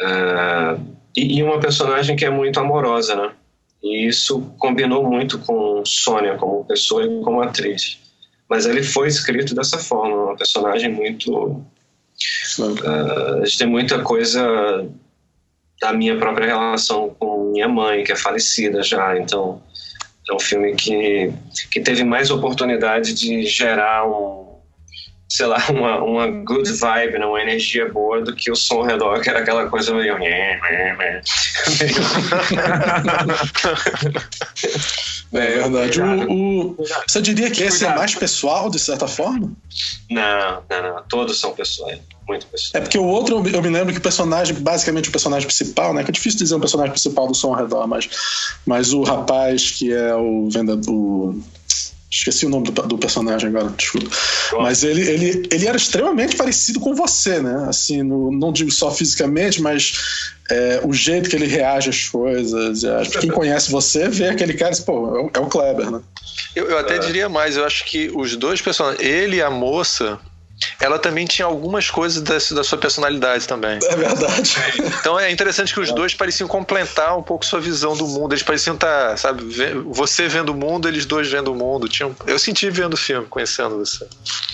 é, 0.00 0.76
e, 1.16 1.38
e, 1.38 1.42
uma 1.42 1.58
personagem 1.58 2.14
que 2.14 2.24
é 2.24 2.30
muito 2.30 2.60
amorosa, 2.60 3.16
né? 3.16 3.32
E 3.82 4.06
isso 4.06 4.42
combinou 4.58 5.02
muito 5.02 5.38
com 5.40 5.82
Sônia 5.84 6.36
como 6.36 6.64
pessoa 6.64 7.04
e 7.04 7.20
como 7.22 7.42
atriz. 7.42 7.98
Mas 8.48 8.64
ele 8.66 8.82
foi 8.82 9.08
escrito 9.08 9.54
dessa 9.54 9.78
forma, 9.78 10.24
uma 10.24 10.36
personagem 10.36 10.90
muito 10.90 11.64
Uh, 12.58 13.42
a 13.42 13.44
gente 13.44 13.58
tem 13.58 13.66
muita 13.66 14.02
coisa 14.02 14.86
da 15.80 15.92
minha 15.92 16.16
própria 16.18 16.46
relação 16.46 17.14
com 17.18 17.50
minha 17.52 17.68
mãe, 17.68 18.04
que 18.04 18.12
é 18.12 18.16
falecida 18.16 18.82
já, 18.82 19.18
então 19.18 19.62
é 20.28 20.34
um 20.34 20.38
filme 20.38 20.74
que, 20.74 21.32
que 21.70 21.80
teve 21.80 22.04
mais 22.04 22.30
oportunidade 22.30 23.14
de 23.14 23.42
gerar 23.42 24.06
um, 24.06 24.49
sei 25.30 25.46
lá, 25.46 25.64
uma, 25.70 26.02
uma 26.02 26.26
good 26.26 26.70
vibe, 26.72 27.18
né? 27.18 27.24
uma 27.24 27.40
energia 27.40 27.88
boa 27.88 28.20
do 28.20 28.34
que 28.34 28.50
o 28.50 28.56
som 28.56 28.78
ao 28.78 28.82
redor, 28.82 29.20
que 29.20 29.30
era 29.30 29.38
aquela 29.38 29.68
coisa 29.68 29.94
meio. 29.94 30.18
É 35.32 35.60
verdade. 35.60 36.02
O, 36.02 36.72
o, 36.72 36.76
você 37.06 37.22
diria 37.22 37.48
que 37.52 37.62
esse 37.62 37.84
é 37.84 37.94
mais 37.94 38.16
pessoal, 38.16 38.68
de 38.68 38.80
certa 38.80 39.06
forma? 39.06 39.52
Não, 40.10 40.62
não, 40.68 40.82
não. 40.82 41.02
Todos 41.08 41.38
são 41.38 41.52
pessoais. 41.52 42.00
Muito 42.26 42.46
pessoais. 42.46 42.74
É 42.74 42.80
porque 42.80 42.98
o 42.98 43.04
outro, 43.04 43.36
eu 43.36 43.62
me 43.62 43.68
lembro 43.68 43.92
que 43.92 44.00
o 44.00 44.02
personagem, 44.02 44.56
basicamente 44.56 45.08
o 45.08 45.12
personagem 45.12 45.46
principal, 45.46 45.94
né? 45.94 46.02
Que 46.02 46.10
é 46.10 46.12
difícil 46.12 46.40
dizer 46.40 46.56
um 46.56 46.60
personagem 46.60 46.90
principal 46.90 47.28
do 47.28 47.34
som 47.34 47.54
ao 47.54 47.60
redor, 47.60 47.86
mas, 47.86 48.08
mas 48.66 48.92
o 48.92 49.04
rapaz 49.04 49.70
que 49.70 49.92
é 49.92 50.14
o 50.16 50.48
vendedor. 50.50 51.36
Esqueci 52.12 52.44
o 52.44 52.48
nome 52.48 52.70
do, 52.70 52.82
do 52.82 52.98
personagem 52.98 53.48
agora, 53.48 53.68
desculpa. 53.76 54.10
Mas 54.54 54.82
ele, 54.82 55.08
ele, 55.08 55.48
ele 55.50 55.66
era 55.66 55.76
extremamente 55.76 56.36
parecido 56.36 56.80
com 56.80 56.92
você, 56.92 57.40
né? 57.40 57.66
Assim, 57.68 58.02
no, 58.02 58.32
não 58.32 58.52
digo 58.52 58.70
só 58.70 58.90
fisicamente, 58.90 59.62
mas 59.62 59.92
é, 60.50 60.80
o 60.84 60.92
jeito 60.92 61.30
que 61.30 61.36
ele 61.36 61.46
reage 61.46 61.88
às 61.88 62.08
coisas. 62.08 62.82
É, 62.82 63.02
quem 63.20 63.30
conhece 63.30 63.70
você 63.70 64.08
vê 64.08 64.28
aquele 64.28 64.54
cara 64.54 64.74
e 64.74 64.82
pô, 64.82 65.30
é 65.32 65.38
o 65.38 65.46
Kleber, 65.46 65.90
né? 65.90 66.00
Eu, 66.56 66.68
eu 66.68 66.78
até 66.78 66.96
é. 66.96 66.98
diria 66.98 67.28
mais, 67.28 67.56
eu 67.56 67.64
acho 67.64 67.84
que 67.84 68.10
os 68.12 68.34
dois 68.34 68.60
personagens, 68.60 69.00
ele 69.06 69.36
e 69.36 69.42
a 69.42 69.50
moça, 69.50 70.18
ela 70.80 70.98
também 70.98 71.26
tinha 71.26 71.46
algumas 71.46 71.90
coisas 71.90 72.22
da, 72.22 72.34
da, 72.34 72.64
sua 72.64 72.78
personalidade 72.78 73.46
também. 73.46 73.78
É 73.82 73.96
verdade. 73.96 74.54
Então 75.00 75.18
é 75.18 75.30
interessante 75.30 75.72
que 75.72 75.80
os 75.80 75.92
dois 75.92 76.14
pareciam 76.14 76.48
completar 76.48 77.16
um 77.16 77.22
pouco 77.22 77.44
sua 77.44 77.60
visão 77.60 77.96
do 77.96 78.06
mundo. 78.06 78.32
Eles 78.32 78.42
pareciam 78.42 78.74
estar, 78.74 79.10
tá, 79.10 79.16
sabe, 79.16 79.42
você 79.86 80.28
vendo 80.28 80.50
o 80.50 80.54
mundo, 80.54 80.88
eles 80.88 81.06
dois 81.06 81.30
vendo 81.30 81.52
o 81.52 81.54
mundo. 81.54 81.88
Tinham, 81.88 82.14
eu 82.26 82.38
senti 82.38 82.68
vendo 82.70 82.94
o 82.94 82.96
filme, 82.96 83.26
conhecendo 83.26 83.78
você. 83.78 84.06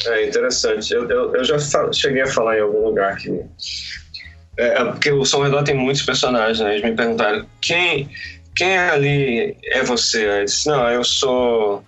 É 0.07 0.29
interessante. 0.29 0.93
Eu, 0.93 1.09
eu, 1.09 1.35
eu 1.35 1.45
já 1.45 1.57
cheguei 1.93 2.23
a 2.23 2.27
falar 2.27 2.59
em 2.59 2.61
algum 2.61 2.85
lugar 2.87 3.17
que. 3.17 3.41
É, 4.59 4.81
é, 4.81 4.85
porque 4.85 5.13
o 5.13 5.25
São 5.25 5.43
Redor 5.43 5.63
tem 5.65 5.75
muitos 5.75 6.03
personagens, 6.03 6.61
né? 6.61 6.73
Eles 6.73 6.83
me 6.83 6.97
perguntaram 6.97 7.47
quem, 7.61 8.09
quem 8.55 8.79
ali 8.79 9.57
é 9.65 9.83
você? 9.83 10.41
Eu 10.41 10.45
disse, 10.45 10.67
não, 10.69 10.89
eu 10.91 11.05
sou 11.05 11.85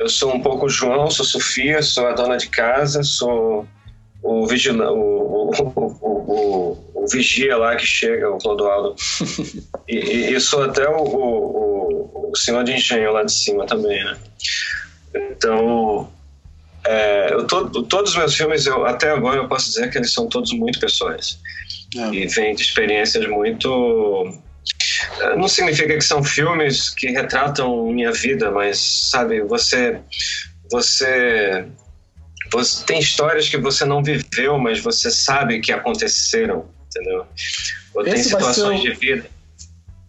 eu 0.00 0.08
sou 0.08 0.34
um 0.34 0.40
pouco 0.40 0.68
João, 0.68 1.10
sou 1.10 1.26
Sofia, 1.26 1.82
sou 1.82 2.06
a 2.06 2.12
dona 2.12 2.38
de 2.38 2.48
casa, 2.48 3.02
sou 3.02 3.68
o, 4.22 4.46
vigila, 4.46 4.90
o, 4.90 5.50
o, 5.50 5.98
o, 6.00 6.78
o 6.94 7.06
vigia 7.06 7.56
lá 7.58 7.76
que 7.76 7.84
chega, 7.84 8.30
o 8.30 8.38
Clodoaldo. 8.38 8.96
e, 9.86 9.96
e, 9.96 10.34
e, 10.34 10.40
sou 10.40 10.64
até 10.64 10.88
o, 10.88 12.32
senhor 12.34 12.64
de 12.64 12.72
engenho 12.72 13.12
lá 13.12 13.22
de 13.22 13.32
cima 13.32 13.66
também, 13.66 14.02
né? 14.02 14.16
Então, 15.14 16.10
é, 16.84 17.34
eu 17.34 17.46
todos 17.46 18.12
os 18.12 18.16
meus 18.16 18.34
filmes, 18.34 18.64
eu, 18.64 18.86
até 18.86 19.10
agora, 19.10 19.36
eu 19.36 19.48
posso 19.48 19.66
dizer 19.66 19.90
que 19.90 19.98
eles 19.98 20.14
são 20.14 20.28
todos 20.28 20.50
muito 20.52 20.80
pessoais. 20.80 21.38
É. 21.94 22.14
E 22.14 22.26
vêm 22.26 22.54
de 22.54 22.62
experiências 22.62 23.28
muito 23.28 24.40
não 25.36 25.48
significa 25.48 25.94
que 25.94 26.04
são 26.04 26.22
filmes 26.22 26.90
que 26.90 27.08
retratam 27.08 27.86
minha 27.86 28.12
vida, 28.12 28.50
mas 28.50 28.78
sabe, 29.10 29.40
você 29.42 29.98
você 30.70 31.66
você 32.52 32.84
tem 32.84 32.98
histórias 32.98 33.48
que 33.48 33.56
você 33.56 33.84
não 33.84 34.02
viveu, 34.02 34.58
mas 34.58 34.80
você 34.80 35.10
sabe 35.10 35.60
que 35.60 35.72
aconteceram, 35.72 36.68
entendeu? 36.86 37.26
Ou 37.94 38.02
tem 38.02 38.22
situações 38.22 38.80
de 38.80 38.92
vida 38.92 39.26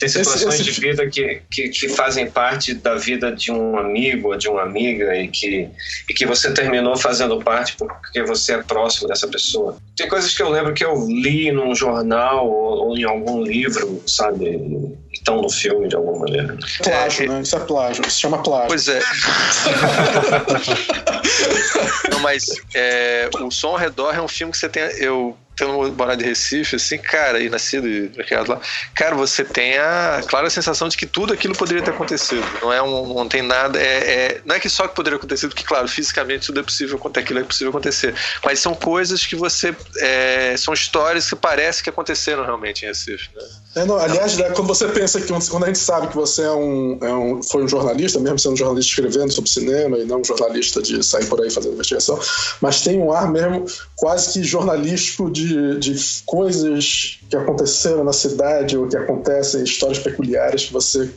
tem 0.02 0.10
situações 0.10 0.56
esse, 0.56 0.64
esse... 0.64 0.72
de 0.72 0.82
vida 0.82 1.08
que, 1.08 1.44
que, 1.52 1.70
que, 1.70 1.88
fazem 1.88 2.26
parte 2.26 2.74
da 2.74 2.96
vida 2.96 3.32
de 3.32 3.52
um 3.52 3.78
amigo 3.78 4.30
ou 4.30 4.36
de 4.36 4.50
uma 4.50 4.64
amiga 4.64 5.16
e 5.16 5.28
que, 5.28 5.70
e 6.10 6.14
que 6.14 6.26
você 6.26 6.52
terminou 6.52 6.98
fazendo 6.98 7.40
parte 7.40 7.76
porque 7.78 8.24
você 8.24 8.54
é 8.54 8.64
próximo 8.64 9.08
dessa 9.08 9.28
pessoa. 9.28 9.78
Tem 9.96 10.10
coisas 10.10 10.36
que 10.36 10.42
eu 10.42 10.50
lembro 10.50 10.74
que 10.74 10.84
eu 10.84 11.06
li 11.08 11.52
num 11.52 11.76
jornal 11.76 12.50
ou, 12.50 12.88
ou 12.88 12.98
em 12.98 13.04
algum 13.04 13.44
livro, 13.44 14.02
sabe? 14.08 14.46
E 14.46 14.98
estão 15.14 15.40
no 15.40 15.52
filme 15.52 15.88
de 15.88 15.96
alguma 15.96 16.22
maneira. 16.22 16.58
Plágio, 16.82 17.32
né? 17.32 17.42
Isso 17.42 17.56
é 17.56 17.60
plágio. 17.60 18.02
Isso 18.02 18.16
se 18.16 18.22
chama 18.22 18.42
plágio. 18.42 18.70
Pois 18.70 18.88
é. 18.88 19.00
Não, 22.10 22.20
mas 22.22 22.48
é, 22.74 23.30
o 23.40 23.52
Som 23.52 23.68
ao 23.68 23.78
Redor 23.78 24.16
é 24.16 24.22
um 24.22 24.28
filme 24.28 24.52
que 24.52 24.58
você 24.58 24.68
tem. 24.68 24.82
Eu 24.98 25.38
tendo 25.62 25.94
morado 25.94 26.24
em 26.24 26.26
Recife, 26.26 26.76
assim, 26.76 26.98
cara, 26.98 27.40
e 27.40 27.48
nascido 27.48 27.88
e 27.88 28.10
criado 28.10 28.50
lá, 28.50 28.60
cara, 28.96 29.16
você 29.16 29.44
tem 29.44 29.78
a 29.78 30.22
clara 30.26 30.50
sensação 30.50 30.90
de 30.90 30.98
que 30.98 31.06
tudo 31.06 31.34
aquilo 31.34 31.56
poderia 31.56 31.84
ter 31.84 31.92
acontecido. 31.92 32.44
Não 32.62 32.74
é 32.74 32.82
um, 32.82 33.14
não 33.14 33.28
tem 33.28 33.44
nada, 33.44 33.80
é, 33.80 33.84
é, 33.84 34.42
não 34.44 34.56
é 34.56 34.60
que 34.60 34.70
só 34.70 34.88
que 34.88 34.96
poderia 34.96 35.18
acontecer, 35.18 35.48
porque 35.48 35.64
claro, 35.64 35.88
fisicamente 35.88 36.48
tudo 36.48 36.62
é 36.62 36.64
possível, 36.64 37.00
aquilo 37.16 37.40
é 37.40 37.44
possível 37.44 37.70
acontecer, 37.70 38.16
mas 38.44 38.60
são 38.60 38.74
coisas 38.74 39.26
que 39.26 39.36
você, 39.36 39.76
é, 39.98 40.56
são 40.58 40.74
histórias 40.74 41.30
que 41.30 41.36
parece 41.36 41.84
que 41.84 41.90
aconteceram 41.90 42.44
realmente 42.44 42.84
em 42.84 42.88
Recife, 42.88 43.30
né? 43.36 43.44
É, 43.74 43.86
não, 43.86 43.98
aliás, 43.98 44.36
né, 44.36 44.50
quando 44.50 44.68
você 44.68 44.86
pensa 44.90 45.22
que 45.22 45.28
quando 45.28 45.64
a 45.64 45.68
gente 45.68 45.80
sabe 45.80 46.08
que 46.08 46.16
você 46.16 46.42
é 46.42 46.52
um, 46.52 46.98
é 47.02 47.14
um, 47.14 47.42
foi 47.42 47.64
um 47.64 47.68
jornalista, 47.68 48.20
mesmo 48.20 48.38
sendo 48.38 48.54
um 48.54 48.58
jornalista 48.58 48.90
escrevendo 48.90 49.32
sobre 49.32 49.50
cinema 49.50 49.98
e 49.98 50.04
não 50.04 50.20
um 50.20 50.24
jornalista 50.26 50.82
de 50.82 51.02
sair 51.02 51.26
por 51.28 51.42
aí 51.42 51.50
fazendo 51.50 51.74
investigação, 51.74 52.20
mas 52.60 52.82
tem 52.82 53.00
um 53.00 53.14
ar 53.14 53.32
mesmo 53.32 53.64
quase 53.96 54.34
que 54.34 54.44
jornalístico 54.44 55.32
de, 55.32 55.51
de 55.80 55.96
coisas 56.26 57.20
que 57.30 57.36
aconteceram 57.36 58.04
na 58.04 58.14
cidade 58.14 58.78
ou 58.78 58.88
que 58.88 58.98
acontecem, 58.98 59.64
histórias 59.64 60.00
peculiares 60.00 60.66
que 60.66 60.74
você 60.74 61.10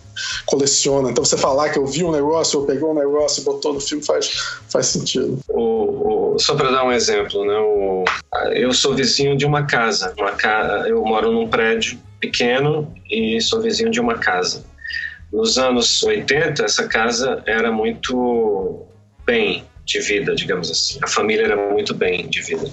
coleciona. 0.46 1.10
Então 1.10 1.24
você 1.24 1.36
falar 1.36 1.70
que 1.70 1.78
eu 1.78 1.86
vi 1.86 2.04
um 2.04 2.10
negócio 2.10 2.60
ou 2.60 2.66
pegou 2.66 2.92
um 2.92 2.94
negócio 2.94 3.40
e 3.40 3.44
botou 3.44 3.72
no 3.72 3.80
filme 3.80 4.04
faz, 4.04 4.30
faz 4.68 4.86
sentido. 4.86 5.38
O, 5.48 6.34
o, 6.34 6.38
só 6.38 6.54
para 6.54 6.70
dar 6.70 6.84
um 6.84 6.92
exemplo, 6.92 7.44
né, 7.44 7.58
o, 7.58 8.04
eu 8.52 8.72
sou 8.72 8.94
vizinho 8.94 9.36
de 9.36 9.44
uma 9.46 9.64
casa, 9.64 10.12
uma 10.18 10.32
ca, 10.32 10.84
eu 10.86 11.02
moro 11.04 11.32
num 11.32 11.48
prédio 11.48 11.98
pequeno 12.20 12.92
e 13.10 13.40
sou 13.40 13.60
vizinho 13.60 13.90
de 13.90 14.00
uma 14.00 14.18
casa. 14.18 14.64
Nos 15.32 15.58
anos 15.58 16.02
80, 16.02 16.64
essa 16.64 16.86
casa 16.86 17.42
era 17.46 17.72
muito 17.72 18.86
bem, 19.26 19.64
de 19.84 20.00
vida, 20.00 20.34
digamos 20.34 20.70
assim. 20.70 20.98
A 21.02 21.06
família 21.06 21.44
era 21.44 21.70
muito 21.70 21.94
bem 21.94 22.28
de 22.28 22.40
vida. 22.40 22.70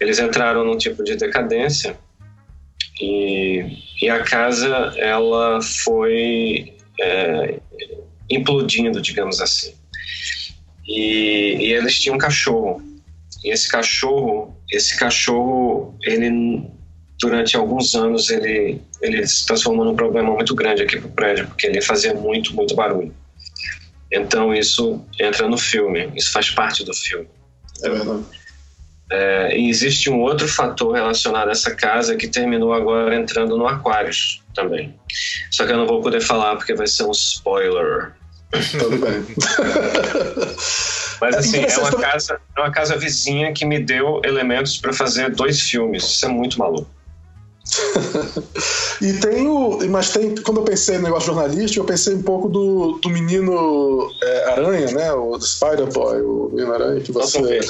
Eles 0.00 0.18
entraram 0.18 0.64
num 0.64 0.76
tipo 0.76 1.02
de 1.02 1.16
decadência 1.16 1.98
e, 3.00 3.64
e 4.00 4.08
a 4.08 4.22
casa 4.22 4.92
ela 4.96 5.60
foi 5.62 6.76
é, 7.00 7.58
implodindo, 8.30 9.00
digamos 9.00 9.40
assim. 9.40 9.74
E, 10.86 11.56
e 11.60 11.72
eles 11.72 11.98
tinham 12.00 12.16
um 12.16 12.18
cachorro. 12.18 12.82
E 13.44 13.52
esse 13.52 13.68
cachorro, 13.68 14.56
esse 14.70 14.98
cachorro, 14.98 15.96
ele 16.02 16.62
durante 17.20 17.56
alguns 17.56 17.94
anos 17.94 18.30
ele 18.30 18.80
ele 19.00 19.26
se 19.26 19.46
transformou 19.46 19.84
num 19.84 19.94
problema 19.94 20.32
muito 20.32 20.54
grande 20.54 20.82
aqui 20.82 20.98
pro 20.98 21.08
prédio, 21.10 21.46
porque 21.46 21.66
ele 21.66 21.80
fazia 21.80 22.14
muito, 22.14 22.54
muito 22.54 22.74
barulho. 22.74 23.14
Então 24.10 24.54
isso 24.54 25.04
entra 25.20 25.48
no 25.48 25.56
filme, 25.56 26.10
isso 26.16 26.32
faz 26.32 26.50
parte 26.50 26.84
do 26.84 26.94
filme. 26.94 27.28
É 27.84 27.90
verdade. 27.90 28.24
É, 29.10 29.56
e 29.56 29.70
existe 29.70 30.10
um 30.10 30.20
outro 30.20 30.46
fator 30.46 30.94
relacionado 30.94 31.48
a 31.48 31.52
essa 31.52 31.74
casa 31.74 32.14
que 32.14 32.28
terminou 32.28 32.74
agora 32.74 33.16
entrando 33.16 33.56
no 33.56 33.66
Aquarius 33.66 34.42
também. 34.54 34.94
Só 35.50 35.64
que 35.66 35.72
eu 35.72 35.78
não 35.78 35.86
vou 35.86 36.02
poder 36.02 36.20
falar 36.20 36.56
porque 36.56 36.74
vai 36.74 36.86
ser 36.86 37.04
um 37.04 37.12
spoiler. 37.12 38.12
Tudo 38.78 38.98
bem. 38.98 39.24
Mas 41.20 41.34
É 41.34 41.38
assim, 41.38 41.56
é 41.56 41.60
interessante 41.62 41.94
uma 41.94 42.02
casa, 42.02 42.40
é 42.56 42.60
uma 42.60 42.70
casa 42.70 42.96
vizinha 42.96 43.52
que 43.52 43.64
me 43.64 43.78
deu 43.78 44.20
elementos 44.24 44.76
para 44.78 44.92
fazer 44.92 45.30
dois 45.30 45.60
filmes. 45.60 46.04
Isso 46.04 46.26
é 46.26 46.28
muito 46.28 46.58
maluco. 46.58 46.88
E 49.00 49.12
tem 49.20 49.46
o. 49.46 49.78
Mas 49.88 50.10
tem. 50.10 50.34
Quando 50.36 50.58
eu 50.58 50.64
pensei 50.64 50.96
no 50.96 51.04
negócio 51.04 51.32
jornalístico, 51.32 51.84
eu 51.84 51.86
pensei 51.86 52.14
um 52.14 52.22
pouco 52.22 52.48
do, 52.48 52.98
do 53.00 53.08
menino 53.08 54.10
é, 54.20 54.50
aranha, 54.50 54.90
né? 54.90 55.12
O 55.12 55.38
Spider-Boy, 55.40 56.20
o 56.20 56.50
menino 56.52 56.74
aranha, 56.74 57.00
que 57.00 57.12
você. 57.12 57.60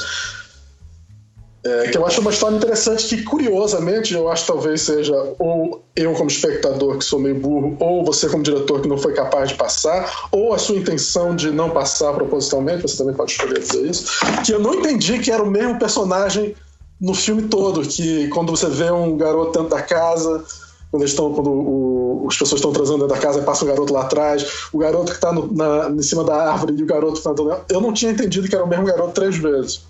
É, 1.63 1.89
que 1.89 1.97
eu 1.97 2.05
acho 2.05 2.21
uma 2.21 2.31
história 2.31 2.55
interessante 2.55 3.07
que, 3.07 3.23
curiosamente, 3.23 4.13
eu 4.13 4.29
acho 4.29 4.47
talvez 4.47 4.81
seja 4.81 5.13
ou 5.37 5.83
eu 5.93 6.13
como 6.13 6.29
espectador 6.29 6.97
que 6.97 7.03
sou 7.03 7.19
meio 7.19 7.35
burro, 7.35 7.75
ou 7.79 8.05
você 8.05 8.29
como 8.29 8.43
diretor 8.43 8.81
que 8.81 8.87
não 8.87 8.97
foi 8.97 9.13
capaz 9.13 9.49
de 9.49 9.55
passar, 9.55 10.29
ou 10.31 10.53
a 10.53 10.57
sua 10.57 10.77
intenção 10.77 11.35
de 11.35 11.51
não 11.51 11.69
passar 11.69 12.13
propositalmente, 12.13 12.83
você 12.83 12.97
também 12.97 13.13
pode 13.13 13.31
escolher 13.31 13.59
dizer 13.59 13.85
isso, 13.85 14.05
que 14.45 14.53
eu 14.53 14.59
não 14.59 14.75
entendi 14.75 15.19
que 15.19 15.31
era 15.31 15.43
o 15.43 15.51
mesmo 15.51 15.77
personagem 15.77 16.55
no 16.99 17.13
filme 17.13 17.43
todo, 17.43 17.81
que 17.81 18.29
quando 18.29 18.51
você 18.51 18.67
vê 18.67 18.89
um 18.91 19.17
garoto 19.17 19.51
dentro 19.51 19.69
da 19.69 19.81
casa, 19.81 20.43
quando, 20.91 21.03
eles 21.03 21.11
estão, 21.11 21.33
quando 21.33 21.51
o- 21.51 22.25
as 22.27 22.37
pessoas 22.37 22.59
estão 22.59 22.71
transando 22.71 22.99
dentro 22.99 23.15
da 23.15 23.21
casa 23.21 23.39
e 23.39 23.43
passa 23.43 23.65
um 23.65 23.67
garoto 23.67 23.93
lá 23.93 24.01
atrás, 24.01 24.45
o 24.73 24.77
garoto 24.77 25.11
que 25.11 25.17
está 25.17 25.31
em 25.31 26.01
cima 26.01 26.23
da 26.23 26.51
árvore 26.51 26.75
e 26.77 26.83
o 26.83 26.85
garoto 26.85 27.13
que 27.13 27.19
está 27.19 27.31
andando. 27.31 27.61
Eu 27.69 27.81
não 27.81 27.93
tinha 27.93 28.11
entendido 28.11 28.47
que 28.47 28.55
era 28.55 28.63
o 28.63 28.67
mesmo 28.67 28.85
garoto 28.85 29.11
três 29.11 29.37
vezes. 29.37 29.81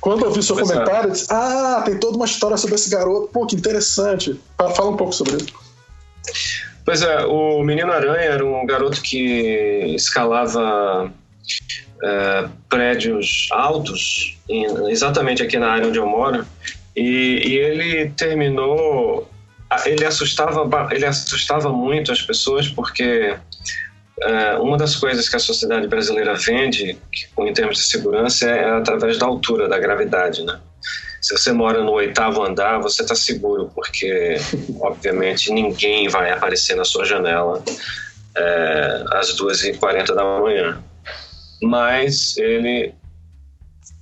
Quando 0.00 0.24
eu 0.24 0.30
vi 0.30 0.42
seu 0.42 0.58
é. 0.58 0.62
comentário, 0.62 1.08
eu 1.08 1.12
disse: 1.12 1.26
Ah, 1.30 1.82
tem 1.84 1.98
toda 1.98 2.16
uma 2.16 2.26
história 2.26 2.56
sobre 2.56 2.76
esse 2.76 2.90
garoto. 2.90 3.28
Pô, 3.32 3.46
que 3.46 3.56
interessante. 3.56 4.40
Fala 4.56 4.90
um 4.90 4.96
pouco 4.96 5.12
sobre 5.12 5.36
isso. 5.36 5.52
Pois 6.84 7.02
é, 7.02 7.24
o 7.24 7.62
Menino 7.62 7.90
Aranha 7.90 8.20
era 8.20 8.44
um 8.44 8.66
garoto 8.66 9.00
que 9.00 9.94
escalava 9.96 11.10
é, 12.02 12.48
prédios 12.68 13.48
altos, 13.50 14.38
exatamente 14.88 15.42
aqui 15.42 15.58
na 15.58 15.68
área 15.70 15.88
onde 15.88 15.98
eu 15.98 16.06
moro, 16.06 16.46
e, 16.94 17.42
e 17.46 17.58
ele 17.58 18.10
terminou. 18.10 19.28
Ele 19.86 20.04
assustava, 20.04 20.88
ele 20.92 21.06
assustava 21.06 21.72
muito 21.72 22.12
as 22.12 22.22
pessoas 22.22 22.68
porque 22.68 23.36
é, 24.22 24.54
uma 24.56 24.76
das 24.76 24.96
coisas 24.96 25.28
que 25.28 25.36
a 25.36 25.40
sociedade 25.40 25.88
brasileira 25.88 26.34
vende, 26.34 26.98
em 27.38 27.52
termos 27.52 27.78
de 27.78 27.84
segurança, 27.84 28.48
é, 28.48 28.58
é 28.58 28.70
através 28.70 29.18
da 29.18 29.26
altura, 29.26 29.68
da 29.68 29.78
gravidade, 29.78 30.44
né? 30.44 30.60
Se 31.20 31.36
você 31.36 31.52
mora 31.52 31.82
no 31.82 31.92
oitavo 31.92 32.42
andar, 32.42 32.78
você 32.80 33.02
está 33.02 33.14
seguro, 33.14 33.70
porque, 33.74 34.36
obviamente, 34.80 35.50
ninguém 35.50 36.08
vai 36.08 36.30
aparecer 36.30 36.76
na 36.76 36.84
sua 36.84 37.04
janela 37.04 37.62
é, 38.36 39.04
às 39.12 39.34
2h40 39.36 40.14
da 40.14 40.24
manhã. 40.40 40.82
Mas 41.62 42.36
ele 42.36 42.94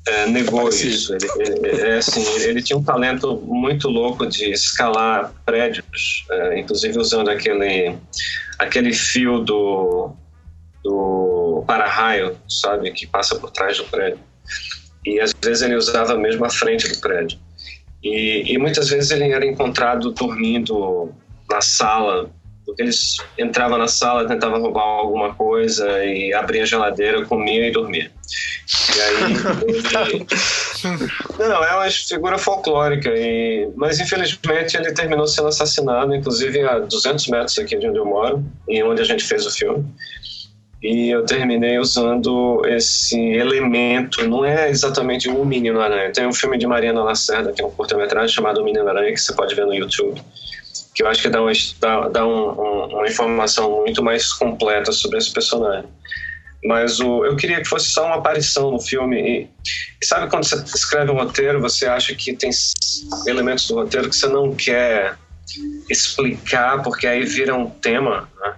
é, 0.07 0.27
negou 0.27 0.63
Parecido. 0.65 0.91
isso. 0.91 1.15
Ele, 1.15 1.29
ele- 1.69 1.81
é 1.83 1.97
assim, 1.99 2.25
ele 2.43 2.63
tinha 2.63 2.77
um 2.79 2.83
talento 2.83 3.37
muito 3.45 3.89
louco 3.89 4.27
de 4.27 4.51
escalar 4.51 5.33
prédios, 5.45 6.25
é, 6.31 6.59
inclusive 6.59 6.99
usando 6.99 7.29
aquele, 7.31 7.97
aquele 8.59 8.93
fio 8.93 9.39
do, 9.41 10.13
do 10.83 11.65
para-raio, 11.67 12.37
sabe, 12.49 12.91
que 12.93 13.07
passa 13.07 13.37
por 13.37 13.51
trás 13.51 13.77
do 13.77 13.85
prédio. 13.85 14.19
E 15.05 15.21
às 15.21 15.33
vezes 15.43 15.63
ele 15.63 15.75
usava 15.77 16.17
mesmo 16.17 16.45
a 16.45 16.51
frente 16.51 16.89
do 16.89 16.99
prédio. 17.01 17.39
E, 18.03 18.53
e 18.53 18.59
muitas 18.59 18.89
vezes 18.89 19.11
ele 19.13 19.31
era 19.31 19.47
encontrado 19.47 20.11
dormindo 20.11 21.13
na 21.49 21.61
sala, 21.61 22.31
porque 22.73 22.83
eles 22.83 23.19
entravam 23.39 23.79
na 23.79 23.87
sala, 23.87 24.27
tentavam 24.27 24.61
roubar 24.61 24.83
alguma 24.83 25.35
coisa 25.35 26.05
e 26.05 26.33
abria 26.33 26.63
a 26.63 26.67
geladeira, 26.67 27.25
comia 27.27 27.69
e 27.69 27.71
dormia. 27.71 28.11
E 28.97 29.01
aí 29.01 29.15
ele... 30.15 30.27
Não, 31.39 31.65
é 31.65 31.75
uma 31.75 31.91
figura 31.91 32.39
folclórica, 32.39 33.11
e... 33.15 33.69
mas 33.77 34.01
infelizmente 34.01 34.77
ele 34.77 34.93
terminou 34.93 35.27
sendo 35.27 35.49
assassinado, 35.49 36.15
inclusive 36.15 36.61
a 36.63 36.79
200 36.79 37.29
metros 37.29 37.59
aqui 37.59 37.79
de 37.79 37.87
onde 37.87 37.99
eu 37.99 38.07
moro, 38.07 38.43
e 38.69 38.83
onde 38.83 39.03
a 39.03 39.05
gente 39.05 39.23
fez 39.23 39.47
o 39.47 39.51
filme. 39.51 39.85
E 40.83 41.11
eu 41.11 41.25
terminei 41.25 41.79
usando 41.79 42.63
esse 42.67 43.17
elemento, 43.17 44.27
não 44.29 44.45
é 44.45 44.69
exatamente 44.69 45.29
o 45.29 45.45
Menino 45.45 45.81
Aranha. 45.81 46.11
Tem 46.11 46.27
um 46.27 46.33
filme 46.33 46.59
de 46.59 46.67
Mariana 46.67 47.05
Lacerda, 47.05 47.53
que 47.53 47.63
é 47.63 47.65
um 47.65 47.71
curta-metragem 47.71 48.35
chamado 48.35 48.65
Menino 48.65 48.89
Aranha, 48.89 49.13
que 49.13 49.21
você 49.21 49.33
pode 49.33 49.55
ver 49.55 49.65
no 49.65 49.73
YouTube, 49.73 50.21
que 50.95 51.03
eu 51.03 51.09
acho 51.09 51.23
que 51.23 51.29
dá 51.29 51.41
uma, 51.43 51.53
dá, 51.81 52.09
dá 52.09 52.27
um, 52.27 52.51
um, 52.51 52.85
uma 52.97 53.07
informação 53.07 53.81
muito 53.81 54.03
mais 54.03 54.33
completa 54.33 54.93
sobre 54.93 55.19
esse 55.19 55.33
personagem. 55.33 55.89
Mas 56.65 57.01
o, 57.01 57.25
eu 57.25 57.35
queria 57.35 57.61
que 57.61 57.69
fosse 57.69 57.91
só 57.91 58.07
uma 58.07 58.17
aparição 58.17 58.71
no 58.71 58.81
filme. 58.81 59.21
E, 59.21 59.49
e 60.01 60.07
sabe 60.07 60.31
quando 60.31 60.45
você 60.45 60.57
escreve 60.57 61.11
um 61.11 61.15
roteiro, 61.15 61.61
você 61.61 61.87
acha 61.87 62.15
que 62.15 62.35
tem 62.35 62.51
elementos 63.27 63.67
do 63.67 63.75
roteiro 63.75 64.09
que 64.09 64.17
você 64.17 64.29
não 64.29 64.55
quer 64.55 65.17
explicar, 65.91 66.83
porque 66.83 67.07
aí 67.07 67.25
vira 67.25 67.55
um 67.55 67.69
tema, 67.69 68.29
né? 68.41 68.55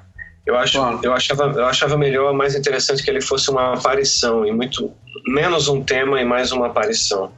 Eu, 0.46 0.58
acho, 0.58 0.78
Claro. 0.78 1.00
eu, 1.02 1.12
achava, 1.14 1.44
eu 1.44 1.64
achava 1.64 1.96
melhor, 1.96 2.34
mais 2.34 2.54
interessante 2.54 3.02
que 3.02 3.10
ele 3.10 3.22
fosse 3.22 3.50
uma 3.50 3.72
aparição, 3.72 4.44
e 4.46 4.52
muito 4.52 4.92
menos 5.26 5.68
um 5.68 5.82
tema 5.82 6.20
e 6.20 6.24
mais 6.24 6.52
uma 6.52 6.66
aparição. 6.66 7.32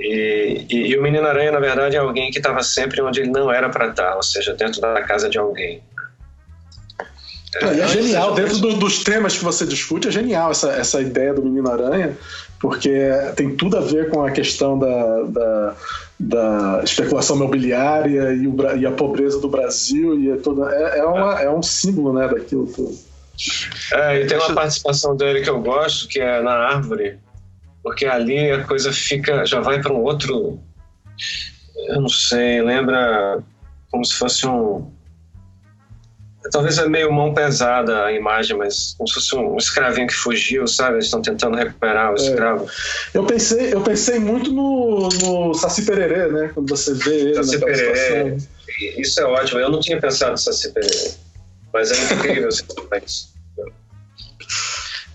E, 0.00 0.66
e, 0.70 0.76
e 0.88 0.98
o 0.98 1.02
Menino 1.02 1.26
Aranha, 1.26 1.52
na 1.52 1.60
verdade, 1.60 1.94
é 1.96 1.98
alguém 1.98 2.30
que 2.30 2.38
estava 2.38 2.62
sempre 2.62 3.00
onde 3.02 3.20
ele 3.20 3.30
não 3.30 3.52
era 3.52 3.68
para 3.68 3.88
estar, 3.88 4.16
ou 4.16 4.22
seja, 4.22 4.54
dentro 4.54 4.80
da 4.80 5.02
casa 5.02 5.28
de 5.28 5.38
alguém. 5.38 5.82
E 7.60 7.64
é 7.64 7.66
antes 7.82 7.92
genial, 7.92 8.34
de- 8.34 8.42
dentro 8.42 8.58
do- 8.58 8.74
dos 8.76 9.02
temas 9.02 9.36
que 9.36 9.42
você 9.44 9.66
discute, 9.66 10.06
é 10.08 10.10
genial 10.10 10.52
essa, 10.52 10.70
essa 10.72 11.00
ideia 11.00 11.34
do 11.34 11.42
Menino 11.42 11.68
Aranha, 11.70 12.16
porque 12.60 13.10
tem 13.34 13.56
tudo 13.56 13.76
a 13.76 13.80
ver 13.80 14.08
com 14.08 14.22
a 14.24 14.30
questão 14.30 14.78
da, 14.78 15.22
da, 15.24 15.76
da 16.20 16.80
especulação 16.84 17.34
imobiliária 17.36 18.32
e, 18.34 18.46
o 18.46 18.54
e 18.78 18.86
a 18.86 18.92
pobreza 18.92 19.40
do 19.40 19.48
Brasil, 19.48 20.18
e 20.20 20.30
é, 20.30 20.36
toda, 20.36 20.72
é, 20.72 21.00
é, 21.00 21.04
uma, 21.04 21.40
é 21.42 21.50
um 21.50 21.62
símbolo 21.62 22.12
né, 22.12 22.28
daquilo 22.28 22.66
tudo. 22.66 22.96
É, 23.94 24.20
e 24.22 24.26
tem 24.26 24.38
uma 24.38 24.54
participação 24.54 25.16
dele 25.16 25.40
que 25.40 25.50
eu 25.50 25.60
gosto, 25.60 26.06
que 26.06 26.20
é 26.20 26.40
na 26.42 26.52
árvore, 26.52 27.18
porque 27.82 28.06
ali 28.06 28.50
a 28.50 28.64
coisa 28.64 28.92
fica, 28.92 29.44
já 29.44 29.60
vai 29.60 29.80
para 29.80 29.92
um 29.92 30.02
outro, 30.02 30.60
eu 31.88 32.00
não 32.00 32.08
sei, 32.08 32.62
lembra 32.62 33.42
como 33.90 34.04
se 34.04 34.14
fosse 34.14 34.46
um, 34.46 34.90
talvez 36.50 36.78
é 36.78 36.88
meio 36.88 37.12
mão 37.12 37.34
pesada 37.34 38.04
a 38.04 38.12
imagem, 38.12 38.56
mas 38.56 38.94
como 38.96 39.08
se 39.08 39.14
fosse 39.14 39.36
um 39.36 39.56
escravinho 39.56 40.06
que 40.06 40.14
fugiu, 40.14 40.66
sabe? 40.66 40.96
Eles 40.96 41.06
estão 41.06 41.20
tentando 41.20 41.56
recuperar 41.56 42.12
o 42.12 42.14
escravo. 42.14 42.66
Eu 43.12 43.24
pensei, 43.26 43.74
eu 43.74 43.80
pensei 43.82 44.18
muito 44.18 44.50
no, 44.50 45.08
no 45.08 45.54
Saci 45.54 45.84
Pererê, 45.84 46.30
né? 46.30 46.50
Quando 46.54 46.68
você 46.68 46.94
vê 46.94 47.20
ele 47.20 47.34
Saci 47.34 47.58
Pererê. 47.58 48.36
Isso 48.96 49.20
é 49.20 49.24
ótimo. 49.24 49.60
Eu 49.60 49.70
não 49.70 49.80
tinha 49.80 50.00
pensado 50.00 50.32
nessa 50.32 50.52
Saci 50.52 50.72
mas 51.72 51.92
é 51.92 52.14
incrível 52.14 52.50
você 52.50 52.64
falar 52.64 53.02
isso. 53.04 53.28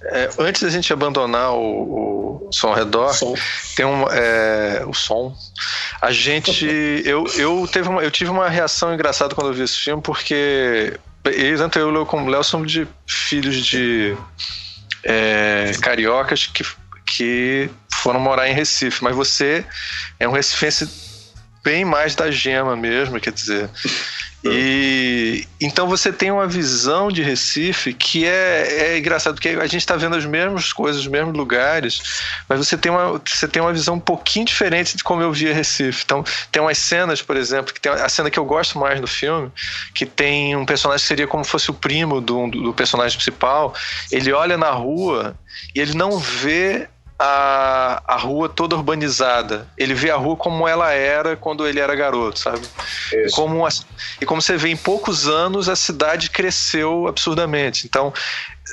É, 0.07 0.29
antes 0.37 0.61
da 0.61 0.69
gente 0.69 0.91
abandonar 0.93 1.53
o, 1.53 2.47
o 2.47 2.49
som 2.51 2.67
ao 2.67 2.75
redor, 2.75 3.13
Som. 3.13 3.33
tem 3.75 3.85
um 3.85 4.03
é, 4.09 4.83
o 4.85 4.93
som. 4.93 5.35
A 6.01 6.11
gente, 6.11 6.65
eu, 7.05 7.25
eu 7.35 7.67
teve 7.71 7.89
uma, 7.89 8.03
eu 8.03 8.11
tive 8.11 8.29
uma 8.29 8.47
reação 8.47 8.93
engraçada 8.93 9.33
quando 9.33 9.47
eu 9.47 9.53
vi 9.53 9.63
esse 9.63 9.77
filme 9.77 10.01
porque 10.01 10.93
eu, 11.25 11.57
tanto 11.57 11.79
eu 11.79 11.87
e 11.87 11.91
o 11.91 11.93
Léo 11.93 12.05
como 12.05 12.27
o 12.27 12.29
Léo 12.29 12.43
somos 12.43 12.71
de 12.71 12.87
filhos 13.07 13.65
de 13.65 14.15
é, 15.03 15.71
cariocas 15.81 16.45
que, 16.47 16.63
que 17.05 17.69
foram 17.91 18.19
morar 18.19 18.47
em 18.47 18.53
Recife, 18.53 19.03
mas 19.03 19.15
você 19.15 19.65
é 20.19 20.27
um 20.27 20.31
recifense 20.31 20.87
bem 21.63 21.83
mais 21.83 22.13
da 22.13 22.29
gema 22.29 22.75
mesmo, 22.75 23.19
quer 23.19 23.33
dizer. 23.33 23.69
E 24.51 25.47
então 25.59 25.87
você 25.87 26.11
tem 26.11 26.29
uma 26.29 26.45
visão 26.45 27.09
de 27.09 27.23
Recife 27.23 27.93
que 27.93 28.25
é, 28.25 28.93
é 28.93 28.97
engraçado, 28.97 29.35
porque 29.35 29.49
a 29.49 29.65
gente 29.65 29.77
está 29.77 29.95
vendo 29.95 30.15
as 30.15 30.25
mesmas 30.25 30.71
coisas, 30.71 31.01
os 31.01 31.07
mesmos 31.07 31.35
lugares, 31.35 32.23
mas 32.47 32.59
você 32.59 32.77
tem, 32.77 32.91
uma, 32.91 33.19
você 33.25 33.47
tem 33.47 33.61
uma 33.61 33.73
visão 33.73 33.95
um 33.95 33.99
pouquinho 33.99 34.45
diferente 34.45 34.95
de 34.95 35.03
como 35.03 35.21
eu 35.21 35.31
via 35.31 35.53
Recife. 35.53 36.03
Então, 36.05 36.23
tem 36.51 36.61
umas 36.61 36.77
cenas, 36.77 37.21
por 37.21 37.35
exemplo, 37.35 37.73
que 37.73 37.81
tem 37.81 37.91
a 37.91 38.09
cena 38.09 38.29
que 38.29 38.37
eu 38.37 38.45
gosto 38.45 38.77
mais 38.77 38.99
no 39.01 39.07
filme, 39.07 39.51
que 39.93 40.05
tem 40.05 40.55
um 40.55 40.65
personagem 40.65 41.01
que 41.01 41.07
seria 41.07 41.27
como 41.27 41.43
fosse 41.43 41.71
o 41.71 41.73
primo 41.73 42.21
do, 42.21 42.47
do 42.47 42.73
personagem 42.73 43.17
principal. 43.17 43.73
Ele 44.11 44.31
olha 44.31 44.57
na 44.57 44.71
rua 44.71 45.35
e 45.73 45.79
ele 45.79 45.93
não 45.93 46.19
vê 46.19 46.87
a, 47.17 48.01
a 48.05 48.17
rua 48.17 48.49
toda 48.49 48.75
urbanizada. 48.75 49.67
Ele 49.77 49.93
vê 49.93 50.11
a 50.11 50.15
rua 50.15 50.35
como 50.35 50.67
ela 50.67 50.91
era 50.91 51.35
quando 51.35 51.67
ele 51.67 51.79
era 51.79 51.95
garoto, 51.95 52.39
sabe? 52.39 52.61
Como, 53.33 53.65
e 54.19 54.25
como 54.25 54.41
você 54.41 54.57
vê, 54.57 54.69
em 54.69 54.77
poucos 54.77 55.27
anos 55.27 55.69
a 55.69 55.75
cidade 55.75 56.29
cresceu 56.29 57.07
absurdamente. 57.07 57.87
Então, 57.87 58.13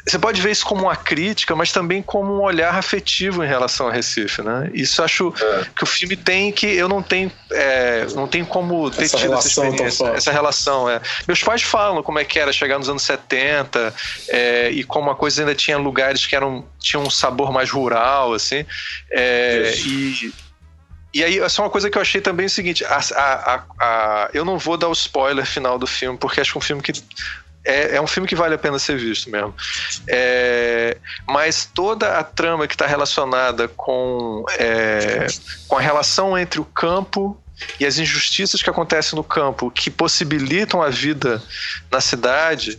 você 0.06 0.18
pode 0.18 0.40
ver 0.40 0.50
isso 0.50 0.64
como 0.64 0.84
uma 0.84 0.96
crítica, 0.96 1.54
mas 1.54 1.70
também 1.70 2.02
como 2.02 2.32
um 2.32 2.40
olhar 2.40 2.74
afetivo 2.74 3.44
em 3.44 3.46
relação 3.46 3.88
a 3.88 3.92
Recife, 3.92 4.40
né? 4.40 4.70
Isso 4.72 5.02
acho 5.02 5.34
é. 5.38 5.66
que 5.76 5.84
o 5.84 5.86
filme 5.86 6.16
tem 6.16 6.50
que 6.50 6.66
eu 6.66 6.88
não 6.88 7.02
tenho, 7.02 7.30
é, 7.52 8.06
não 8.14 8.26
tenho 8.26 8.46
como 8.46 8.90
ter 8.90 9.04
essa 9.04 9.18
tido 9.18 9.34
essa 9.34 9.48
experiência, 9.48 10.06
essa 10.08 10.32
relação. 10.32 10.88
É. 10.88 10.98
Meus 11.28 11.42
pais 11.42 11.62
falam 11.62 12.02
como 12.02 12.18
é 12.18 12.24
que 12.24 12.38
era 12.38 12.52
chegar 12.52 12.78
nos 12.78 12.88
anos 12.88 13.02
70 13.02 13.94
é, 14.28 14.70
e 14.70 14.82
como 14.82 15.10
a 15.10 15.14
coisa 15.14 15.42
ainda 15.42 15.54
tinha 15.54 15.76
lugares 15.76 16.26
que 16.26 16.34
eram 16.34 16.64
tinham 16.80 17.02
um 17.02 17.10
sabor 17.10 17.52
mais 17.52 17.70
rural, 17.70 18.32
assim. 18.32 18.64
É, 19.10 19.74
e 19.84 20.32
e 21.14 21.22
aí, 21.22 21.38
essa 21.40 21.60
é 21.60 21.64
uma 21.64 21.70
coisa 21.70 21.90
que 21.90 21.98
eu 21.98 22.02
achei 22.02 22.20
também 22.20 22.46
o 22.46 22.50
seguinte: 22.50 22.84
a, 22.86 22.98
a, 23.14 23.62
a, 23.78 24.30
eu 24.32 24.44
não 24.44 24.58
vou 24.58 24.78
dar 24.78 24.88
o 24.88 24.92
spoiler 24.92 25.44
final 25.44 25.78
do 25.78 25.86
filme, 25.86 26.16
porque 26.16 26.40
acho 26.40 26.52
que 26.52 26.58
é 26.58 26.60
um 26.60 26.62
filme 26.62 26.82
que 26.82 26.92
é, 27.64 27.96
é, 27.96 28.00
um 28.00 28.06
filme 28.06 28.28
que 28.28 28.34
vale 28.34 28.54
a 28.54 28.58
pena 28.58 28.78
ser 28.78 28.96
visto 28.96 29.30
mesmo. 29.30 29.54
É, 30.08 30.96
mas 31.26 31.64
toda 31.64 32.18
a 32.18 32.24
trama 32.24 32.66
que 32.66 32.74
está 32.74 32.86
relacionada 32.86 33.68
com, 33.68 34.44
é, 34.58 35.26
com 35.68 35.76
a 35.76 35.80
relação 35.80 36.36
entre 36.36 36.60
o 36.60 36.64
campo 36.64 37.40
e 37.78 37.86
as 37.86 37.98
injustiças 37.98 38.62
que 38.62 38.70
acontecem 38.70 39.16
no 39.16 39.22
campo, 39.22 39.70
que 39.70 39.90
possibilitam 39.90 40.82
a 40.82 40.88
vida 40.88 41.40
na 41.90 42.00
cidade, 42.00 42.78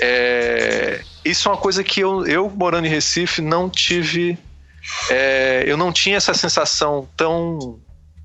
é, 0.00 1.02
isso 1.24 1.48
é 1.48 1.52
uma 1.52 1.58
coisa 1.58 1.82
que 1.82 2.00
eu, 2.00 2.26
eu 2.26 2.48
morando 2.48 2.86
em 2.86 2.90
Recife, 2.90 3.42
não 3.42 3.68
tive. 3.68 4.38
É, 5.10 5.64
eu 5.66 5.76
não 5.76 5.92
tinha 5.92 6.16
essa 6.16 6.32
sensação 6.32 7.06
tão 7.16 7.78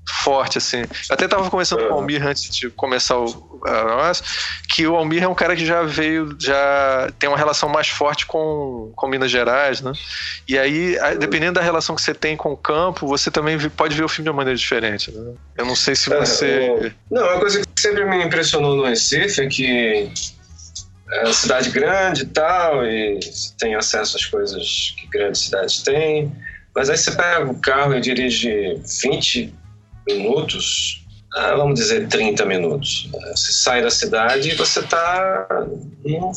forte, 0.08 0.58
assim. 0.58 0.78
Eu 0.78 1.14
até 1.14 1.26
tava 1.26 1.48
conversando 1.50 1.86
com 1.86 1.94
o 1.94 1.96
Almir 1.96 2.24
antes 2.24 2.54
de 2.54 2.70
começar 2.70 3.16
o 3.18 3.60
nosso, 3.64 4.22
que 4.68 4.86
o 4.86 4.94
Almir 4.94 5.22
é 5.22 5.28
um 5.28 5.34
cara 5.34 5.56
que 5.56 5.66
já 5.66 5.82
veio, 5.82 6.36
já 6.40 7.10
tem 7.18 7.28
uma 7.28 7.36
relação 7.36 7.68
mais 7.68 7.88
forte 7.88 8.26
com, 8.26 8.92
com 8.94 9.08
Minas 9.08 9.30
Gerais, 9.30 9.80
né? 9.80 9.92
E 10.46 10.58
aí, 10.58 10.96
dependendo 11.18 11.54
da 11.54 11.62
relação 11.62 11.96
que 11.96 12.02
você 12.02 12.14
tem 12.14 12.36
com 12.36 12.52
o 12.52 12.56
campo, 12.56 13.06
você 13.06 13.30
também 13.30 13.58
pode 13.70 13.96
ver 13.96 14.04
o 14.04 14.08
filme 14.08 14.24
de 14.24 14.30
uma 14.30 14.36
maneira 14.36 14.56
diferente, 14.56 15.10
né? 15.10 15.34
Eu 15.56 15.64
não 15.64 15.74
sei 15.74 15.96
se 15.96 16.12
é, 16.12 16.18
você... 16.18 16.46
É, 16.46 16.92
não, 17.10 17.22
uma 17.22 17.40
coisa 17.40 17.60
que 17.60 17.80
sempre 17.80 18.04
me 18.04 18.24
impressionou 18.24 18.76
no 18.76 18.84
Recife 18.84 19.40
é 19.40 19.46
que 19.48 20.12
é 21.10 21.24
uma 21.24 21.32
cidade 21.32 21.70
grande 21.70 22.22
e 22.22 22.26
tal, 22.26 22.84
e 22.84 23.18
tem 23.58 23.74
acesso 23.74 24.16
às 24.16 24.24
coisas 24.24 24.94
que 24.98 25.06
grandes 25.08 25.42
cidades 25.42 25.82
têm, 25.82 26.32
mas 26.74 26.90
aí 26.90 26.96
você 26.96 27.12
pega 27.12 27.50
o 27.50 27.60
carro 27.60 27.94
e 27.94 28.00
dirige 28.00 28.80
20 29.02 29.54
minutos, 30.06 31.04
ah, 31.34 31.54
vamos 31.54 31.74
dizer 31.78 32.08
30 32.08 32.44
minutos. 32.46 33.08
Você 33.30 33.52
sai 33.52 33.82
da 33.82 33.90
cidade 33.90 34.50
e 34.50 34.54
você 34.54 34.80
está 34.80 35.46
num 36.04 36.32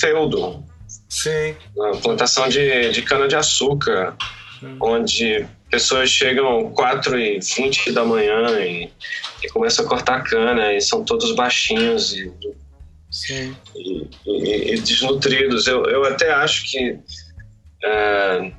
feudo. 0.00 0.64
Sim. 1.08 1.54
Uma 1.76 1.96
plantação 1.98 2.48
de, 2.48 2.90
de 2.90 3.02
cana-de-açúcar, 3.02 4.16
onde 4.80 5.46
pessoas 5.70 6.08
chegam 6.08 6.70
4 6.70 7.18
e 7.18 7.38
20 7.40 7.92
da 7.92 8.04
manhã 8.04 8.58
e, 8.60 8.90
e 9.42 9.48
começam 9.48 9.84
a 9.84 9.88
cortar 9.88 10.22
cana 10.22 10.72
e 10.72 10.80
são 10.80 11.04
todos 11.04 11.34
baixinhos 11.34 12.14
e, 12.14 12.32
e, 13.76 14.74
e, 14.74 14.80
desnutridos. 14.80 15.66
Eu, 15.66 15.84
eu 15.84 16.04
até 16.04 16.32
acho 16.32 16.70
que 16.70 16.98
é, 17.84 18.52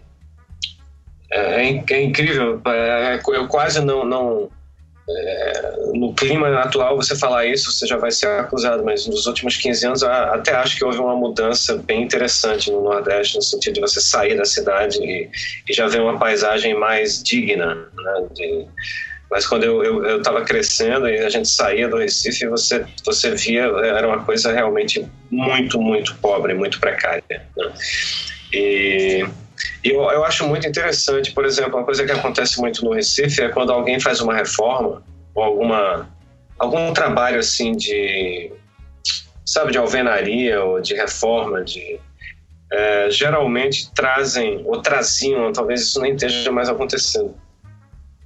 é, 1.36 1.68
é, 1.68 1.84
é 1.91 2.02
incrível. 2.02 2.62
É, 2.66 3.20
eu 3.28 3.48
quase 3.48 3.84
não. 3.84 4.06
não 4.06 4.49
é, 5.07 5.76
no 5.94 6.16
clima 6.16 6.49
atual, 6.62 6.95
você 6.95 7.16
falar 7.16 7.45
isso, 7.45 7.72
você 7.72 7.86
já 7.86 7.95
vai 7.95 8.10
ser 8.10 8.28
acusado, 8.28 8.84
mas 8.84 9.06
nos 9.06 9.28
últimos 9.28 9.56
15 9.56 9.86
anos, 9.86 10.03
até 10.03 10.56
acho 10.56 10.78
que 10.78 10.84
houve 10.84 10.98
uma 10.98 11.16
mudança 11.16 11.78
bem 11.78 12.02
interessante 12.02 12.72
no 12.72 12.82
Nordeste, 12.82 13.36
no 13.36 13.41
sentido 13.44 13.76
de 13.76 13.82
você 13.82 14.02
sair 14.02 14.36
da 14.36 14.45
cidade 14.45 14.98
e, 14.99 15.30
e 15.70 15.74
já 15.74 15.86
ver 15.86 16.02
uma 16.02 16.18
paisagem 16.18 16.74
mais 16.74 17.22
digna. 17.22 17.76
Né, 17.76 18.28
de, 18.34 18.66
mas 19.30 19.45
quando 19.45 19.64
eu 19.64 20.18
estava 20.18 20.44
crescendo 20.44 21.07
e 21.07 21.20
a 21.20 21.30
gente 21.30 21.49
saía 21.49 21.88
do 21.88 21.98
Recife, 21.98 22.48
você, 22.48 22.86
você 23.03 23.32
via, 23.32 23.64
era 23.64 24.07
uma 24.07 24.24
coisa 24.24 24.52
realmente 24.52 25.06
muito, 25.30 25.80
muito 25.80 26.16
pobre, 26.16 26.53
muito 26.53 26.80
precária. 26.80 27.24
Né? 27.30 27.74
E 28.53 29.26
e 29.84 29.90
eu, 29.90 30.02
eu 30.02 30.23
acho 30.23 30.48
muito 30.48 30.68
interessante, 30.68 31.32
por 31.32 31.45
exemplo, 31.45 31.77
uma 31.77 31.86
coisa 31.86 32.03
que 32.03 32.11
acontece 32.11 32.60
muito 32.60 32.84
no 32.84 32.94
Recife 32.94 33.41
é 33.41 33.49
quando 33.49 33.72
alguém 33.72 33.99
faz 33.99 34.19
uma 34.22 34.34
reforma 34.34 35.03
ou 35.34 35.44
alguma 35.44 36.10
algum 36.57 36.94
trabalho 36.94 37.40
assim 37.40 37.73
de 37.73 38.52
sabe 39.45 39.72
de 39.72 39.77
alvenaria 39.77 40.64
ou 40.64 40.82
de 40.82 40.94
reforma 40.95 41.64
de 41.64 41.99
é, 42.72 43.10
geralmente 43.10 43.91
trazem 43.94 44.64
ou 44.65 44.82
traziam 44.82 45.52
talvez 45.52 45.82
isso 45.82 46.02
nem 46.02 46.14
esteja 46.14 46.52
mais 46.52 46.69
acontecendo 46.69 47.36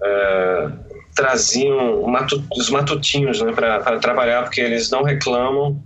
é, 0.02 0.70
traziam 1.16 2.04
matu, 2.04 2.42
os 2.56 2.70
matutinhos 2.70 3.42
né, 3.42 3.52
para 3.52 4.00
trabalhar 4.00 4.44
porque 4.44 4.62
eles 4.62 4.90
não 4.90 5.04
reclamam 5.04 5.82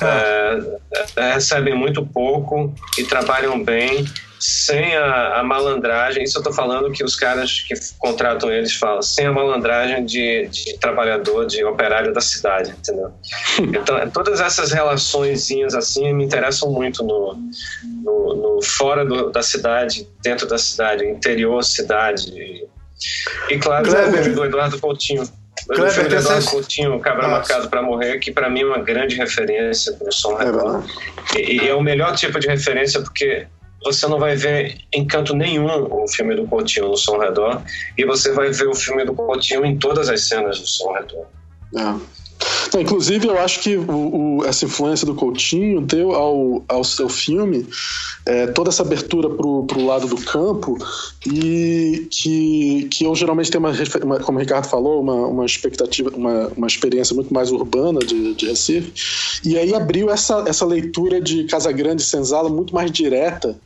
é, 0.00 0.78
é, 1.16 1.32
recebem 1.34 1.74
muito 1.74 2.04
pouco 2.06 2.72
e 2.98 3.04
trabalham 3.04 3.62
bem 3.62 4.04
sem 4.38 4.94
a, 4.96 5.40
a, 5.40 5.42
malandragem, 5.42 6.22
isso 6.22 6.36
eu 6.38 6.40
estou 6.40 6.52
falando 6.52 6.90
que 6.90 7.02
os 7.02 7.16
caras 7.16 7.64
que 7.66 7.74
contratam 7.98 8.50
eles 8.52 8.74
falam, 8.74 9.00
sem 9.00 9.26
a 9.26 9.32
malandragem 9.32 10.04
de, 10.04 10.46
de 10.48 10.78
trabalhador, 10.78 11.46
de 11.46 11.64
operário 11.64 12.12
da 12.12 12.20
cidade, 12.20 12.70
entendeu? 12.70 13.12
Então, 13.76 14.10
todas 14.10 14.40
essas 14.40 14.72
relaçõezinhas 14.72 15.74
assim 15.74 16.12
me 16.12 16.24
interessam 16.24 16.70
muito 16.70 17.02
no, 17.02 17.36
no, 18.02 18.34
no 18.34 18.62
fora 18.62 19.04
do, 19.04 19.30
da 19.30 19.42
cidade, 19.42 20.08
dentro 20.22 20.46
da 20.46 20.58
cidade, 20.58 21.04
interior 21.04 21.62
cidade. 21.64 22.66
E, 23.50 23.58
claro, 23.58 23.88
Kleber. 23.88 24.38
o 24.38 24.44
Eduardo 24.44 24.78
Coutinho. 24.78 25.28
Kleber, 25.66 25.86
o 25.86 25.90
filme 25.90 26.08
do 26.08 26.16
Eduardo 26.16 26.46
Coutinho, 26.46 27.00
Cabra 27.00 27.28
Marcado 27.28 27.68
para 27.68 27.82
Morrer, 27.82 28.18
que 28.18 28.30
para 28.30 28.48
mim 28.48 28.62
é 28.62 28.66
uma 28.66 28.78
grande 28.78 29.16
referência 29.16 29.92
para 29.94 30.08
o 30.08 30.12
som 30.12 30.38
é 30.40 31.40
e, 31.40 31.64
e 31.64 31.68
é 31.68 31.74
o 31.74 31.80
melhor 31.80 32.14
tipo 32.14 32.38
de 32.38 32.46
referência 32.46 33.00
porque 33.00 33.46
você 33.86 34.06
não 34.06 34.18
vai 34.18 34.34
ver 34.34 34.78
em 34.92 35.06
canto 35.06 35.34
nenhum 35.34 35.66
o 35.66 36.08
filme 36.08 36.34
do 36.34 36.46
Coutinho 36.46 36.88
no 36.88 36.96
Som 36.96 37.18
Redor 37.18 37.62
e 37.96 38.04
você 38.04 38.32
vai 38.32 38.50
ver 38.50 38.68
o 38.68 38.74
filme 38.74 39.04
do 39.04 39.14
Coutinho 39.14 39.64
em 39.64 39.78
todas 39.78 40.08
as 40.08 40.28
cenas 40.28 40.58
do 40.58 40.66
Som 40.66 40.92
Redor. 40.92 41.26
É. 41.76 42.16
Inclusive, 42.78 43.26
eu 43.26 43.38
acho 43.38 43.60
que 43.60 43.76
o, 43.76 44.38
o, 44.38 44.44
essa 44.44 44.64
influência 44.64 45.06
do 45.06 45.14
Coutinho 45.14 45.80
deu 45.80 46.12
ao, 46.12 46.64
ao 46.68 46.84
seu 46.84 47.08
filme 47.08 47.66
é, 48.26 48.48
toda 48.48 48.68
essa 48.68 48.82
abertura 48.82 49.30
para 49.30 49.78
o 49.78 49.86
lado 49.86 50.06
do 50.06 50.16
campo 50.16 50.76
e 51.24 52.06
que, 52.10 52.88
que 52.90 53.04
eu 53.04 53.14
geralmente 53.14 53.50
tenho 53.50 53.64
uma 53.64 54.20
como 54.20 54.38
o 54.38 54.40
Ricardo 54.40 54.66
falou, 54.66 55.00
uma, 55.00 55.26
uma 55.26 55.46
expectativa, 55.46 56.10
uma, 56.14 56.48
uma 56.48 56.66
experiência 56.66 57.14
muito 57.14 57.32
mais 57.32 57.50
urbana 57.50 58.00
de, 58.00 58.34
de 58.34 58.46
Recife. 58.46 59.40
E 59.44 59.56
aí 59.56 59.74
abriu 59.74 60.10
essa, 60.10 60.44
essa 60.46 60.66
leitura 60.66 61.20
de 61.20 61.44
Casa 61.44 61.72
Grande 61.72 62.02
e 62.02 62.04
Senzala 62.04 62.50
muito 62.50 62.74
mais 62.74 62.90
direta 62.90 63.56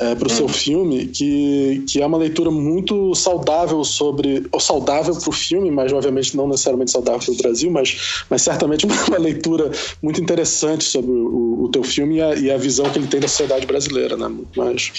é, 0.00 0.14
para 0.14 0.26
o 0.26 0.30
seu 0.30 0.48
filme, 0.48 1.06
que, 1.06 1.84
que 1.88 2.02
é 2.02 2.06
uma 2.06 2.18
leitura 2.18 2.50
muito 2.50 3.14
saudável 3.14 3.84
sobre. 3.84 4.46
ou 4.50 4.58
saudável 4.58 5.14
para 5.14 5.28
o 5.28 5.32
filme, 5.32 5.70
mas 5.70 5.92
obviamente 5.92 6.36
não 6.36 6.48
necessariamente 6.48 6.90
saudável 6.90 7.20
para 7.20 7.32
o 7.32 7.36
Brasil, 7.36 7.70
mas, 7.70 8.24
mas 8.28 8.42
certamente 8.42 8.86
uma, 8.86 9.04
uma 9.04 9.18
leitura 9.18 9.70
muito 10.02 10.20
interessante 10.20 10.82
sobre 10.82 11.12
o, 11.12 11.64
o 11.64 11.68
teu 11.68 11.84
filme 11.84 12.16
e 12.16 12.22
a, 12.22 12.34
e 12.34 12.50
a, 12.50 12.56
visão 12.56 12.90
que 12.90 12.98
ele 12.98 13.06
tem 13.06 13.20
da 13.20 13.28
sociedade 13.28 13.66
brasileira, 13.66 14.16
né? 14.16 14.30
Mas... 14.56 14.92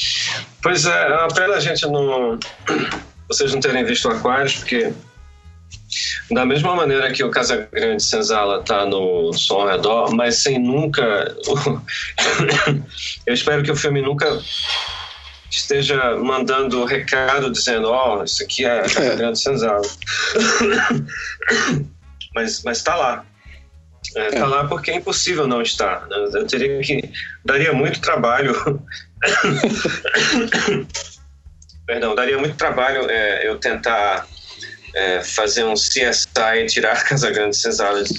Pois 0.62 0.86
é, 0.86 1.08
é 1.08 1.18
uma 1.18 1.28
pena 1.28 1.56
a 1.56 1.60
gente 1.60 1.86
não. 1.88 2.40
vocês 3.28 3.54
não 3.54 3.60
terem 3.60 3.84
visto 3.84 4.08
Aquários, 4.08 4.56
porque 4.56 4.94
da 6.32 6.46
mesma 6.46 6.76
maneira 6.76 7.12
que 7.12 7.24
o 7.24 7.32
Casa 7.32 7.68
Grande 7.72 8.04
Senzala 8.04 8.62
está 8.62 8.86
no 8.86 9.34
som 9.34 9.62
ao 9.62 9.68
redor, 9.68 10.14
mas 10.14 10.38
sem 10.38 10.60
nunca. 10.60 11.04
Eu 13.26 13.34
espero 13.34 13.64
que 13.64 13.72
o 13.72 13.76
filme 13.76 14.02
nunca 14.02 14.40
esteja 15.50 16.16
mandando 16.18 16.86
recado 16.86 17.52
dizendo: 17.52 17.90
Ó, 17.90 18.20
oh, 18.20 18.24
isso 18.24 18.44
aqui 18.44 18.66
é 18.66 18.82
Casa 18.82 19.14
é. 19.14 19.16
Grande 19.16 19.40
Senzala. 19.40 19.82
mas, 22.36 22.64
mas 22.64 22.82
tá 22.82 22.96
lá. 22.96 23.26
É, 24.16 24.30
tá 24.30 24.38
é. 24.38 24.46
lá 24.46 24.68
porque 24.68 24.92
é 24.92 24.96
impossível 24.96 25.48
não 25.48 25.62
estar. 25.62 26.08
Né? 26.08 26.30
Eu 26.34 26.46
teria 26.46 26.80
que. 26.82 27.10
Daria 27.44 27.74
muito 27.74 28.00
trabalho. 28.02 28.54
Perdão, 31.86 32.16
daria 32.16 32.38
muito 32.38 32.56
trabalho 32.56 33.10
é, 33.10 33.48
eu 33.48 33.60
tentar 33.60 34.26
é, 34.96 35.22
fazer 35.22 35.66
um 35.66 35.74
CSI 35.74 36.64
e 36.64 36.66
tirar 36.66 37.04
Casa 37.04 37.30
Grande 37.30 37.56
Senzala 37.56 38.04
de 38.04 38.16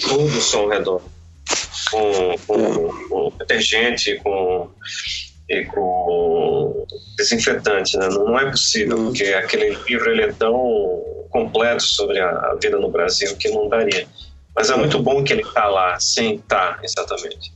todo 0.00 0.24
o 0.24 0.40
som 0.40 0.68
redondo. 0.68 1.02
Com, 1.90 2.34
com, 2.46 3.08
com 3.08 3.32
detergente, 3.38 4.20
com 4.22 4.70
e 5.48 5.64
com 5.64 6.86
desinfetante, 7.16 7.96
né? 7.96 8.08
não, 8.08 8.38
é 8.38 8.50
possível, 8.50 9.04
porque 9.04 9.24
aquele 9.24 9.70
livro 9.88 10.10
ele 10.10 10.22
é 10.22 10.32
tão 10.32 11.02
completo 11.30 11.82
sobre 11.82 12.20
a, 12.20 12.54
vida 12.60 12.78
no 12.78 12.90
Brasil 12.90 13.34
que 13.36 13.48
não 13.48 13.68
daria. 13.68 14.06
Mas 14.54 14.68
é 14.70 14.76
muito 14.76 15.02
bom 15.02 15.24
que 15.24 15.32
ele 15.32 15.42
está 15.42 15.66
lá, 15.66 15.98
sem 15.98 16.34
estar, 16.34 16.76
tá, 16.76 16.80
exatamente. 16.82 17.52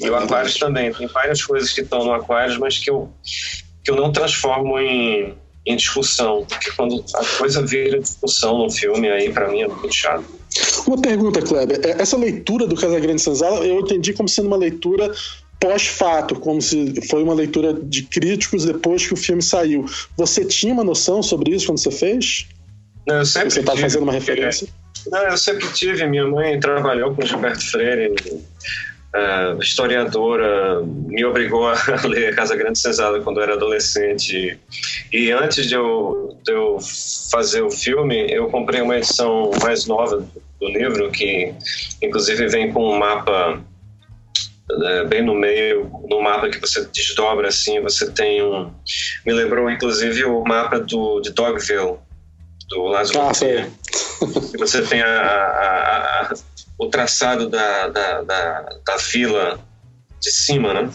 E 0.00 0.10
o 0.10 0.16
Aquarius 0.16 0.58
também, 0.58 0.92
tem 0.92 1.06
várias 1.06 1.44
coisas 1.44 1.72
que 1.72 1.82
estão 1.82 2.04
no 2.04 2.12
Aquarius, 2.12 2.58
mas 2.58 2.78
que 2.78 2.90
eu, 2.90 3.08
que 3.84 3.90
eu 3.90 3.96
não 3.96 4.10
transformo 4.10 4.78
em, 4.80 5.36
em 5.68 5.76
discussão, 5.76 6.44
porque 6.48 6.70
quando 6.72 7.04
a 7.14 7.24
coisa 7.38 7.64
vira 7.64 8.00
discussão 8.00 8.58
no 8.58 8.70
filme, 8.70 9.08
aí 9.08 9.30
para 9.32 9.48
mim 9.48 9.62
é 9.62 9.68
muito 9.68 9.92
chato. 9.92 10.24
Uma 10.86 11.00
pergunta, 11.00 11.42
Kleber. 11.42 11.80
É, 11.84 12.02
essa 12.02 12.16
leitura 12.16 12.66
do 12.66 12.74
Casagrande 12.74 13.20
Sanzala 13.20 13.64
eu 13.66 13.80
entendi 13.80 14.12
como 14.12 14.28
sendo 14.28 14.46
uma 14.46 14.56
leitura 14.56 15.12
pós-fato, 15.60 16.36
como 16.36 16.62
se 16.62 17.00
foi 17.08 17.22
uma 17.22 17.34
leitura 17.34 17.74
de 17.74 18.02
críticos 18.04 18.64
depois 18.64 19.06
que 19.06 19.12
o 19.12 19.16
filme 19.16 19.42
saiu. 19.42 19.84
Você 20.16 20.44
tinha 20.44 20.72
uma 20.72 20.84
noção 20.84 21.22
sobre 21.22 21.54
isso 21.54 21.66
quando 21.66 21.78
você 21.78 21.90
fez? 21.90 22.46
Não, 23.06 23.16
eu 23.16 23.26
sempre 23.26 23.50
Você 23.50 23.60
está 23.60 23.76
fazendo 23.76 24.02
uma 24.02 24.12
referência? 24.12 24.68
Não, 25.10 25.22
eu 25.24 25.36
sempre 25.36 25.66
tive. 25.72 26.06
Minha 26.06 26.26
mãe 26.26 26.58
trabalhou 26.60 27.14
com 27.14 27.24
Gilberto 27.24 27.64
Freire, 27.70 28.14
uh, 29.14 29.60
historiadora, 29.60 30.82
me 30.82 31.24
obrigou 31.24 31.66
a 31.66 31.74
ler 32.06 32.34
Casa 32.34 32.56
Grande 32.56 32.78
Cesada 32.78 33.20
quando 33.20 33.38
eu 33.38 33.44
era 33.44 33.54
adolescente. 33.54 34.58
E 35.12 35.30
antes 35.30 35.66
de 35.66 35.74
eu, 35.74 36.38
de 36.44 36.52
eu 36.52 36.78
fazer 37.30 37.62
o 37.62 37.70
filme, 37.70 38.26
eu 38.30 38.48
comprei 38.48 38.80
uma 38.80 38.96
edição 38.96 39.50
mais 39.62 39.86
nova 39.86 40.24
do 40.60 40.68
livro, 40.68 41.10
que 41.10 41.54
inclusive 42.02 42.48
vem 42.48 42.72
com 42.72 42.90
um 42.90 42.98
mapa 42.98 43.62
é, 44.70 45.04
bem 45.04 45.22
no 45.22 45.34
meio, 45.34 45.90
no 46.10 46.20
mapa 46.20 46.50
que 46.50 46.60
você 46.60 46.84
desdobra 46.86 47.48
assim, 47.48 47.80
você 47.80 48.10
tem 48.10 48.42
um. 48.42 48.70
Me 49.24 49.32
lembrou 49.32 49.70
inclusive 49.70 50.24
o 50.24 50.44
mapa 50.44 50.78
do, 50.78 51.20
de 51.20 51.30
Dogville, 51.32 51.96
do 52.68 52.82
Lázaro 52.84 53.20
ah. 53.20 53.32
Você 54.58 54.82
tem 54.82 55.00
a, 55.00 55.06
a, 55.06 56.20
a, 56.20 56.34
o 56.78 56.88
traçado 56.88 57.48
da, 57.48 57.88
da, 57.88 58.22
da, 58.22 58.60
da, 58.86 58.96
vila 58.96 59.58
de 60.20 60.30
cima, 60.30 60.72
né? 60.72 60.90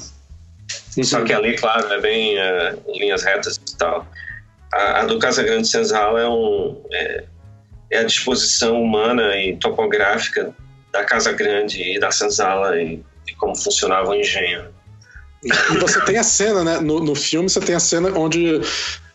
Uhum. 0.98 1.04
Só 1.04 1.22
que 1.24 1.34
ali, 1.34 1.58
claro, 1.58 1.92
é 1.92 2.00
bem 2.00 2.38
uh, 2.38 2.82
linhas 2.96 3.24
retas 3.24 3.58
e 3.58 3.78
tal. 3.78 4.08
A, 4.74 5.02
a 5.02 5.06
do 5.06 5.20
Casa 5.20 5.44
Grande 5.44 5.68
Senzala 5.68 6.22
é, 6.22 6.28
um, 6.28 6.82
é, 6.92 7.26
é 7.92 7.98
a 8.00 8.04
disposição 8.04 8.82
humana 8.82 9.36
e 9.36 9.58
topográfica 9.58 10.56
da 10.92 11.04
Casa 11.04 11.34
Grande 11.34 11.82
e 11.82 12.00
da 12.00 12.12
Senzala 12.12 12.80
e 12.80 13.04
de 13.26 13.36
como 13.36 13.56
funcionava 13.56 14.12
o 14.12 14.16
engenho. 14.16 14.74
E 15.44 15.78
você 15.78 16.00
tem 16.02 16.18
a 16.18 16.24
cena, 16.24 16.64
né? 16.64 16.80
No, 16.80 17.00
no 17.00 17.16
filme 17.16 17.50
você 17.50 17.60
tem 17.60 17.76
a 17.76 17.80
cena 17.80 18.10
onde 18.18 18.62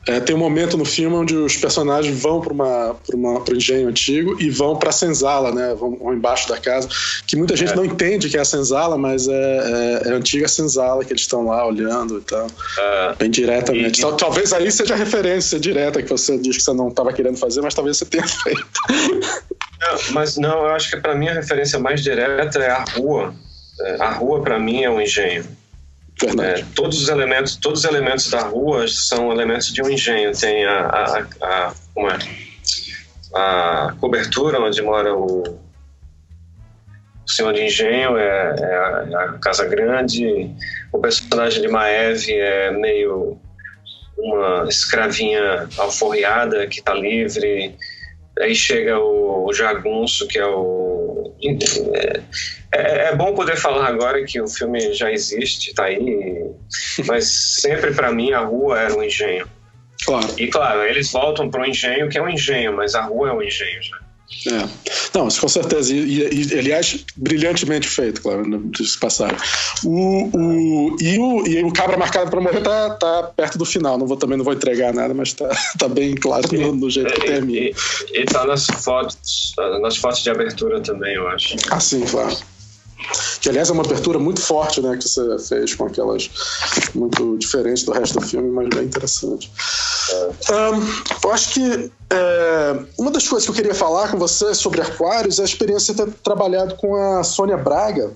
é, 0.09 0.21
tem 0.21 0.35
um 0.35 0.39
momento 0.39 0.79
no 0.79 0.87
filme 0.87 1.15
onde 1.15 1.37
os 1.37 1.57
personagens 1.57 2.19
vão 2.21 2.41
para 2.41 2.53
uma, 2.53 2.97
uma, 3.13 3.39
um 3.41 3.55
engenho 3.55 3.89
antigo 3.89 4.41
e 4.41 4.49
vão 4.49 4.75
para 4.75 4.89
a 4.89 4.93
senzala, 4.93 5.53
né? 5.53 5.75
Vão, 5.75 5.97
vão, 5.97 6.15
embaixo 6.15 6.49
da 6.49 6.57
casa, 6.57 6.89
que 7.27 7.37
muita 7.37 7.55
gente 7.55 7.73
é. 7.73 7.77
não 7.77 7.85
entende 7.85 8.31
que 8.31 8.37
é 8.39 8.41
a 8.41 8.45
senzala, 8.45 8.97
mas 8.97 9.29
é, 9.29 9.33
é, 9.33 10.09
é 10.09 10.13
a 10.13 10.15
antiga 10.15 10.49
senzala 10.49 11.05
que 11.05 11.13
eles 11.13 11.23
estão 11.23 11.47
lá 11.47 11.67
olhando 11.67 12.19
e 12.19 12.23
tal, 12.23 12.47
é. 12.79 13.15
bem 13.19 13.31
diretamente. 13.31 14.01
E, 14.01 14.17
talvez 14.17 14.53
aí 14.55 14.73
seja 14.73 14.95
a 14.95 14.97
referência 14.97 15.61
direta 15.61 16.03
que 16.03 16.09
você 16.09 16.39
diz 16.39 16.57
que 16.57 16.63
você 16.63 16.73
não 16.73 16.89
estava 16.89 17.13
querendo 17.13 17.37
fazer, 17.37 17.61
mas 17.61 17.75
talvez 17.75 17.99
você 17.99 18.07
tenha 18.07 18.27
feito. 18.27 18.65
Não, 18.89 19.99
mas 20.13 20.39
não, 20.39 20.65
eu 20.65 20.71
acho 20.71 20.91
que 20.91 20.97
para 20.97 21.15
mim 21.15 21.29
a 21.29 21.35
referência 21.35 21.79
mais 21.79 22.03
direta 22.03 22.59
é 22.59 22.71
a 22.71 22.85
rua 22.97 23.35
é, 23.81 23.97
a 24.01 24.11
rua 24.11 24.41
para 24.43 24.59
mim 24.59 24.83
é 24.83 24.91
um 24.91 25.01
engenho. 25.01 25.45
É, 26.43 26.65
todos 26.75 27.01
os 27.01 27.09
elementos, 27.09 27.57
todos 27.57 27.81
os 27.81 27.85
elementos 27.85 28.29
da 28.29 28.43
rua 28.43 28.87
são 28.89 29.31
elementos 29.31 29.73
de 29.73 29.83
um 29.83 29.89
engenho. 29.89 30.33
Tem 30.33 30.65
a, 30.65 30.81
a, 30.81 31.27
a, 31.43 31.75
como 31.95 32.11
é? 32.11 32.19
a 33.35 33.95
cobertura 34.01 34.61
onde 34.61 34.83
mora 34.83 35.15
o, 35.15 35.43
o 35.43 37.31
senhor 37.31 37.53
de 37.53 37.63
engenho, 37.63 38.17
é, 38.17 38.57
é, 38.59 38.65
a, 38.65 39.07
é, 39.09 39.15
a, 39.15 39.33
casa 39.35 39.65
grande. 39.67 40.51
O 40.93 40.99
personagem 40.99 41.63
de 41.63 41.69
Maeve 41.69 42.33
é 42.33 42.71
meio 42.73 43.39
uma 44.17 44.67
escravinha 44.69 45.69
alforriada 45.77 46.67
que 46.67 46.81
está 46.81 46.95
livre. 46.95 47.77
Aí 48.41 48.55
chega 48.55 48.99
o, 48.99 49.47
o 49.47 49.53
jagunço, 49.53 50.27
que 50.29 50.39
é 50.39 50.47
o. 50.47 51.35
É, 51.93 52.21
é, 52.73 53.09
é, 53.09 53.17
bom 53.17 53.35
poder 53.35 53.57
falar 53.57 53.87
agora 53.87 54.25
que 54.25 54.41
o 54.41 54.49
filme 54.49 54.93
já 54.93 55.11
existe, 55.11 55.73
tá 55.75 55.85
aí, 55.85 56.45
mas 57.07 57.27
sempre 57.61 57.95
para 57.95 58.13
mim 58.13 58.33
a 58.33 58.41
rua 58.41 58.81
era 58.81 58.95
um 58.95 59.03
engenho. 59.03 59.49
Claro. 60.05 60.29
E 60.37 60.47
claro, 60.49 60.83
eles 60.83 61.11
voltam 61.11 61.51
para 61.51 61.63
o 61.63 61.67
engenho, 61.67 62.09
que 62.09 62.19
é 62.19 62.23
um 62.23 62.29
engenho, 62.29 62.77
mas 62.77 62.95
a 62.95 63.03
rua 63.03 63.31
é 63.31 63.33
um 63.33 63.43
engenho 63.43 63.83
já. 63.83 63.99
É. 64.47 64.69
Não, 65.15 65.29
com 65.29 65.49
certeza. 65.49 65.93
E, 65.93 66.45
e, 66.45 66.59
aliás, 66.59 67.05
brilhantemente 67.17 67.89
feito, 67.89 68.21
claro, 68.21 68.45
de 68.71 68.99
passar. 68.99 69.35
O, 69.85 70.31
o, 70.37 70.97
e, 71.01 71.19
o, 71.19 71.47
e 71.47 71.65
o 71.65 71.73
Cabra 71.73 71.97
Marcado 71.97 72.31
para 72.31 72.41
Morrer 72.41 72.61
tá, 72.61 72.91
tá 72.91 73.23
perto 73.35 73.59
do 73.59 73.65
final. 73.65 73.97
Não 73.97 74.07
vou, 74.07 74.17
também 74.17 74.37
não 74.37 74.45
vou 74.45 74.55
entregar 74.55 74.93
nada, 74.93 75.15
mas 75.15 75.33
tá, 75.33 75.49
tá 75.79 75.89
bem 75.89 76.15
claro 76.15 76.47
no, 76.53 76.75
no 76.75 76.91
jeito 76.91 77.13
que 77.15 77.27
termina. 77.27 77.59
E, 77.59 77.75
e, 78.13 78.21
e 78.21 78.25
tá 78.27 78.45
nas 78.45 78.67
fotos, 78.67 79.55
nas 79.81 79.97
fotos 79.97 80.23
de 80.23 80.31
abertura 80.31 80.81
também, 80.81 81.15
eu 81.15 81.27
acho. 81.29 81.57
Ah, 81.71 81.81
sim, 81.81 82.05
claro. 82.05 82.37
Que 83.41 83.49
aliás 83.49 83.71
é 83.71 83.73
uma 83.73 83.85
abertura 83.85 84.19
muito 84.19 84.41
forte, 84.41 84.81
né? 84.81 84.97
Que 84.97 85.09
você 85.09 85.39
fez 85.39 85.75
com 85.75 85.87
aquelas 85.87 86.31
muito 86.95 87.37
diferentes 87.39 87.85
do 87.85 87.93
resto 87.93 88.19
do 88.19 88.27
filme, 88.27 88.51
mas 88.51 88.69
bem 88.69 88.85
interessante. 88.85 89.51
Um, 90.51 91.27
eu 91.27 91.33
acho 91.33 91.55
que 91.55 91.93
é, 92.11 92.77
uma 92.99 93.11
das 93.11 93.29
coisas 93.29 93.45
que 93.45 93.51
eu 93.51 93.55
queria 93.55 93.75
falar 93.75 94.11
com 94.11 94.19
você 94.19 94.55
sobre 94.55 94.81
Aquários 94.81 95.39
é 95.39 95.43
a 95.43 95.45
experiência 95.45 95.95
de 95.95 96.05
ter 96.05 96.13
trabalhado 96.25 96.75
com 96.77 96.97
a 96.97 97.23
Sônia 97.23 97.57
Braga. 97.57 98.13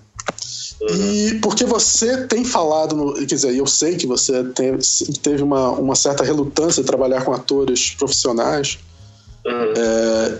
E 0.90 1.38
porque 1.40 1.64
você 1.64 2.26
tem 2.26 2.44
falado, 2.44 2.96
no, 2.96 3.14
quer 3.14 3.24
dizer, 3.24 3.54
eu 3.54 3.66
sei 3.66 3.96
que 3.96 4.06
você 4.06 4.42
tem, 4.44 4.76
teve 5.22 5.42
uma, 5.42 5.70
uma 5.70 5.94
certa 5.94 6.24
relutância 6.24 6.82
de 6.82 6.86
trabalhar 6.88 7.24
com 7.24 7.32
atores 7.32 7.92
profissionais. 7.92 8.78
Uhum. 9.46 9.74
É, 9.76 10.38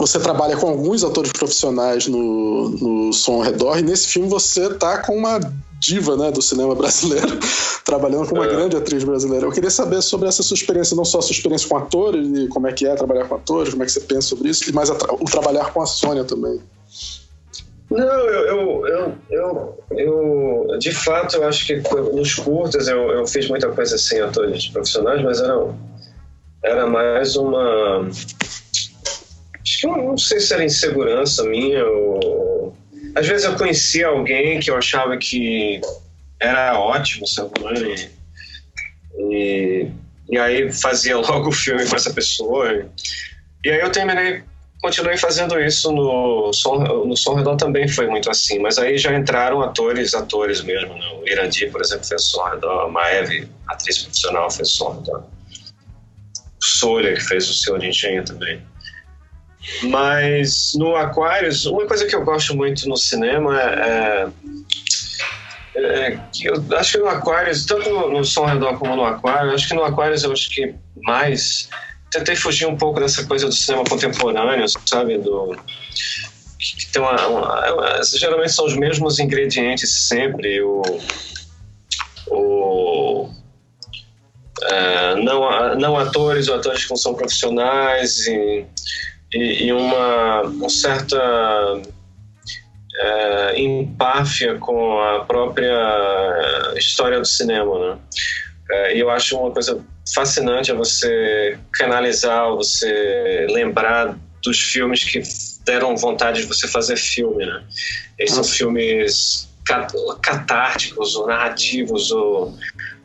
você 0.00 0.18
trabalha 0.18 0.56
com 0.56 0.66
alguns 0.66 1.04
atores 1.04 1.30
profissionais 1.30 2.06
no, 2.06 2.70
no 2.70 3.12
som 3.12 3.34
ao 3.34 3.40
redor, 3.42 3.78
e 3.78 3.82
nesse 3.82 4.08
filme 4.08 4.30
você 4.30 4.72
tá 4.74 4.98
com 5.02 5.14
uma 5.14 5.38
diva 5.78 6.16
né, 6.16 6.30
do 6.30 6.40
cinema 6.40 6.74
brasileiro, 6.74 7.38
trabalhando 7.84 8.26
com 8.26 8.34
uma 8.34 8.46
é. 8.46 8.48
grande 8.48 8.76
atriz 8.76 9.04
brasileira. 9.04 9.44
Eu 9.44 9.52
queria 9.52 9.70
saber 9.70 10.00
sobre 10.00 10.26
essa 10.26 10.42
sua 10.42 10.54
experiência, 10.54 10.96
não 10.96 11.04
só 11.04 11.18
a 11.18 11.22
sua 11.22 11.32
experiência 11.32 11.68
com 11.68 11.76
atores, 11.76 12.26
e 12.26 12.48
como 12.48 12.66
é 12.66 12.72
que 12.72 12.86
é 12.86 12.94
trabalhar 12.94 13.26
com 13.26 13.34
atores, 13.34 13.72
como 13.72 13.82
é 13.82 13.86
que 13.86 13.92
você 13.92 14.00
pensa 14.00 14.28
sobre 14.28 14.48
isso, 14.48 14.74
mas 14.74 14.88
o 14.88 15.24
trabalhar 15.26 15.70
com 15.70 15.82
a 15.82 15.86
Sônia 15.86 16.24
também. 16.24 16.58
Não, 17.90 18.04
eu, 18.04 18.86
eu, 18.86 19.18
eu, 19.28 19.78
eu, 19.90 20.78
de 20.78 20.92
fato, 20.92 21.36
eu 21.36 21.46
acho 21.46 21.66
que 21.66 21.76
nos 22.14 22.34
curtas 22.36 22.88
eu, 22.88 23.10
eu 23.10 23.26
fiz 23.26 23.48
muita 23.50 23.68
coisa 23.68 23.98
sem 23.98 24.20
atores 24.20 24.68
profissionais, 24.68 25.22
mas 25.22 25.40
era, 25.40 25.74
era 26.62 26.86
mais 26.86 27.36
uma 27.36 28.08
Não 29.84 30.18
sei 30.18 30.40
se 30.40 30.52
era 30.52 30.64
insegurança 30.64 31.44
minha 31.44 31.84
ou. 31.84 32.76
Às 33.14 33.26
vezes 33.26 33.44
eu 33.44 33.56
conhecia 33.56 34.08
alguém 34.08 34.60
que 34.60 34.70
eu 34.70 34.76
achava 34.76 35.16
que 35.16 35.80
era 36.38 36.78
ótimo, 36.78 37.26
sabe? 37.26 37.50
E, 37.74 38.10
e, 39.18 39.90
e 40.28 40.38
aí 40.38 40.72
fazia 40.72 41.16
logo 41.18 41.48
o 41.48 41.52
filme 41.52 41.86
com 41.86 41.96
essa 41.96 42.12
pessoa. 42.12 42.86
E 43.64 43.70
aí 43.70 43.80
eu 43.80 43.90
terminei, 43.90 44.42
continuei 44.80 45.16
fazendo 45.16 45.60
isso 45.60 45.92
no 45.92 46.52
Som, 46.52 46.78
no 46.78 47.16
Som 47.16 47.34
Redor 47.34 47.56
também 47.56 47.86
foi 47.86 48.06
muito 48.06 48.30
assim, 48.30 48.58
mas 48.58 48.78
aí 48.78 48.96
já 48.96 49.14
entraram 49.14 49.60
atores, 49.60 50.14
atores 50.14 50.62
mesmo. 50.62 50.94
Né? 50.94 51.06
O 51.20 51.28
Irandi, 51.28 51.66
por 51.66 51.80
exemplo, 51.80 52.04
fez 52.06 52.24
Som 52.24 52.44
Redor, 52.44 52.86
a 52.86 52.88
Maeve, 52.88 53.48
atriz 53.66 53.98
profissional, 53.98 54.50
fez 54.50 54.70
Som 54.70 54.92
Redor. 54.92 55.24
Solha, 56.62 57.14
que 57.14 57.20
fez 57.20 57.68
o 57.68 57.78
de 57.78 57.88
Engenho 57.88 58.24
também. 58.24 58.62
Mas 59.84 60.72
no 60.74 60.96
Aquarius, 60.96 61.66
uma 61.66 61.86
coisa 61.86 62.06
que 62.06 62.14
eu 62.14 62.24
gosto 62.24 62.56
muito 62.56 62.88
no 62.88 62.96
cinema 62.96 63.60
é, 63.60 64.28
é, 65.74 65.80
é 65.80 66.20
que 66.32 66.46
eu 66.46 66.64
acho 66.76 66.92
que 66.92 66.98
no 66.98 67.08
Aquarius, 67.08 67.66
tanto 67.66 67.88
no, 67.90 68.10
no 68.10 68.24
Som 68.24 68.46
Redor 68.46 68.78
como 68.78 68.96
no 68.96 69.04
Aquarius, 69.04 69.54
acho 69.54 69.68
que 69.68 69.74
no 69.74 69.84
Aquarius 69.84 70.24
eu 70.24 70.32
acho 70.32 70.50
que 70.50 70.74
mais 71.02 71.68
tentei 72.10 72.34
fugir 72.34 72.66
um 72.66 72.76
pouco 72.76 73.00
dessa 73.00 73.24
coisa 73.24 73.46
do 73.46 73.52
cinema 73.52 73.84
contemporâneo, 73.84 74.66
sabe, 74.86 75.18
do 75.18 75.56
que 76.58 76.92
tem 76.92 77.00
uma, 77.00 77.26
uma, 77.28 78.02
geralmente 78.02 78.52
são 78.52 78.66
os 78.66 78.76
mesmos 78.76 79.18
ingredientes 79.18 80.08
sempre. 80.08 80.60
O, 80.62 80.82
o 82.28 83.30
é, 84.62 85.14
não, 85.16 85.76
não 85.76 85.96
atores 85.96 86.48
ou 86.48 86.56
atores 86.56 86.84
que 86.84 86.90
não 86.90 86.96
são 86.96 87.14
profissionais 87.14 88.26
e, 88.26 88.66
e, 89.32 89.66
e 89.66 89.72
uma, 89.72 90.42
uma 90.42 90.68
certa 90.68 91.82
é, 93.00 93.60
empáfia 93.60 94.56
com 94.58 95.00
a 95.00 95.24
própria 95.24 96.74
história 96.76 97.18
do 97.18 97.26
cinema, 97.26 97.78
né? 97.78 97.98
É, 98.70 98.96
e 98.96 99.00
eu 99.00 99.10
acho 99.10 99.36
uma 99.38 99.50
coisa 99.50 99.84
fascinante 100.14 100.70
é 100.70 100.74
você 100.74 101.58
canalizar, 101.72 102.50
você 102.50 103.46
lembrar 103.50 104.16
dos 104.42 104.58
filmes 104.58 105.04
que 105.04 105.22
deram 105.64 105.96
vontade 105.96 106.42
de 106.42 106.46
você 106.46 106.66
fazer 106.68 106.96
filme, 106.96 107.44
né? 107.44 107.62
Esses 108.18 108.34
são 108.34 108.44
filmes 108.44 109.48
catárticos 110.22 111.14
ou 111.14 111.26
narrativos 111.26 112.10
ou, 112.10 112.56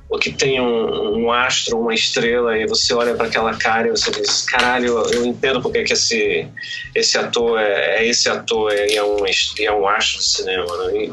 ou 0.10 0.20
que 0.20 0.32
tem 0.32 0.62
um, 0.62 1.18
um, 1.18 1.32
astro, 1.32 1.80
uma 1.80 1.94
estrela 1.94 2.58
e 2.58 2.68
você 2.68 2.94
olha 2.94 3.16
para 3.16 3.28
aquela 3.28 3.56
cara 3.58 3.88
e 3.88 3.92
você 3.92 4.12
diz 4.12 4.44
caralho, 4.44 5.00
eu, 5.12 5.26
entendo 5.26 5.62
porque 5.62 5.84
que 5.84 5.94
esse, 5.94 6.48
esse 6.94 7.18
ator 7.18 7.60
é, 7.60 7.98
é 7.98 8.08
esse 8.08 8.30
ator 8.30 8.72
e 8.72 8.96
é, 8.96 9.04
um, 9.04 9.18
é 9.60 9.72
um 9.72 9.88
astro 9.88 10.20
de 10.20 10.26
cinema 10.26 10.78
né? 10.78 10.94
e, 10.96 11.12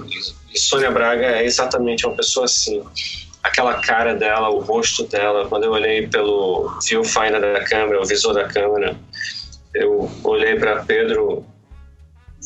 e 0.55 0.59
Sônia 0.59 0.91
Braga 0.91 1.25
é 1.25 1.45
exatamente 1.45 2.07
uma 2.07 2.15
pessoa 2.15 2.45
assim 2.45 2.83
aquela 3.43 3.81
cara 3.81 4.15
dela, 4.15 4.49
o 4.49 4.61
rosto 4.61 5.05
dela, 5.05 5.49
quando 5.49 5.65
eu 5.65 5.73
olhei 5.73 6.07
pelo 6.07 6.79
viewfinder 6.87 7.41
da 7.41 7.65
câmera, 7.65 8.01
o 8.01 8.05
visor 8.05 8.35
da 8.35 8.45
câmera, 8.45 8.97
eu 9.75 10.11
olhei 10.23 10.59
para 10.59 10.85
Pedro, 10.85 11.45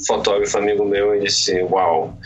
fotógrafo 0.06 0.56
amigo 0.59 0.85
meu, 0.85 1.14
e 1.14 1.24
disse: 1.24 1.60
Uau, 1.64 2.16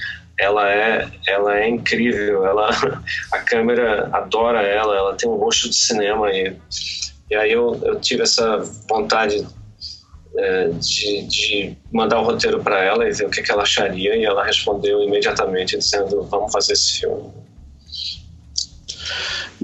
ela 0.41 0.69
é, 0.69 1.07
ela 1.29 1.59
é 1.59 1.69
incrível, 1.69 2.47
ela, 2.47 2.71
a 3.31 3.39
câmera 3.41 4.09
adora 4.11 4.63
ela, 4.63 4.97
ela 4.97 5.15
tem 5.15 5.29
um 5.29 5.37
rosto 5.37 5.69
de 5.69 5.77
cinema 5.77 6.31
e, 6.31 6.57
e 7.31 7.35
aí 7.35 7.53
eu, 7.53 7.79
eu 7.85 8.01
tive 8.01 8.23
essa 8.23 8.59
vontade 8.89 9.47
é, 10.37 10.69
de, 10.69 11.23
de, 11.25 11.77
mandar 11.93 12.21
o 12.21 12.25
roteiro 12.25 12.63
para 12.63 12.83
ela 12.83 13.07
e 13.07 13.13
ver 13.13 13.27
o 13.27 13.31
que, 13.31 13.43
que 13.43 13.53
ela 13.53 13.63
acharia 13.63 14.17
e 14.17 14.25
ela 14.25 14.45
respondeu 14.45 15.03
imediatamente 15.03 15.77
dizendo 15.77 16.23
vamos 16.23 16.51
fazer 16.51 16.73
esse 16.73 17.01
filme. 17.01 17.31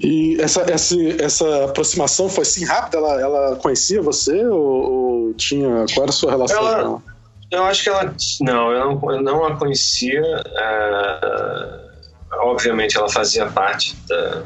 E 0.03 0.36
essa, 0.43 0.61
essa, 0.70 0.94
essa 1.19 1.65
aproximação 1.65 2.28
foi 2.28 2.43
assim 2.43 2.66
rápida? 2.66 2.98
Ela, 2.98 3.20
ela 3.20 3.57
conhecia 3.57 4.03
você 4.03 4.44
ou, 4.47 4.61
ou 4.61 5.35
tinha. 5.35 5.86
Qual 5.94 6.03
era 6.03 6.11
a 6.11 6.12
sua 6.12 6.32
relação 6.32 6.59
ela, 6.59 6.74
com 6.74 6.81
ela? 6.81 7.15
Eu 7.51 7.64
acho 7.64 7.82
que 7.82 7.89
ela. 7.89 8.14
Não, 8.40 8.73
eu 8.73 8.78
não, 8.81 9.12
eu 9.12 9.23
não 9.23 9.44
a 9.44 9.56
conhecia. 9.56 10.23
Uh, 10.23 11.86
obviamente, 12.40 12.97
ela 12.97 13.09
fazia 13.09 13.47
parte 13.47 13.97
da, 14.09 14.43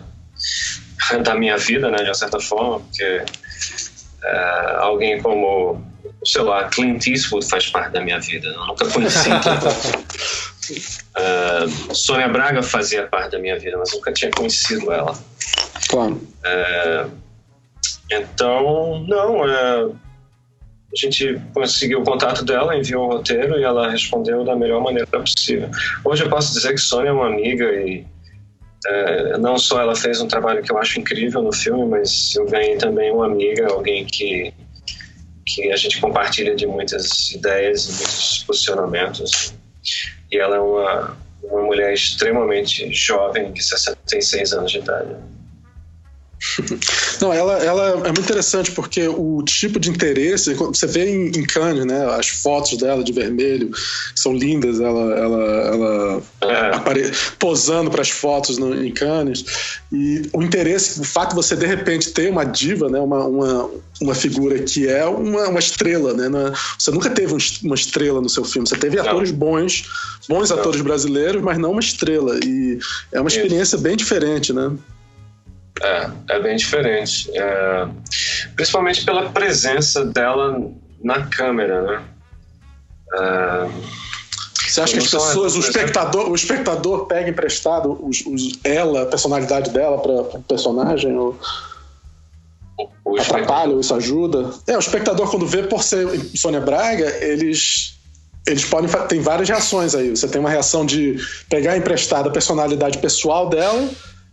da 1.23 1.35
minha 1.35 1.57
vida, 1.57 1.91
né, 1.91 1.99
de 1.99 2.05
uma 2.05 2.15
certa 2.15 2.39
forma, 2.39 2.81
porque 2.81 3.25
uh, 4.23 4.77
alguém 4.81 5.21
como, 5.21 5.83
sei 6.25 6.43
lá, 6.43 6.69
Clint 6.69 7.07
Eastwood 7.07 7.49
faz 7.49 7.69
parte 7.69 7.93
da 7.93 8.01
minha 8.01 8.21
vida. 8.21 8.49
Eu 8.49 8.67
nunca 8.67 8.87
conheci 8.91 9.31
Uh, 10.71 11.95
Sônia 11.95 12.29
Braga 12.29 12.63
fazia 12.63 13.07
parte 13.07 13.33
da 13.33 13.39
minha 13.39 13.59
vida, 13.59 13.77
mas 13.77 13.93
nunca 13.93 14.13
tinha 14.13 14.31
conhecido 14.31 14.93
ela. 14.93 15.19
Claro. 15.89 16.15
Uh, 16.15 17.11
então, 18.11 19.05
não, 19.07 19.41
uh, 19.41 19.97
a 20.93 20.97
gente 20.97 21.41
conseguiu 21.55 22.01
o 22.01 22.05
contato 22.05 22.45
dela, 22.45 22.77
enviou 22.77 23.07
o 23.07 23.13
roteiro 23.13 23.59
e 23.59 23.63
ela 23.63 23.91
respondeu 23.91 24.45
da 24.45 24.57
melhor 24.57 24.83
maneira 24.83 25.07
possível. 25.07 25.71
Hoje 26.05 26.25
eu 26.25 26.29
posso 26.29 26.53
dizer 26.53 26.75
que 26.75 26.81
Sônia 26.81 27.11
é 27.11 27.13
uma 27.13 27.29
amiga 27.29 27.65
e 27.65 28.05
não 29.39 29.59
só 29.59 29.81
ela 29.81 29.95
fez 29.95 30.21
um 30.21 30.27
trabalho 30.27 30.63
que 30.63 30.73
eu 30.73 30.79
acho 30.79 30.99
incrível 30.99 31.43
no 31.43 31.53
filme, 31.53 31.85
mas 31.87 32.35
eu 32.35 32.47
ganhei 32.47 32.77
também 32.77 33.13
uma 33.13 33.27
amiga, 33.27 33.69
alguém 33.69 34.05
que 34.05 34.53
que 35.47 35.73
a 35.73 35.77
gente 35.77 36.01
compartilha 36.01 36.55
de 36.55 36.65
muitas 36.65 37.33
ideias 37.33 37.85
e 37.85 37.93
muitos 37.93 38.45
posicionamentos 38.47 39.53
e 40.31 40.39
ela 40.39 40.57
é 40.57 40.61
uma, 40.61 41.17
uma 41.43 41.63
mulher 41.63 41.93
extremamente 41.93 42.93
jovem, 42.93 43.53
de 43.53 43.63
66 43.63 44.53
anos 44.53 44.71
de 44.71 44.79
idade. 44.79 45.17
Não, 47.21 47.33
ela, 47.33 47.59
ela 47.63 47.89
é 48.07 48.13
muito 48.13 48.23
interessante 48.23 48.73
porque 48.73 49.07
o 49.07 49.43
tipo 49.43 49.79
de 49.79 49.91
interesse, 49.91 50.55
você 50.55 50.87
vê 50.87 51.05
em, 51.05 51.27
em 51.29 51.45
Cannes, 51.45 51.85
né, 51.85 52.07
as 52.15 52.29
fotos 52.29 52.79
dela 52.79 53.05
de 53.05 53.13
vermelho 53.13 53.71
são 54.15 54.35
lindas, 54.35 54.81
ela, 54.81 55.15
ela, 55.15 55.43
ela 55.45 56.23
é. 56.41 56.75
apare... 56.75 57.13
posando 57.39 57.91
para 57.91 58.01
as 58.01 58.09
fotos 58.09 58.57
no, 58.57 58.75
em 58.83 58.91
Cannes 58.91 59.45
e 59.93 60.23
o 60.33 60.43
interesse, 60.43 61.01
o 61.01 61.05
fato 61.05 61.31
de 61.31 61.35
você 61.35 61.55
de 61.55 61.67
repente 61.67 62.11
ter 62.11 62.31
uma 62.31 62.45
diva, 62.45 62.89
né, 62.89 62.99
uma, 63.01 63.25
uma, 63.25 63.71
uma 64.01 64.15
figura 64.15 64.59
que 64.61 64.89
é 64.89 65.05
uma, 65.05 65.49
uma 65.49 65.61
estrela, 65.61 66.15
né, 66.15 66.29
na... 66.31 66.55
você 66.79 66.91
nunca 66.91 67.11
teve 67.11 67.37
uma 67.63 67.75
estrela 67.75 68.21
no 68.21 68.31
seu 68.31 68.45
filme, 68.45 68.67
você 68.67 68.77
teve 68.77 68.99
atores 68.99 69.31
bons, 69.31 69.85
bons 70.27 70.49
não. 70.49 70.59
atores 70.59 70.81
brasileiros, 70.81 71.43
mas 71.43 71.59
não 71.59 71.73
uma 71.73 71.81
estrela 71.81 72.39
e 72.43 72.79
é 73.13 73.21
uma 73.21 73.29
experiência 73.29 73.77
Isso. 73.77 73.83
bem 73.83 73.95
diferente, 73.95 74.55
né? 74.55 74.73
É, 75.81 76.11
é 76.29 76.41
bem 76.41 76.57
diferente. 76.57 77.31
É, 77.35 77.89
principalmente 78.55 79.05
pela 79.05 79.31
presença 79.31 80.05
dela 80.05 80.71
na 81.03 81.27
câmera, 81.27 81.83
né? 81.83 82.03
É, 83.15 83.69
Você 84.69 84.81
acha 84.81 84.93
que 84.93 84.99
as 84.99 85.11
pessoas, 85.11 85.57
o 85.57 85.61
espectador, 85.61 86.31
o 86.31 86.35
espectador 86.35 87.07
pega 87.07 87.31
emprestado 87.31 87.99
os, 88.07 88.25
os, 88.27 88.59
ela, 88.63 89.03
a 89.03 89.07
personalidade 89.07 89.71
dela 89.71 89.99
para 89.99 90.39
o 90.39 90.43
personagem? 90.43 91.17
Ou 91.17 91.39
o 93.05 93.19
atrapalha 93.19 93.73
ou 93.73 93.81
isso 93.81 93.95
ajuda? 93.95 94.51
É, 94.67 94.77
o 94.77 94.81
espectador, 94.81 95.31
quando 95.31 95.47
vê 95.47 95.63
por 95.63 95.83
ser 95.83 96.07
Sônia 96.37 96.61
Braga, 96.61 97.09
eles 97.25 97.99
eles 98.47 98.65
podem 98.65 98.91
tem 99.07 99.21
várias 99.21 99.49
reações 99.49 99.95
aí. 99.95 100.11
Você 100.11 100.27
tem 100.27 100.41
uma 100.41 100.51
reação 100.51 100.85
de 100.87 101.17
pegar 101.49 101.77
emprestada 101.77 102.29
a 102.29 102.33
personalidade 102.33 102.99
pessoal 102.99 103.49
dela 103.49 103.89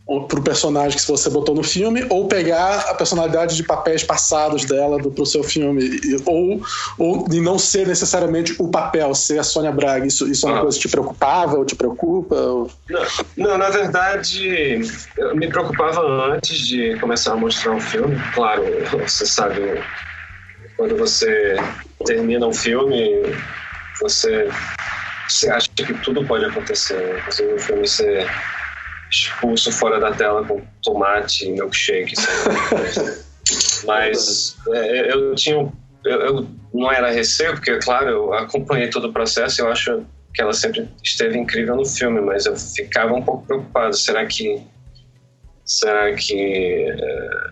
pro 0.07 0.41
personagem 0.41 0.97
que 0.97 1.05
você 1.05 1.29
botou 1.29 1.53
no 1.53 1.63
filme, 1.63 2.05
ou 2.09 2.27
pegar 2.27 2.79
a 2.89 2.93
personalidade 2.93 3.57
de 3.57 3.63
papéis 3.63 4.03
passados 4.03 4.63
dela 4.63 4.97
do, 4.97 5.11
pro 5.11 5.25
seu 5.25 5.43
filme, 5.43 5.99
ou, 6.25 6.61
ou 6.97 7.27
de 7.27 7.41
não 7.41 7.59
ser 7.59 7.85
necessariamente 7.85 8.55
o 8.57 8.69
papel, 8.69 9.13
ser 9.13 9.37
a 9.37 9.43
Sônia 9.43 9.71
Braga. 9.71 10.07
Isso, 10.07 10.25
isso 10.29 10.47
é 10.47 10.49
uma 10.49 10.59
ah. 10.59 10.61
coisa 10.61 10.77
que 10.77 10.87
te 10.87 10.91
preocupava 10.91 11.57
ou 11.57 11.65
te 11.65 11.75
preocupa? 11.75 12.35
Ou... 12.35 12.71
Não, 12.89 13.05
não, 13.35 13.57
na 13.57 13.69
verdade, 13.69 14.79
me 15.35 15.47
preocupava 15.49 16.01
antes 16.33 16.57
de 16.57 16.97
começar 16.99 17.33
a 17.33 17.35
mostrar 17.35 17.73
um 17.73 17.81
filme. 17.81 18.17
Claro, 18.33 18.63
você 19.05 19.25
sabe, 19.25 19.83
quando 20.77 20.95
você 20.95 21.57
termina 22.05 22.47
um 22.47 22.53
filme, 22.53 23.23
você, 23.99 24.47
você 25.27 25.49
acha 25.49 25.69
que 25.75 25.93
tudo 25.95 26.25
pode 26.25 26.45
acontecer. 26.45 27.17
Inclusive, 27.19 27.53
o 27.53 27.59
filme 27.59 27.87
você 27.87 28.25
expulso 29.09 29.71
fora 29.71 29.99
da 29.99 30.11
tela 30.11 30.43
com 30.45 30.61
tomate 30.81 31.45
e 31.45 31.51
milkshake. 31.51 32.13
Mas 33.85 34.57
é, 34.69 35.13
eu 35.13 35.35
tinha. 35.35 35.71
Eu, 36.03 36.21
eu, 36.21 36.47
não 36.73 36.91
era 36.91 37.09
receio, 37.09 37.53
porque, 37.53 37.77
claro, 37.79 38.09
eu 38.09 38.33
acompanhei 38.33 38.89
todo 38.89 39.07
o 39.07 39.13
processo 39.13 39.59
e 39.59 39.63
eu 39.63 39.71
acho 39.71 40.05
que 40.33 40.41
ela 40.41 40.53
sempre 40.53 40.87
esteve 41.03 41.37
incrível 41.37 41.75
no 41.75 41.85
filme, 41.85 42.21
mas 42.21 42.45
eu 42.45 42.55
ficava 42.55 43.13
um 43.13 43.21
pouco 43.21 43.45
preocupado. 43.45 43.95
Será 43.95 44.25
que. 44.25 44.61
Será 45.65 46.13
que. 46.13 46.85
É, 46.89 47.49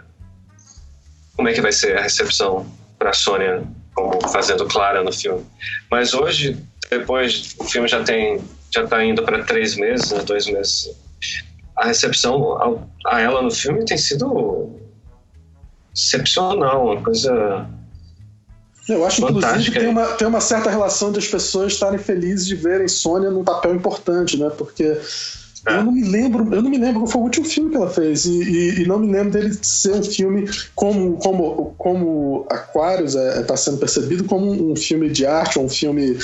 como 1.36 1.50
é 1.50 1.54
que 1.54 1.62
vai 1.62 1.72
ser 1.72 1.98
a 1.98 2.02
recepção 2.02 2.66
para 2.98 3.10
a 3.10 3.14
Sônia 3.14 3.64
como 3.94 4.22
fazendo 4.30 4.66
Clara 4.68 5.04
no 5.04 5.12
filme? 5.12 5.46
Mas 5.90 6.14
hoje, 6.14 6.58
depois, 6.90 7.56
o 7.60 7.64
filme 7.64 7.88
já 7.88 8.04
tem. 8.04 8.42
Já 8.74 8.84
está 8.84 9.04
indo 9.04 9.24
para 9.24 9.44
três 9.44 9.76
meses, 9.76 10.12
né, 10.12 10.22
dois 10.24 10.48
meses 10.48 11.05
a 11.76 11.88
recepção 11.88 12.58
a, 13.06 13.20
ela 13.20 13.42
no 13.42 13.52
filme 13.52 13.86
tem 13.86 13.98
sido 13.98 14.70
excepcional, 15.96 16.86
uma 16.86 17.02
coisa. 17.02 17.68
Eu 18.88 19.06
acho, 19.06 19.24
inclusive, 19.24 19.72
que 19.72 19.80
tem 19.80 19.88
uma, 19.88 20.06
tem 20.14 20.28
uma 20.28 20.42
certa 20.42 20.70
relação 20.70 21.12
das 21.12 21.28
pessoas 21.28 21.74
estarem 21.74 21.98
felizes 21.98 22.46
de 22.46 22.56
verem 22.56 22.88
Sônia 22.88 23.32
num 23.32 23.44
papel 23.44 23.74
importante, 23.74 24.38
né? 24.38 24.52
Porque 24.56 24.84
é. 24.84 25.78
eu 25.78 25.84
não 25.84 25.92
me 25.92 26.04
lembro, 26.04 26.54
eu 26.54 26.62
não 26.62 26.70
me 26.70 26.78
lembro 26.78 27.02
qual 27.02 27.08
foi 27.08 27.22
o 27.22 27.24
último 27.24 27.46
filme 27.46 27.72
que 27.72 27.78
ela 27.78 27.90
fez, 27.90 28.26
e, 28.26 28.44
e, 28.44 28.82
e 28.82 28.86
não 28.86 29.00
me 29.00 29.12
lembro 29.12 29.32
dele 29.32 29.58
ser 29.60 29.94
um 29.94 30.04
filme 30.04 30.48
como, 30.76 31.18
como, 31.18 31.74
como 31.78 32.46
Aquarius 32.50 33.16
está 33.16 33.40
é, 33.40 33.44
tá 33.44 33.58
sendo 33.58 33.78
percebido 33.78 34.26
como 34.26 34.72
um 34.72 34.76
filme 34.76 35.10
de 35.10 35.26
arte, 35.26 35.58
ou 35.58 35.66
um 35.66 35.70
filme 35.70 36.16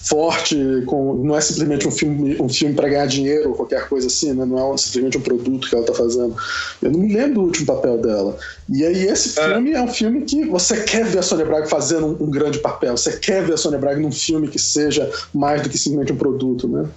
forte, 0.00 0.56
com, 0.86 1.14
não 1.14 1.36
é 1.36 1.40
simplesmente 1.40 1.86
um 1.88 1.90
filme, 1.90 2.36
um 2.40 2.48
filme 2.48 2.74
para 2.74 2.88
ganhar 2.88 3.06
dinheiro 3.06 3.50
ou 3.50 3.54
qualquer 3.54 3.88
coisa 3.88 4.06
assim, 4.06 4.32
né? 4.32 4.44
não 4.44 4.72
é 4.72 4.76
simplesmente 4.76 5.18
um 5.18 5.20
produto 5.20 5.68
que 5.68 5.74
ela 5.74 5.84
está 5.84 5.94
fazendo. 5.94 6.36
Eu 6.80 6.92
não 6.92 7.00
me 7.00 7.12
lembro 7.12 7.34
do 7.34 7.40
último 7.42 7.66
papel 7.66 7.98
dela. 7.98 8.38
E 8.68 8.84
aí 8.84 9.06
esse 9.06 9.38
é. 9.38 9.48
filme 9.48 9.72
é, 9.72 9.82
um 9.82 9.88
filme 9.88 10.22
que 10.22 10.44
você 10.46 10.82
quer 10.84 11.04
ver 11.04 11.18
a 11.18 11.22
Sônia 11.22 11.44
Braga 11.44 11.66
fazendo 11.66 12.06
um, 12.06 12.24
um, 12.24 12.30
grande 12.30 12.58
papel, 12.58 12.96
você 12.96 13.18
quer 13.18 13.44
ver 13.44 13.54
a 13.54 13.56
Sônia 13.56 13.78
Braga 13.78 14.00
num 14.00 14.12
filme 14.12 14.48
que 14.48 14.58
seja 14.58 15.10
mais 15.34 15.62
do 15.62 15.68
que 15.68 15.76
simplesmente 15.76 16.12
um 16.12 16.16
produto, 16.16 16.68
né? 16.68 16.88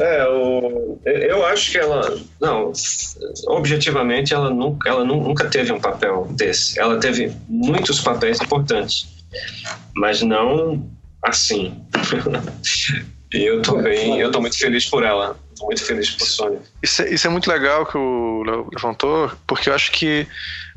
É, 0.00 0.26
o, 0.28 0.98
eu 1.04 1.44
acho 1.46 1.72
que 1.72 1.78
ela, 1.78 2.18
não, 2.40 2.72
objetivamente 3.48 4.32
ela 4.32 4.48
nunca, 4.48 4.88
ela 4.88 5.04
nunca 5.04 5.48
teve 5.48 5.72
um 5.72 5.80
papel 5.80 6.26
desse. 6.30 6.78
Ela 6.78 6.98
teve 6.98 7.32
muitos 7.48 8.00
papéis 8.00 8.40
importantes, 8.40 9.08
mas 9.94 10.22
não 10.22 10.84
assim. 11.30 11.80
e 13.32 13.42
eu 13.44 13.62
tô 13.62 13.76
bem, 13.82 14.20
eu 14.20 14.30
tô 14.30 14.40
muito 14.40 14.58
feliz 14.58 14.86
por 14.86 15.04
ela. 15.04 15.36
Tô 15.56 15.66
muito 15.66 15.84
feliz 15.84 16.10
por 16.10 16.26
Sônia. 16.26 16.60
Isso, 16.82 17.02
é, 17.02 17.14
isso 17.14 17.26
é 17.26 17.30
muito 17.30 17.48
legal 17.50 17.86
que 17.86 17.96
o 17.96 18.42
Léo 18.44 18.68
levantou, 18.72 19.30
porque 19.46 19.70
eu 19.70 19.74
acho 19.74 19.90
que 19.90 20.26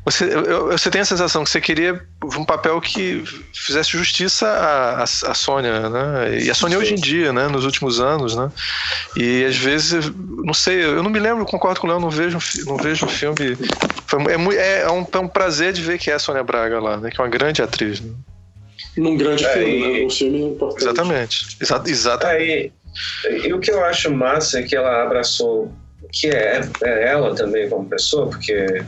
você, 0.04 0.24
eu, 0.24 0.68
você 0.68 0.90
tem 0.90 1.02
a 1.02 1.04
sensação 1.04 1.44
que 1.44 1.50
você 1.50 1.60
queria 1.60 2.02
um 2.24 2.44
papel 2.44 2.80
que 2.80 3.22
fizesse 3.52 3.90
justiça 3.90 4.46
à, 4.48 5.02
à, 5.02 5.34
Sônia, 5.34 5.90
né? 5.90 6.38
E 6.42 6.50
a 6.50 6.54
Sônia 6.54 6.78
hoje 6.78 6.94
em 6.94 6.96
dia, 7.00 7.32
né? 7.32 7.48
Nos 7.48 7.66
últimos 7.66 8.00
anos, 8.00 8.34
né? 8.34 8.50
E 9.14 9.44
às 9.44 9.56
vezes, 9.56 10.10
não 10.16 10.54
sei, 10.54 10.82
eu 10.82 11.02
não 11.02 11.10
me 11.10 11.18
lembro, 11.18 11.44
concordo 11.44 11.80
com 11.80 11.86
o 11.86 11.90
Léo, 11.90 12.00
não 12.00 12.10
vejo, 12.10 12.38
não 12.64 12.78
vejo 12.78 13.04
o 13.04 13.08
filme. 13.08 13.36
É, 13.38 14.56
é, 14.56 14.80
é, 14.82 14.90
um, 14.90 15.06
é 15.12 15.18
um 15.18 15.28
prazer 15.28 15.74
de 15.74 15.82
ver 15.82 15.98
que 15.98 16.10
é 16.10 16.14
a 16.14 16.18
Sônia 16.18 16.42
Braga 16.42 16.80
lá, 16.80 16.96
né? 16.96 17.10
Que 17.10 17.20
é 17.20 17.24
uma 17.24 17.30
grande 17.30 17.60
atriz. 17.60 18.00
Né? 18.00 18.12
Num 18.96 19.16
grande 19.16 19.44
é, 19.44 19.52
filme, 19.52 19.76
e... 19.76 20.00
né? 20.00 20.06
Um 20.06 20.10
filme 20.10 20.42
importante. 20.42 20.82
Exatamente. 20.82 21.56
Exa 21.60 21.82
exatamente. 21.86 22.72
É, 23.24 23.32
e, 23.32 23.48
e, 23.48 23.52
o 23.52 23.60
que 23.60 23.70
eu 23.70 23.84
acho 23.84 24.12
massa 24.12 24.60
é 24.60 24.62
que 24.62 24.74
ela 24.76 25.04
abraçou 25.04 25.72
que 26.12 26.28
é, 26.28 26.60
é 26.82 27.08
ela 27.08 27.34
também 27.34 27.68
como 27.68 27.88
pessoa, 27.88 28.28
porque 28.28 28.82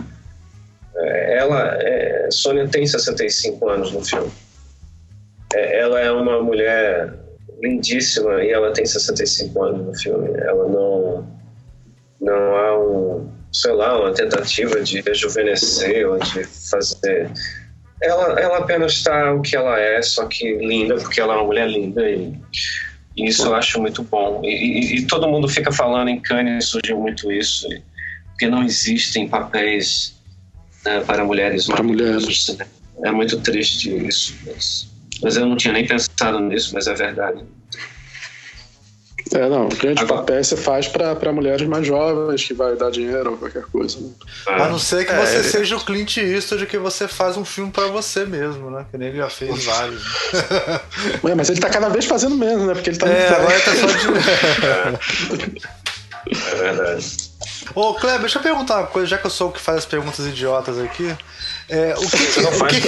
é, 0.96 1.38
ela, 1.38 1.76
é, 1.80 2.28
Sônia 2.30 2.68
tem 2.68 2.86
65 2.86 3.68
anos 3.68 3.92
no 3.92 4.04
filme. 4.04 4.30
É, 5.54 5.80
ela 5.80 6.00
é 6.00 6.10
uma 6.10 6.42
mulher 6.42 7.14
lindíssima 7.62 8.42
e 8.42 8.50
ela 8.50 8.72
tem 8.72 8.84
65 8.84 9.62
anos 9.62 9.86
no 9.86 9.94
filme. 9.94 10.30
Ela 10.40 10.68
não, 10.68 11.26
não 12.20 12.56
há 12.56 12.78
um, 12.78 13.32
sei 13.52 13.72
lá, 13.72 14.00
uma 14.00 14.12
tentativa 14.12 14.80
de 14.80 15.00
rejuvenescer 15.00 16.08
ou 16.08 16.18
de 16.18 16.44
fazer 16.44 17.30
ela, 18.02 18.40
ela 18.40 18.58
apenas 18.58 18.92
está 18.92 19.32
o 19.32 19.40
que 19.40 19.56
ela 19.56 19.78
é, 19.78 20.02
só 20.02 20.26
que 20.26 20.56
linda, 20.56 20.96
porque 20.96 21.20
ela 21.20 21.34
é 21.34 21.36
uma 21.36 21.46
mulher 21.46 21.70
linda 21.70 22.08
e, 22.10 22.32
e 23.16 23.28
isso 23.28 23.46
eu 23.46 23.54
acho 23.54 23.80
muito 23.80 24.02
bom. 24.02 24.40
E, 24.44 24.48
e, 24.48 24.96
e, 24.96 25.06
todo 25.06 25.28
mundo 25.28 25.48
fica 25.48 25.70
falando 25.70 26.08
em 26.08 26.20
Cannes, 26.20 26.66
surgiu 26.66 26.98
muito 26.98 27.30
isso, 27.30 27.68
porque 28.30 28.48
não 28.48 28.64
existem 28.64 29.28
papéis 29.28 30.20
né, 30.84 31.00
para 31.00 31.24
mulheres. 31.24 31.66
Para 31.66 31.82
mulheres. 31.82 32.56
É 33.04 33.10
muito 33.10 33.40
triste 33.40 33.88
isso, 34.06 34.36
mas, 34.46 34.90
mas 35.22 35.36
eu 35.36 35.46
não 35.46 35.56
tinha 35.56 35.72
nem 35.72 35.86
pensado 35.86 36.40
nisso, 36.40 36.72
mas 36.74 36.86
é 36.86 36.94
verdade. 36.94 37.44
É, 39.34 39.48
não, 39.48 39.68
grande 39.68 40.02
Agora... 40.02 40.20
papel 40.20 40.44
você 40.44 40.56
faz 40.56 40.88
para 40.88 41.32
mulheres 41.32 41.66
mais 41.66 41.86
jovens 41.86 42.44
que 42.44 42.52
vai 42.52 42.76
dar 42.76 42.90
dinheiro 42.90 43.30
ou 43.32 43.36
qualquer 43.38 43.64
coisa. 43.64 43.98
Né? 43.98 44.10
A 44.46 44.68
não 44.68 44.78
ser 44.78 45.06
que 45.06 45.12
é, 45.12 45.20
você 45.24 45.36
é... 45.36 45.42
seja 45.42 45.76
o 45.76 45.80
Clint 45.80 46.18
Eastwood 46.18 46.66
que 46.66 46.76
você 46.76 47.09
faz 47.09 47.36
um 47.36 47.44
filme 47.44 47.70
para 47.70 47.86
você 47.86 48.26
mesmo, 48.26 48.70
né? 48.70 48.84
Que 48.90 48.98
nem 48.98 49.09
ele 49.09 49.18
já 49.18 49.30
fez 49.30 49.64
vários. 49.64 50.02
Né? 50.02 50.80
Ué, 51.24 51.34
mas 51.34 51.48
ele 51.48 51.60
tá 51.60 51.70
cada 51.70 51.88
vez 51.88 52.04
fazendo 52.04 52.36
menos, 52.36 52.66
né? 52.66 52.74
Porque 52.74 52.90
ele 52.90 52.98
tá 52.98 53.09
É, 53.09 53.28
agora 53.28 53.60
tá 53.60 53.72
só 53.74 53.86
de. 53.86 54.06
é 56.50 56.54
verdade. 56.54 57.32
Ô, 57.74 57.94
Kleber, 57.94 58.20
deixa 58.20 58.38
eu 58.38 58.42
perguntar 58.42 58.78
uma 58.78 58.86
coisa, 58.86 59.06
já 59.06 59.18
que 59.18 59.26
eu 59.26 59.30
sou 59.30 59.48
o 59.48 59.52
que 59.52 59.60
faz 59.60 59.78
as 59.78 59.86
perguntas 59.86 60.26
idiotas 60.26 60.78
aqui. 60.78 61.16
É, 61.72 61.94
o 61.96 62.00
que, 62.06 62.26
que 62.26 62.40
o, 62.40 62.66
que, 62.66 62.82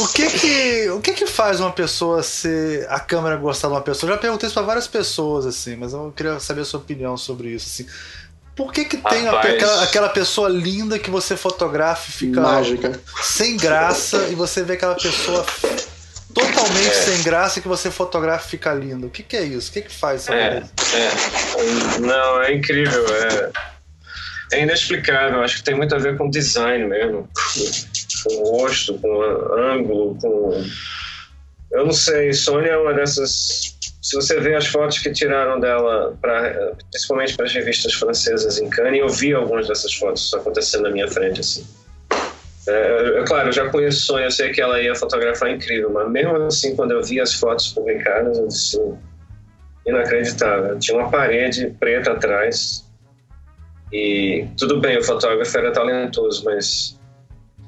o 0.00 0.08
que 0.08 0.30
que 0.38 0.88
o 0.88 1.00
que 1.02 1.12
que 1.12 1.26
faz 1.26 1.60
uma 1.60 1.70
pessoa 1.70 2.22
ser 2.22 2.86
a 2.88 2.98
câmera 2.98 3.36
gostar 3.36 3.68
de 3.68 3.74
uma 3.74 3.82
pessoa? 3.82 4.08
Eu 4.08 4.14
já 4.14 4.20
perguntei 4.22 4.46
isso 4.46 4.54
para 4.54 4.62
várias 4.62 4.86
pessoas 4.86 5.44
assim, 5.44 5.76
mas 5.76 5.92
eu 5.92 6.10
queria 6.16 6.40
saber 6.40 6.62
a 6.62 6.64
sua 6.64 6.80
opinião 6.80 7.14
sobre 7.18 7.50
isso 7.50 7.66
assim. 7.66 7.86
Por 8.56 8.72
que 8.72 8.86
que 8.86 8.96
tem 8.96 9.28
aquela, 9.28 9.82
aquela 9.82 10.08
pessoa 10.08 10.48
linda 10.48 10.98
que 10.98 11.10
você 11.10 11.36
fotografa 11.36 12.08
e 12.08 12.12
fica 12.12 12.40
mágica, 12.40 12.98
sem 13.22 13.58
graça 13.58 14.28
e 14.30 14.34
você 14.34 14.62
vê 14.62 14.72
aquela 14.72 14.94
pessoa 14.94 15.44
totalmente 16.32 16.88
é. 16.88 17.02
sem 17.02 17.22
graça 17.22 17.60
que 17.60 17.68
você 17.68 17.90
fotografa 17.90 18.46
e 18.46 18.50
fica 18.50 18.72
linda? 18.72 19.08
O 19.08 19.10
que 19.10 19.22
que 19.22 19.36
é 19.36 19.42
isso? 19.42 19.68
O 19.68 19.72
que 19.74 19.82
que 19.82 19.94
faz 19.94 20.22
essa 20.22 20.34
é, 20.34 20.62
é. 20.94 21.98
Não, 22.00 22.40
é 22.40 22.54
incrível, 22.54 23.04
é 23.14 23.73
é 24.52 24.62
inexplicável. 24.62 25.40
Acho 25.42 25.58
que 25.58 25.64
tem 25.64 25.74
muito 25.74 25.94
a 25.94 25.98
ver 25.98 26.16
com 26.16 26.30
design 26.30 26.86
mesmo, 26.86 27.28
com 28.24 28.34
rosto, 28.50 28.98
com 28.98 29.22
ângulo, 29.56 30.16
com. 30.20 30.64
Eu 31.72 31.86
não 31.86 31.92
sei, 31.92 32.32
Sônia 32.32 32.70
é 32.70 32.76
uma 32.76 32.94
dessas. 32.94 33.76
Se 34.02 34.16
você 34.16 34.38
vê 34.38 34.54
as 34.54 34.66
fotos 34.66 34.98
que 34.98 35.10
tiraram 35.10 35.58
dela, 35.58 36.16
pra, 36.20 36.72
principalmente 36.90 37.34
para 37.34 37.46
as 37.46 37.54
revistas 37.54 37.94
francesas 37.94 38.58
em 38.58 38.68
Cannes, 38.68 39.00
eu 39.00 39.08
vi 39.08 39.32
algumas 39.32 39.66
dessas 39.66 39.94
fotos 39.94 40.32
acontecendo 40.34 40.82
na 40.82 40.90
minha 40.90 41.08
frente 41.08 41.40
assim. 41.40 41.66
É, 42.66 43.18
é, 43.18 43.24
claro, 43.24 43.48
eu 43.48 43.52
já 43.52 43.68
conheço 43.68 44.06
Sônia, 44.06 44.26
eu 44.26 44.30
sei 44.30 44.50
que 44.50 44.60
ela 44.60 44.80
ia 44.80 44.94
fotografar 44.94 45.50
incrível, 45.50 45.90
mas 45.90 46.10
mesmo 46.10 46.36
assim, 46.44 46.74
quando 46.74 46.92
eu 46.92 47.02
vi 47.02 47.20
as 47.20 47.34
fotos 47.34 47.68
publicadas, 47.68 48.38
eu 48.38 48.46
disse 48.46 48.78
inacreditável. 49.86 50.78
Tinha 50.78 50.98
uma 50.98 51.10
parede 51.10 51.74
preta 51.78 52.12
atrás, 52.12 52.83
e 53.94 54.48
tudo 54.58 54.80
bem, 54.80 54.98
o 54.98 55.04
fotógrafo 55.04 55.56
era 55.56 55.70
talentoso, 55.70 56.44
mas, 56.44 56.98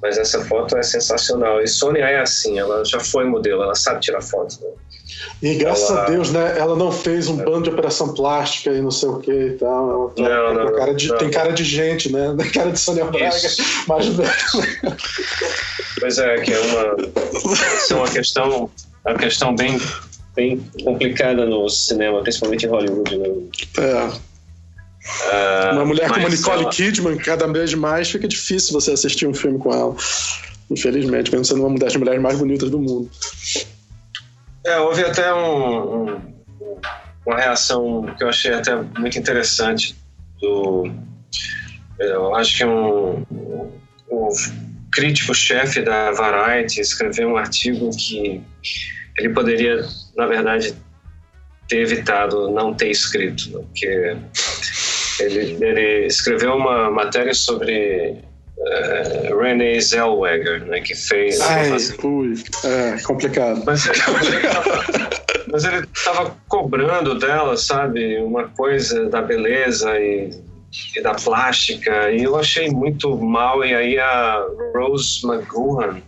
mas 0.03 0.19
essa 0.19 0.45
foto 0.45 0.77
é 0.77 0.83
sensacional. 0.83 1.63
E 1.63 1.69
Sônia 1.69 2.03
é 2.03 2.21
assim, 2.21 2.59
ela 2.59 2.85
já 2.85 2.99
foi 2.99 3.25
modelo, 3.25 3.63
ela 3.63 3.77
sabe 3.77 4.01
tirar 4.01 4.21
foto. 4.21 4.59
Né? 4.61 4.71
E 5.41 5.55
graças 5.55 5.89
ela... 5.89 6.03
a 6.03 6.07
Deus, 6.07 6.33
né, 6.33 6.59
ela 6.59 6.75
não 6.75 6.91
fez 6.91 7.29
um 7.29 7.41
é. 7.41 7.45
bando 7.45 7.63
de 7.63 7.71
operação 7.71 8.13
plástica 8.13 8.71
e 8.71 8.83
não 8.83 8.91
sei 8.91 9.09
o 9.09 9.21
que 9.21 9.31
e 9.31 9.53
tal. 9.53 10.13
Ela 10.19 10.53
não, 10.53 10.65
não, 10.65 10.73
cara 10.73 10.93
de, 10.93 11.07
não. 11.07 11.17
tem 11.17 11.31
cara 11.31 11.53
de 11.53 11.63
gente, 11.63 12.13
né? 12.13 12.35
Tem 12.37 12.51
cara 12.51 12.73
de 12.73 12.81
Sônia 12.81 13.05
Braga, 13.05 13.31
velho. 13.37 14.97
Pois 16.01 16.19
é, 16.19 16.35
que 16.41 16.53
é 16.53 16.59
uma, 16.59 16.97
é 17.89 17.95
uma 17.95 18.09
questão, 18.09 18.71
uma 19.05 19.15
questão 19.15 19.55
bem, 19.55 19.81
bem 20.35 20.69
complicada 20.83 21.47
no 21.47 21.69
cinema, 21.69 22.21
principalmente 22.23 22.67
em 22.67 22.69
Hollywood. 22.69 23.17
Né? 23.17 23.29
É. 23.79 24.26
Uh, 25.07 25.73
uma 25.73 25.85
mulher 25.85 26.11
como 26.11 26.29
Nicole 26.29 26.63
ela... 26.63 26.71
Kidman, 26.71 27.17
cada 27.17 27.47
vez 27.47 27.73
mais 27.75 28.11
fica 28.11 28.27
difícil 28.27 28.73
você 28.73 28.93
assistir 28.93 29.27
um 29.27 29.35
filme 29.35 29.59
com 29.59 29.73
ela. 29.73 29.95
Infelizmente, 30.71 31.31
mesmo 31.31 31.45
sendo 31.45 31.67
uma 31.67 31.79
das 31.79 31.95
mulheres 31.95 32.21
mais 32.21 32.39
bonitas 32.39 32.71
do 32.71 32.79
mundo. 32.79 33.11
É, 34.65 34.79
houve 34.81 35.05
até 35.05 35.33
um, 35.33 36.09
um, 36.09 36.21
uma 37.25 37.37
reação 37.37 38.13
que 38.19 38.25
eu 38.25 38.29
achei 38.29 38.53
até 38.53 38.75
muito 38.75 39.17
interessante 39.17 39.95
do. 40.41 40.91
Eu 41.99 42.35
acho 42.35 42.57
que 42.59 42.65
um, 42.65 43.25
um 44.11 44.29
crítico-chefe 44.91 45.83
da 45.83 46.11
Variety 46.11 46.81
escreveu 46.81 47.29
um 47.29 47.37
artigo 47.37 47.91
que 47.97 48.43
ele 49.19 49.29
poderia, 49.31 49.87
na 50.17 50.27
verdade, 50.27 50.75
ter 51.69 51.81
evitado 51.81 52.51
não 52.51 52.75
ter 52.75 52.91
escrito, 52.91 53.51
né? 53.51 53.65
porque 53.65 54.17
ele, 55.21 55.65
ele 55.65 56.07
escreveu 56.07 56.55
uma 56.55 56.91
matéria 56.91 57.35
sobre 57.35 58.17
uh, 58.59 59.39
Renee 59.39 59.81
Zellweger, 59.81 60.65
né, 60.65 60.81
que 60.81 60.95
fez. 60.95 61.41
Ai, 61.41 61.71
ui, 62.03 62.35
é 62.65 63.03
complicado. 63.03 63.63
Mas, 63.65 63.89
mas 65.51 65.65
ele 65.65 65.87
estava 65.95 66.37
cobrando 66.49 67.19
dela, 67.19 67.57
sabe, 67.57 68.19
uma 68.19 68.49
coisa 68.49 69.09
da 69.09 69.23
beleza 69.23 69.99
e, 69.99 70.31
e, 70.97 71.03
da 71.03 71.15
plástica, 71.15 72.11
e 72.11 72.23
eu 72.23 72.37
achei 72.37 72.71
muito 72.71 73.17
mal. 73.17 73.65
E 73.65 73.75
aí 73.75 73.99
a 73.99 74.45
Rose 74.75 75.27
McGowan 75.27 76.01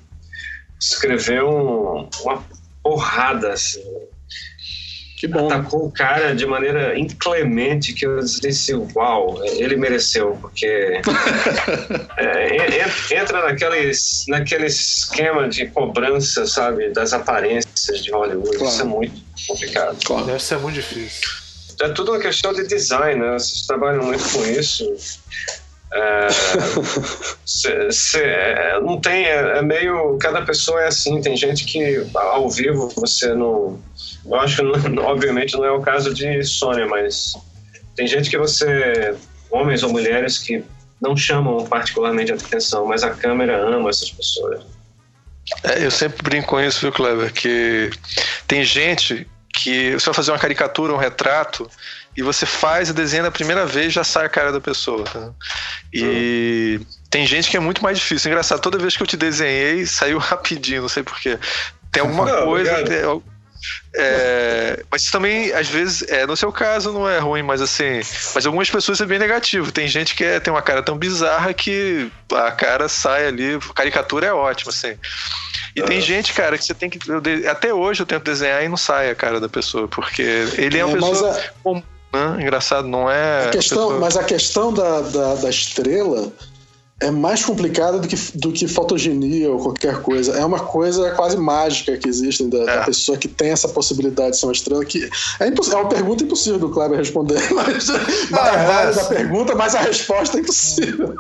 escreveu 0.81 1.49
um, 1.49 2.09
uma 2.23 2.43
porrada 2.83 3.53
assim, 3.53 3.83
que 5.19 5.27
bom. 5.27 5.47
Atacou 5.47 5.87
o 5.87 5.91
cara 5.91 6.33
de 6.33 6.47
maneira 6.47 6.97
inclemente 6.97 7.93
que 7.93 8.07
eu 8.07 8.21
disse, 8.21 8.73
uau, 8.95 9.45
ele 9.45 9.77
mereceu, 9.77 10.39
porque 10.41 10.67
é, 12.17 13.17
entra 13.21 13.45
naquele, 13.45 13.91
naquele 14.29 14.67
esquema 14.67 15.49
de 15.49 15.67
cobrança, 15.67 16.47
sabe, 16.47 16.91
das 16.91 17.13
aparências 17.13 18.01
de 18.01 18.13
Hollywood. 18.13 18.59
Claro. 18.59 18.73
Isso 18.73 18.83
é 18.83 18.85
muito 18.85 19.23
complicado. 19.49 19.99
Claro. 20.05 20.27
Deve 20.27 20.43
ser 20.43 20.59
muito 20.59 20.77
difícil. 20.77 21.29
É 21.81 21.89
tudo 21.89 22.13
uma 22.13 22.21
questão 22.21 22.53
de 22.53 22.65
design, 22.67 23.21
né? 23.21 23.33
Vocês 23.33 23.67
trabalham 23.67 24.05
muito 24.05 24.23
com 24.31 24.45
isso. 24.47 24.85
É, 25.93 26.29
não 28.81 29.01
tem, 29.01 29.25
é, 29.25 29.59
é, 29.59 29.63
meio. 29.63 30.19
Cada 30.19 30.43
pessoa 30.43 30.83
é 30.83 30.89
assim. 30.89 31.21
Tem 31.21 31.37
gente 31.37 31.65
que 31.65 32.07
ao 32.15 32.49
vivo 32.51 32.89
você 32.95 33.35
não. 33.35 33.81
Eu 34.25 34.35
acho 34.37 34.57
que, 34.57 34.63
obviamente, 35.01 35.55
não 35.55 35.65
é 35.65 35.73
o 35.73 35.81
caso 35.81 36.13
de 36.13 36.43
Sônia, 36.45 36.87
mas 36.87 37.35
tem 37.97 38.07
gente 38.07 38.29
que 38.29 38.39
você. 38.39 39.15
Homens 39.51 39.83
ou 39.83 39.91
mulheres 39.91 40.37
que 40.37 40.63
não 41.01 41.17
chamam 41.17 41.65
particularmente 41.65 42.33
atenção, 42.33 42.85
mas 42.85 43.03
a 43.03 43.11
câmera 43.11 43.57
ama 43.57 43.89
essas 43.89 44.11
pessoas. 44.11 44.61
É, 45.65 45.85
eu 45.85 45.91
sempre 45.91 46.23
brinco 46.23 46.49
com 46.49 46.61
isso, 46.61 46.81
viu, 46.81 46.93
Cleber? 46.93 47.33
Que 47.33 47.91
tem 48.47 48.63
gente 48.63 49.27
que 49.55 49.93
você 49.93 50.05
vai 50.07 50.15
fazer 50.15 50.31
uma 50.33 50.39
caricatura, 50.39 50.93
um 50.93 50.99
retrato, 50.99 51.69
e 52.19 52.23
você 52.23 52.45
faz 52.45 52.91
o 52.91 52.95
desenho 52.95 53.23
na 53.23 53.31
primeira 53.31 53.65
vez 53.65 53.93
já 53.93 54.03
sai 54.03 54.27
a 54.27 54.29
cara 54.29 54.51
da 54.51 54.61
pessoa. 54.61 55.05
Tá? 55.05 55.31
E 55.93 56.81
uhum. 56.81 56.87
tem 57.09 57.25
gente 57.25 57.49
que 57.49 57.57
é 57.57 57.61
muito 57.61 57.81
mais 57.81 57.97
difícil. 57.97 58.29
Engraçado, 58.29 58.61
toda 58.61 58.77
vez 58.77 58.97
que 58.97 59.03
eu 59.05 59.07
te 59.07 59.17
desenhei, 59.17 59.87
saiu 59.87 60.19
rapidinho, 60.19 60.83
não 60.83 60.89
sei 60.89 61.05
porquê. 61.05 61.39
Tem 61.93 62.01
alguma 62.03 62.25
não, 62.25 62.45
coisa. 62.45 62.83
Tem, 62.83 63.03
é, 63.95 64.83
mas 64.91 65.05
também, 65.05 65.53
às 65.53 65.69
vezes, 65.69 66.03
é, 66.09 66.27
no 66.27 66.37
seu 66.37 66.51
caso 66.51 66.93
não 66.93 67.09
é 67.09 67.21
ruim, 67.21 67.45
mas 67.45 67.63
assim. 67.63 68.01
Mas 68.35 68.45
algumas 68.45 68.69
pessoas 68.69 69.01
é 69.01 69.07
bem 69.07 69.21
negativo. 69.21 69.71
Tem 69.71 69.87
gente 69.87 70.17
que 70.17 70.25
é, 70.25 70.41
tem 70.41 70.53
uma 70.53 70.63
cara 70.63 70.83
tão 70.83 70.99
bizarra 70.99 71.55
que 71.55 72.11
a 72.35 72.51
cara 72.51 72.89
sai 72.89 73.29
ali. 73.29 73.61
Caricatura 73.77 74.27
é 74.27 74.33
ótima, 74.33 74.71
assim. 74.71 74.99
E 75.77 75.83
tem 75.83 76.01
gente, 76.01 76.33
cara, 76.33 76.59
que 76.59 76.65
você 76.65 76.75
tem 76.75 76.91
que. 76.91 76.99
Eu, 77.09 77.23
até 77.49 77.73
hoje 77.73 78.03
eu 78.03 78.07
tento 78.07 78.25
desenhar 78.25 78.65
e 78.65 78.69
não 78.69 78.77
sai 78.77 79.09
a 79.09 79.15
cara 79.15 79.39
da 79.39 79.49
pessoa, 79.49 79.87
porque 79.87 80.23
ele 80.57 80.79
é 80.79 80.85
uma 80.85 80.97
é, 80.97 81.01
pessoa. 81.01 81.41
A... 81.65 81.98
Né? 82.13 82.43
Engraçado, 82.43 82.89
não 82.89 83.11
é. 83.11 83.47
A 83.47 83.51
questão, 83.51 83.79
pessoa... 83.79 84.01
Mas 84.01 84.17
a 84.17 84.25
questão 84.25 84.73
da, 84.73 85.01
da, 85.03 85.35
da 85.35 85.51
estrela 85.51 86.33
é 87.01 87.11
mais 87.11 87.45
complicada 87.45 87.99
do 87.99 88.09
que, 88.09 88.17
do 88.35 88.53
que 88.53 88.67
fotogenia 88.67 89.51
ou 89.51 89.59
qualquer 89.61 90.03
coisa. 90.03 90.37
É 90.37 90.45
uma 90.45 90.59
coisa 90.59 91.13
quase 91.13 91.37
mágica 91.37 91.97
que 91.97 92.09
existe 92.09 92.45
da, 92.45 92.59
é. 92.59 92.65
da 92.65 92.85
pessoa 92.85 93.17
que 93.17 93.29
tem 93.29 93.51
essa 93.51 93.69
possibilidade 93.69 94.33
de 94.33 94.39
ser 94.39 94.47
uma 94.47 94.53
estrela. 94.53 94.85
Que 94.85 95.05
é, 95.41 95.47
é 95.47 95.77
uma 95.77 95.89
pergunta 95.89 96.25
impossível 96.25 96.59
do 96.59 96.71
Kleber 96.71 96.99
responder. 96.99 97.41
Mas, 97.55 97.89
ah, 97.91 98.49
é 98.49 98.67
válida 98.67 99.03
a 99.03 99.05
pergunta, 99.05 99.55
mas 99.55 99.75
a 99.75 99.81
resposta 99.81 100.39
é 100.39 100.41
impossível. 100.41 101.15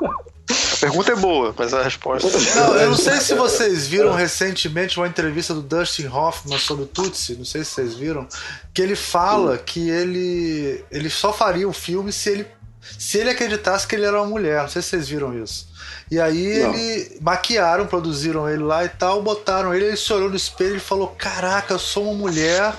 A 0.50 0.76
pergunta 0.80 1.12
é 1.12 1.16
boa, 1.16 1.54
mas 1.58 1.74
a 1.74 1.82
resposta. 1.82 2.28
Não, 2.56 2.74
eu 2.76 2.90
não 2.90 2.96
sei 2.96 3.20
se 3.20 3.34
vocês 3.34 3.86
viram 3.86 4.14
recentemente 4.14 4.98
uma 4.98 5.06
entrevista 5.06 5.52
do 5.52 5.60
Dustin 5.60 6.06
Hoffman 6.06 6.58
sobre 6.58 6.84
o 6.84 6.86
Tutsi, 6.86 7.34
não 7.34 7.44
sei 7.44 7.64
se 7.64 7.72
vocês 7.72 7.94
viram, 7.94 8.26
que 8.72 8.80
ele 8.80 8.96
fala 8.96 9.58
que 9.58 9.90
ele, 9.90 10.82
ele 10.90 11.10
só 11.10 11.32
faria 11.32 11.68
o 11.68 11.72
filme 11.72 12.12
se 12.12 12.30
ele, 12.30 12.46
se 12.80 13.18
ele 13.18 13.30
acreditasse 13.30 13.86
que 13.86 13.94
ele 13.94 14.04
era 14.06 14.20
uma 14.20 14.28
mulher. 14.28 14.62
Não 14.62 14.68
sei 14.68 14.82
se 14.82 14.88
vocês 14.88 15.08
viram 15.08 15.42
isso. 15.42 15.68
E 16.10 16.18
aí 16.20 16.60
Não. 16.60 16.74
ele 16.74 17.18
maquiaram, 17.20 17.86
produziram 17.86 18.48
ele 18.48 18.62
lá 18.62 18.84
e 18.84 18.88
tal, 18.88 19.22
botaram 19.22 19.74
ele, 19.74 19.86
ele 19.86 19.96
se 19.96 20.12
olhou 20.12 20.30
no 20.30 20.36
espelho 20.36 20.76
e 20.76 20.80
falou: 20.80 21.08
Caraca, 21.08 21.74
eu 21.74 21.78
sou 21.78 22.04
uma 22.04 22.14
mulher 22.14 22.72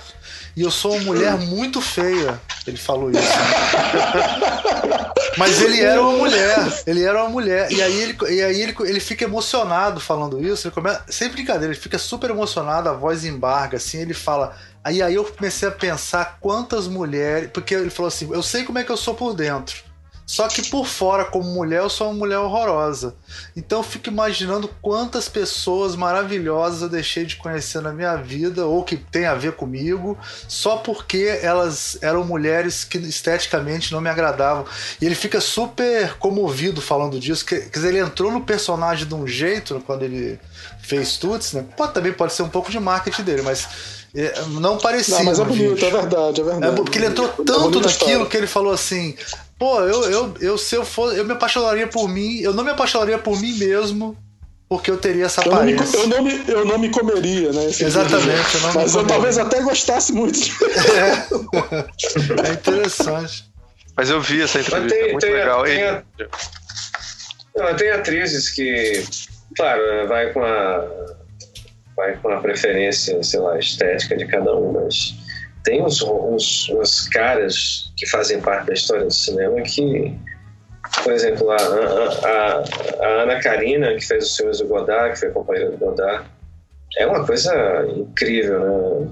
e 0.55 0.61
eu 0.61 0.71
sou 0.71 0.93
uma 0.93 1.03
mulher 1.05 1.37
muito 1.37 1.79
feia. 1.79 2.39
Ele 2.65 2.77
falou 2.77 3.09
isso. 3.11 3.21
Mas 5.37 5.61
ele 5.61 5.79
era 5.79 6.01
uma 6.01 6.17
mulher. 6.17 6.83
Ele 6.85 7.03
era 7.03 7.21
uma 7.21 7.29
mulher. 7.29 7.71
E 7.71 7.81
aí 7.81 8.01
ele, 8.01 8.17
e 8.29 8.41
aí 8.41 8.61
ele, 8.61 8.75
ele 8.81 8.99
fica 8.99 9.23
emocionado 9.23 9.99
falando 9.99 10.43
isso. 10.45 10.67
Ele 10.67 10.75
começa, 10.75 11.03
sem 11.07 11.29
brincadeira, 11.29 11.73
ele 11.73 11.79
fica 11.79 11.97
super 11.97 12.29
emocionado, 12.29 12.89
a 12.89 12.93
voz 12.93 13.23
embarga, 13.25 13.77
assim, 13.77 13.99
ele 13.99 14.13
fala. 14.13 14.55
Aí, 14.83 15.01
aí 15.01 15.15
eu 15.15 15.23
comecei 15.23 15.67
a 15.67 15.71
pensar 15.71 16.37
quantas 16.41 16.87
mulheres. 16.87 17.49
Porque 17.53 17.73
ele 17.73 17.89
falou 17.89 18.07
assim: 18.07 18.29
eu 18.31 18.43
sei 18.43 18.63
como 18.63 18.79
é 18.79 18.83
que 18.83 18.91
eu 18.91 18.97
sou 18.97 19.13
por 19.13 19.33
dentro. 19.33 19.88
Só 20.29 20.47
que 20.47 20.61
por 20.69 20.85
fora, 20.85 21.25
como 21.25 21.51
mulher, 21.51 21.79
eu 21.79 21.89
sou 21.89 22.05
uma 22.05 22.13
mulher 22.19 22.37
horrorosa. 22.37 23.15
Então 23.57 23.79
eu 23.79 23.83
fico 23.83 24.09
imaginando 24.09 24.69
quantas 24.79 25.27
pessoas 25.27 25.95
maravilhosas 25.95 26.83
eu 26.83 26.87
deixei 26.87 27.25
de 27.25 27.35
conhecer 27.35 27.81
na 27.81 27.91
minha 27.91 28.15
vida, 28.15 28.63
ou 28.63 28.83
que 28.83 28.95
tem 28.95 29.25
a 29.25 29.33
ver 29.33 29.53
comigo, 29.53 30.15
só 30.47 30.77
porque 30.77 31.39
elas 31.41 31.97
eram 32.03 32.23
mulheres 32.23 32.83
que 32.83 32.99
esteticamente 32.99 33.91
não 33.91 34.01
me 34.01 34.07
agradavam. 34.07 34.65
E 35.01 35.05
ele 35.07 35.15
fica 35.15 35.41
super 35.41 36.13
comovido 36.19 36.79
falando 36.79 37.19
disso. 37.19 37.43
Quer 37.43 37.67
dizer, 37.67 37.89
ele 37.89 37.99
entrou 37.99 38.31
no 38.31 38.41
personagem 38.41 39.07
de 39.07 39.15
um 39.15 39.25
jeito 39.25 39.81
quando 39.83 40.03
ele 40.03 40.39
fez 40.79 41.17
Tuts, 41.17 41.53
né? 41.53 41.65
Pode, 41.75 41.95
também 41.95 42.13
pode 42.13 42.33
ser 42.33 42.43
um 42.43 42.49
pouco 42.49 42.69
de 42.69 42.79
marketing 42.79 43.23
dele, 43.23 43.41
mas 43.41 43.67
é, 44.13 44.43
não 44.49 44.77
parecia. 44.77 45.17
Não, 45.17 45.23
mas 45.23 45.39
é 45.39 45.43
bonito, 45.43 45.83
é 45.83 45.89
verdade, 45.89 46.41
é 46.41 46.43
verdade. 46.43 46.73
É, 46.73 46.75
porque 46.75 46.99
ele 46.99 47.07
entrou 47.07 47.27
é 47.27 47.43
tanto 47.43 47.79
é 47.79 47.81
naquilo 47.81 48.25
que 48.27 48.37
ele 48.37 48.47
falou 48.47 48.73
assim: 48.73 49.15
Pô, 49.59 49.81
eu, 49.81 50.09
eu, 50.09 50.33
eu, 50.39 50.57
se 50.57 50.73
eu 50.73 50.85
for, 50.85 51.13
eu 51.15 51.25
me 51.25 51.33
apaixonaria 51.33 51.85
por 51.85 52.07
mim, 52.07 52.39
eu 52.39 52.53
não 52.53 52.63
me 52.63 52.71
apaixonaria 52.71 53.17
por 53.17 53.37
mim 53.39 53.57
mesmo, 53.57 54.17
porque 54.69 54.89
eu 54.89 54.97
teria 54.97 55.25
essa 55.25 55.41
eu 55.45 55.53
aparência. 55.53 56.07
Não 56.07 56.23
me, 56.23 56.31
eu, 56.31 56.39
não 56.39 56.45
me, 56.45 56.51
eu 56.51 56.65
não 56.65 56.79
me 56.79 56.89
comeria, 56.89 57.51
né? 57.51 57.65
Exatamente. 57.65 58.55
Eu 58.55 58.73
Mas 58.73 58.95
eu 58.95 59.05
talvez 59.05 59.37
até 59.37 59.61
gostasse 59.61 60.13
muito. 60.13 60.39
É, 60.95 62.47
é 62.49 62.53
interessante. 62.53 63.51
Mas 63.97 64.09
eu 64.09 64.21
vi 64.21 64.41
essa 64.41 64.61
entrevista, 64.61 64.97
tem, 64.97 65.11
muito 65.11 65.25
tem, 65.25 65.33
legal. 65.33 65.63
Tem, 65.63 65.83
a, 65.83 66.03
não, 67.53 67.75
tem 67.75 67.91
atrizes 67.91 68.49
que, 68.49 69.03
claro, 69.57 70.07
vai 70.07 70.31
com 70.31 70.41
a 70.41 70.87
vai 71.97 72.15
com 72.15 72.29
a 72.29 72.39
preferência, 72.39 73.21
sei 73.21 73.41
lá, 73.41 73.59
estética 73.59 74.15
de 74.15 74.25
cada 74.25 74.55
um, 74.55 74.71
mas 74.71 75.15
tem 75.63 75.83
uns, 75.83 76.01
uns, 76.01 76.69
uns 76.69 77.07
caras 77.09 77.91
que 77.97 78.07
fazem 78.07 78.41
parte 78.41 78.67
da 78.67 78.73
história 78.73 79.05
do 79.05 79.13
cinema 79.13 79.61
que, 79.61 80.17
por 81.03 81.13
exemplo, 81.13 81.51
a, 81.51 81.57
a, 81.57 82.63
a, 83.03 83.23
Ana 83.23 83.41
Karina, 83.41 83.93
que 83.95 84.05
fez 84.05 84.25
os 84.25 84.37
filmes 84.37 84.59
do 84.59 84.67
Godard, 84.67 85.13
que 85.13 85.19
foi 85.19 85.31
companheira 85.31 85.71
do 85.71 85.77
Godard, 85.77 86.25
é 86.97 87.05
uma 87.05 87.25
coisa 87.25 87.53
incrível, 87.95 88.59
né? 88.59 89.07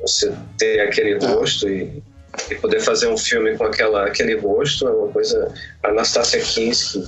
Você 0.00 0.34
ter 0.58 0.80
aquele 0.80 1.12
é. 1.12 1.26
rosto 1.26 1.68
e, 1.68 2.02
e 2.50 2.54
poder 2.56 2.80
fazer 2.80 3.06
um 3.06 3.16
filme 3.16 3.56
com 3.56 3.64
aquela, 3.64 4.06
aquele 4.06 4.34
rosto 4.36 4.88
é 4.88 4.90
uma 4.90 5.08
coisa. 5.08 5.54
A 5.84 5.88
Anastasia 5.88 6.40
Kinski. 6.40 7.04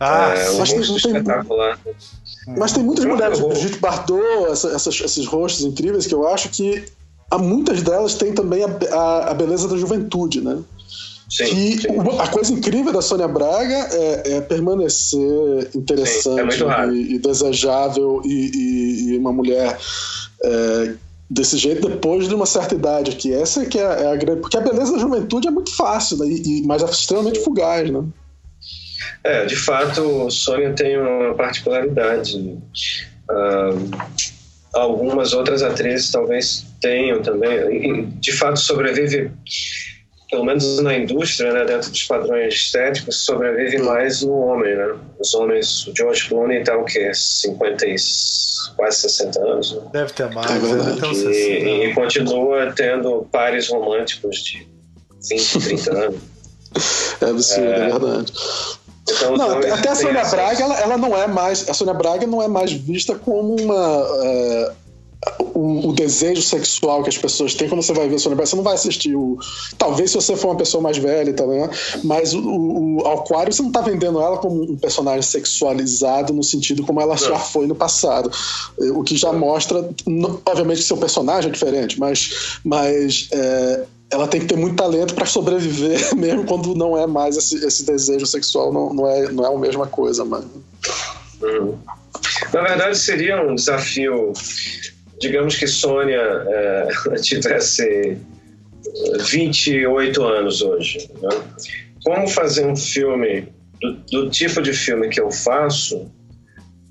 Ah, 0.00 0.34
é, 0.36 0.50
um 0.50 0.56
rosto 0.58 0.80
espetacular. 0.80 1.78
Mas 2.48 2.72
tem 2.72 2.82
muitas 2.82 3.04
mulheres, 3.04 3.40
Brigitte 3.40 3.78
Bardot, 3.78 4.50
essa, 4.50 4.74
essas, 4.74 5.00
esses 5.00 5.26
rostos 5.26 5.64
incríveis 5.64 6.06
que 6.06 6.14
eu 6.14 6.26
acho 6.28 6.48
que 6.48 6.84
a 7.30 7.38
muitas 7.38 7.82
delas 7.82 8.14
tem 8.14 8.32
também 8.32 8.62
a, 8.64 8.68
a, 8.92 9.30
a 9.30 9.34
beleza 9.34 9.68
da 9.68 9.76
juventude, 9.76 10.40
né? 10.40 10.62
Sim, 11.28 11.76
sim. 11.78 11.88
a 12.20 12.28
coisa 12.28 12.52
incrível 12.52 12.92
da 12.92 13.02
Sônia 13.02 13.26
Braga 13.26 13.74
é, 13.74 14.36
é 14.36 14.40
permanecer 14.40 15.70
interessante 15.74 16.58
sim, 16.58 16.64
é 16.64 16.88
e, 16.92 17.14
e, 17.14 17.18
desejável 17.18 18.22
e, 18.24 18.50
e, 18.54 19.08
e 19.08 19.18
uma 19.18 19.32
mulher 19.32 19.76
é, 20.44 20.94
desse 21.28 21.58
jeito 21.58 21.88
depois 21.88 22.28
de 22.28 22.34
uma 22.34 22.46
certa 22.46 22.76
idade 22.76 23.16
que 23.16 23.32
essa 23.32 23.66
que 23.66 23.76
é, 23.76 23.82
é 23.82 24.12
a 24.12 24.14
grande 24.14 24.40
porque 24.40 24.56
a 24.56 24.60
beleza 24.60 24.92
da 24.92 24.98
juventude 24.98 25.48
é 25.48 25.50
muito 25.50 25.74
fácil 25.74 26.18
né? 26.18 26.26
e, 26.28 26.62
mas 26.64 26.80
é 26.80 26.86
extremamente 26.86 27.40
fugaz 27.40 27.90
né 27.90 28.04
é 29.24 29.44
de 29.46 29.56
fato 29.56 30.30
Sônia 30.30 30.72
tem 30.74 30.96
uma 30.96 31.34
particularidade 31.34 32.38
uh, 32.38 33.90
algumas 34.76 35.32
outras 35.32 35.62
atrizes 35.62 36.10
talvez 36.10 36.66
tenham 36.80 37.22
também. 37.22 38.06
De 38.20 38.32
fato, 38.32 38.58
sobrevive, 38.58 39.30
pelo 40.30 40.44
menos 40.44 40.80
na 40.80 40.96
indústria, 40.96 41.52
né, 41.52 41.64
dentro 41.64 41.90
dos 41.90 42.02
padrões 42.04 42.54
estéticos, 42.54 43.24
sobrevive 43.24 43.78
mais 43.78 44.22
no 44.22 44.32
homem. 44.32 44.76
Né? 44.76 44.94
Os 45.18 45.34
homens, 45.34 45.86
o 45.86 45.96
George 45.96 46.28
Clooney 46.28 46.60
está 46.60 46.76
o 46.76 46.84
quê? 46.84 47.10
50 47.12 47.86
e 47.86 47.96
quase 48.76 48.98
60 48.98 49.40
anos? 49.40 49.72
Né? 49.72 49.82
Deve 49.92 50.12
ter 50.12 50.30
mais. 50.30 50.50
É 50.50 50.58
deve 50.58 51.00
ter 51.00 51.06
uns 51.06 51.22
e, 51.22 51.88
e 51.88 51.94
continua 51.94 52.72
tendo 52.76 53.26
pares 53.32 53.68
românticos 53.68 54.36
de 54.42 54.66
20, 55.28 55.58
30 55.60 55.98
anos. 55.98 56.20
É 57.20 57.30
absurdo, 57.30 57.64
é, 57.64 57.88
é 57.88 57.88
verdade. 57.88 58.32
Então, 59.08 59.36
não, 59.36 59.58
até, 59.58 59.70
até 59.70 59.88
a 59.90 59.94
Sônia 59.94 60.24
Braga, 60.24 60.62
ela, 60.62 60.80
ela, 60.80 60.98
não 60.98 61.16
é 61.16 61.26
mais. 61.28 61.68
A 61.68 61.74
Sônia 61.74 61.94
Braga 61.94 62.26
não 62.26 62.42
é 62.42 62.48
mais 62.48 62.72
vista 62.72 63.14
como 63.14 63.54
uma. 63.60 64.02
Uh, 64.02 64.86
o, 65.54 65.88
o, 65.88 65.92
desejo 65.92 66.42
sexual 66.42 67.02
que 67.02 67.08
as 67.08 67.18
pessoas 67.18 67.54
têm 67.54 67.68
quando 67.68 67.82
você 67.82 67.92
vai 67.92 68.08
ver 68.08 68.16
o 68.16 68.18
Sônia 68.18 68.36
Braga, 68.36 68.48
você 68.48 68.56
não 68.56 68.64
vai 68.64 68.74
assistir 68.74 69.14
o. 69.14 69.38
Talvez 69.78 70.10
se 70.10 70.16
você 70.16 70.36
for 70.36 70.48
uma 70.48 70.56
pessoa 70.56 70.82
mais 70.82 70.98
velha 70.98 71.30
e 71.30 71.32
tal, 71.32 71.46
né? 71.46 71.70
Mas 72.02 72.34
o, 72.34 72.40
o, 72.40 73.02
o 73.02 73.08
Aquário, 73.08 73.52
você 73.52 73.62
não 73.62 73.70
tá 73.70 73.80
vendendo 73.80 74.20
ela 74.20 74.38
como 74.38 74.62
um 74.62 74.76
personagem 74.76 75.22
sexualizado 75.22 76.32
no 76.32 76.42
sentido 76.42 76.84
como 76.84 77.00
ela 77.00 77.14
não. 77.14 77.28
já 77.28 77.38
foi 77.38 77.66
no 77.66 77.74
passado. 77.74 78.30
O 78.94 79.04
que 79.04 79.16
já 79.16 79.32
mostra. 79.32 79.88
Obviamente 80.44 80.78
que 80.78 80.84
seu 80.84 80.96
personagem 80.96 81.48
é 81.50 81.52
diferente, 81.52 81.98
mas. 81.98 82.58
mas 82.64 83.28
é, 83.32 83.84
ela 84.10 84.28
tem 84.28 84.40
que 84.40 84.46
ter 84.46 84.56
muito 84.56 84.76
talento 84.76 85.14
para 85.14 85.26
sobreviver, 85.26 85.98
mesmo 86.14 86.44
quando 86.44 86.74
não 86.74 86.96
é 86.96 87.06
mais 87.06 87.36
esse, 87.36 87.64
esse 87.64 87.84
desejo 87.84 88.26
sexual, 88.26 88.72
não, 88.72 88.92
não, 88.94 89.08
é, 89.08 89.30
não 89.30 89.44
é 89.44 89.54
a 89.54 89.58
mesma 89.58 89.86
coisa, 89.86 90.24
mano. 90.24 90.50
Na 92.52 92.62
verdade, 92.62 92.96
seria 92.96 93.42
um 93.42 93.54
desafio. 93.54 94.32
Digamos 95.20 95.56
que 95.56 95.66
Sônia 95.66 96.20
é, 96.20 96.88
tivesse 97.20 98.18
28 99.28 100.22
anos 100.22 100.62
hoje. 100.62 101.10
Né? 101.20 101.28
Como 102.04 102.28
fazer 102.28 102.66
um 102.66 102.76
filme 102.76 103.48
do, 103.80 103.92
do 104.10 104.30
tipo 104.30 104.62
de 104.62 104.72
filme 104.72 105.08
que 105.08 105.20
eu 105.20 105.30
faço, 105.30 106.10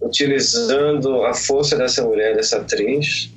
utilizando 0.01 1.23
a 1.23 1.33
força 1.33 1.75
dessa 1.77 2.03
mulher, 2.03 2.35
dessa 2.35 2.57
atriz, 2.57 3.31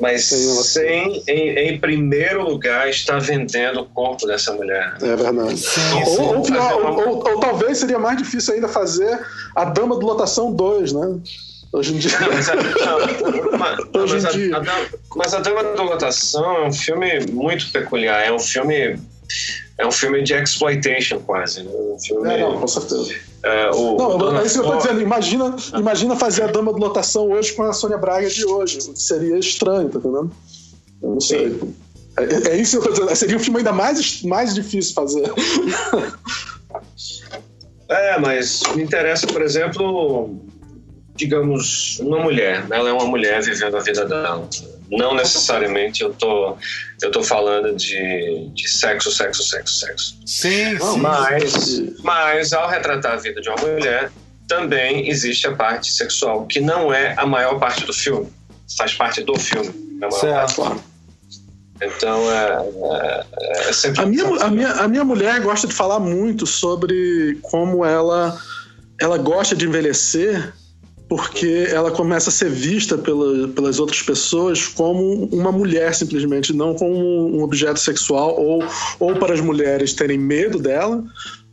mas 0.00 0.24
sem, 0.24 1.22
em, 1.28 1.58
em, 1.58 1.78
primeiro 1.78 2.42
lugar, 2.42 2.88
estar 2.88 3.20
vendendo 3.20 3.80
o 3.80 3.86
corpo 3.86 4.26
dessa 4.26 4.52
mulher. 4.52 4.94
É 5.02 5.16
verdade. 5.16 5.58
Sim, 5.58 5.80
ou, 5.94 6.44
sim. 6.44 6.56
Ou, 6.56 6.86
ou, 6.86 7.08
ou, 7.08 7.28
ou, 7.28 7.40
talvez 7.40 7.78
seria 7.78 7.98
mais 7.98 8.16
difícil 8.16 8.54
ainda 8.54 8.68
fazer 8.68 9.20
a 9.54 9.64
Dama 9.64 9.98
de 9.98 10.04
Lotação 10.04 10.52
2, 10.52 10.92
né? 10.92 11.18
Hoje 11.72 11.94
em 11.94 11.98
dia. 11.98 12.20
Não, 12.20 12.28
mas, 12.28 12.48
a, 12.48 12.54
não, 12.54 13.58
mas, 13.58 13.78
Hoje 13.94 14.20
mas, 14.20 14.34
em 14.34 14.38
dia. 14.38 14.56
A, 14.56 15.16
mas 15.16 15.34
a 15.34 15.40
Dama 15.40 15.64
de 15.64 15.82
Lotação 15.82 16.56
é 16.56 16.66
um 16.66 16.72
filme 16.72 17.26
muito 17.30 17.70
peculiar. 17.72 18.26
É 18.26 18.32
um 18.32 18.38
filme. 18.38 18.98
É 19.82 19.86
um 19.86 19.90
filme 19.90 20.22
de 20.22 20.32
exploitation, 20.32 21.18
quase. 21.18 21.64
Né? 21.64 21.70
Um 21.74 21.98
filme, 21.98 22.32
é, 22.32 22.38
não, 22.38 22.60
com 22.60 22.68
certeza. 22.68 23.12
É, 23.42 23.68
o, 23.72 23.96
não, 23.96 24.38
é 24.38 24.46
isso 24.46 24.60
que 24.60 24.66
eu 24.66 24.70
tô 24.70 24.78
dizendo. 24.78 25.00
Imagina, 25.00 25.56
imagina 25.76 26.14
fazer 26.14 26.44
a 26.44 26.46
Dama 26.46 26.72
de 26.72 26.78
Lotação 26.78 27.32
hoje 27.32 27.52
com 27.52 27.64
a 27.64 27.72
Sônia 27.72 27.98
Braga 27.98 28.28
de 28.28 28.46
hoje. 28.46 28.78
Seria 28.94 29.36
estranho, 29.36 29.88
tá 29.88 29.98
entendendo? 29.98 30.30
Eu 31.02 31.10
não 31.10 31.20
sei. 31.20 31.60
É, 32.16 32.50
é, 32.50 32.56
isso 32.56 32.80
que 32.80 32.86
eu 32.86 32.94
tô 32.94 33.00
dizendo. 33.00 33.16
Seria 33.16 33.36
um 33.36 33.40
filme 33.40 33.58
ainda 33.58 33.72
mais, 33.72 34.22
mais 34.22 34.54
difícil 34.54 34.94
fazer. 34.94 35.28
É, 37.88 38.18
mas 38.18 38.62
me 38.74 38.82
interessa, 38.82 39.26
por 39.26 39.42
exemplo, 39.42 40.34
digamos, 41.14 42.00
uma 42.00 42.20
mulher. 42.20 42.64
Ela 42.70 42.88
é 42.88 42.92
uma 42.92 43.04
mulher 43.04 43.42
vivendo 43.42 43.76
a 43.76 43.80
vida 43.80 44.06
dela. 44.06 44.48
Não 44.92 45.14
necessariamente 45.14 46.02
eu 46.02 46.12
tô, 46.12 46.56
eu 47.02 47.10
tô 47.10 47.22
falando 47.22 47.74
de, 47.74 48.50
de 48.52 48.68
sexo, 48.68 49.10
sexo, 49.10 49.42
sexo, 49.42 49.78
sexo. 49.78 50.18
Sim, 50.26 50.78
sim. 50.78 51.00
Mas, 51.00 51.82
mas 52.02 52.52
ao 52.52 52.68
retratar 52.68 53.14
a 53.14 53.16
vida 53.16 53.40
de 53.40 53.48
uma 53.48 53.56
mulher, 53.56 54.10
também 54.46 55.08
existe 55.08 55.46
a 55.46 55.52
parte 55.52 55.90
sexual, 55.90 56.46
que 56.46 56.60
não 56.60 56.92
é 56.92 57.14
a 57.16 57.24
maior 57.24 57.58
parte 57.58 57.86
do 57.86 57.92
filme. 57.92 58.30
Faz 58.76 58.92
parte 58.92 59.22
do 59.22 59.34
filme. 59.38 59.72
É 60.02 60.10
certo. 60.10 60.82
Então, 61.80 62.30
é, 62.30 63.24
é, 63.40 63.68
é 63.68 63.72
sempre. 63.72 64.02
A 64.02 64.06
minha, 64.06 64.24
a, 64.24 64.50
minha, 64.50 64.72
a 64.72 64.88
minha 64.88 65.04
mulher 65.04 65.40
gosta 65.40 65.66
de 65.66 65.74
falar 65.74 65.98
muito 66.00 66.46
sobre 66.46 67.38
como 67.40 67.84
ela, 67.84 68.38
ela 69.00 69.16
gosta 69.16 69.56
de 69.56 69.66
envelhecer 69.66 70.52
porque 71.12 71.66
ela 71.70 71.90
começa 71.90 72.30
a 72.30 72.32
ser 72.32 72.48
vista 72.48 72.96
pela, 72.96 73.46
pelas 73.48 73.78
outras 73.78 74.00
pessoas 74.00 74.66
como 74.66 75.26
uma 75.26 75.52
mulher 75.52 75.94
simplesmente, 75.94 76.54
não 76.54 76.74
como 76.74 77.36
um 77.36 77.42
objeto 77.42 77.78
sexual 77.78 78.34
ou, 78.40 78.64
ou 78.98 79.16
para 79.16 79.34
as 79.34 79.40
mulheres 79.42 79.92
terem 79.92 80.16
medo 80.16 80.58
dela 80.58 81.04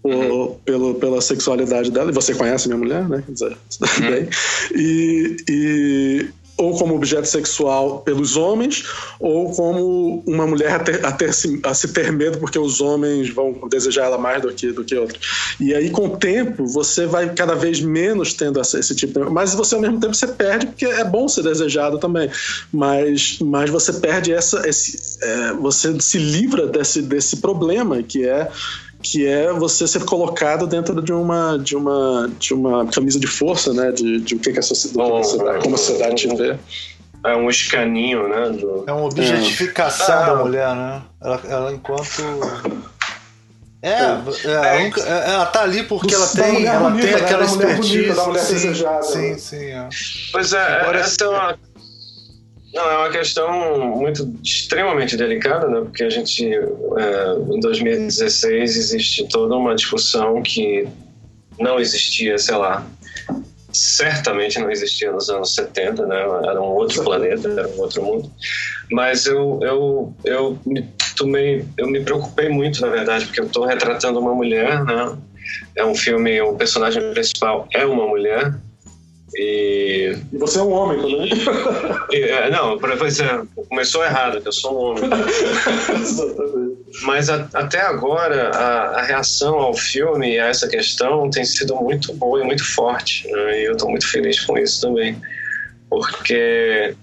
ou 0.02 0.14
uhum. 0.14 0.56
pelo, 0.64 0.96
pela 0.96 1.20
sexualidade 1.20 1.92
dela. 1.92 2.10
E 2.10 2.14
você 2.14 2.34
conhece 2.34 2.70
minha 2.70 2.78
mulher, 2.78 3.10
né? 3.10 3.22
Quer 3.26 3.32
dizer, 3.34 3.58
uhum. 3.82 4.12
bem. 4.12 4.30
E, 4.76 5.36
e 5.50 6.28
ou 6.60 6.78
como 6.78 6.96
objeto 6.96 7.28
sexual 7.28 8.02
pelos 8.02 8.36
homens, 8.36 8.84
ou 9.20 9.52
como 9.54 10.22
uma 10.28 10.46
mulher 10.46 10.76
a, 10.76 10.80
ter, 10.80 11.06
a, 11.06 11.12
ter, 11.12 11.30
a, 11.64 11.74
se 11.74 11.88
ter 11.94 12.12
medo 12.12 12.38
porque 12.38 12.60
os 12.60 12.82
homens 12.82 13.30
vão 13.30 13.54
desejar 13.70 14.06
ela 14.06 14.18
mais 14.18 14.42
do 14.42 14.54
que, 14.54 14.72
do 14.72 14.84
que 14.84 14.96
outros. 14.96 15.56
E 15.60 15.74
aí, 15.74 15.90
com 15.90 16.08
o 16.08 16.18
tempo, 16.18 16.66
você 16.66 17.06
vai 17.06 17.34
cada 17.34 17.56
vez 17.56 17.80
menos 17.80 18.34
tendo 18.34 18.60
essa, 18.60 18.78
esse 18.78 18.94
tipo 18.94 19.24
de... 19.24 19.30
Mas 19.30 19.54
você, 19.54 19.76
ao 19.76 19.82
mesmo 19.82 20.00
tempo, 20.00 20.14
você 20.14 20.28
perde, 20.28 20.68
porque 20.68 20.86
é 20.86 21.04
bom 21.06 21.30
ser 21.30 21.44
desejado 21.44 21.98
também. 21.98 22.30
Mas, 22.72 23.40
mas 23.40 23.70
você 23.70 23.94
perde 23.94 24.34
essa... 24.34 24.68
Esse, 24.68 25.18
é, 25.22 25.54
você 25.54 25.98
se 26.02 26.18
livra 26.18 26.68
desse, 26.68 27.02
desse 27.02 27.38
problema, 27.38 28.04
que 28.04 28.26
é 28.26 28.50
que 29.02 29.26
é 29.26 29.52
você 29.54 29.88
ser 29.88 30.04
colocado 30.04 30.68
dentro 30.68 31.02
de 31.02 31.14
uma 31.14 31.58
de 31.58 31.76
uma 31.76 32.30
de 32.38 32.54
uma 32.54 32.86
camisa 32.88 33.20
de 33.20 33.28
força, 33.28 33.74
né? 33.74 33.92
De, 33.92 34.20
de 34.20 34.36
o 34.36 34.40
que, 34.40 34.52
que 34.52 34.60
a 34.60 34.62
sociedade, 34.62 35.10
oh, 35.10 35.60
como 35.62 35.76
a 35.76 35.78
sociedade 35.78 36.16
te 36.16 36.36
vê. 36.36 36.58
É 37.24 37.36
um 37.36 37.50
escaninho, 37.50 38.28
né? 38.30 38.50
Do... 38.50 38.84
É 38.88 38.94
uma 38.94 39.06
objetificação 39.06 40.24
é. 40.24 40.26
da 40.26 40.36
mulher, 40.36 40.76
né? 40.76 41.02
Ela, 41.22 41.42
ela 41.50 41.74
enquanto 41.74 42.22
é, 43.82 43.92
é, 43.92 44.00
ela, 44.02 44.80
nunca, 44.80 45.02
é, 45.02 45.32
ela 45.32 45.46
tá 45.46 45.62
ali 45.62 45.84
porque 45.84 46.14
ela 46.14 46.28
tem, 46.28 46.66
ela 46.66 46.90
bonita, 46.90 47.08
tem 47.08 47.16
né? 47.16 47.22
aquela 47.22 47.46
expertise. 47.46 47.98
Bonita, 47.98 48.16
da 48.16 48.26
mulher 48.26 48.44
sim, 48.44 48.54
desejada. 48.54 49.04
Sim, 49.04 49.38
sim. 49.38 49.66
É. 49.66 49.90
Pois 50.34 50.52
é, 50.52 51.00
essa 51.00 51.24
é 51.24 51.28
uma 51.28 51.60
não, 52.74 52.92
é 52.92 52.98
uma 52.98 53.10
questão 53.10 53.96
muito 53.98 54.32
extremamente 54.44 55.18
delicada, 55.18 55.68
né? 55.68 55.82
Porque 55.82 56.04
a 56.04 56.10
gente, 56.10 56.46
é, 56.46 57.56
em 57.56 57.60
2016, 57.60 58.78
existe 58.78 59.28
toda 59.28 59.56
uma 59.56 59.76
discussão 59.76 60.42
que 60.42 60.88
não 61.60 61.80
existia, 61.80 62.38
sei 62.38 62.56
lá, 62.56 62.86
certamente 63.74 64.60
não 64.60 64.70
existia 64.70 65.12
nos 65.12 65.30
anos 65.30 65.56
70, 65.56 66.06
né? 66.06 66.16
Era 66.18 66.62
um 66.62 66.66
outro 66.66 67.04
planeta, 67.04 67.50
era 67.50 67.68
um 67.68 67.80
outro 67.80 68.04
mundo. 68.04 68.32
Mas 68.92 69.26
eu, 69.26 69.60
eu, 69.62 70.14
eu 70.24 70.60
me 70.66 70.88
tomei, 71.16 71.66
eu 71.78 71.88
me 71.88 72.02
preocupei 72.02 72.50
muito, 72.50 72.82
na 72.82 72.88
verdade, 72.88 73.26
porque 73.26 73.42
eu 73.42 73.46
estou 73.46 73.66
retratando 73.66 74.20
uma 74.20 74.34
mulher, 74.34 74.84
né? 74.84 75.18
É 75.76 75.84
um 75.84 75.96
filme, 75.96 76.40
o 76.42 76.54
personagem 76.54 77.12
principal 77.14 77.68
é 77.74 77.84
uma 77.84 78.06
mulher 78.06 78.54
e, 79.36 80.16
você 80.34 80.60
é 80.60 80.62
um 80.62 80.72
homem 80.72 81.00
também? 81.00 81.30
E, 82.12 82.24
é, 82.24 82.50
não, 82.50 82.78
pois 82.78 83.20
é, 83.20 83.42
começou 83.70 84.04
errado, 84.04 84.42
que 84.42 84.48
eu 84.48 84.52
sou 84.52 84.74
um 84.74 84.78
homem. 84.92 85.04
Mas 87.04 87.30
a, 87.30 87.48
até 87.54 87.82
agora, 87.82 88.50
a, 88.50 89.00
a, 89.00 89.02
reação 89.04 89.56
ao 89.56 89.74
filme 89.74 90.34
e 90.34 90.40
a 90.40 90.48
essa 90.48 90.68
questão 90.68 91.30
tem 91.30 91.46
sido 91.46 91.76
muito 91.76 92.14
boa 92.14 92.42
e 92.42 92.44
muito 92.44 92.66
forte. 92.66 93.30
Né? 93.32 93.62
E 93.62 93.66
eu 93.66 93.74
estou 93.74 93.90
muito 93.90 94.08
feliz 94.08 94.40
com 94.42 94.58
isso 94.58 94.82
também. 94.82 95.16
Porque 95.90 96.96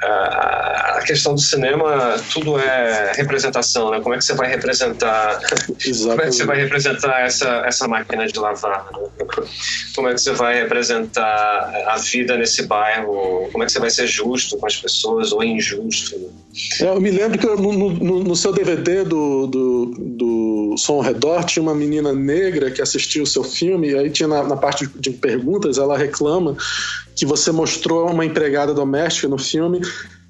a 0.00 1.02
questão 1.04 1.34
do 1.34 1.40
cinema 1.40 2.16
tudo 2.32 2.58
é 2.58 3.12
representação, 3.16 3.90
né? 3.90 4.00
Como 4.00 4.14
é 4.14 4.18
que 4.18 4.24
você 4.24 4.34
vai 4.34 4.48
representar? 4.48 5.40
Exatamente. 5.84 5.98
Como 6.08 6.22
é 6.22 6.26
que 6.26 6.32
você 6.32 6.44
vai 6.44 6.60
representar 6.60 7.20
essa 7.22 7.48
essa 7.66 7.88
máquina 7.88 8.26
de 8.26 8.38
lavar? 8.38 8.86
Né? 8.92 9.26
Como 9.94 10.08
é 10.08 10.14
que 10.14 10.20
você 10.20 10.32
vai 10.32 10.62
representar 10.62 11.72
a 11.88 11.96
vida 11.96 12.36
nesse 12.36 12.66
bairro? 12.66 13.48
Como 13.50 13.64
é 13.64 13.66
que 13.66 13.72
você 13.72 13.80
vai 13.80 13.90
ser 13.90 14.06
justo 14.06 14.56
com 14.56 14.66
as 14.66 14.76
pessoas 14.76 15.32
ou 15.32 15.42
injusto? 15.42 16.32
É, 16.80 16.84
eu 16.84 17.00
me 17.00 17.10
lembro 17.10 17.38
que 17.38 17.46
no, 17.46 17.72
no, 17.72 18.24
no 18.24 18.36
seu 18.36 18.52
DVD 18.52 19.02
do, 19.02 19.46
do, 19.46 19.94
do 19.98 20.74
Som 20.78 20.94
ao 20.94 21.00
Redor 21.00 21.44
tinha 21.44 21.62
uma 21.62 21.74
menina 21.74 22.12
negra 22.12 22.70
que 22.70 22.80
assistiu 22.80 23.24
o 23.24 23.26
seu 23.26 23.42
filme 23.42 23.90
e 23.90 23.96
aí 23.96 24.10
tinha 24.10 24.28
na, 24.28 24.44
na 24.44 24.56
parte 24.56 24.86
de 24.86 25.10
perguntas 25.10 25.78
ela 25.78 25.98
reclama 25.98 26.56
que 27.18 27.26
você 27.26 27.50
mostrou 27.50 28.08
uma 28.08 28.24
empregada 28.24 28.72
doméstica 28.72 29.28
no 29.28 29.38
filme 29.38 29.80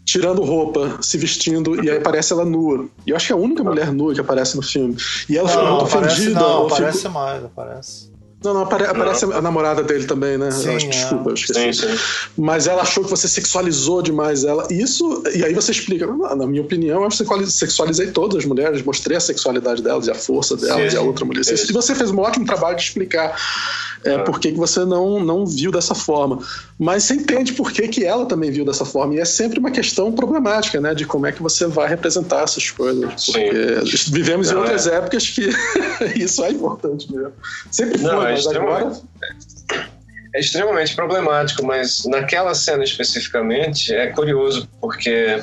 tirando 0.04 0.42
roupa, 0.42 0.96
se 1.02 1.18
vestindo, 1.18 1.84
e 1.84 1.90
aí 1.90 1.98
aparece 1.98 2.32
ela 2.32 2.42
nua. 2.42 2.86
E 3.06 3.10
eu 3.10 3.16
acho 3.16 3.26
que 3.26 3.32
é 3.34 3.36
a 3.36 3.38
única 3.38 3.62
mulher 3.62 3.92
nua 3.92 4.14
que 4.14 4.20
aparece 4.20 4.56
no 4.56 4.62
filme. 4.62 4.96
E 5.28 5.36
ela 5.36 5.46
ficou 5.46 5.66
muito 5.66 5.82
ofendida. 5.82 6.40
Não, 6.40 6.66
aparece 6.66 6.98
fico... 7.02 7.12
mais, 7.12 7.44
aparece. 7.44 8.18
Não, 8.42 8.54
não, 8.54 8.62
apare 8.62 8.84
aparece 8.84 9.26
não. 9.26 9.36
a 9.36 9.42
namorada 9.42 9.82
dele 9.82 10.04
também, 10.04 10.38
né? 10.38 10.50
Sim, 10.52 10.76
acho, 10.76 10.86
é. 10.86 10.90
Desculpa, 10.90 11.30
eu 11.30 11.34
esqueci. 11.34 11.72
Sim, 11.72 11.88
sim. 11.88 11.98
Mas 12.36 12.68
ela 12.68 12.82
achou 12.82 13.02
que 13.02 13.10
você 13.10 13.26
sexualizou 13.26 14.00
demais 14.00 14.44
ela. 14.44 14.66
Isso, 14.70 15.24
e 15.34 15.44
aí 15.44 15.52
você 15.52 15.72
explica, 15.72 16.06
na 16.06 16.46
minha 16.46 16.62
opinião, 16.62 17.02
eu 17.02 17.10
sexualizei 17.10 18.12
todas 18.12 18.38
as 18.38 18.44
mulheres, 18.44 18.82
mostrei 18.82 19.16
a 19.16 19.20
sexualidade 19.20 19.82
delas 19.82 20.06
e 20.06 20.10
a 20.10 20.14
força 20.14 20.56
delas 20.56 20.92
sim, 20.92 20.96
e 20.96 21.00
a 21.00 21.02
outra 21.02 21.24
mulher. 21.24 21.42
E 21.42 21.72
você 21.72 21.94
fez 21.94 22.10
um 22.12 22.20
ótimo 22.20 22.46
trabalho 22.46 22.76
de 22.76 22.82
explicar 22.82 23.36
é, 24.04 24.14
ah. 24.14 24.18
por 24.20 24.38
que, 24.38 24.52
que 24.52 24.58
você 24.58 24.84
não, 24.84 25.20
não 25.20 25.46
viu 25.46 25.70
dessa 25.70 25.94
forma. 25.94 26.38
Mas 26.78 27.04
você 27.04 27.14
entende 27.14 27.52
por 27.52 27.72
que, 27.72 27.88
que 27.88 28.04
ela 28.04 28.26
também 28.26 28.50
viu 28.50 28.64
dessa 28.64 28.84
forma. 28.84 29.14
E 29.14 29.20
é 29.20 29.24
sempre 29.24 29.58
uma 29.58 29.70
questão 29.70 30.12
problemática, 30.12 30.80
né? 30.80 30.94
De 30.94 31.04
como 31.04 31.26
é 31.26 31.32
que 31.32 31.42
você 31.42 31.66
vai 31.66 31.88
representar 31.88 32.42
essas 32.42 32.70
coisas. 32.70 33.26
Porque 33.26 33.96
Sim. 33.96 34.12
vivemos 34.12 34.50
não, 34.50 34.58
em 34.58 34.60
outras 34.60 34.86
é. 34.86 34.96
épocas 34.96 35.28
que 35.28 35.48
isso 36.16 36.44
é 36.44 36.50
importante 36.50 37.12
mesmo. 37.12 37.32
Sempre 37.70 37.98
foi, 37.98 38.10
não, 38.10 38.26
é 38.26 38.32
mas 38.32 38.46
agora. 38.46 38.92
É 40.34 40.40
extremamente 40.40 40.94
problemático, 40.94 41.64
mas 41.64 42.04
naquela 42.04 42.54
cena 42.54 42.84
especificamente 42.84 43.94
é 43.94 44.08
curioso, 44.08 44.68
porque 44.80 45.40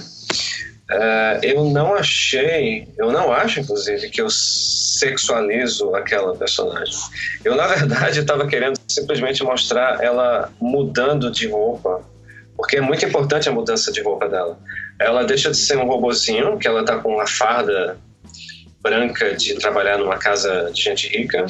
Uh, 0.91 1.41
eu 1.41 1.65
não 1.65 1.95
achei, 1.95 2.87
eu 2.95 3.11
não 3.11 3.31
acho, 3.31 3.59
inclusive, 3.59 4.07
que 4.09 4.21
eu 4.21 4.27
sexualizo 5.05 5.95
aquela 5.95 6.35
personagem. 6.35 6.95
Eu, 7.43 7.55
na 7.55 7.67
verdade, 7.67 8.19
estava 8.19 8.47
querendo 8.47 8.79
simplesmente 8.87 9.43
mostrar 9.43 10.03
ela 10.03 10.51
mudando 10.59 11.29
de 11.29 11.47
roupa, 11.47 12.01
porque 12.57 12.77
é 12.77 12.81
muito 12.81 13.05
importante 13.05 13.47
a 13.47 13.51
mudança 13.51 13.91
de 13.91 14.01
roupa 14.01 14.27
dela. 14.27 14.57
Ela 14.99 15.23
deixa 15.23 15.51
de 15.51 15.57
ser 15.57 15.77
um 15.77 15.85
robozinho, 15.85 16.57
que 16.57 16.67
ela 16.67 16.81
está 16.81 16.97
com 16.97 17.13
uma 17.13 17.27
farda 17.27 17.97
branca 18.81 19.35
de 19.35 19.55
trabalhar 19.55 19.97
numa 19.97 20.17
casa 20.17 20.71
de 20.73 20.81
gente 20.81 21.07
rica. 21.07 21.45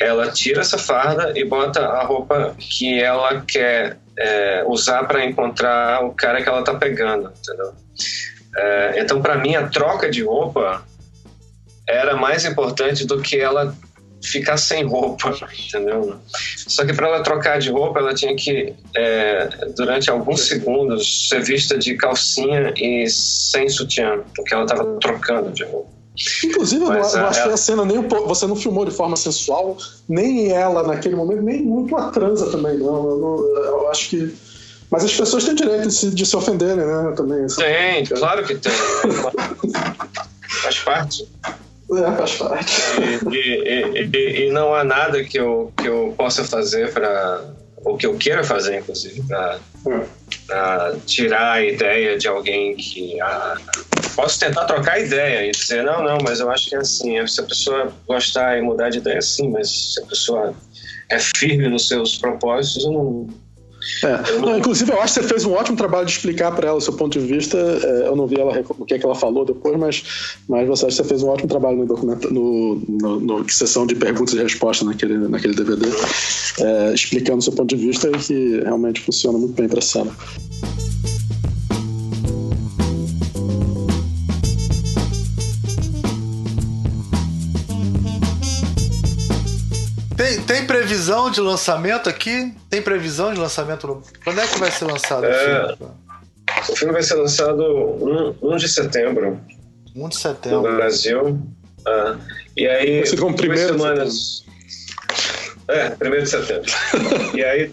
Ela 0.00 0.30
tira 0.30 0.60
essa 0.60 0.78
farda 0.78 1.32
e 1.36 1.44
bota 1.44 1.80
a 1.80 2.04
roupa 2.04 2.54
que 2.58 3.02
ela 3.02 3.42
quer 3.46 3.98
é, 4.16 4.64
usar 4.66 5.04
para 5.04 5.24
encontrar 5.24 6.04
o 6.04 6.14
cara 6.14 6.40
que 6.42 6.48
ela 6.48 6.60
está 6.60 6.74
pegando, 6.74 7.32
entendeu? 7.36 7.72
É, 8.56 9.00
então, 9.00 9.20
para 9.20 9.36
mim, 9.36 9.56
a 9.56 9.68
troca 9.68 10.08
de 10.08 10.22
roupa 10.22 10.84
era 11.88 12.16
mais 12.16 12.44
importante 12.44 13.04
do 13.06 13.20
que 13.20 13.36
ela 13.40 13.74
ficar 14.22 14.56
sem 14.56 14.84
roupa, 14.84 15.32
entendeu? 15.66 16.16
Só 16.66 16.84
que 16.84 16.92
para 16.92 17.06
ela 17.08 17.22
trocar 17.22 17.58
de 17.60 17.70
roupa, 17.70 18.00
ela 18.00 18.12
tinha 18.12 18.34
que, 18.34 18.74
é, 18.96 19.48
durante 19.76 20.10
alguns 20.10 20.46
segundos, 20.48 21.28
ser 21.28 21.42
vista 21.42 21.78
de 21.78 21.94
calcinha 21.96 22.74
e 22.76 23.08
sem 23.08 23.68
sutiã, 23.68 24.20
porque 24.34 24.52
ela 24.52 24.64
estava 24.64 24.84
trocando 25.00 25.50
de 25.52 25.64
roupa. 25.64 25.88
Inclusive, 26.44 26.82
eu, 26.82 26.88
Mas, 26.88 27.14
eu 27.14 27.20
é, 27.20 27.24
acho 27.26 27.38
que 27.38 27.44
ela- 27.44 27.54
a 27.54 27.56
cena 27.56 27.84
nem. 27.84 28.02
Você 28.08 28.44
não 28.48 28.56
filmou 28.56 28.84
de 28.84 28.90
forma 28.90 29.14
sensual, 29.16 29.76
nem 30.08 30.50
ela 30.50 30.82
naquele 30.82 31.14
momento, 31.14 31.42
nem 31.42 31.62
muito 31.62 31.96
a 31.96 32.10
transa 32.10 32.50
também, 32.50 32.76
não. 32.76 33.08
Eu, 33.08 33.18
não- 33.18 33.64
eu 33.64 33.88
acho 33.88 34.10
que. 34.10 34.34
Mas 34.90 35.04
as 35.04 35.14
pessoas 35.14 35.44
têm 35.44 35.54
direito 35.54 35.86
de 35.86 35.94
se, 35.94 36.10
de 36.10 36.26
se 36.26 36.34
ofenderem, 36.36 36.84
né? 36.84 37.12
Também. 37.16 37.46
Tem, 37.46 38.04
claro 38.04 38.44
que 38.44 38.56
tem. 38.56 38.72
Faz 40.62 40.78
parte. 40.80 41.28
É, 41.92 42.16
faz 42.16 42.34
parte. 42.34 42.72
E, 43.32 43.38
e- 43.38 44.10
e- 44.12 44.46
e 44.46 44.50
não 44.52 44.74
há 44.74 44.84
nada 44.84 45.22
que 45.24 45.38
eu, 45.38 45.72
que 45.76 45.88
eu 45.88 46.14
possa 46.16 46.44
fazer 46.44 46.92
para. 46.92 47.42
ou 47.84 47.96
que 47.96 48.06
eu 48.06 48.16
queira 48.16 48.42
fazer, 48.44 48.78
inclusive, 48.78 49.22
para 50.46 50.96
tirar 51.06 51.52
a 51.52 51.64
ideia 51.64 52.18
de 52.18 52.28
alguém 52.28 52.74
que. 52.76 53.20
ah, 53.20 53.56
posso 54.14 54.38
tentar 54.40 54.64
trocar 54.64 54.98
ideia 55.00 55.46
e 55.46 55.52
dizer, 55.52 55.84
não, 55.84 56.02
não, 56.02 56.18
mas 56.22 56.40
eu 56.40 56.50
acho 56.50 56.68
que 56.68 56.74
é 56.74 56.78
assim. 56.78 57.24
Se 57.26 57.40
a 57.40 57.44
pessoa 57.44 57.92
gostar 58.06 58.58
e 58.58 58.62
mudar 58.62 58.90
de 58.90 58.98
ideia, 58.98 59.20
sim, 59.22 59.48
mas 59.50 59.94
se 59.94 60.02
a 60.02 60.06
pessoa 60.06 60.54
é 61.10 61.18
firme 61.18 61.68
nos 61.68 61.88
seus 61.88 62.16
propósitos, 62.18 62.84
eu 62.84 62.92
não. 62.92 63.28
É. 64.02 64.38
Não, 64.38 64.58
inclusive, 64.58 64.92
eu 64.92 65.00
acho 65.00 65.14
que 65.14 65.20
você 65.20 65.28
fez 65.28 65.44
um 65.44 65.52
ótimo 65.52 65.76
trabalho 65.76 66.06
de 66.06 66.12
explicar 66.12 66.52
para 66.52 66.68
ela 66.68 66.78
o 66.78 66.80
seu 66.80 66.92
ponto 66.92 67.18
de 67.18 67.24
vista. 67.24 67.56
É, 67.56 68.08
eu 68.08 68.16
não 68.16 68.26
vi 68.26 68.40
ela 68.40 68.52
o 68.78 68.84
que, 68.84 68.94
é 68.94 68.98
que 68.98 69.04
ela 69.04 69.14
falou 69.14 69.44
depois, 69.44 69.78
mas, 69.78 70.02
mas 70.48 70.66
você 70.66 70.86
acha 70.86 70.96
que 70.96 71.02
você 71.02 71.08
fez 71.08 71.22
um 71.22 71.28
ótimo 71.28 71.48
trabalho 71.48 71.78
no 71.78 71.86
documento, 71.86 72.32
no, 72.32 72.82
no, 72.88 73.20
no 73.20 73.50
sessão 73.50 73.86
de 73.86 73.94
perguntas 73.94 74.34
e 74.34 74.42
respostas 74.42 74.86
naquele, 74.86 75.16
naquele 75.28 75.54
DVD, 75.54 75.86
é, 76.60 76.94
explicando 76.94 77.38
o 77.38 77.42
seu 77.42 77.52
ponto 77.52 77.74
de 77.74 77.86
vista 77.86 78.08
e 78.08 78.18
que 78.18 78.60
realmente 78.60 79.00
funciona 79.00 79.38
muito 79.38 79.54
bem 79.54 79.68
para 79.68 79.78
a 79.78 79.82
cena. 79.82 80.10
Tem, 90.28 90.42
tem 90.42 90.66
previsão 90.66 91.30
de 91.30 91.40
lançamento 91.40 92.08
aqui? 92.08 92.54
Tem 92.68 92.82
previsão 92.82 93.32
de 93.32 93.40
lançamento? 93.40 93.86
No... 93.86 94.02
Quando 94.22 94.40
é 94.40 94.46
que 94.46 94.58
vai 94.58 94.70
ser 94.70 94.84
lançado 94.84 95.22
o 95.22 95.26
É. 95.26 95.76
filme? 95.76 95.92
O 96.68 96.76
filme 96.76 96.92
vai 96.92 97.02
ser 97.02 97.14
lançado 97.14 97.62
1, 97.62 98.34
1 98.42 98.56
de 98.56 98.68
setembro 98.68 99.40
1 99.88 99.92
de 99.94 99.98
no 99.98 100.12
setembro. 100.12 100.62
Brasil. 100.76 101.40
Ah, 101.86 102.16
e 102.56 102.66
aí, 102.66 103.16
como 103.16 103.34
duas 103.36 103.60
semanas. 103.60 104.44
É, 105.68 105.90
primeiro 105.90 106.24
de 106.24 106.30
setembro. 106.30 106.70
e 107.34 107.42
aí, 107.44 107.70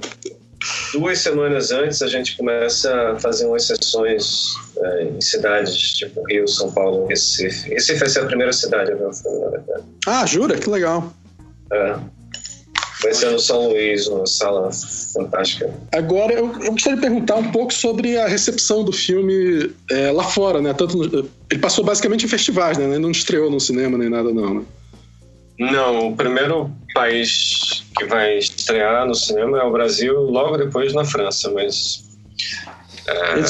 duas 0.94 1.20
semanas 1.20 1.72
antes, 1.72 2.02
a 2.02 2.08
gente 2.08 2.38
começa 2.38 3.12
a 3.12 3.20
fazer 3.20 3.46
umas 3.48 3.64
sessões 3.66 4.54
é, 4.78 5.04
em 5.04 5.22
cidades 5.22 5.94
tipo 5.94 6.24
Rio, 6.28 6.48
São 6.48 6.72
Paulo, 6.72 7.06
Recife. 7.08 7.70
Recife 7.70 8.00
vai 8.00 8.10
ser 8.10 8.20
a 8.22 8.26
primeira 8.26 8.54
cidade 8.54 8.92
a 8.92 8.96
ver 8.96 9.08
o 9.08 9.14
filme, 9.14 9.40
na 9.40 9.50
verdade. 9.50 9.84
Ah, 10.08 10.26
jura? 10.26 10.58
Que 10.58 10.70
legal. 10.70 11.14
É. 11.72 11.96
Vai 13.02 13.14
ser 13.14 13.30
no 13.32 13.40
São 13.40 13.70
Luís, 13.70 14.08
uma 14.08 14.26
sala 14.26 14.70
fantástica. 15.14 15.74
Agora, 15.92 16.34
eu, 16.34 16.52
eu 16.62 16.72
gostaria 16.72 16.96
de 16.96 17.02
perguntar 17.02 17.36
um 17.36 17.52
pouco 17.52 17.74
sobre 17.74 18.18
a 18.18 18.28
recepção 18.28 18.84
do 18.84 18.92
filme 18.92 19.72
é, 19.92 20.12
lá 20.12 20.24
fora, 20.24 20.62
né? 20.62 20.74
Tanto 20.74 20.98
no- 20.98 21.30
ele 21.52 21.60
passou 21.60 21.84
basicamente 21.84 22.26
em 22.26 22.30
festivais, 22.30 22.78
né? 22.78 22.86
Ele 22.86 23.00
Não 23.00 23.12
estreou 23.12 23.52
no 23.52 23.60
cinema 23.60 23.98
nem 23.98 24.10
nada, 24.10 24.34
não, 24.34 24.54
né? 24.56 24.66
Não, 25.60 26.10
o 26.10 26.16
primeiro 26.16 26.70
país 26.94 27.84
que 27.98 28.06
vai 28.06 28.38
estrear 28.38 29.06
no 29.08 29.16
cinema 29.16 29.60
é 29.60 29.64
o 29.64 29.72
Brasil, 29.72 30.14
logo 30.20 30.58
depois 30.58 30.94
na 30.94 31.06
França, 31.06 31.50
mas 31.52 32.04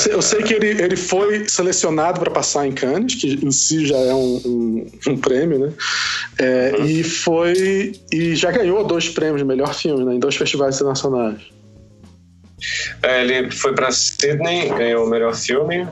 eu 0.10 0.22
sei 0.22 0.44
que 0.44 0.54
ele, 0.54 0.68
ele 0.82 0.96
foi 0.98 1.48
selecionado 1.48 2.20
para 2.20 2.30
passar 2.30 2.68
em 2.68 2.72
Cannes, 2.74 3.16
que 3.16 3.34
em 3.46 3.52
si 3.52 3.86
já 3.88 3.98
é 3.98 4.14
um, 4.14 4.42
um- 4.46 4.92
um 5.08 5.18
prêmio, 5.18 5.60
né? 5.60 5.74
É, 6.38 6.82
E 6.82 7.04
foi 7.04 7.94
e 8.12 8.36
já 8.36 8.52
ganhou 8.52 8.84
dois 8.84 9.08
prêmios 9.10 9.38
de 9.40 9.46
melhor 9.46 9.74
filme, 9.74 10.04
né? 10.04 10.16
Em 10.16 10.20
dois 10.20 10.36
festivais 10.36 10.76
internacionais. 10.76 11.40
É, 13.04 13.24
ele 13.24 13.52
foi 13.52 13.74
para 13.74 13.92
Sydney, 13.92 14.70
ganhou 14.70 15.06
o 15.06 15.10
melhor 15.10 15.36
filme 15.36 15.88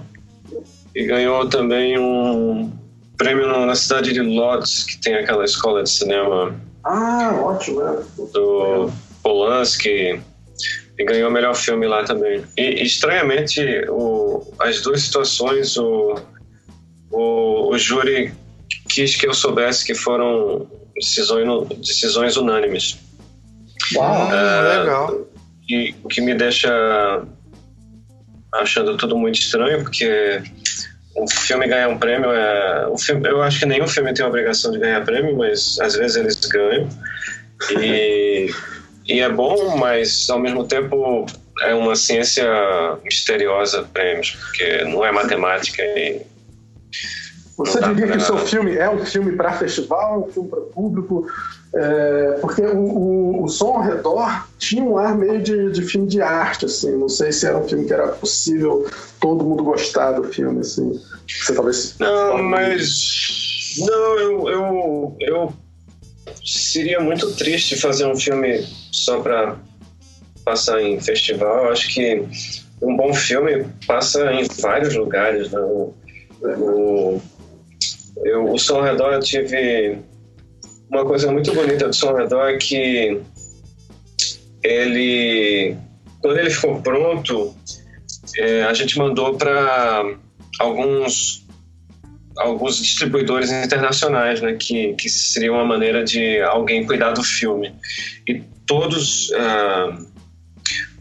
e 0.96 1.06
ganhou 1.06 1.48
também 1.50 1.98
um 1.98 2.72
prêmio 3.18 3.48
na 3.66 3.76
cidade 3.76 4.12
de 4.14 4.22
Lodz, 4.22 4.84
que 4.84 4.98
tem 5.02 5.16
aquela 5.16 5.46
escola 5.46 5.84
de 5.84 5.90
cinema 5.90 6.56
Ah, 6.84 7.32
ótimo, 7.42 7.82
é. 7.82 7.98
do 8.34 8.90
Polanski 9.22 10.20
e 10.98 11.04
ganhou 11.06 11.30
o 11.30 11.34
melhor 11.34 11.56
filme 11.56 11.88
lá 11.88 12.04
também. 12.04 12.44
E 12.58 12.84
estranhamente, 12.84 13.62
o- 13.90 14.54
as 14.60 14.82
duas 14.82 15.02
situações, 15.04 15.76
o, 15.78 16.16
o, 17.12 17.70
o 17.74 17.78
júri 17.78 18.34
quis 18.90 19.16
que 19.16 19.28
eu 19.28 19.34
soubesse 19.34 19.86
que 19.86 19.96
foram 19.96 20.68
decisões, 20.96 21.48
decisões 21.80 22.38
unânimes. 22.38 22.98
Uau! 23.96 24.28
Hum, 24.28 24.80
legal. 24.80 25.28
E 25.70 25.96
o 26.04 26.08
que 26.08 26.22
me 26.22 26.36
deixa 26.36 27.24
achando 28.54 28.96
tudo 28.98 29.18
muito 29.18 29.40
estranho, 29.40 29.82
porque 29.84 30.42
um 31.18 31.28
filme 31.28 31.68
ganhar 31.68 31.90
um 31.90 31.98
prêmio 31.98 32.30
é. 32.32 32.88
Um 32.90 32.98
filme, 32.98 33.28
eu 33.28 33.42
acho 33.42 33.60
que 33.60 33.66
nenhum 33.66 33.88
filme 33.88 34.14
tem 34.14 34.26
a 34.26 34.28
obrigação 34.28 34.72
de 34.72 34.80
ganhar 34.80 35.04
prêmio, 35.04 35.36
mas 35.38 35.80
às 35.80 35.96
vezes 35.96 36.18
eles 36.18 36.36
ganham. 36.46 36.88
E, 37.80 38.50
e 39.06 39.20
é 39.20 39.30
bom, 39.30 39.78
mas 39.78 40.30
ao 40.30 40.40
mesmo 40.40 40.66
tempo 40.66 41.26
é 41.62 41.74
uma 41.74 41.96
ciência 41.96 42.46
misteriosa 43.04 43.84
prêmios, 43.94 44.32
porque 44.32 44.84
não 44.86 45.06
é 45.06 45.12
matemática 45.12 45.82
e 45.84 46.22
Você 47.58 47.80
diria 47.82 48.08
que 48.08 48.18
o 48.18 48.22
seu 48.22 48.38
filme 48.38 48.76
é 48.76 48.90
um 48.90 49.06
filme 49.06 49.36
para 49.36 49.54
festival, 49.54 50.26
um 50.28 50.32
filme 50.32 50.50
para 50.50 50.62
público? 50.62 51.28
É, 51.76 52.38
porque 52.40 52.62
o, 52.62 52.78
o, 52.78 53.44
o 53.44 53.48
som 53.48 53.74
ao 53.74 53.82
redor 53.82 54.48
tinha 54.60 54.84
um 54.84 54.96
ar 54.96 55.16
meio 55.18 55.42
de, 55.42 55.72
de 55.72 55.82
filme 55.82 56.08
de 56.08 56.22
arte, 56.22 56.66
assim. 56.66 56.96
Não 56.96 57.10
sei 57.10 57.32
se 57.32 57.48
era 57.48 57.58
um 57.58 57.68
filme 57.68 57.86
que 57.86 57.94
era 57.94 58.10
possível 58.10 58.88
todo 59.20 59.44
mundo 59.44 59.64
gostar 59.64 60.12
do 60.12 60.24
filme, 60.24 60.60
assim. 60.60 61.00
Você 61.28 61.54
talvez. 61.54 61.96
Não, 62.00 62.44
mas. 62.44 63.76
Não, 63.80 64.20
eu, 64.20 64.50
eu, 64.50 65.18
eu. 65.20 65.54
Seria 66.46 67.00
muito 67.00 67.34
triste 67.36 67.78
fazer 67.78 68.06
um 68.06 68.16
filme 68.16 68.66
só 68.92 69.22
pra 69.22 69.58
passar 70.44 70.82
em 70.82 71.00
festival. 71.00 71.66
Eu 71.66 71.72
acho 71.72 71.94
que 71.94 72.22
um 72.82 72.98
bom 72.98 73.14
filme 73.14 73.66
passa 73.88 74.32
em 74.34 74.46
vários 74.60 74.96
lugares. 74.96 75.52
Né? 75.52 75.60
O, 75.60 75.94
o, 76.42 77.22
eu, 78.24 78.52
o 78.52 78.58
Som 78.58 78.82
Redor 78.82 79.14
eu 79.14 79.20
tive. 79.20 80.00
Uma 80.90 81.06
coisa 81.06 81.32
muito 81.32 81.54
bonita 81.54 81.88
do 81.88 81.96
Som 81.96 82.14
Redor 82.14 82.50
é 82.50 82.58
que 82.58 83.22
ele. 84.62 85.76
Quando 86.22 86.40
ele 86.40 86.50
ficou 86.50 86.82
pronto, 86.82 87.56
é, 88.38 88.64
a 88.64 88.74
gente 88.74 88.98
mandou 88.98 89.36
para 89.38 90.16
alguns 90.60 91.43
alguns 92.38 92.78
distribuidores 92.78 93.52
internacionais, 93.52 94.42
né, 94.42 94.54
que, 94.54 94.94
que 94.94 95.10
seria 95.10 95.52
uma 95.52 95.66
maneira 95.66 96.04
de 96.04 96.42
alguém 96.42 96.86
cuidar 96.86 97.12
do 97.12 97.24
filme. 97.24 97.74
E 98.28 98.42
todos 98.66 99.32
ah, 99.36 99.98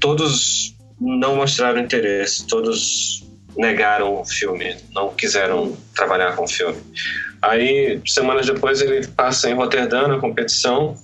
todos 0.00 0.76
não 1.00 1.36
mostraram 1.36 1.80
interesse, 1.80 2.46
todos 2.46 3.24
negaram 3.56 4.20
o 4.20 4.24
filme, 4.24 4.76
não 4.92 5.10
quiseram 5.10 5.76
trabalhar 5.94 6.34
com 6.34 6.44
o 6.44 6.48
filme. 6.48 6.78
Aí, 7.40 8.00
semanas 8.06 8.46
depois, 8.46 8.80
ele 8.80 9.06
passa 9.09 9.50
em 9.50 9.54
Roterdã 9.54 10.09
na 10.09 10.18
competição 10.18 10.96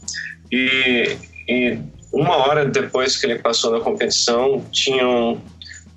e, 0.51 1.17
e 1.49 1.79
uma 2.13 2.37
hora 2.37 2.65
depois 2.65 3.17
que 3.17 3.27
ele 3.27 3.39
passou 3.39 3.73
na 3.73 3.81
competição, 3.81 4.65
tinham 4.73 5.41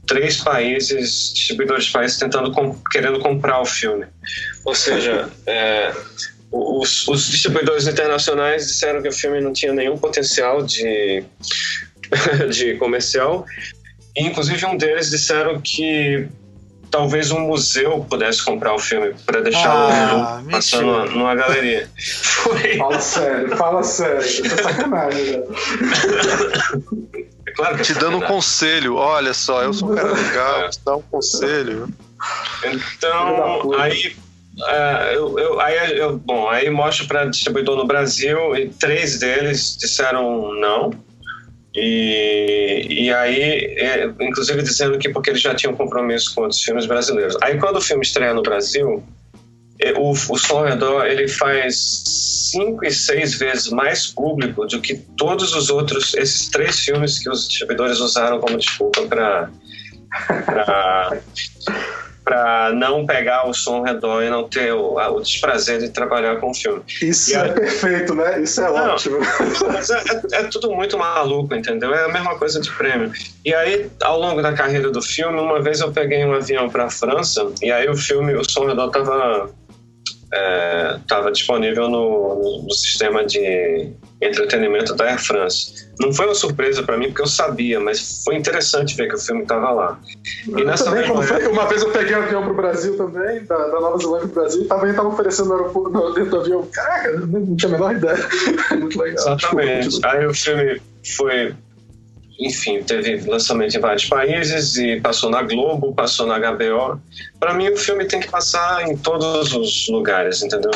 três 0.05 0.37
países, 0.37 1.33
distribuidores 1.33 1.85
de 1.85 1.91
países, 1.91 2.17
tentando 2.17 2.51
querendo 2.91 3.19
comprar 3.19 3.61
o 3.61 3.65
filme. 3.65 4.05
Ou 4.65 4.75
seja, 4.75 5.29
é, 5.45 5.93
os, 6.51 7.07
os, 7.07 7.27
distribuidores 7.27 7.87
internacionais 7.87 8.67
disseram 8.67 9.01
que 9.01 9.07
o 9.07 9.13
filme 9.13 9.39
não 9.39 9.53
tinha 9.53 9.73
nenhum 9.73 9.97
potencial 9.97 10.63
de, 10.63 11.23
de 12.51 12.75
comercial. 12.75 13.45
E, 14.15 14.23
inclusive, 14.23 14.65
um 14.65 14.75
deles 14.75 15.09
disseram 15.09 15.61
que 15.61 16.27
talvez 16.91 17.31
um 17.31 17.39
museu 17.39 18.05
pudesse 18.09 18.43
comprar 18.43 18.73
o 18.73 18.79
filme 18.79 19.15
para 19.25 19.39
deixar 19.41 19.71
Ah, 19.71 20.43
o 20.45 20.51
passando 20.51 20.85
numa, 20.85 21.05
numa 21.05 21.35
galeria. 21.35 21.89
Foi. 22.21 22.75
Fala 22.75 22.99
sério, 22.99 23.55
fala 23.55 23.81
sério. 23.81 24.19
É 24.19 24.61
sacanagem, 24.61 25.31
né? 25.31 25.43
É 27.61 27.65
claro 27.65 27.75
que 27.75 27.81
é 27.81 27.85
Te 27.85 27.93
dando 27.93 28.17
um 28.17 28.21
conselho, 28.21 28.95
olha 28.95 29.33
só, 29.33 29.63
eu 29.63 29.73
sou 29.73 29.91
um 29.91 29.95
cara 29.95 30.11
legal, 30.11 30.69
te 30.69 30.79
dá 30.83 30.95
um 30.95 31.01
conselho. 31.01 31.87
Então, 32.63 33.73
aí 33.79 34.15
é, 34.67 35.15
eu, 35.15 35.39
eu, 35.39 35.59
aí, 35.59 35.97
eu, 35.97 36.17
bom, 36.17 36.49
aí 36.49 36.69
mostro 36.69 37.07
para 37.07 37.25
distribuidor 37.25 37.77
no 37.77 37.85
Brasil 37.85 38.55
e 38.55 38.69
três 38.69 39.19
deles 39.19 39.77
disseram 39.79 40.53
não. 40.55 40.91
E, 41.73 42.85
e 42.89 43.13
aí, 43.13 43.41
é, 43.77 44.11
inclusive 44.19 44.61
dizendo 44.61 44.97
que 44.97 45.07
porque 45.09 45.29
eles 45.29 45.41
já 45.41 45.55
tinham 45.55 45.73
compromisso 45.73 46.35
com 46.35 46.41
outros 46.41 46.61
filmes 46.61 46.85
brasileiros. 46.85 47.37
Aí 47.41 47.57
quando 47.57 47.77
o 47.77 47.81
filme 47.81 48.03
estreia 48.03 48.33
no 48.33 48.41
Brasil, 48.41 49.01
é, 49.01 49.20
o, 49.97 50.11
o 50.11 50.37
Som 50.37 50.63
Redor 50.63 51.05
ele 51.05 51.27
faz 51.27 52.03
cinco 52.51 52.85
e 52.85 52.91
seis 52.91 53.35
vezes 53.35 53.69
mais 53.69 54.07
público 54.07 54.65
do 54.65 54.81
que 54.81 54.95
todos 54.95 55.55
os 55.55 55.69
outros, 55.69 56.13
esses 56.13 56.49
três 56.49 56.79
filmes 56.79 57.19
que 57.19 57.29
os 57.29 57.47
distribuidores 57.47 57.99
usaram 57.99 58.39
como 58.39 58.57
desculpa 58.57 59.01
para 59.03 59.49
para 62.23 62.71
não 62.75 63.05
pegar 63.05 63.47
o 63.47 63.53
som 63.53 63.81
redor 63.81 64.23
e 64.23 64.29
não 64.29 64.47
ter 64.47 64.73
o, 64.73 64.95
o, 64.97 65.21
desprazer 65.21 65.79
de 65.79 65.89
trabalhar 65.89 66.35
com 66.37 66.51
o 66.51 66.53
filme. 66.53 66.81
Isso 67.01 67.35
é 67.35 67.47
perfeito, 67.49 68.13
né? 68.13 68.41
Isso 68.41 68.61
é 68.61 68.65
não, 68.65 68.93
ótimo. 68.93 69.19
Mas 69.71 69.89
é, 69.89 69.97
é, 69.99 70.35
é, 70.41 70.43
tudo 70.43 70.71
muito 70.71 70.97
maluco, 70.97 71.55
entendeu? 71.55 71.93
É 71.93 72.05
a 72.05 72.09
mesma 72.09 72.37
coisa 72.37 72.59
de 72.59 72.69
prêmio. 72.71 73.11
E 73.45 73.53
aí, 73.53 73.89
ao 74.01 74.19
longo 74.19 74.41
da 74.41 74.53
carreira 74.53 74.91
do 74.91 75.01
filme, 75.01 75.39
uma 75.39 75.61
vez 75.61 75.79
eu 75.79 75.91
peguei 75.91 76.25
um 76.25 76.33
avião 76.33 76.69
para 76.69 76.85
a 76.85 76.89
França 76.89 77.49
e 77.61 77.71
aí 77.71 77.89
o 77.89 77.95
filme, 77.95 78.35
o 78.35 78.43
som 78.43 78.67
redor 78.67 78.87
estava 78.87 79.49
estava 80.31 81.27
é, 81.27 81.31
disponível 81.31 81.89
no, 81.89 82.63
no, 82.63 82.73
sistema 82.73 83.25
de 83.25 83.91
entretenimento 84.21 84.95
da 84.95 85.05
Air 85.05 85.19
France. 85.19 85.89
Não 85.99 86.13
foi 86.13 86.25
uma 86.25 86.35
surpresa 86.35 86.83
para 86.83 86.97
mim 86.97 87.07
porque 87.07 87.23
eu 87.23 87.27
sabia, 87.27 87.79
mas 87.79 88.23
foi 88.23 88.35
interessante 88.35 88.95
ver 88.95 89.09
que 89.09 89.15
o 89.15 89.19
filme 89.19 89.41
estava 89.41 89.71
lá. 89.71 89.99
E 90.47 90.63
nessa 90.63 90.85
também, 90.85 91.09
manhã... 91.09 91.23
foi, 91.23 91.47
uma 91.47 91.67
vez 91.67 91.81
eu 91.83 91.91
peguei 91.91 92.15
um 92.15 92.21
avião 92.21 92.43
para 92.43 92.51
o 92.53 92.55
Brasil 92.55 92.95
também, 92.95 93.43
da, 93.43 93.57
da 93.57 93.79
Nova 93.81 93.97
Zelândia 93.97 94.27
para 94.29 94.39
o 94.39 94.43
Brasil, 94.43 94.67
também 94.67 94.89
estava 94.91 95.09
oferecendo 95.09 95.49
no 95.49 95.55
aeroporto, 95.55 96.13
dentro 96.13 96.31
do 96.31 96.39
avião. 96.39 96.67
Caraca, 96.71 97.11
não 97.11 97.55
tinha 97.55 97.69
a 97.69 97.71
menor 97.73 97.95
ideia. 97.95 98.29
Muito 98.79 98.99
legal. 98.99 99.35
Exatamente. 99.35 99.99
Aí 100.05 100.25
o 100.25 100.33
filme 100.33 100.81
foi 101.17 101.53
enfim, 102.41 102.81
teve 102.81 103.17
lançamento 103.29 103.77
em 103.77 103.79
vários 103.79 104.05
países 104.05 104.75
e 104.75 104.99
passou 104.99 105.29
na 105.29 105.43
Globo, 105.43 105.93
passou 105.93 106.25
na 106.25 106.39
HBO. 106.39 106.99
Para 107.39 107.53
mim, 107.53 107.69
o 107.69 107.77
filme 107.77 108.05
tem 108.05 108.19
que 108.19 108.29
passar 108.29 108.87
em 108.89 108.97
todos 108.97 109.53
os 109.53 109.87
lugares, 109.89 110.41
entendeu? 110.41 110.71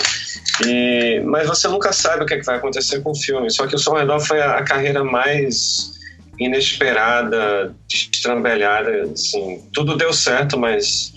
E, 0.66 1.22
mas 1.26 1.48
você 1.48 1.68
nunca 1.68 1.92
sabe 1.92 2.24
o 2.24 2.26
que, 2.28 2.36
é 2.36 2.40
que 2.40 2.46
vai 2.46 2.58
acontecer 2.58 3.02
com 3.02 3.12
o 3.12 3.16
filme. 3.16 3.50
Só 3.50 3.66
que 3.66 3.76
o 3.76 3.80
Som 3.80 3.96
Redor 3.96 4.20
foi 4.20 4.40
a, 4.40 4.58
a 4.58 4.64
carreira 4.64 5.04
mais 5.04 5.96
inesperada, 6.40 7.74
destrambelhada, 7.88 9.10
assim. 9.12 9.64
Tudo 9.74 9.98
deu 9.98 10.14
certo, 10.14 10.60
mas 10.60 11.12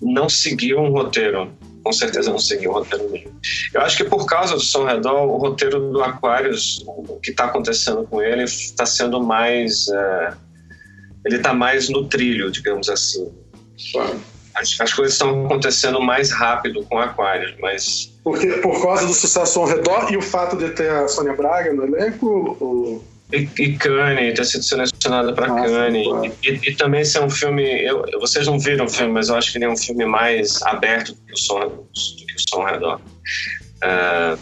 não 0.00 0.28
seguiu 0.28 0.78
um 0.78 0.90
roteiro 0.90 1.50
com 1.82 1.92
certeza 1.92 2.30
não 2.30 2.38
seguiu 2.38 2.70
o 2.70 2.74
roteiro 2.74 3.10
mesmo. 3.10 3.40
Eu 3.72 3.80
acho 3.80 3.96
que 3.96 4.04
por 4.04 4.26
causa 4.26 4.54
do 4.54 4.60
Som 4.60 4.84
Redor, 4.84 5.26
o 5.26 5.36
roteiro 5.36 5.90
do 5.90 6.02
Aquarius, 6.02 6.82
o 6.86 7.18
que 7.20 7.30
está 7.30 7.44
acontecendo 7.44 8.06
com 8.06 8.22
ele, 8.22 8.44
está 8.44 8.86
sendo 8.86 9.22
mais. 9.22 9.88
É, 9.88 10.32
ele 11.24 11.36
está 11.36 11.52
mais 11.52 11.88
no 11.88 12.08
trilho, 12.08 12.50
digamos 12.50 12.88
assim. 12.88 13.30
As, 14.54 14.78
as, 14.80 14.92
coisas 14.92 15.14
estão 15.14 15.46
acontecendo 15.46 16.00
mais 16.00 16.30
rápido 16.30 16.84
com 16.84 16.96
o 16.96 16.98
Aquarius, 16.98 17.54
mas. 17.60 18.12
Porque, 18.22 18.48
por 18.54 18.82
causa 18.82 19.06
do 19.06 19.14
sucesso 19.14 19.60
ao 19.60 19.66
redor 19.66 20.12
e 20.12 20.16
o 20.16 20.22
fato 20.22 20.56
de 20.56 20.70
ter 20.70 20.90
a 20.90 21.08
Sônia 21.08 21.34
Braga 21.34 21.72
no 21.72 21.84
elenco? 21.84 22.56
Ou... 22.60 23.04
E, 23.32 23.48
e 23.58 23.76
Kanye, 23.76 24.34
ter 24.34 24.44
sido 24.44 24.64
selecionada 24.64 25.32
para 25.32 25.46
Kanye. 25.46 26.32
E, 26.42 26.48
e, 26.48 26.74
também 26.74 27.04
ser 27.04 27.20
um 27.20 27.30
filme. 27.30 27.62
Eu, 27.84 28.04
vocês 28.20 28.46
não 28.46 28.58
viram 28.58 28.86
o 28.86 28.88
filme, 28.88 29.12
mas 29.12 29.28
eu 29.28 29.36
acho 29.36 29.52
que 29.52 29.58
ele 29.58 29.66
é 29.66 29.70
um 29.70 29.76
filme 29.76 30.04
mais 30.04 30.60
aberto 30.62 31.14
do 31.14 31.20
que 31.26 31.32
o 31.32 31.36
Som, 31.36 31.60
do 31.60 31.84
que 31.92 32.34
o 32.34 32.50
som 32.50 32.64
Redor. 32.64 33.00
Uh, 33.82 34.38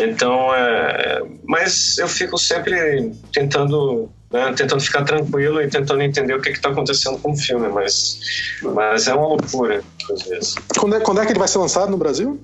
então, 0.00 0.54
é, 0.54 1.22
mas 1.44 1.96
eu 1.98 2.08
fico 2.08 2.36
sempre 2.38 3.12
tentando, 3.32 4.10
né, 4.30 4.52
tentando 4.56 4.80
ficar 4.80 5.04
tranquilo 5.04 5.60
e 5.62 5.68
tentando 5.68 6.02
entender 6.02 6.34
o 6.34 6.40
que 6.40 6.50
está 6.50 6.70
acontecendo 6.70 7.18
com 7.18 7.32
o 7.32 7.36
filme, 7.36 7.68
mas, 7.68 8.20
mas 8.62 9.08
é 9.08 9.14
uma 9.14 9.28
loucura 9.28 9.82
às 10.12 10.22
vezes. 10.22 10.54
Quando 10.78 10.96
é, 10.96 11.00
quando 11.00 11.20
é 11.20 11.26
que 11.26 11.32
ele 11.32 11.38
vai 11.38 11.48
ser 11.48 11.58
lançado 11.58 11.90
no 11.90 11.96
Brasil? 11.96 12.40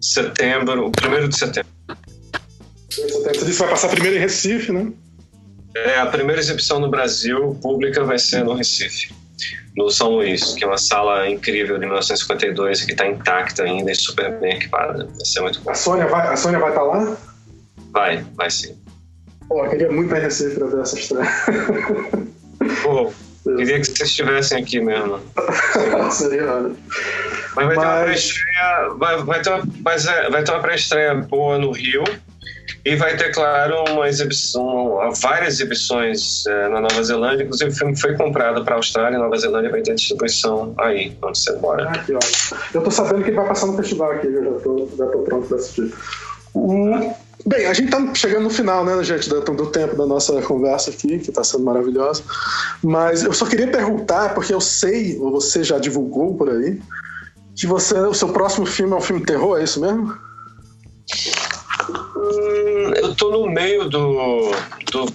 Setembro, 0.00 0.86
o 0.86 0.90
primeiro 0.90 1.28
de 1.28 1.36
setembro. 1.36 1.71
Você 2.94 3.32
disse 3.32 3.44
que 3.44 3.52
vai 3.52 3.70
passar 3.70 3.88
primeiro 3.88 4.16
em 4.16 4.20
Recife, 4.20 4.70
né? 4.70 4.92
É, 5.74 5.98
a 5.98 6.06
primeira 6.06 6.40
exibição 6.40 6.78
no 6.78 6.90
Brasil 6.90 7.58
pública 7.62 8.04
vai 8.04 8.18
ser 8.18 8.44
no 8.44 8.52
Recife, 8.52 9.14
no 9.74 9.88
São 9.90 10.10
Luís, 10.10 10.54
que 10.54 10.64
é 10.64 10.66
uma 10.66 10.76
sala 10.76 11.28
incrível 11.28 11.78
de 11.78 11.86
1952 11.86 12.84
que 12.84 12.92
está 12.92 13.06
intacta 13.06 13.62
ainda 13.62 13.90
e 13.90 13.94
super 13.94 14.38
bem 14.38 14.56
equipada. 14.56 15.06
Vai 15.06 15.24
ser 15.24 15.40
muito 15.40 15.60
bom. 15.62 15.70
A 15.70 15.74
Sônia 15.74 16.06
vai, 16.06 16.28
a 16.28 16.36
Sônia 16.36 16.58
vai 16.58 16.68
estar 16.68 16.82
tá 16.82 16.86
lá? 16.86 17.16
Vai, 17.90 18.26
vai 18.34 18.50
sim. 18.50 18.76
Pô, 19.48 19.66
queria 19.68 19.90
muito 19.90 20.14
ir 20.14 20.18
em 20.18 20.22
Recife 20.22 20.54
para 20.56 20.66
ver 20.66 20.80
essa 20.82 20.98
estreia. 20.98 21.30
Pô, 22.82 23.10
queria 23.56 23.80
que 23.80 23.86
vocês 23.86 24.10
estivessem 24.10 24.62
aqui 24.62 24.80
mesmo. 24.80 25.18
Seria 26.12 26.44
Mas 27.56 27.66
vai 27.66 27.76
mas... 27.76 27.78
ter 27.78 27.86
uma 27.86 28.02
pré-estreia. 28.04 28.88
Vai, 28.98 29.24
vai, 29.24 29.42
ter 29.42 29.50
uma, 29.50 29.62
é, 29.92 30.30
vai 30.30 30.44
ter 30.44 30.52
uma 30.52 30.60
pré-estreia 30.60 31.14
boa 31.14 31.58
no 31.58 31.72
Rio 31.72 32.04
e 32.84 32.96
vai 32.96 33.16
ter, 33.16 33.32
claro, 33.32 33.84
uma 33.90 34.08
exibição, 34.08 34.98
várias 35.20 35.54
exibições 35.54 36.44
é, 36.46 36.68
na 36.68 36.80
Nova 36.80 37.02
Zelândia. 37.02 37.44
Inclusive, 37.44 37.70
o 37.70 37.74
filme 37.74 37.96
foi 37.96 38.16
comprado 38.16 38.64
para 38.64 38.74
a 38.74 38.78
Austrália 38.78 39.16
e 39.16 39.20
Nova 39.20 39.36
Zelândia 39.36 39.70
vai 39.70 39.82
ter 39.82 39.94
distribuição 39.94 40.74
aí, 40.78 41.16
onde 41.22 41.38
você 41.38 41.52
mora. 41.58 41.90
Ah. 41.90 42.04
Eu 42.74 42.82
tô 42.82 42.90
sabendo 42.90 43.22
que 43.22 43.30
vai 43.30 43.46
passar 43.46 43.66
no 43.66 43.76
festival 43.76 44.12
aqui, 44.12 44.26
eu 44.26 44.44
já 44.44 44.60
tô, 44.60 44.88
já 44.96 45.06
tô 45.06 45.18
pronto 45.18 45.46
para 45.46 45.56
assistir. 45.58 45.92
Um, 46.54 47.14
bem, 47.46 47.66
a 47.66 47.72
gente 47.72 47.90
tá 47.90 48.14
chegando 48.14 48.44
no 48.44 48.50
final, 48.50 48.84
né, 48.84 49.02
gente, 49.04 49.28
do, 49.28 49.40
do 49.40 49.66
tempo 49.66 49.96
da 49.96 50.06
nossa 50.06 50.42
conversa 50.42 50.90
aqui, 50.90 51.18
que 51.18 51.30
está 51.30 51.44
sendo 51.44 51.64
maravilhosa. 51.64 52.22
Mas 52.82 53.22
eu 53.22 53.32
só 53.32 53.46
queria 53.46 53.68
perguntar, 53.68 54.34
porque 54.34 54.52
eu 54.52 54.60
sei, 54.60 55.18
ou 55.18 55.30
você 55.30 55.62
já 55.62 55.78
divulgou 55.78 56.34
por 56.34 56.50
aí, 56.50 56.80
que 57.54 57.66
você, 57.66 57.94
o 57.98 58.14
seu 58.14 58.28
próximo 58.28 58.66
filme 58.66 58.92
é 58.92 58.96
um 58.96 59.00
filme 59.00 59.24
terror, 59.24 59.58
é 59.58 59.64
isso 59.64 59.80
mesmo? 59.80 60.16
Hum, 62.22 62.92
eu 62.94 63.14
tô 63.14 63.30
no 63.30 63.50
meio 63.50 63.88
do, 63.88 64.52
do 64.92 65.12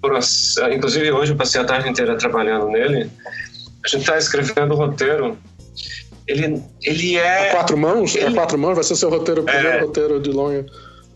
processo. 0.00 0.70
Inclusive, 0.70 1.10
hoje 1.10 1.32
eu 1.32 1.36
passei 1.36 1.60
a 1.60 1.64
tarde 1.64 1.88
inteira 1.88 2.16
trabalhando 2.16 2.68
nele. 2.68 3.10
A 3.84 3.88
gente 3.88 4.02
está 4.02 4.18
escrevendo 4.18 4.74
o 4.74 4.76
roteiro. 4.76 5.38
Ele, 6.26 6.62
ele 6.82 7.16
é. 7.16 7.50
A 7.50 7.52
quatro 7.52 7.78
mãos? 7.78 8.14
Ele... 8.14 8.26
A 8.26 8.32
quatro 8.32 8.58
mãos? 8.58 8.74
Vai 8.74 8.84
ser 8.84 8.94
o 8.94 8.96
seu 8.96 9.08
roteiro, 9.08 9.44
primeiro 9.44 9.68
é... 9.68 9.80
roteiro 9.80 10.20
de 10.20 10.30
longa. 10.30 10.66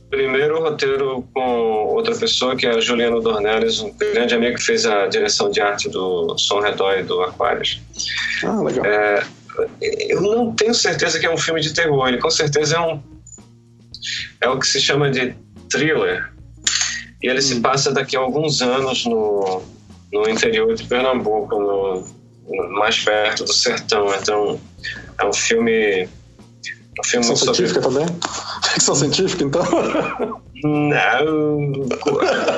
Primeiro 0.09 0.61
roteiro 0.61 1.25
com 1.33 1.87
outra 1.95 2.15
pessoa, 2.17 2.57
que 2.57 2.67
é 2.67 2.71
a 2.71 2.81
Juliana 2.81 3.21
Dornelles, 3.21 3.81
um 3.81 3.93
grande 3.97 4.35
amigo 4.35 4.57
que 4.57 4.65
fez 4.65 4.85
a 4.85 5.07
direção 5.07 5.51
de 5.51 5.61
arte 5.61 5.89
do 5.89 6.37
Som 6.37 6.61
Redor 6.61 6.99
e 6.99 7.03
do 7.05 7.21
Aquarius. 7.23 7.81
Ah, 8.43 8.61
legal. 8.61 8.85
É, 8.85 9.23
eu 10.09 10.21
não 10.21 10.53
tenho 10.53 10.75
certeza 10.75 11.19
que 11.21 11.27
é 11.27 11.31
um 11.33 11.39
filme 11.39 11.61
de 11.61 11.73
terror, 11.73 12.09
ele 12.09 12.19
com 12.19 12.31
certeza 12.31 12.77
é 12.77 12.81
um 12.81 13.01
é 14.41 14.49
o 14.49 14.59
que 14.59 14.67
se 14.67 14.81
chama 14.81 15.11
de 15.11 15.35
thriller. 15.71 16.33
E 17.23 17.29
ele 17.29 17.39
hum. 17.39 17.43
se 17.43 17.61
passa 17.61 17.93
daqui 17.93 18.17
a 18.17 18.21
alguns 18.21 18.63
anos 18.63 19.05
no, 19.05 19.63
no 20.13 20.29
interior 20.29 20.75
de 20.75 20.85
Pernambuco, 20.85 21.59
no, 21.59 22.05
no, 22.49 22.79
mais 22.79 22.99
perto 23.03 23.45
do 23.45 23.53
sertão. 23.53 24.15
Então, 24.15 24.61
é 25.19 25.27
um 25.27 25.33
filme. 25.33 26.09
Um 26.99 27.05
filme 27.05 27.27
Ficção 27.27 27.37
sobre... 27.37 27.55
científica 27.55 27.81
também? 27.81 28.07
Ficção 28.75 28.95
científica, 28.95 29.45
então? 29.45 29.63
Não, 30.63 31.89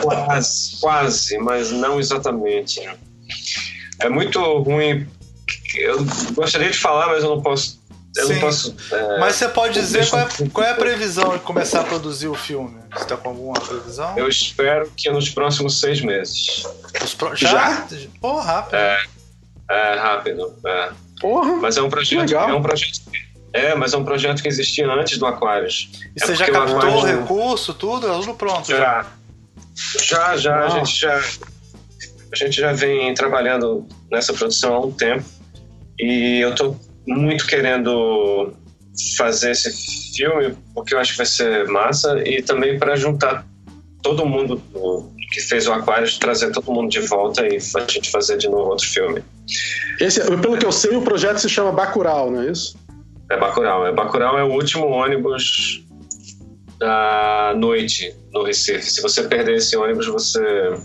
quase, 0.03 0.81
quase, 0.81 1.39
mas 1.39 1.71
não 1.71 2.01
exatamente. 2.01 2.81
É 4.01 4.09
muito 4.09 4.41
ruim. 4.63 5.07
Eu 5.77 6.05
gostaria 6.35 6.71
de 6.71 6.79
falar, 6.79 7.09
mas 7.09 7.23
eu 7.23 7.31
não 7.31 7.43
posso 7.43 7.82
eu 8.17 8.27
Sim. 8.27 8.35
não 8.35 8.41
posso. 8.41 8.77
É, 8.93 9.19
Mas 9.19 9.37
você 9.37 9.49
pode 9.49 9.75
dizer 9.75 10.09
qual 10.09 10.23
é, 10.23 10.29
qual 10.53 10.67
é, 10.67 10.71
a 10.71 10.75
previsão 10.75 11.33
de 11.33 11.39
começar 11.41 11.81
a 11.81 11.85
produzir 11.85 12.29
o 12.29 12.35
filme? 12.35 12.79
Você 12.93 13.03
está 13.03 13.17
com 13.17 13.31
alguma 13.31 13.59
previsão? 13.59 14.19
Eu 14.19 14.29
espero 14.29 14.91
que 14.95 15.11
nos 15.11 15.31
próximos 15.31 15.81
seis 15.81 16.01
meses. 16.03 16.63
Pro... 17.17 17.35
Já? 17.35 17.49
Já? 17.49 17.87
Pô, 18.21 18.39
rápido. 18.39 18.75
É, 18.77 18.99
é 19.71 19.95
rápido. 19.95 20.55
É. 20.67 20.91
Porra! 21.21 21.57
Mas 21.57 21.77
é 21.77 21.83
um 21.83 21.89
projeto. 21.89 22.21
Legal. 22.21 22.51
É 22.51 22.55
um 22.55 22.63
projeto. 22.63 23.01
É, 23.55 23.75
mas 23.75 23.95
é 23.95 23.97
um 23.97 24.05
projeto 24.05 24.43
que 24.43 24.49
existia 24.49 24.91
antes 24.91 25.19
do 25.19 25.27
Aquarius. 25.27 25.91
E 26.17 26.23
é 26.23 26.27
você 26.27 26.35
já 26.35 26.51
captou 26.51 26.97
o 26.97 27.05
recurso, 27.05 27.73
tudo? 27.73 28.07
É 28.07 28.13
tudo 28.21 28.35
pronto? 28.35 28.67
Já. 28.67 29.07
Já, 29.75 30.37
já. 30.37 30.37
já 30.37 30.65
a 30.65 30.69
gente 30.69 31.01
já. 31.01 31.23
A 32.31 32.37
gente 32.37 32.61
já 32.61 32.73
vem 32.73 33.13
trabalhando 33.15 33.87
nessa 34.11 34.33
produção 34.33 34.75
há 34.75 34.81
um 34.81 34.91
tempo. 34.91 35.25
E 35.99 36.41
eu 36.41 36.55
tô 36.55 36.77
muito 37.07 37.47
querendo 37.47 38.53
fazer 39.17 39.53
esse 39.53 40.15
filme 40.15 40.55
porque 40.75 40.95
eu 40.95 40.99
acho 40.99 41.13
que 41.13 41.19
vai 41.19 41.27
ser 41.27 41.67
massa 41.69 42.23
e 42.27 42.43
também 42.43 42.79
para 42.79 42.95
juntar 42.95 43.47
todo 44.03 44.27
mundo 44.27 44.61
que 45.33 45.41
fez 45.41 45.67
o 45.67 45.73
Aquarius, 45.73 46.19
trazer 46.19 46.53
todo 46.53 46.71
mundo 46.71 46.91
de 46.91 47.01
volta 47.01 47.47
e 47.47 47.57
a 47.57 47.81
gente 47.91 48.11
fazer 48.11 48.37
de 48.37 48.49
novo 48.49 48.71
outro 48.71 48.87
filme. 48.87 49.23
Esse, 49.99 50.21
pelo 50.37 50.59
que 50.59 50.67
eu 50.67 50.73
sei, 50.73 50.95
o 50.97 51.03
projeto 51.03 51.39
se 51.39 51.49
chama 51.49 51.73
Bacurau, 51.73 52.31
não 52.31 52.43
é 52.43 52.51
isso? 52.51 52.77
É 53.31 53.37
Bacurau. 53.39 53.87
É 53.87 53.93
Bacurau 53.93 54.39
é 54.39 54.45
o 54.45 54.53
último 54.53 54.87
ônibus 54.89 55.83
da 56.79 57.55
noite 57.57 58.15
no 58.33 58.43
Recife. 58.43 58.91
Se 58.91 59.01
você 59.01 59.23
perder 59.23 59.57
esse 59.57 59.77
ônibus, 59.77 60.07
você 60.07 60.77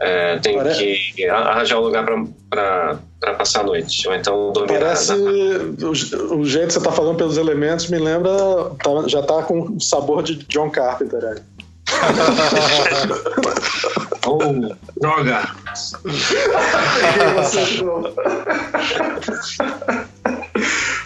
é, 0.00 0.38
tem 0.38 0.56
Parece... 0.56 1.12
que 1.14 1.26
arranjar 1.26 1.78
um 1.78 1.82
lugar 1.82 2.06
para 2.48 2.98
passar 3.20 3.60
a 3.60 3.64
noite. 3.64 4.08
Ou 4.08 4.14
então 4.14 4.52
dormir 4.52 4.78
Parece. 4.78 5.14
Na... 5.14 5.16
O, 5.16 6.40
o, 6.40 6.44
jeito 6.44 6.68
que 6.68 6.72
você 6.72 6.78
está 6.78 6.92
falando 6.92 7.16
pelos 7.16 7.36
elementos 7.36 7.88
me 7.88 7.98
lembra. 7.98 8.30
Tá, 8.82 8.90
já 9.06 9.20
está 9.20 9.42
com 9.42 9.60
o 9.60 9.78
sabor 9.80 10.22
de 10.22 10.36
John 10.48 10.70
Carpenter. 10.70 11.20
Né? 11.20 11.36
oh, 14.26 14.38
droga! 15.00 15.48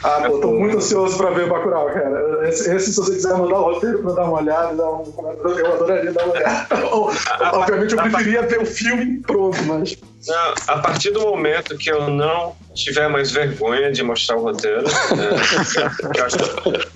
Ah, 0.02 0.22
pô, 0.26 0.38
tô 0.38 0.52
muito 0.52 0.76
ansioso 0.78 1.16
pra 1.16 1.30
ver 1.30 1.48
Bacurau, 1.48 1.86
cara. 1.86 2.48
Esse, 2.48 2.74
esse, 2.74 2.92
se 2.92 2.96
você 2.96 3.14
quiser 3.14 3.34
mandar 3.34 3.58
o 3.58 3.74
roteiro 3.74 4.02
pra 4.02 4.12
dar 4.12 4.24
uma 4.24 4.40
olhada, 4.40 4.74
dar 4.74 4.90
um, 4.90 5.04
eu 5.44 5.72
adoraria 5.74 6.12
dar 6.12 6.24
uma 6.24 6.34
olhada. 6.34 6.86
Obviamente 7.56 7.94
eu 7.94 8.02
preferia 8.02 8.42
ver 8.42 8.60
o 8.60 8.66
filme 8.66 9.20
pronto, 9.20 9.62
mas... 9.64 9.96
Não, 10.26 10.54
a 10.68 10.78
partir 10.78 11.10
do 11.10 11.20
momento 11.20 11.76
que 11.76 11.90
eu 11.90 12.08
não 12.08 12.54
tiver 12.74 13.08
mais 13.08 13.30
vergonha 13.32 13.90
de 13.90 14.02
mostrar 14.02 14.36
o 14.36 14.42
roteiro, 14.42 14.84
é, 14.86 16.18
eu, 16.18 16.24
acho, 16.24 16.36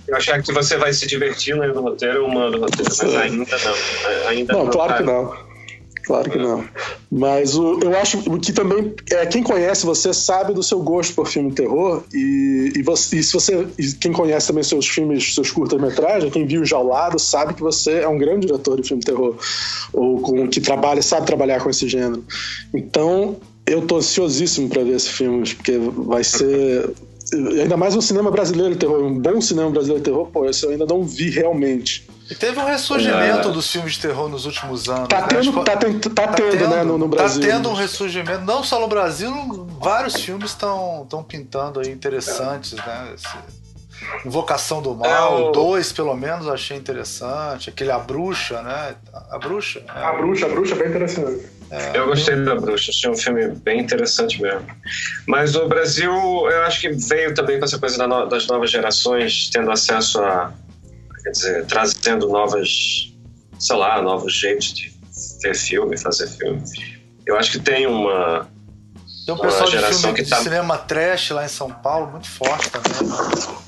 eu 0.07 0.17
achar 0.17 0.43
que 0.43 0.53
você 0.53 0.77
vai 0.77 0.93
se 0.93 1.07
divertir 1.07 1.59
lendo 1.59 1.81
o 1.81 1.83
roteiro, 1.83 2.19
eu 2.19 2.29
mando 2.29 2.59
o 2.59 2.61
roteiro, 2.61 2.85
mas 2.85 3.15
ainda 3.17 3.57
não. 3.65 4.29
Ainda 4.29 4.53
não, 4.53 4.65
não 4.65 4.71
claro 4.71 4.95
que 4.95 5.03
não. 5.03 5.46
Claro 6.07 6.31
que 6.31 6.39
não. 6.39 6.65
Mas 7.11 7.59
o, 7.59 7.81
eu 7.81 7.97
acho 7.99 8.23
que 8.39 8.53
também 8.53 8.95
é, 9.11 9.27
quem 9.27 9.43
conhece 9.43 9.85
você 9.85 10.15
sabe 10.15 10.55
do 10.55 10.63
seu 10.63 10.79
gosto 10.81 11.13
por 11.15 11.27
filme 11.27 11.51
de 11.51 11.57
terror 11.57 12.05
e, 12.15 12.73
e, 12.77 12.83
você, 12.83 13.17
e 13.17 13.23
se 13.25 13.33
você 13.33 13.67
e 13.77 13.93
quem 13.95 14.13
conhece 14.13 14.47
também 14.47 14.63
seus 14.63 14.87
filmes, 14.87 15.35
seus 15.35 15.51
curtas-metragens, 15.51 16.33
quem 16.33 16.47
viu 16.47 16.65
já 16.65 16.77
ao 16.77 16.87
lado 16.87 17.19
sabe 17.19 17.55
que 17.55 17.61
você 17.61 17.99
é 17.99 18.09
um 18.09 18.19
grande 18.19 18.47
diretor 18.47 18.81
de 18.81 18.87
filme 18.87 19.01
de 19.01 19.07
terror 19.07 19.37
ou 19.93 20.21
com 20.21 20.47
que 20.47 20.61
trabalha, 20.61 21.03
sabe 21.03 21.27
trabalhar 21.27 21.61
com 21.61 21.71
esse 21.71 21.89
gênero. 21.89 22.25
Então 22.73 23.37
eu 23.67 23.83
tô 23.83 23.97
ansiosíssimo 23.97 24.69
para 24.69 24.85
ver 24.85 24.95
esse 24.95 25.09
filme 25.09 25.45
porque 25.57 25.77
vai 25.77 26.23
ser 26.23 26.89
ainda 27.61 27.77
mais 27.77 27.97
um 27.97 28.01
cinema 28.01 28.31
brasileiro 28.31 28.75
de 28.75 28.79
terror, 28.79 29.03
um 29.03 29.19
bom 29.19 29.41
cinema 29.41 29.71
brasileiro 29.71 30.05
de 30.05 30.09
terror, 30.09 30.29
pô, 30.29 30.49
esse 30.49 30.65
eu 30.65 30.71
ainda 30.71 30.87
não 30.87 31.03
vi 31.03 31.31
realmente. 31.31 32.07
E 32.29 32.35
teve 32.35 32.59
um 32.59 32.65
ressurgimento 32.65 33.49
é. 33.49 33.53
dos 33.53 33.71
filmes 33.71 33.95
de 33.95 34.01
terror 34.01 34.29
nos 34.29 34.47
últimos 34.47 34.89
anos. 34.89 35.09
Tá, 35.09 35.21
né? 35.21 35.27
tendo, 35.29 35.53
tá, 35.53 35.73
tá, 35.73 35.77
tendo, 35.77 36.11
tá, 36.11 36.29
tendo, 36.29 36.69
né, 36.69 36.83
no, 36.83 36.99
no, 36.99 37.09
tá 37.09 37.17
Brasil. 37.17 37.41
Tá 37.41 37.47
tendo 37.47 37.71
um 37.71 37.75
ressurgimento, 37.75 38.41
não 38.41 38.65
só 38.65 38.81
no 38.81 38.89
Brasil, 38.89 39.33
vários 39.81 40.17
filmes 40.17 40.51
estão 40.51 41.07
pintando 41.27 41.81
aí 41.81 41.91
interessantes, 41.91 42.73
né? 42.73 43.15
Esse... 43.15 43.67
Invocação 44.25 44.83
do 44.83 44.95
Mal, 44.95 45.39
é 45.39 45.49
o... 45.49 45.53
dois 45.53 45.91
pelo 45.91 46.15
menos 46.15 46.47
achei 46.49 46.77
interessante. 46.77 47.71
Aquele 47.71 47.91
A 47.91 47.99
Bruxa, 47.99 48.61
né? 48.63 48.95
A 49.31 49.39
Bruxa. 49.39 49.83
É... 49.89 50.05
A 50.05 50.13
Bruxa, 50.13 50.47
a 50.47 50.49
Bruxa 50.49 50.75
é 50.75 50.79
bem 50.79 50.89
interessante. 50.89 51.47
É, 51.71 51.99
eu 51.99 52.07
gostei 52.07 52.37
da 52.45 52.55
Bruxa, 52.55 52.91
achei 52.91 53.11
um 53.11 53.17
filme 53.17 53.49
bem 53.49 53.81
interessante 53.81 54.41
mesmo. 54.41 54.67
Mas 55.27 55.57
o 55.57 55.67
Brasil, 55.67 56.13
eu 56.13 56.63
acho 56.63 56.81
que 56.81 56.91
veio 56.91 57.35
também 57.35 57.59
com 57.59 57.65
essa 57.65 57.79
coisa 57.79 58.07
das 58.27 58.47
novas 58.47 58.71
gerações 58.71 59.51
tendo 59.53 59.71
acesso 59.71 60.21
a 60.23 60.53
quer 61.27 61.31
dizer, 61.33 61.67
trazendo 61.67 62.29
novas, 62.29 63.13
sei 63.59 63.77
lá, 63.77 64.01
novos 64.01 64.33
jeitos 64.33 64.73
de 64.73 64.93
ver 65.43 65.57
filme, 65.57 65.99
fazer 65.99 66.29
filme. 66.29 66.63
Eu 67.27 67.37
acho 67.37 67.51
que 67.51 67.59
tem 67.59 67.87
uma. 67.87 68.49
Tem 69.25 69.35
um 69.35 69.39
pessoal 69.39 69.69
de 69.69 69.79
filme 69.79 70.15
que 70.15 70.25
tá... 70.25 70.39
de 70.39 70.45
cinema 70.45 70.79
trash 70.79 71.31
lá 71.31 71.45
em 71.45 71.49
São 71.49 71.69
Paulo, 71.69 72.13
muito 72.13 72.31
forte 72.31 72.71
também. 72.71 72.93
Né? 72.93 73.59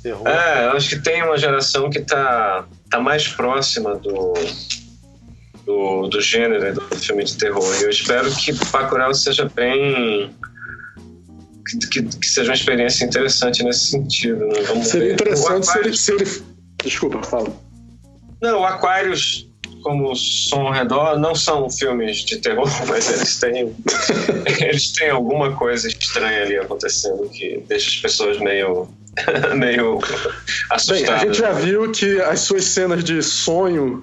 Terror. 0.00 0.28
É, 0.28 0.66
eu 0.66 0.72
acho 0.72 0.88
que 0.88 0.98
tem 1.00 1.22
uma 1.24 1.36
geração 1.36 1.90
que 1.90 2.00
tá, 2.00 2.64
tá 2.88 3.00
mais 3.00 3.26
próxima 3.28 3.96
do, 3.96 4.32
do, 5.64 6.08
do 6.08 6.20
gênero 6.20 6.74
do 6.74 6.96
filme 6.96 7.24
de 7.24 7.36
terror. 7.36 7.74
E 7.80 7.82
eu 7.82 7.90
espero 7.90 8.32
que 8.32 8.52
Bacurau 8.70 9.12
seja 9.12 9.48
bem 9.52 10.32
que, 11.66 11.78
que, 11.88 12.02
que, 12.02 12.26
seja 12.26 12.50
uma 12.50 12.54
experiência 12.54 13.04
interessante 13.04 13.62
nesse 13.64 13.88
sentido. 13.88 14.46
Né? 14.46 14.62
Vamos 14.68 14.88
Seria 14.88 15.08
ver. 15.08 15.14
interessante 15.14 15.66
se 15.66 15.78
ele, 15.78 15.96
se 15.96 16.12
ele, 16.12 16.42
Desculpa, 16.82 17.22
fala. 17.22 17.52
Não, 18.40 18.60
o 18.60 18.64
Aquarius, 18.64 19.48
como 19.82 20.14
som 20.16 20.66
ao 20.66 20.72
redor, 20.72 21.18
não 21.18 21.34
são 21.34 21.70
filmes 21.70 22.18
de 22.18 22.38
terror, 22.38 22.68
mas 22.88 23.10
eles 23.10 23.38
têm, 23.38 23.74
eles 24.66 24.92
têm 24.92 25.10
alguma 25.10 25.54
coisa 25.54 25.88
estranha 25.88 26.42
ali 26.42 26.58
acontecendo 26.58 27.28
que 27.28 27.62
deixa 27.68 27.88
as 27.90 27.96
pessoas 27.96 28.38
meio, 28.38 28.88
meio 29.54 30.00
assustadas. 30.70 31.02
Bem, 31.02 31.14
a 31.14 31.18
gente 31.18 31.38
já 31.38 31.52
viu 31.52 31.90
que 31.92 32.20
as 32.20 32.40
suas 32.40 32.64
cenas 32.64 33.04
de 33.04 33.22
sonho 33.22 34.02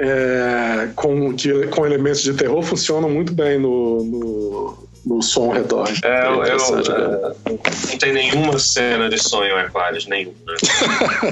é, 0.00 0.88
com, 0.94 1.34
que, 1.34 1.66
com 1.68 1.84
elementos 1.84 2.22
de 2.22 2.32
terror 2.34 2.62
funcionam 2.62 3.10
muito 3.10 3.32
bem 3.32 3.58
no, 3.58 4.04
no 4.04 4.87
no 5.08 5.22
som 5.22 5.46
ao 5.46 5.52
redor. 5.52 5.88
É, 6.04 6.26
eu, 6.26 6.44
eu 6.44 6.58
é, 6.94 7.50
não 7.90 7.98
tem 7.98 8.12
nenhuma 8.12 8.58
cena 8.58 9.08
de 9.08 9.18
sonho 9.18 9.56
Aquarius, 9.56 10.06
nenhuma. 10.06 10.36
Né? 10.46 10.56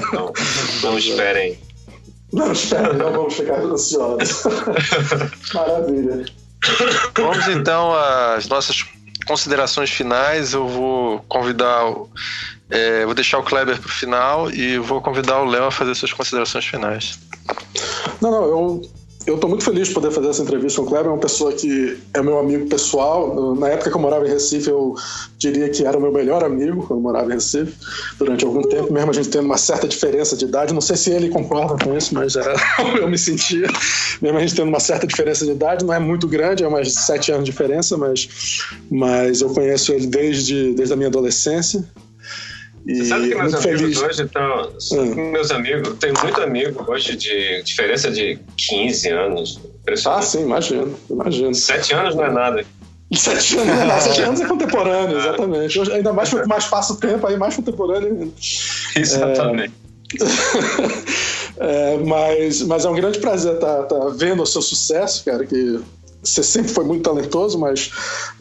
Então, 0.07 0.33
não 0.83 0.97
esperem. 0.97 1.59
Não 2.33 2.51
esperem, 2.51 2.93
não 2.93 3.11
vamos 3.11 3.35
ficar 3.35 3.59
ansiosos. 3.59 4.43
Maravilha. 5.53 6.25
Vamos 7.15 7.47
então 7.47 7.93
às 7.93 8.47
nossas 8.47 8.83
considerações 9.27 9.91
finais. 9.91 10.53
Eu 10.53 10.67
vou 10.67 11.19
convidar. 11.29 11.93
É, 12.69 13.05
vou 13.05 13.13
deixar 13.13 13.37
o 13.37 13.43
Kleber 13.43 13.79
para 13.79 13.87
o 13.87 13.91
final 13.91 14.51
e 14.51 14.77
vou 14.79 15.01
convidar 15.01 15.39
o 15.39 15.45
Léo 15.45 15.65
a 15.65 15.71
fazer 15.71 15.93
suas 15.95 16.11
considerações 16.11 16.65
finais. 16.65 17.19
Não, 18.19 18.31
não, 18.31 18.43
eu 18.43 18.81
eu 19.27 19.35
estou 19.35 19.49
muito 19.49 19.65
feliz 19.65 19.89
de 19.89 19.93
poder 19.93 20.09
fazer 20.09 20.29
essa 20.29 20.41
entrevista 20.41 20.79
com 20.79 20.87
o 20.87 20.89
Kleber, 20.89 21.07
é 21.07 21.13
uma 21.13 21.19
pessoa 21.19 21.51
que 21.51 21.97
é 22.13 22.21
meu 22.21 22.39
amigo 22.39 22.65
pessoal. 22.69 23.55
Na 23.55 23.67
época 23.67 23.91
que 23.91 23.97
eu 23.97 23.99
morava 23.99 24.25
em 24.25 24.29
Recife, 24.29 24.69
eu 24.69 24.95
diria 25.37 25.67
que 25.67 25.85
era 25.85 25.97
o 25.97 26.01
meu 26.01 26.13
melhor 26.13 26.45
amigo 26.45 26.87
quando 26.87 26.99
eu 26.99 27.03
morava 27.03 27.29
em 27.29 27.33
Recife, 27.33 27.73
durante 28.17 28.45
algum 28.45 28.61
tempo, 28.61 28.91
mesmo 28.91 29.11
a 29.11 29.13
gente 29.13 29.27
tendo 29.27 29.43
uma 29.43 29.57
certa 29.57 29.85
diferença 29.85 30.37
de 30.37 30.45
idade. 30.45 30.73
Não 30.73 30.79
sei 30.79 30.95
se 30.95 31.11
ele 31.11 31.27
concorda 31.27 31.83
com 31.83 31.95
isso, 31.97 32.13
mas 32.13 32.37
era 32.37 32.55
eu 32.97 33.09
me 33.09 33.17
sentia. 33.17 33.67
Mesmo 34.21 34.37
a 34.37 34.41
gente 34.41 34.55
tendo 34.55 34.69
uma 34.69 34.79
certa 34.79 35.05
diferença 35.05 35.43
de 35.45 35.51
idade, 35.51 35.83
não 35.83 35.93
é 35.93 35.99
muito 35.99 36.25
grande, 36.25 36.63
é 36.63 36.67
umas 36.67 36.93
sete 36.93 37.29
anos 37.29 37.43
de 37.43 37.51
diferença, 37.51 37.97
mas, 37.97 38.29
mas 38.89 39.41
eu 39.41 39.49
conheço 39.49 39.91
ele 39.91 40.07
desde, 40.07 40.73
desde 40.73 40.93
a 40.93 40.95
minha 40.95 41.09
adolescência. 41.09 41.83
E 42.85 43.05
sabe 43.05 43.29
que 43.29 43.35
meus 43.35 43.53
amigos 43.53 43.81
feliz. 43.81 44.01
hoje 44.01 44.23
estão. 44.23 44.71
Hum. 44.93 45.31
Meus 45.31 45.51
amigos, 45.51 45.95
tem 45.99 46.13
muito 46.23 46.41
amigo 46.41 46.85
hoje 46.87 47.15
de 47.15 47.61
diferença 47.63 48.09
de 48.11 48.39
15 48.55 49.09
anos. 49.09 49.59
Ah, 50.05 50.21
sim, 50.21 50.43
imagino, 50.43 50.97
imagino. 51.09 51.53
Sete 51.53 51.93
anos 51.93 52.15
não 52.15 52.25
é 52.25 52.31
nada. 52.31 52.65
Sete 53.13 53.57
anos, 53.57 53.87
não, 53.87 53.99
sete 54.01 54.21
anos 54.21 54.41
é 54.41 54.45
contemporâneo, 54.45 55.17
exatamente. 55.17 55.79
Hoje, 55.79 55.93
ainda 55.93 56.11
mais 56.11 56.31
mais 56.45 56.65
passa 56.65 56.91
o 56.91 56.97
tempo, 56.97 57.25
aí 57.25 57.37
mais 57.37 57.55
contemporâneo. 57.55 58.33
Exatamente. 58.95 59.73
É, 61.59 61.93
é, 61.93 61.97
mas, 61.97 62.61
mas 62.63 62.85
é 62.85 62.89
um 62.89 62.95
grande 62.95 63.19
prazer 63.19 63.55
estar 63.55 63.83
tá, 63.83 63.95
tá 63.95 64.09
vendo 64.09 64.43
o 64.43 64.45
seu 64.45 64.61
sucesso, 64.61 65.23
cara, 65.23 65.45
que 65.45 65.79
você 66.23 66.43
sempre 66.43 66.71
foi 66.71 66.83
muito 66.83 67.03
talentoso, 67.03 67.57
mas, 67.59 67.91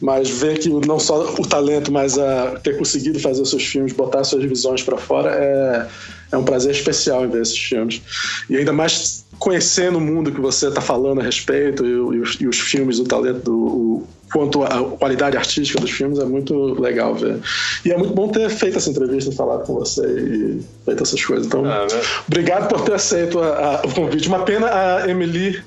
mas 0.01 0.29
ver 0.29 0.59
que 0.59 0.69
não 0.69 0.99
só 0.99 1.35
o 1.35 1.47
talento, 1.47 1.93
mas 1.93 2.19
a 2.19 2.59
ter 2.63 2.77
conseguido 2.77 3.21
fazer 3.21 3.43
os 3.43 3.51
seus 3.51 3.65
filmes, 3.65 3.93
botar 3.93 4.25
suas 4.25 4.45
visões 4.45 4.83
para 4.83 4.97
fora, 4.97 5.31
é, 5.31 5.87
é 6.33 6.37
um 6.37 6.45
prazer 6.45 6.73
especial 6.73 7.25
em 7.25 7.29
ver 7.29 7.43
esses 7.43 7.59
filmes. 7.59 8.03
E 8.49 8.57
ainda 8.57 8.73
mais 8.73 9.25
conhecendo 9.39 9.99
o 9.99 10.01
mundo 10.01 10.33
que 10.33 10.41
você 10.41 10.69
está 10.69 10.81
falando 10.81 11.21
a 11.21 11.25
respeito 11.25 11.85
e, 11.85 11.91
e, 11.91 12.21
os, 12.21 12.41
e, 12.41 12.47
os, 12.49 12.59
filmes, 12.59 12.99
o 12.99 13.05
talento, 13.05 13.41
do, 13.41 13.55
o, 13.55 14.09
quanto 14.33 14.65
a 14.65 14.83
qualidade 14.97 15.37
artística 15.37 15.79
dos 15.79 15.91
filmes, 15.91 16.19
é 16.19 16.25
muito 16.25 16.81
legal 16.81 17.15
ver. 17.15 17.39
E 17.85 17.93
é 17.93 17.97
muito 17.99 18.15
bom 18.15 18.29
ter 18.29 18.49
feito 18.51 18.79
essa 18.79 18.91
entrevista, 18.91 19.31
falado 19.33 19.65
com 19.65 19.75
você 19.75 20.03
e 20.03 20.61
feito 20.85 21.03
essas 21.03 21.25
coisas. 21.25 21.47
Então, 21.47 21.65
ah, 21.65 21.87
né? 21.89 22.01
obrigado 22.27 22.69
por 22.69 22.81
ter 22.83 22.95
aceito 22.95 23.39
a, 23.39 23.77
a, 23.77 23.87
o 23.87 23.95
convite. 23.95 24.27
Uma 24.27 24.41
pena 24.41 24.67
a 24.67 25.09
Emily 25.09 25.63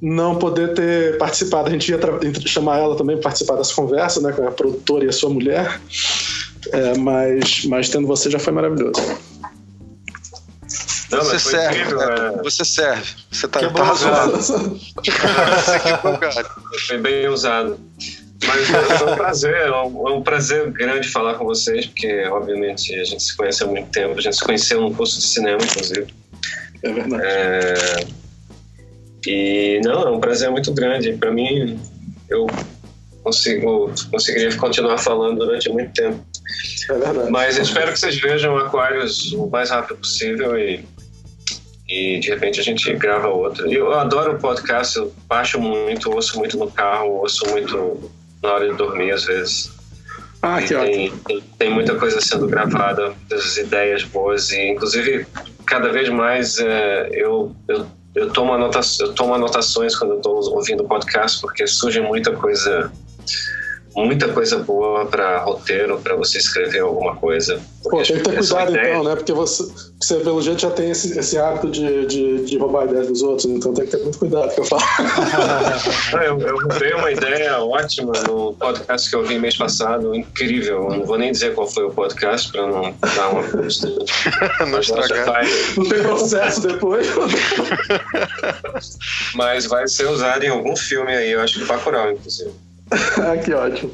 não 0.00 0.36
poder 0.36 0.74
ter 0.74 1.18
participado. 1.18 1.68
A 1.68 1.72
gente 1.72 1.90
ia 1.90 1.98
chamar 2.46 2.78
ela 2.78 2.96
também 2.96 3.16
para 3.16 3.24
participar 3.24 3.56
dessa 3.56 3.74
conversa, 3.74 4.20
né, 4.20 4.32
com 4.32 4.46
a 4.46 4.50
produtora 4.50 5.04
e 5.04 5.08
a 5.08 5.12
sua 5.12 5.30
mulher, 5.30 5.80
é, 6.72 6.96
mas, 6.98 7.64
mas 7.66 7.88
tendo 7.88 8.06
você 8.06 8.30
já 8.30 8.38
foi 8.38 8.52
maravilhoso. 8.52 9.00
Não, 11.10 11.18
você 11.18 11.38
serve, 11.40 11.80
incrível, 11.80 12.00
é... 12.02 12.42
você 12.42 12.64
serve. 12.64 13.14
Você 13.32 13.48
tá, 13.48 13.68
tá 13.68 13.84
razoável. 13.84 14.38
foi 16.86 16.98
bem 16.98 17.28
usado. 17.28 17.78
Mas 18.46 18.68
foi 18.68 19.12
um 19.12 19.16
prazer, 19.16 19.54
é 19.54 19.70
um, 19.70 20.08
é 20.08 20.12
um, 20.12 20.22
prazer 20.22 20.70
grande 20.70 21.08
falar 21.08 21.34
com 21.34 21.44
vocês, 21.44 21.84
porque 21.86 22.24
obviamente 22.26 22.94
a 22.94 23.04
gente 23.04 23.22
se 23.22 23.36
conhece 23.36 23.62
há 23.62 23.66
muito 23.66 23.90
tempo, 23.90 24.18
a 24.18 24.22
gente 24.22 24.36
se 24.36 24.42
conheceu 24.42 24.80
num 24.80 24.94
curso 24.94 25.18
de 25.18 25.26
cinema, 25.26 25.62
inclusive. 25.62 26.06
É 26.82 26.92
verdade. 26.92 27.22
É 27.22 28.19
e 29.26 29.80
não, 29.84 30.02
é 30.02 30.10
um 30.10 30.20
prazer 30.20 30.50
muito 30.50 30.72
grande. 30.72 31.12
Para 31.14 31.30
mim, 31.30 31.78
eu 32.28 32.46
consigo 33.22 33.92
conseguiria 34.10 34.54
continuar 34.56 34.98
falando 34.98 35.38
durante 35.38 35.68
muito 35.68 35.92
tempo. 35.92 36.24
É 36.88 36.94
verdade. 36.94 37.30
Mas 37.30 37.58
espero 37.58 37.92
que 37.92 37.98
vocês 37.98 38.18
vejam 38.18 38.56
Aquários 38.56 39.32
o 39.32 39.46
mais 39.46 39.70
rápido 39.70 39.98
possível 39.98 40.58
e, 40.58 40.84
e 41.88 42.18
de 42.18 42.30
repente 42.30 42.60
a 42.60 42.62
gente 42.62 42.92
grava 42.94 43.28
outro. 43.28 43.70
Eu 43.70 43.92
adoro 43.92 44.36
o 44.36 44.38
podcast, 44.38 44.96
eu 44.96 45.12
baixo 45.28 45.60
muito, 45.60 46.10
ouço 46.10 46.38
muito 46.38 46.58
no 46.58 46.70
carro, 46.70 47.10
ouço 47.20 47.44
muito 47.50 48.10
na 48.42 48.52
hora 48.52 48.70
de 48.70 48.76
dormir 48.76 49.10
às 49.12 49.24
vezes. 49.24 49.70
Ah, 50.42 50.60
E 50.62 50.66
que 50.66 50.74
ótimo. 50.74 50.94
tem, 50.94 51.12
tem, 51.26 51.40
tem 51.58 51.70
muita 51.70 51.94
coisa 51.96 52.18
sendo 52.20 52.46
gravada, 52.46 53.10
muitas 53.10 53.58
ideias 53.58 54.04
boas 54.04 54.50
e 54.50 54.70
inclusive 54.70 55.26
cada 55.66 55.92
vez 55.92 56.08
mais 56.08 56.58
é, 56.58 57.10
eu, 57.12 57.54
eu, 57.68 57.86
eu, 58.14 58.32
tomo 58.32 58.52
eu 58.54 59.14
tomo 59.14 59.34
anotações 59.34 59.96
quando 59.96 60.12
eu 60.12 60.16
estou 60.16 60.54
ouvindo 60.54 60.82
o 60.82 60.88
podcast 60.88 61.40
porque 61.40 61.66
surge 61.66 62.00
muita 62.00 62.34
coisa 62.34 62.90
muita 64.04 64.28
coisa 64.28 64.58
boa 64.58 65.06
para 65.06 65.38
roteiro, 65.38 65.98
para 65.98 66.14
você 66.16 66.38
escrever 66.38 66.80
alguma 66.80 67.16
coisa. 67.16 67.60
Pô, 67.82 68.02
tem 68.02 68.16
que 68.16 68.22
ter 68.22 68.36
cuidado 68.38 68.70
ideia- 68.72 68.90
então, 68.90 69.04
né? 69.04 69.16
Porque 69.16 69.32
você, 69.32 69.64
você 70.00 70.16
pelo 70.16 70.40
jeito, 70.42 70.60
já 70.60 70.70
tem 70.70 70.90
esse, 70.90 71.18
esse 71.18 71.38
hábito 71.38 71.70
de, 71.70 72.06
de, 72.06 72.44
de 72.44 72.58
roubar 72.58 72.84
ideias 72.86 73.08
dos 73.08 73.22
outros, 73.22 73.46
então 73.46 73.72
tem 73.74 73.84
que 73.86 73.90
ter 73.96 74.02
muito 74.02 74.18
cuidado 74.18 74.44
com 74.46 74.50
o 74.50 74.54
que 74.54 74.60
eu 74.60 74.64
falo. 74.64 74.82
Ah, 76.14 76.24
Eu, 76.24 76.38
eu 76.40 76.56
roubei 76.56 76.92
uma 76.92 77.10
ideia 77.10 77.58
ótima 77.62 78.12
no 78.28 78.52
podcast 78.54 79.08
que 79.08 79.16
eu 79.16 79.24
vi 79.24 79.38
mês 79.38 79.56
passado, 79.56 80.14
incrível. 80.14 80.88
Eu 80.90 80.98
não 80.98 81.04
vou 81.04 81.18
nem 81.18 81.32
dizer 81.32 81.54
qual 81.54 81.66
foi 81.66 81.84
o 81.84 81.90
podcast 81.90 82.50
para 82.50 82.66
não 82.66 82.94
dar 83.14 83.28
uma. 83.30 83.42
Não 84.70 84.80
estragar. 84.80 85.44
Não 85.76 85.88
tem 85.88 86.02
processo 86.02 86.60
depois. 86.66 87.06
Mas 89.34 89.66
vai 89.66 89.86
ser 89.88 90.08
usado 90.08 90.42
em 90.44 90.48
algum 90.48 90.76
filme 90.76 91.14
aí, 91.14 91.32
eu 91.32 91.40
acho 91.40 91.58
que 91.58 91.64
Bacurau, 91.64 92.12
inclusive. 92.12 92.50
ah, 93.22 93.36
que 93.36 93.54
ótimo. 93.54 93.92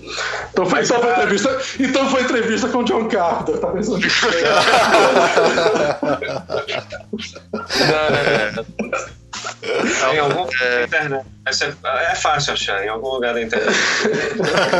Então 0.50 0.66
foi, 0.66 0.82
então, 0.82 1.00
foi 1.00 1.12
entrevista, 1.12 1.58
então 1.80 2.10
foi 2.10 2.22
entrevista 2.22 2.68
com 2.68 2.78
o 2.78 2.84
John 2.84 3.08
Carter, 3.08 3.58
tá 3.58 3.68
pensando? 3.68 4.00
Em 10.12 10.18
algum 10.18 10.42
lugar 10.44 10.70
da 10.70 10.84
internet. 10.84 11.26
Essa 11.46 11.76
É, 11.84 12.12
é 12.12 12.14
fácil 12.14 12.54
achar, 12.54 12.84
em 12.84 12.88
algum 12.88 13.08
lugar 13.08 13.34
da 13.34 13.42
internet. 13.42 13.76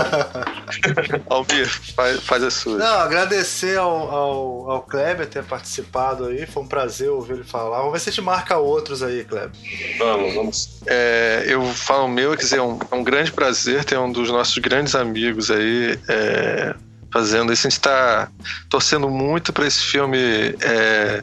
Almir, 1.30 1.68
faz, 1.94 2.20
faz 2.22 2.42
a 2.42 2.50
sua. 2.50 2.78
Não, 2.78 2.98
agradecer 2.98 3.78
ao, 3.78 4.10
ao, 4.10 4.70
ao 4.70 4.82
Kleber 4.82 5.26
ter 5.26 5.44
participado 5.44 6.26
aí. 6.26 6.44
Foi 6.46 6.64
um 6.64 6.66
prazer 6.66 7.08
ouvir 7.08 7.34
ele 7.34 7.44
falar. 7.44 7.78
Vamos 7.78 7.92
ver 7.92 8.00
se 8.00 8.08
a 8.08 8.12
gente 8.12 8.24
marca 8.24 8.56
outros 8.58 9.02
aí, 9.02 9.24
Kleber. 9.24 9.52
Vamos, 9.98 10.34
vamos. 10.34 10.80
É, 10.86 11.44
eu 11.46 11.64
falo 11.72 12.06
o 12.06 12.08
meu, 12.08 12.30
quer 12.36 12.42
dizer, 12.42 12.58
é 12.58 12.62
um, 12.62 12.78
é 12.90 12.94
um 12.94 13.04
grande 13.04 13.30
prazer 13.30 13.84
ter 13.84 13.98
um 13.98 14.10
dos 14.10 14.28
nossos 14.28 14.58
grandes 14.58 14.94
amigos 14.96 15.50
aí 15.50 15.98
é, 16.08 16.74
fazendo 17.12 17.52
isso. 17.52 17.66
A 17.66 17.70
gente 17.70 17.78
está 17.78 18.28
torcendo 18.68 19.08
muito 19.08 19.52
para 19.52 19.66
esse 19.66 19.80
filme 19.80 20.18
é, 20.60 21.22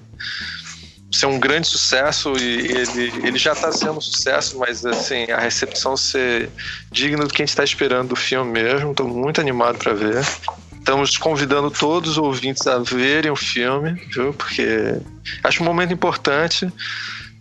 ser 1.14 1.27
um 1.27 1.40
grande 1.40 1.68
sucesso 1.68 2.34
e 2.38 2.72
ele, 2.72 3.14
ele 3.23 3.38
já 3.38 3.53
está 3.53 3.72
sendo 3.72 3.98
um 3.98 4.02
sucesso, 4.02 4.57
mas 4.57 4.85
assim, 4.85 5.31
a 5.31 5.40
recepção 5.40 5.95
ser 5.95 6.49
digna 6.91 7.23
do 7.26 7.34
que 7.34 7.41
a 7.41 7.45
gente 7.45 7.49
está 7.49 7.64
esperando 7.64 8.10
do 8.10 8.15
filme 8.15 8.52
mesmo. 8.52 8.91
Estou 8.91 9.07
muito 9.07 9.40
animado 9.40 9.77
para 9.77 9.94
ver. 9.94 10.26
Estamos 10.73 11.18
convidando 11.18 11.72
todos 11.72 12.11
os 12.11 12.18
ouvintes 12.18 12.68
a 12.68 12.80
verem 12.80 13.31
o 13.31 13.35
filme, 13.35 13.94
viu? 14.14 14.34
Porque 14.34 14.99
acho 15.44 15.61
um 15.61 15.65
momento 15.65 15.94
importante. 15.94 16.69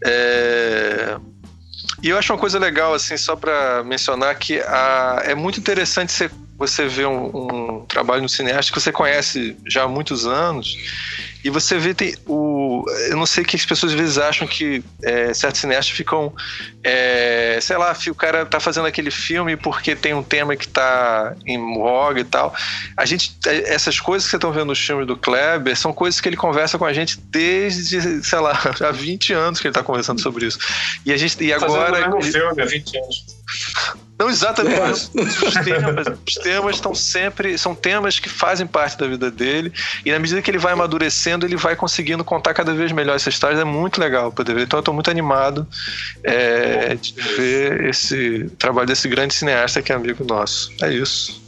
É, 0.04 1.16
e 2.02 2.08
eu 2.08 2.18
acho 2.18 2.32
uma 2.32 2.38
coisa 2.38 2.58
legal, 2.58 2.94
assim, 2.94 3.16
só 3.16 3.36
para 3.36 3.82
mencionar 3.84 4.34
que 4.36 4.60
a, 4.60 5.22
é 5.24 5.34
muito 5.34 5.58
interessante 5.58 6.12
você, 6.12 6.30
você 6.62 6.86
ver 6.86 7.06
um, 7.06 7.26
um 7.34 7.86
trabalho 7.86 8.22
no 8.22 8.28
cineasta 8.28 8.72
que 8.72 8.80
você 8.80 8.92
conhece 8.92 9.56
já 9.66 9.82
há 9.82 9.88
muitos 9.88 10.26
anos 10.26 10.76
e 11.44 11.50
você 11.50 11.76
vê 11.76 11.92
tem 11.92 12.14
o 12.24 12.84
eu 13.10 13.16
não 13.16 13.26
sei 13.26 13.44
que 13.44 13.56
as 13.56 13.66
pessoas 13.66 13.92
às 13.92 13.98
vezes 13.98 14.18
acham 14.18 14.46
que 14.46 14.82
é, 15.02 15.34
certos 15.34 15.60
cineastas 15.60 15.96
ficam 15.96 16.32
é, 16.84 17.58
sei 17.60 17.76
lá 17.76 17.96
o 18.08 18.14
cara 18.14 18.46
tá 18.46 18.60
fazendo 18.60 18.86
aquele 18.86 19.10
filme 19.10 19.56
porque 19.56 19.96
tem 19.96 20.14
um 20.14 20.22
tema 20.22 20.54
que 20.54 20.68
tá 20.68 21.34
em 21.44 21.58
voga 21.58 22.20
e 22.20 22.24
tal 22.24 22.54
a 22.96 23.04
gente 23.04 23.36
essas 23.44 23.98
coisas 23.98 24.24
que 24.24 24.30
vocês 24.30 24.38
estão 24.38 24.52
vendo 24.52 24.66
no 24.66 24.76
filme 24.76 25.04
do 25.04 25.16
Kleber 25.16 25.76
são 25.76 25.92
coisas 25.92 26.20
que 26.20 26.28
ele 26.28 26.36
conversa 26.36 26.78
com 26.78 26.84
a 26.84 26.92
gente 26.92 27.18
desde 27.18 28.22
sei 28.22 28.38
lá 28.38 28.52
há 28.80 28.92
20 28.92 29.32
anos 29.32 29.58
que 29.58 29.66
ele 29.66 29.74
tá 29.74 29.82
conversando 29.82 30.20
sobre 30.20 30.46
isso 30.46 30.58
e 31.04 31.12
a 31.12 31.16
gente 31.16 31.42
e 31.42 31.52
agora 31.52 31.96
Fazendo 31.96 32.14
o 32.14 32.18
mesmo 32.18 32.32
filme 32.32 32.62
há 32.62 32.66
20 32.66 32.98
anos. 32.98 33.41
Não 34.22 34.30
exatamente. 34.30 35.10
Os 35.14 35.54
temas, 35.64 36.06
os 36.26 36.34
temas 36.34 36.76
estão 36.76 36.94
sempre. 36.94 37.58
São 37.58 37.74
temas 37.74 38.20
que 38.20 38.28
fazem 38.28 38.66
parte 38.66 38.96
da 38.96 39.06
vida 39.06 39.30
dele. 39.30 39.72
E 40.04 40.12
na 40.12 40.18
medida 40.18 40.40
que 40.40 40.50
ele 40.50 40.58
vai 40.58 40.72
amadurecendo, 40.72 41.44
ele 41.44 41.56
vai 41.56 41.74
conseguindo 41.74 42.22
contar 42.22 42.54
cada 42.54 42.72
vez 42.72 42.92
melhor 42.92 43.16
essas 43.16 43.34
histórias. 43.34 43.58
É 43.58 43.64
muito 43.64 44.00
legal 44.00 44.30
poder 44.30 44.54
ver. 44.54 44.62
Então 44.62 44.78
eu 44.78 44.82
estou 44.82 44.94
muito 44.94 45.10
animado 45.10 45.66
é, 46.22 46.94
de 46.94 47.14
ver 47.36 47.84
esse 47.86 48.48
trabalho 48.58 48.86
desse 48.86 49.08
grande 49.08 49.34
cineasta 49.34 49.82
que 49.82 49.90
é 49.90 49.96
amigo 49.96 50.24
nosso. 50.24 50.70
É 50.80 50.92
isso. 50.92 51.41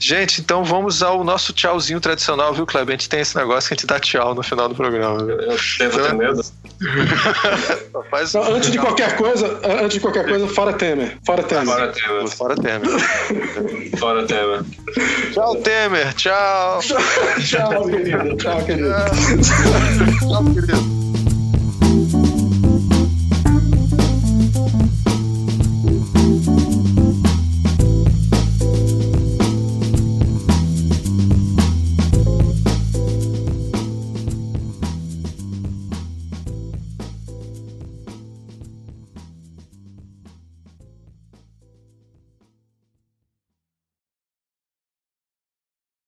Gente, 0.00 0.40
então 0.40 0.64
vamos 0.64 1.02
ao 1.02 1.24
nosso 1.24 1.52
tchauzinho 1.52 2.00
tradicional, 2.00 2.54
viu, 2.54 2.64
Kleber? 2.64 2.94
A 2.94 2.98
gente 2.98 3.08
tem 3.08 3.20
esse 3.20 3.36
negócio 3.36 3.68
que 3.68 3.74
a 3.74 3.76
gente 3.76 3.86
dá 3.86 3.98
tchau 3.98 4.34
no 4.34 4.42
final 4.42 4.68
do 4.68 4.74
programa. 4.74 5.24
viu? 5.24 5.40
Eu 5.40 5.56
devo 5.78 6.02
ter 6.02 6.14
medo. 6.14 6.42
Faz 8.10 8.32
Não, 8.32 8.54
antes 8.54 8.70
de 8.70 8.78
qualquer 8.78 9.16
coisa, 9.16 9.60
antes 9.64 9.94
de 9.94 10.00
qualquer 10.00 10.24
coisa, 10.26 10.46
fora 10.46 10.72
Temer. 10.72 11.18
Fora 11.26 11.42
Temer. 11.42 11.66
Fora 11.66 11.92
tema. 11.92 12.28
Fora 12.28 12.54
Temer. 12.54 12.90
Fora 13.98 14.26
tema. 14.26 14.64
Tchau, 15.32 15.56
Temer. 15.56 16.14
Tchau. 16.14 16.80
Tchau, 17.44 17.84
querido. 17.88 18.36
Tchau, 18.36 18.64
querido. 18.64 18.94
Tchau, 19.42 20.44
querido. 20.54 20.97